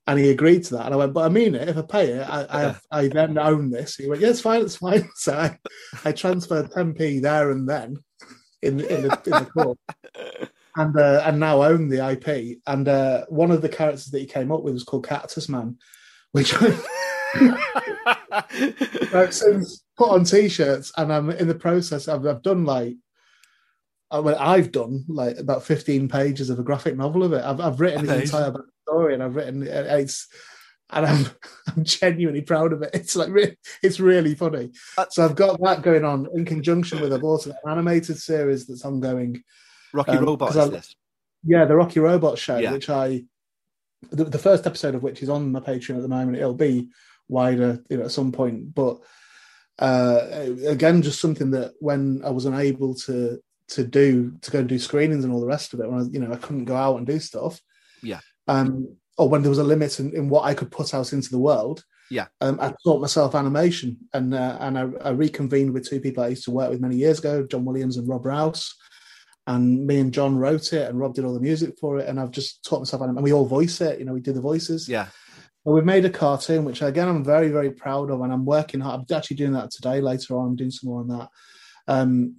And 0.07 0.19
he 0.19 0.31
agreed 0.31 0.65
to 0.65 0.75
that. 0.75 0.87
And 0.87 0.95
I 0.95 0.97
went, 0.97 1.15
"But 1.15 1.27
I 1.27 1.29
mean 1.29 1.55
it. 1.55 1.69
If 1.69 1.77
I 1.77 1.83
pay 1.83 2.09
it, 2.13 2.29
I 2.29 2.47
I, 2.51 2.77
I 2.91 3.09
then 3.09 3.39
own 3.39 3.71
this." 3.71 3.97
He 3.97 4.09
went, 4.09 4.21
"Yeah, 4.21 4.31
it's 4.31 4.41
fine. 4.41 4.63
It's 4.63 4.77
fine." 4.77 5.09
So 5.17 5.35
I, 5.35 5.59
I 6.05 6.13
transferred 6.13 6.71
ten 6.73 6.95
p 6.95 7.19
there 7.21 7.51
and 7.51 7.69
then 7.69 7.97
in 8.63 8.81
in 8.81 9.03
the, 9.03 9.21
in 9.27 9.33
the 9.33 9.51
court. 9.53 9.79
And 10.75 10.99
uh, 10.99 11.23
and 11.27 11.39
now 11.39 11.63
own 11.63 11.89
the 11.89 12.09
IP. 12.13 12.59
And 12.67 12.89
uh, 12.89 13.27
one 13.29 13.51
of 13.51 13.61
the 13.61 13.69
characters 13.69 14.07
that 14.07 14.21
he 14.21 14.27
came 14.27 14.51
up 14.51 14.63
with 14.63 14.73
was 14.73 14.85
called 14.85 15.07
Cactus 15.07 15.49
Man, 15.49 15.77
which 16.33 16.55
I've 19.13 19.35
since 19.35 19.85
put 19.97 20.11
on 20.11 20.25
t-shirts, 20.25 20.93
and 20.97 21.13
I'm 21.13 21.31
in 21.31 21.49
the 21.49 21.55
process. 21.55 22.09
I've, 22.09 22.27
I've 22.27 22.43
done 22.43 22.65
like, 22.65 22.97
Mean, 24.21 24.35
I've 24.39 24.73
done 24.73 25.05
like 25.09 25.39
about 25.39 25.63
15 25.65 26.09
pages 26.09 26.51
of 26.51 26.59
a 26.59 26.63
graphic 26.63 26.97
novel 26.97 27.23
of 27.25 27.33
it. 27.33 27.43
I've, 27.43 27.61
I've 27.61 27.81
written 27.81 28.07
the 28.07 28.23
entire 28.23 28.53
story, 28.87 29.15
and 29.15 29.23
I've 29.23 29.37
written 29.37 29.63
and 29.67 29.87
it's, 30.01 30.29
and 30.91 31.07
I'm 31.07 31.27
I'm 31.77 31.85
genuinely 31.85 32.43
proud 32.43 32.73
of 32.73 32.83
it. 32.83 32.91
It's 32.95 33.17
like 33.17 33.31
re- 33.31 33.57
it's 33.83 34.01
really 34.01 34.35
funny. 34.35 34.71
Uh, 34.99 35.07
so 35.11 35.25
I've 35.25 35.37
got 35.37 35.61
that 35.63 35.83
going 35.83 36.05
on 36.05 36.29
in 36.35 36.45
conjunction 36.45 37.01
with 37.01 37.13
I've 37.13 37.25
also 37.25 37.51
an 37.51 37.57
animated 37.71 38.19
series 38.19 38.67
that's 38.67 38.85
ongoing. 38.85 39.43
Rocky 39.95 40.13
Um, 40.13 40.25
Robot 40.25 40.57
I- 40.57 40.69
this. 40.69 40.95
Yeah, 41.45 41.65
the 41.65 41.75
Rocky 41.77 42.01
Robot 42.01 42.39
show, 42.39 42.59
Yeah. 42.59 42.73
which 42.73 42.89
I 42.91 43.25
the, 44.11 44.25
the 44.25 44.39
first 44.39 44.67
episode 44.67 44.95
of 44.95 45.03
which 45.03 45.23
is 45.23 45.29
on 45.29 45.53
my 45.53 45.61
Patreon 45.61 45.97
at 45.97 46.03
the 46.03 46.09
moment. 46.09 46.37
It'll 46.37 46.55
be 46.55 46.89
wider, 47.29 47.83
you 47.89 47.97
know, 47.97 48.05
at 48.05 48.11
some 48.11 48.33
point. 48.33 48.75
But 48.75 48.99
uh, 49.79 50.27
again, 50.67 51.03
just 51.03 51.21
something 51.21 51.51
that 51.53 51.73
when 51.81 52.21
I 52.25 52.31
was 52.31 52.45
unable 52.45 52.95
to 53.07 53.41
to 53.75 53.85
do 53.85 54.33
to 54.43 54.51
go 54.51 54.61
and 54.61 54.69
do 54.69 54.79
screenings 54.79 55.25
and 55.25 55.33
all 55.33 55.41
the 55.41 55.47
rest 55.47 55.75
of 55.75 55.81
it, 55.81 55.91
when 55.91 56.01
I, 56.01 56.05
you 56.11 56.21
know, 56.21 56.33
I 56.33 56.37
couldn't 56.37 56.65
go 56.65 56.77
out 56.77 56.97
and 56.97 57.07
do 57.07 57.19
stuff. 57.19 57.61
Yeah. 58.03 58.21
Um, 58.49 58.97
or 59.19 59.29
when 59.29 59.43
there 59.43 59.51
was 59.51 59.59
a 59.59 59.65
limit 59.65 60.01
in, 60.01 60.15
in 60.15 60.29
what 60.29 60.45
I 60.45 60.55
could 60.55 60.71
put 60.71 60.95
out 60.95 61.13
into 61.13 61.31
the 61.31 61.39
world. 61.39 61.85
Yeah. 62.11 62.27
Um, 62.41 62.59
I 62.61 62.75
taught 62.85 63.01
myself 63.01 63.35
animation, 63.35 63.97
and 64.13 64.35
uh, 64.35 64.57
and 64.61 64.79
I, 64.79 64.83
I 65.03 65.11
reconvened 65.11 65.73
with 65.73 65.89
two 65.89 66.01
people 66.01 66.23
I 66.25 66.29
used 66.29 66.45
to 66.45 66.51
work 66.51 66.71
with 66.71 66.81
many 66.81 66.97
years 66.97 67.19
ago, 67.19 67.47
John 67.47 67.65
Williams 67.65 67.97
and 67.97 68.09
Rob 68.09 68.27
Rouse 68.27 68.75
and 69.47 69.87
me 69.87 69.99
and 69.99 70.13
John 70.13 70.37
wrote 70.37 70.73
it, 70.73 70.89
and 70.89 70.99
Rob 70.99 71.15
did 71.15 71.25
all 71.25 71.35
the 71.35 71.41
music 71.41 71.75
for 71.81 71.99
it, 71.99 72.09
and 72.09 72.21
I've 72.21 72.31
just 72.31 72.65
taught 72.65 72.81
myself, 72.81 73.03
anim- 73.03 73.17
and 73.17 73.25
we 73.25 73.33
all 73.33 73.47
voice 73.47 73.81
it. 73.81 73.99
You 73.99 74.05
know, 74.05 74.13
we 74.13 74.21
do 74.21 74.33
the 74.33 74.41
voices. 74.41 74.89
Yeah, 74.89 75.09
But 75.65 75.73
we've 75.73 75.85
made 75.85 76.05
a 76.05 76.11
cartoon, 76.11 76.65
which 76.65 76.83
again 76.83 77.09
I'm 77.09 77.25
very 77.25 77.49
very 77.49 77.73
proud 77.73 78.11
of, 78.11 78.21
and 78.21 78.33
I'm 78.33 78.45
working 78.45 78.81
hard. 78.81 79.01
I'm 79.01 79.17
actually 79.17 79.37
doing 79.37 79.53
that 79.53 79.71
today. 79.71 80.01
Later 80.01 80.37
on, 80.37 80.49
I'm 80.49 80.57
doing 80.57 80.71
some 80.71 80.91
more 80.91 81.01
on 81.01 81.09
that. 81.09 81.29
Um, 81.89 82.37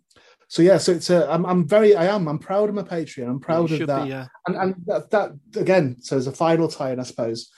so 0.53 0.61
yeah, 0.61 0.77
so 0.77 0.91
it's 0.91 1.09
a, 1.09 1.27
I'm, 1.31 1.47
I'm 1.47 1.67
very, 1.67 1.95
I 1.95 2.05
am, 2.15 2.27
I'm 2.27 2.37
proud 2.37 2.69
of 2.69 2.75
my 2.75 2.83
Patreon. 2.83 3.27
I'm 3.27 3.39
proud 3.39 3.71
You 3.71 3.81
of 3.81 3.87
that, 3.87 4.03
be, 4.03 4.09
yeah. 4.11 4.27
and 4.45 4.55
and 4.55 4.75
that, 4.85 5.09
that 5.09 5.31
again. 5.55 5.97
So 5.99 6.15
as 6.15 6.27
a 6.27 6.31
final 6.31 6.67
tie-in, 6.67 6.99
I 6.99 7.03
suppose 7.05 7.49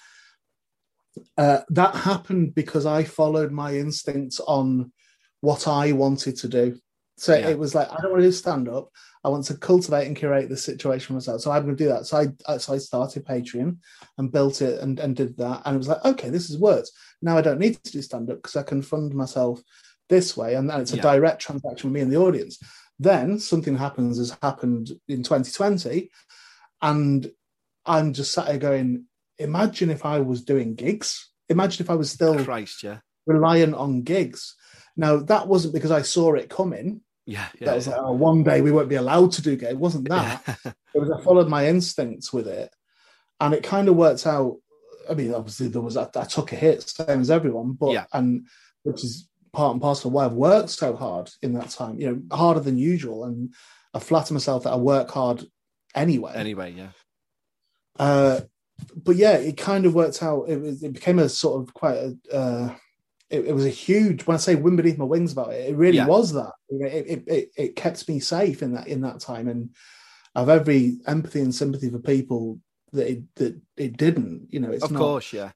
uh, 1.37 1.59
that 1.71 1.93
happened 1.93 2.55
because 2.55 2.85
I 2.85 3.03
followed 3.03 3.51
my 3.51 3.75
instincts 3.75 4.39
on 4.39 4.93
what 5.41 5.67
I 5.67 5.91
wanted 5.91 6.37
to 6.37 6.47
do. 6.47 6.77
So 7.17 7.35
Yeah. 7.35 7.49
it 7.49 7.59
was 7.59 7.75
like 7.75 7.91
I 7.91 7.97
don't 8.01 8.11
want 8.11 8.23
to 8.23 8.29
do 8.29 8.31
stand 8.31 8.69
up. 8.69 8.87
I 9.25 9.27
want 9.29 9.43
to 9.47 9.57
cultivate 9.57 10.07
and 10.07 10.15
curate 10.15 10.47
the 10.47 10.55
situation 10.55 11.15
myself. 11.15 11.41
So 11.41 11.51
I'm 11.51 11.63
going 11.65 11.75
to 11.75 11.83
do 11.83 11.89
that. 11.89 12.05
So 12.05 12.15
I 12.15 12.27
I- 12.47 12.59
so 12.59 12.75
I 12.75 12.77
started 12.77 13.25
Patreon 13.25 13.75
and 14.17 14.31
built 14.31 14.61
it 14.61 14.79
and, 14.79 15.01
and 15.01 15.17
did 15.17 15.35
that. 15.35 15.63
And 15.65 15.75
it 15.75 15.79
was 15.79 15.89
like, 15.89 16.05
okay, 16.05 16.29
this 16.29 16.47
has 16.47 16.57
worked. 16.57 16.91
Now 17.21 17.37
I 17.37 17.41
don't 17.41 17.59
need 17.59 17.75
to 17.83 17.91
do 17.91 18.01
stand 18.01 18.29
up 18.29 18.37
because 18.37 18.55
I 18.55 18.63
can 18.63 18.81
fund 18.81 19.13
myself 19.13 19.61
this 20.07 20.37
way. 20.37 20.55
And, 20.55 20.71
and 20.71 20.81
it's 20.81 20.93
a 20.93 20.95
Yeah. 20.95 21.01
direct 21.11 21.41
transaction 21.41 21.89
with 21.89 21.95
me 21.95 22.01
and 22.01 22.11
the 22.11 22.17
audience. 22.27 22.57
Then 22.99 23.39
something 23.39 23.77
happens 23.77 24.17
has 24.17 24.37
happened 24.41 24.91
in 25.07 25.23
2020. 25.23 26.09
And 26.81 27.31
I'm 27.85 28.13
just 28.13 28.33
sat 28.33 28.47
here 28.47 28.57
going, 28.57 29.05
imagine 29.37 29.89
if 29.89 30.05
I 30.05 30.19
was 30.19 30.43
doing 30.43 30.75
gigs. 30.75 31.29
Imagine 31.49 31.83
if 31.83 31.89
I 31.89 31.95
was 31.95 32.09
still 32.09 32.43
Christ, 32.43 32.83
yeah. 32.83 32.99
reliant 33.25 33.75
on 33.75 34.01
gigs. 34.01 34.55
Now 34.97 35.17
that 35.17 35.47
wasn't 35.47 35.73
because 35.73 35.91
I 35.91 36.01
saw 36.01 36.33
it 36.33 36.49
coming. 36.49 37.01
Yeah, 37.27 37.47
yeah. 37.59 37.67
that 37.67 37.75
was 37.75 37.87
yeah. 37.87 37.93
like, 37.93 38.01
oh, 38.03 38.13
one 38.13 38.43
day 38.43 38.61
we 38.61 38.71
won't 38.71 38.89
be 38.89 38.95
allowed 38.95 39.31
to 39.33 39.41
do 39.41 39.55
gigs. 39.55 39.71
It 39.71 39.77
wasn't 39.77 40.09
that. 40.09 40.41
it 40.65 40.99
was 40.99 41.11
I 41.11 41.21
followed 41.21 41.49
my 41.49 41.67
instincts 41.67 42.31
with 42.31 42.47
it, 42.47 42.73
and 43.39 43.53
it 43.53 43.63
kind 43.63 43.87
of 43.87 43.95
worked 43.95 44.25
out. 44.25 44.57
I 45.09 45.13
mean, 45.13 45.33
obviously 45.33 45.67
there 45.67 45.81
was 45.81 45.97
I, 45.97 46.07
I 46.15 46.23
took 46.23 46.51
a 46.51 46.55
hit, 46.55 46.89
same 46.89 47.21
as 47.21 47.29
everyone, 47.29 47.73
but 47.73 47.91
Yeah. 47.91 48.05
and 48.13 48.47
which 48.83 49.03
is 49.03 49.27
part 49.55 49.73
and 49.73 49.81
parcel 49.81 50.09
of 50.09 50.13
why 50.13 50.25
I've 50.25 50.33
worked 50.33 50.69
so 50.69 50.95
hard 50.95 51.29
in 51.41 51.53
that 51.53 51.69
time. 51.69 51.99
You 51.99 52.07
know, 52.11 52.35
harder 52.35 52.59
than 52.59 52.77
usual, 52.77 53.23
and 53.25 53.53
I 53.93 53.99
flatter 53.99 54.33
myself 54.33 54.63
that 54.63 54.73
I 54.73 54.77
work 54.77 55.09
hard 55.11 55.43
anyway. 55.95 56.33
Anyway, 56.35 56.73
yeah. 56.77 56.89
Uh, 57.97 58.41
but 58.95 59.15
yeah, 59.15 59.37
it 59.37 59.57
kind 59.57 59.85
of 59.85 59.95
worked 59.95 60.21
out. 60.21 60.45
It 60.49 60.61
was 60.61 60.83
it 60.83 60.93
became 60.93 61.19
a 61.19 61.29
sort 61.29 61.61
of 61.61 61.73
quite 61.73 61.97
a. 61.97 62.17
Uh, 62.31 62.75
it, 63.29 63.45
it 63.47 63.53
was 63.53 63.65
a 63.65 63.69
huge. 63.69 64.27
When 64.27 64.35
I 64.35 64.37
say 64.37 64.55
wind 64.55 64.77
beneath 64.77 64.97
my 64.97 65.05
wings 65.05 65.31
about 65.31 65.53
it, 65.53 65.69
it 65.69 65.75
really 65.75 65.97
Yeah. 65.97 66.07
was 66.07 66.33
that. 66.33 66.51
It, 66.69 67.05
it, 67.07 67.23
it 67.27 67.49
it 67.57 67.75
kept 67.75 68.07
me 68.07 68.19
safe 68.19 68.61
in 68.61 68.73
that 68.73 68.87
in 68.87 69.01
that 69.01 69.19
time, 69.19 69.47
and 69.47 69.69
I've 70.35 70.49
every 70.49 70.97
empathy 71.07 71.41
and 71.41 71.55
sympathy 71.55 71.89
for 71.89 71.99
people 71.99 72.59
that 72.91 73.09
it 73.09 73.23
that 73.35 73.59
it 73.77 73.97
didn't. 73.97 74.47
You 74.51 74.59
know, 74.59 74.71
it's 74.71 74.83
Of 74.83 74.91
not. 74.91 74.99
course, 74.99 75.33
yeah. 75.33 75.51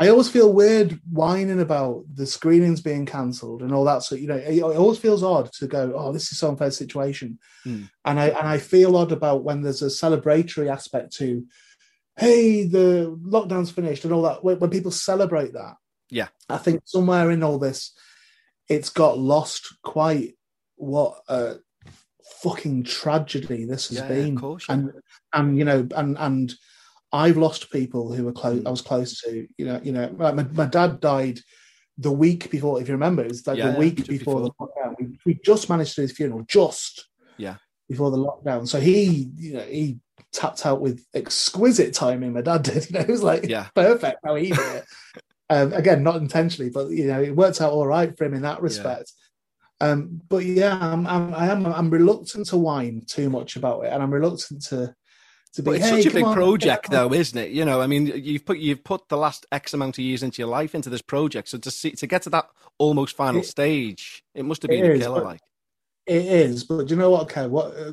I 0.00 0.08
always 0.08 0.30
feel 0.30 0.50
weird 0.52 0.98
whining 1.12 1.60
about 1.60 2.04
the 2.14 2.24
screenings 2.26 2.80
being 2.80 3.04
cancelled 3.04 3.60
and 3.60 3.72
all 3.72 3.84
that. 3.84 4.02
So 4.02 4.14
you 4.14 4.26
know, 4.28 4.36
it, 4.36 4.56
it 4.56 4.62
always 4.62 4.98
feels 4.98 5.22
odd 5.22 5.52
to 5.54 5.66
go, 5.66 5.92
"Oh, 5.94 6.10
this 6.10 6.32
is 6.32 6.38
so 6.38 6.48
unfair 6.48 6.70
situation," 6.70 7.38
Hmm. 7.64 7.82
and 8.06 8.18
I 8.18 8.28
and 8.28 8.48
I 8.48 8.56
feel 8.58 8.96
odd 8.96 9.12
about 9.12 9.44
when 9.44 9.60
there's 9.60 9.82
a 9.82 9.86
celebratory 9.86 10.72
aspect 10.72 11.12
to, 11.18 11.44
"Hey, 12.16 12.66
the 12.66 13.14
lockdown's 13.22 13.70
finished" 13.70 14.04
and 14.04 14.14
all 14.14 14.22
that. 14.22 14.42
When, 14.42 14.58
when 14.58 14.70
people 14.70 14.90
celebrate 14.90 15.52
that, 15.52 15.74
Yeah. 16.08 16.28
I 16.48 16.56
think 16.56 16.80
somewhere 16.86 17.30
in 17.30 17.42
all 17.42 17.58
this, 17.58 17.92
it's 18.68 18.88
got 18.90 19.18
lost 19.18 19.76
quite 19.82 20.38
what 20.76 21.20
a 21.28 21.56
fucking 22.42 22.84
tragedy 22.84 23.66
this 23.66 23.88
has 23.88 23.98
Yeah, 23.98 24.08
been, 24.08 24.34
of 24.36 24.40
course, 24.40 24.64
yeah. 24.66 24.74
and 24.76 24.92
and 25.34 25.58
you 25.58 25.64
know, 25.66 25.86
and 25.94 26.16
and 26.18 26.54
I've 27.12 27.36
lost 27.36 27.70
people 27.70 28.12
who 28.12 28.24
were 28.24 28.32
close. 28.32 28.60
Mm. 28.60 28.66
I 28.66 28.70
was 28.70 28.82
close 28.82 29.20
to. 29.22 29.46
You 29.56 29.64
know, 29.64 29.80
you 29.82 29.92
know, 29.92 30.14
like 30.16 30.34
my, 30.34 30.44
my 30.44 30.66
dad 30.66 31.00
died 31.00 31.40
the 31.98 32.12
week 32.12 32.50
before. 32.50 32.80
If 32.80 32.88
you 32.88 32.94
remember, 32.94 33.22
it 33.22 33.28
was 33.28 33.46
like 33.46 33.58
Yeah, 33.58 33.70
the 33.70 33.78
week 33.78 33.96
just 33.96 34.08
before, 34.08 34.40
the 34.40 34.50
lockdown. 34.60 34.94
We, 34.98 35.18
we 35.26 35.40
just 35.44 35.68
managed 35.68 35.94
to 35.94 35.96
do 35.96 36.02
his 36.02 36.12
funeral 36.12 36.44
just 36.48 37.08
Yeah. 37.36 37.56
before 37.88 38.10
the 38.10 38.18
lockdown. 38.18 38.66
So 38.68 38.80
he, 38.80 39.30
you 39.36 39.54
know, 39.54 39.62
he 39.62 39.98
tapped 40.32 40.64
out 40.64 40.80
with 40.80 41.04
exquisite 41.14 41.92
timing. 41.94 42.32
My 42.32 42.42
dad 42.42 42.62
did. 42.62 42.86
You 42.90 42.94
know, 42.94 43.00
it 43.00 43.08
was 43.08 43.22
like 43.22 43.48
Yeah. 43.48 43.66
perfect 43.74 44.20
how 44.24 44.36
he 44.36 44.50
did 44.50 44.58
it. 44.58 44.84
um, 45.50 45.72
again, 45.72 46.02
not 46.02 46.16
intentionally, 46.16 46.70
but 46.70 46.90
you 46.90 47.06
know, 47.06 47.20
it 47.20 47.34
worked 47.34 47.60
out 47.60 47.72
all 47.72 47.86
right 47.86 48.16
for 48.16 48.24
him 48.24 48.34
in 48.34 48.42
that 48.42 48.62
respect. 48.62 49.12
Um, 49.80 50.20
but 50.28 50.44
yeah, 50.44 50.78
I'm, 50.80 51.06
I'm, 51.06 51.34
I 51.34 51.46
am, 51.46 51.66
I'm 51.66 51.90
reluctant 51.90 52.46
to 52.48 52.56
whine 52.58 53.02
too 53.06 53.30
much 53.30 53.56
about 53.56 53.84
it, 53.84 53.92
and 53.92 54.02
I'm 54.02 54.12
reluctant 54.12 54.62
to, 54.66 54.94
to 55.54 55.62
be. 55.62 55.66
But 55.66 55.76
it's 55.76 55.84
"Hey, 55.84 56.02
such 56.02 56.12
a 56.12 56.14
big 56.14 56.24
on, 56.24 56.34
project, 56.34 56.90
though, 56.90 57.12
isn't 57.12 57.38
it? 57.38 57.50
You 57.50 57.64
know, 57.64 57.80
I 57.80 57.86
mean, 57.86 58.06
you've 58.06 58.44
put 58.44 58.58
you've 58.58 58.84
put 58.84 59.08
the 59.08 59.16
last 59.16 59.46
X 59.52 59.74
amount 59.74 59.98
of 59.98 60.04
years 60.04 60.22
into 60.22 60.42
your 60.42 60.48
life 60.48 60.74
into 60.74 60.90
this 60.90 61.02
project, 61.02 61.48
so 61.48 61.58
to 61.58 61.70
see 61.70 61.92
to 61.92 62.06
get 62.06 62.22
to 62.22 62.30
that 62.30 62.48
almost 62.78 63.16
final 63.16 63.40
It- 63.40 63.46
stage, 63.46 64.22
it 64.34 64.44
must 64.44 64.62
have 64.62 64.70
it 64.70 64.80
been 64.80 64.90
a 64.90 64.94
is, 64.94 65.02
killer. 65.02 65.24
Like, 65.24 65.40
It 66.06 66.24
is, 66.24 66.64
but 66.64 66.86
do 66.86 66.94
you 66.94 67.00
know 67.00 67.10
what? 67.10 67.22
Okay, 67.22 67.46
what 67.46 67.76
uh, 67.76 67.92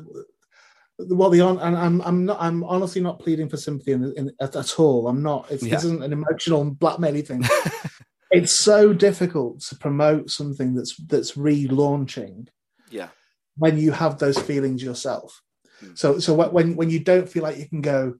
what 0.98 1.30
the 1.30 1.40
on 1.40 1.58
and 1.58 1.76
I'm 1.76 2.00
I'm 2.02 2.24
not 2.24 2.38
I'm 2.40 2.64
honestly 2.64 3.00
not 3.00 3.20
pleading 3.20 3.48
for 3.48 3.56
sympathy 3.56 3.92
in, 3.92 4.12
in, 4.16 4.32
at, 4.40 4.56
at 4.56 4.78
all. 4.80 5.08
I'm 5.08 5.22
not. 5.22 5.50
It's, 5.50 5.62
Yeah. 5.62 5.76
Isn't 5.76 6.02
an 6.02 6.12
emotional 6.12 6.64
blackmailing 6.64 7.24
thing. 7.24 7.44
it's 8.30 8.52
so 8.52 8.92
difficult 8.92 9.60
to 9.60 9.76
promote 9.76 10.30
something 10.30 10.74
that's 10.74 10.96
that's 11.06 11.32
relaunching 11.32 12.48
yeah, 12.90 13.08
when 13.56 13.78
you 13.78 13.92
have 13.92 14.18
those 14.18 14.38
feelings 14.38 14.82
yourself. 14.82 15.40
Hmm. 15.80 15.94
So 15.94 16.18
so 16.18 16.34
when 16.34 16.76
when 16.76 16.90
you 16.90 17.00
don't 17.00 17.28
feel 17.28 17.42
like 17.42 17.58
you 17.58 17.68
can 17.68 17.80
go, 17.80 18.14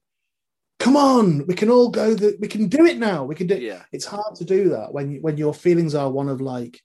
come 0.79 0.97
on, 0.97 1.47
we 1.47 1.55
can 1.55 1.71
all 1.71 1.91
go. 1.91 2.15
The, 2.15 2.37
we 2.41 2.49
can 2.49 2.69
do 2.69 2.87
it 2.87 2.99
now. 2.99 3.25
We 3.25 3.35
can 3.35 3.47
do. 3.47 3.57
yeah, 3.57 3.83
It's 3.93 4.05
hard 4.07 4.37
to 4.37 4.45
do 4.45 4.71
that 4.71 4.93
when 4.93 5.11
you, 5.13 5.21
when 5.21 5.37
your 5.37 5.53
feelings 5.55 5.95
are 5.95 6.11
one 6.11 6.29
of 6.29 6.41
like, 6.41 6.81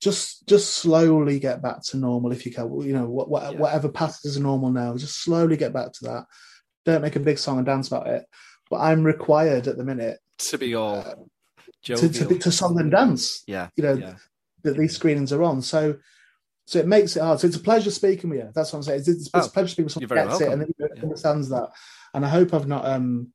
just 0.00 0.46
just 0.46 0.74
slowly 0.74 1.38
get 1.38 1.62
back 1.62 1.82
to 1.84 1.96
normal 1.96 2.32
if 2.32 2.44
you 2.46 2.52
can. 2.52 2.80
You 2.80 2.92
know 2.94 3.06
what, 3.06 3.28
what 3.28 3.52
Yeah. 3.52 3.58
whatever 3.58 3.88
passes 3.88 4.36
as 4.36 4.40
normal 4.42 4.70
now, 4.70 4.96
just 4.96 5.22
slowly 5.22 5.56
get 5.56 5.72
back 5.72 5.92
to 5.92 6.04
that. 6.04 6.24
Don't 6.84 7.02
make 7.02 7.16
a 7.16 7.20
big 7.20 7.38
song 7.38 7.58
and 7.58 7.66
dance 7.66 7.88
about 7.88 8.06
it. 8.08 8.24
But 8.70 8.80
I'm 8.80 9.04
required 9.04 9.66
at 9.68 9.76
the 9.76 9.84
minute 9.84 10.18
to 10.38 10.58
be 10.58 10.74
all 10.74 10.96
uh, 10.96 11.14
to, 11.84 12.08
to, 12.08 12.26
be- 12.26 12.38
to 12.38 12.50
song 12.50 12.80
and 12.80 12.90
dance 12.90 13.42
yeah, 13.46 13.68
you 13.76 13.82
know, 13.84 13.94
yeah, 13.94 14.14
that 14.62 14.76
these 14.76 14.94
screenings 14.94 15.32
are 15.32 15.42
on. 15.42 15.60
So 15.62 15.96
so 16.66 16.78
it 16.78 16.86
makes 16.86 17.16
it 17.16 17.20
hard. 17.20 17.40
So 17.40 17.46
it's 17.46 17.56
a 17.56 17.60
pleasure 17.60 17.90
speaking 17.90 18.30
with 18.30 18.38
you. 18.40 18.50
That's 18.54 18.72
what 18.72 18.78
I'm 18.78 18.82
saying. 18.84 19.00
It's, 19.00 19.08
it's, 19.08 19.30
Oh, 19.34 19.40
a 19.44 19.48
pleasure 19.48 19.68
speaking 19.68 19.84
with 19.84 19.92
someone 19.92 20.08
who 20.08 20.14
gets 20.28 20.40
it 20.40 20.48
and 20.48 20.58
welcome. 20.60 20.74
Yeah. 20.96 21.02
understands 21.02 21.48
that. 21.50 21.70
And 22.14 22.24
I 22.24 22.28
hope 22.28 22.54
I've 22.54 22.66
not 22.68 22.84
um 22.86 23.32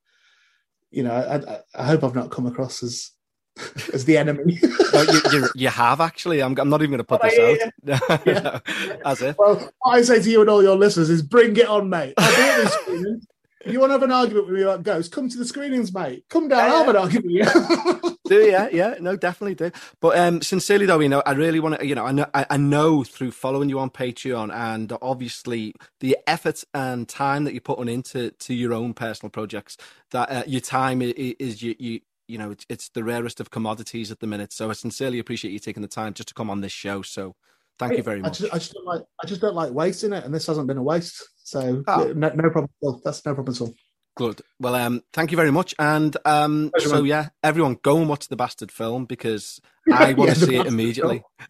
you 0.91 1.03
know, 1.03 1.11
I, 1.11 1.35
I, 1.35 1.59
I 1.75 1.85
hope 1.85 2.03
I've 2.03 2.15
not 2.15 2.31
come 2.31 2.47
across 2.47 2.81
as 2.81 3.11
as 3.93 4.05
the 4.05 4.17
enemy. 4.17 4.59
No, 4.91 5.03
you, 5.03 5.21
you, 5.31 5.49
you 5.53 5.67
have 5.67 6.01
actually. 6.01 6.41
I'm, 6.41 6.57
I'm 6.57 6.67
not 6.67 6.81
even 6.81 6.89
going 6.89 6.97
to 6.97 7.03
put 7.03 7.21
Oh, 7.23 7.29
this 7.29 7.37
yeah, 7.83 7.99
out. 8.09 8.25
Yeah. 8.25 8.59
No, 8.87 8.95
As 9.05 9.21
if. 9.21 9.37
Well, 9.37 9.71
what 9.81 9.95
I 9.99 10.01
say 10.01 10.19
to 10.19 10.29
you 10.29 10.41
and 10.41 10.49
all 10.49 10.63
your 10.63 10.75
listeners 10.75 11.11
is 11.11 11.21
bring 11.21 11.55
it 11.57 11.67
on, 11.67 11.89
mate. 11.89 12.15
I'll 12.17 12.35
be 12.35 12.41
at 12.41 12.61
these 12.63 12.73
screenings. 12.73 13.23
If 13.23 13.38
you 13.65 13.79
want 13.79 13.89
to 13.91 13.93
have 13.93 14.03
an 14.03 14.11
argument 14.11 14.47
with 14.47 14.55
me 14.57 14.63
about 14.63 14.83
ghosts, 14.83 15.13
come 15.13 15.29
to 15.29 15.37
the 15.37 15.45
screenings, 15.45 15.93
mate. 15.93 16.25
Come 16.29 16.47
down, 16.49 16.65
Yeah, 16.65 16.71
I'll 16.71 16.79
have 16.79 16.89
an 16.89 16.97
argument 16.97 17.25
with 17.27 17.35
you. 17.35 18.17
do 18.27 18.43
yeah 18.43 18.69
yeah 18.71 18.95
no 19.01 19.15
definitely 19.17 19.55
do. 19.55 19.71
But 20.01 20.17
um 20.19 20.41
sincerely 20.41 20.85
though 20.87 20.99
you 20.99 21.09
know 21.09 21.23
i 21.25 21.33
really 21.33 21.59
want 21.59 21.79
to 21.79 21.87
you 21.87 21.95
know 21.95 22.05
I 22.05 22.11
know 22.13 22.27
I, 22.33 22.45
I 22.51 22.57
know 22.57 23.03
through 23.03 23.31
following 23.31 23.69
you 23.69 23.79
on 23.79 23.89
patreon 23.91 24.53
and 24.53 24.93
obviously 25.01 25.73
the 26.01 26.17
effort 26.27 26.63
and 26.73 27.07
time 27.09 27.45
that 27.45 27.53
you're 27.53 27.61
putting 27.61 27.89
into 27.89 28.31
to 28.31 28.53
your 28.53 28.73
own 28.73 28.93
personal 28.95 29.29
projects 29.31 29.77
that 30.11 30.31
uh, 30.31 30.43
your 30.47 30.61
time 30.61 31.01
is, 31.01 31.13
is 31.39 31.61
you 31.63 31.75
you 31.79 32.01
you 32.27 32.37
know 32.39 32.51
it's, 32.51 32.65
it's 32.69 32.89
the 32.89 33.03
rarest 33.03 33.39
of 33.41 33.51
commodities 33.51 34.11
at 34.11 34.19
the 34.21 34.27
minute. 34.27 34.53
So 34.53 34.69
i 34.71 34.73
sincerely 34.73 35.19
appreciate 35.19 35.51
you 35.51 35.59
taking 35.59 35.83
the 35.83 35.89
time 35.89 36.13
just 36.15 36.29
to 36.29 36.35
come 36.35 36.49
on 36.49 36.61
this 36.61 36.73
show. 36.73 37.03
So 37.03 37.35
thank 37.79 37.97
you 37.97 38.03
very 38.03 38.19
I 38.19 38.23
much 38.23 38.39
just, 38.39 38.53
I 38.53 38.57
just 38.57 38.73
don't 38.73 38.85
like 38.85 39.01
I 39.23 39.27
just 39.27 39.41
don't 39.41 39.55
like 39.55 39.71
wasting 39.73 40.13
it, 40.13 40.23
and 40.25 40.33
this 40.33 40.45
hasn't 40.47 40.67
been 40.67 40.77
a 40.77 40.83
waste. 40.83 41.23
So 41.43 41.83
Oh. 41.87 42.13
no, 42.15 42.29
no 42.29 42.49
problem. 42.49 42.65
at 42.83 42.85
all. 42.87 43.01
That's 43.03 43.25
no 43.25 43.33
problem 43.33 43.55
at 43.55 43.61
all. 43.61 43.73
Good. 44.17 44.41
Well, 44.59 44.75
um, 44.75 45.01
thank 45.13 45.31
you 45.31 45.37
very 45.37 45.51
much. 45.51 45.73
And 45.79 46.15
um, 46.25 46.71
Pleasure, 46.75 46.89
so 46.89 46.95
man. 46.97 47.05
yeah, 47.05 47.29
everyone 47.41 47.77
go 47.81 47.97
and 47.97 48.09
watch 48.09 48.27
the 48.27 48.35
bastard 48.35 48.69
film 48.71 49.05
because 49.05 49.61
I 49.91 50.13
want 50.13 50.27
Yeah, 50.29 50.33
to 50.33 50.39
see 50.45 50.55
it 50.57 50.67
immediately. 50.67 51.23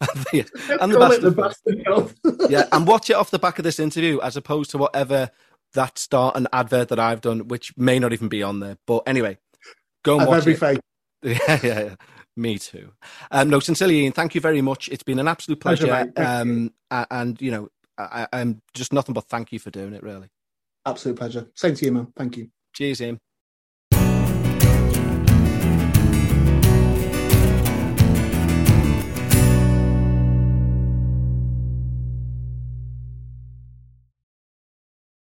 And 0.80 0.92
the 0.92 0.98
bastard, 0.98 1.22
the 1.22 1.32
film. 1.32 1.34
bastard 1.34 1.82
film. 1.84 2.14
yeah, 2.48 2.66
and 2.72 2.86
watch 2.86 3.10
it 3.10 3.14
off 3.16 3.30
the 3.30 3.38
back 3.40 3.58
of 3.58 3.64
this 3.64 3.80
interview 3.80 4.20
as 4.20 4.36
opposed 4.36 4.70
to 4.70 4.78
whatever 4.78 5.30
that 5.74 5.98
start 5.98 6.36
and 6.36 6.46
advert 6.52 6.88
that 6.88 6.98
I've 7.00 7.20
done, 7.20 7.48
which 7.48 7.76
may 7.76 7.98
not 7.98 8.12
even 8.12 8.28
be 8.28 8.42
on 8.42 8.60
there. 8.60 8.76
But 8.86 9.02
anyway, 9.06 9.38
go 10.04 10.12
and 10.14 10.20
Have 10.22 10.28
watch 10.28 10.38
every 10.38 10.52
it. 10.54 10.58
faith. 10.60 10.80
Yeah, 11.22 11.60
yeah, 11.62 11.80
yeah. 11.80 11.94
Me 12.40 12.58
too. 12.58 12.90
Um, 13.30 13.50
no, 13.50 13.60
sincerely, 13.60 14.00
Ian, 14.00 14.12
thank 14.12 14.34
you 14.34 14.40
very 14.40 14.62
much. 14.62 14.88
It's 14.88 15.02
been 15.02 15.18
an 15.18 15.28
absolute 15.28 15.60
Pleasure, 15.60 15.86
pleasure. 16.14 16.40
um, 16.40 16.72
a- 16.90 17.06
and 17.10 17.38
you 17.38 17.50
know, 17.50 17.68
I, 17.98 18.26
I'm 18.32 18.62
just 18.72 18.94
nothing 18.94 19.12
but 19.12 19.24
thank 19.28 19.52
you 19.52 19.58
for 19.58 19.70
doing 19.70 19.92
it. 19.92 20.02
Really. 20.02 20.28
Absolute 20.86 21.18
pleasure. 21.18 21.50
Same 21.54 21.74
to 21.74 21.84
you, 21.84 21.92
man. 21.92 22.08
Thank 22.16 22.38
you. 22.38 22.48
Cheers, 22.72 23.02
Ian. 23.02 23.18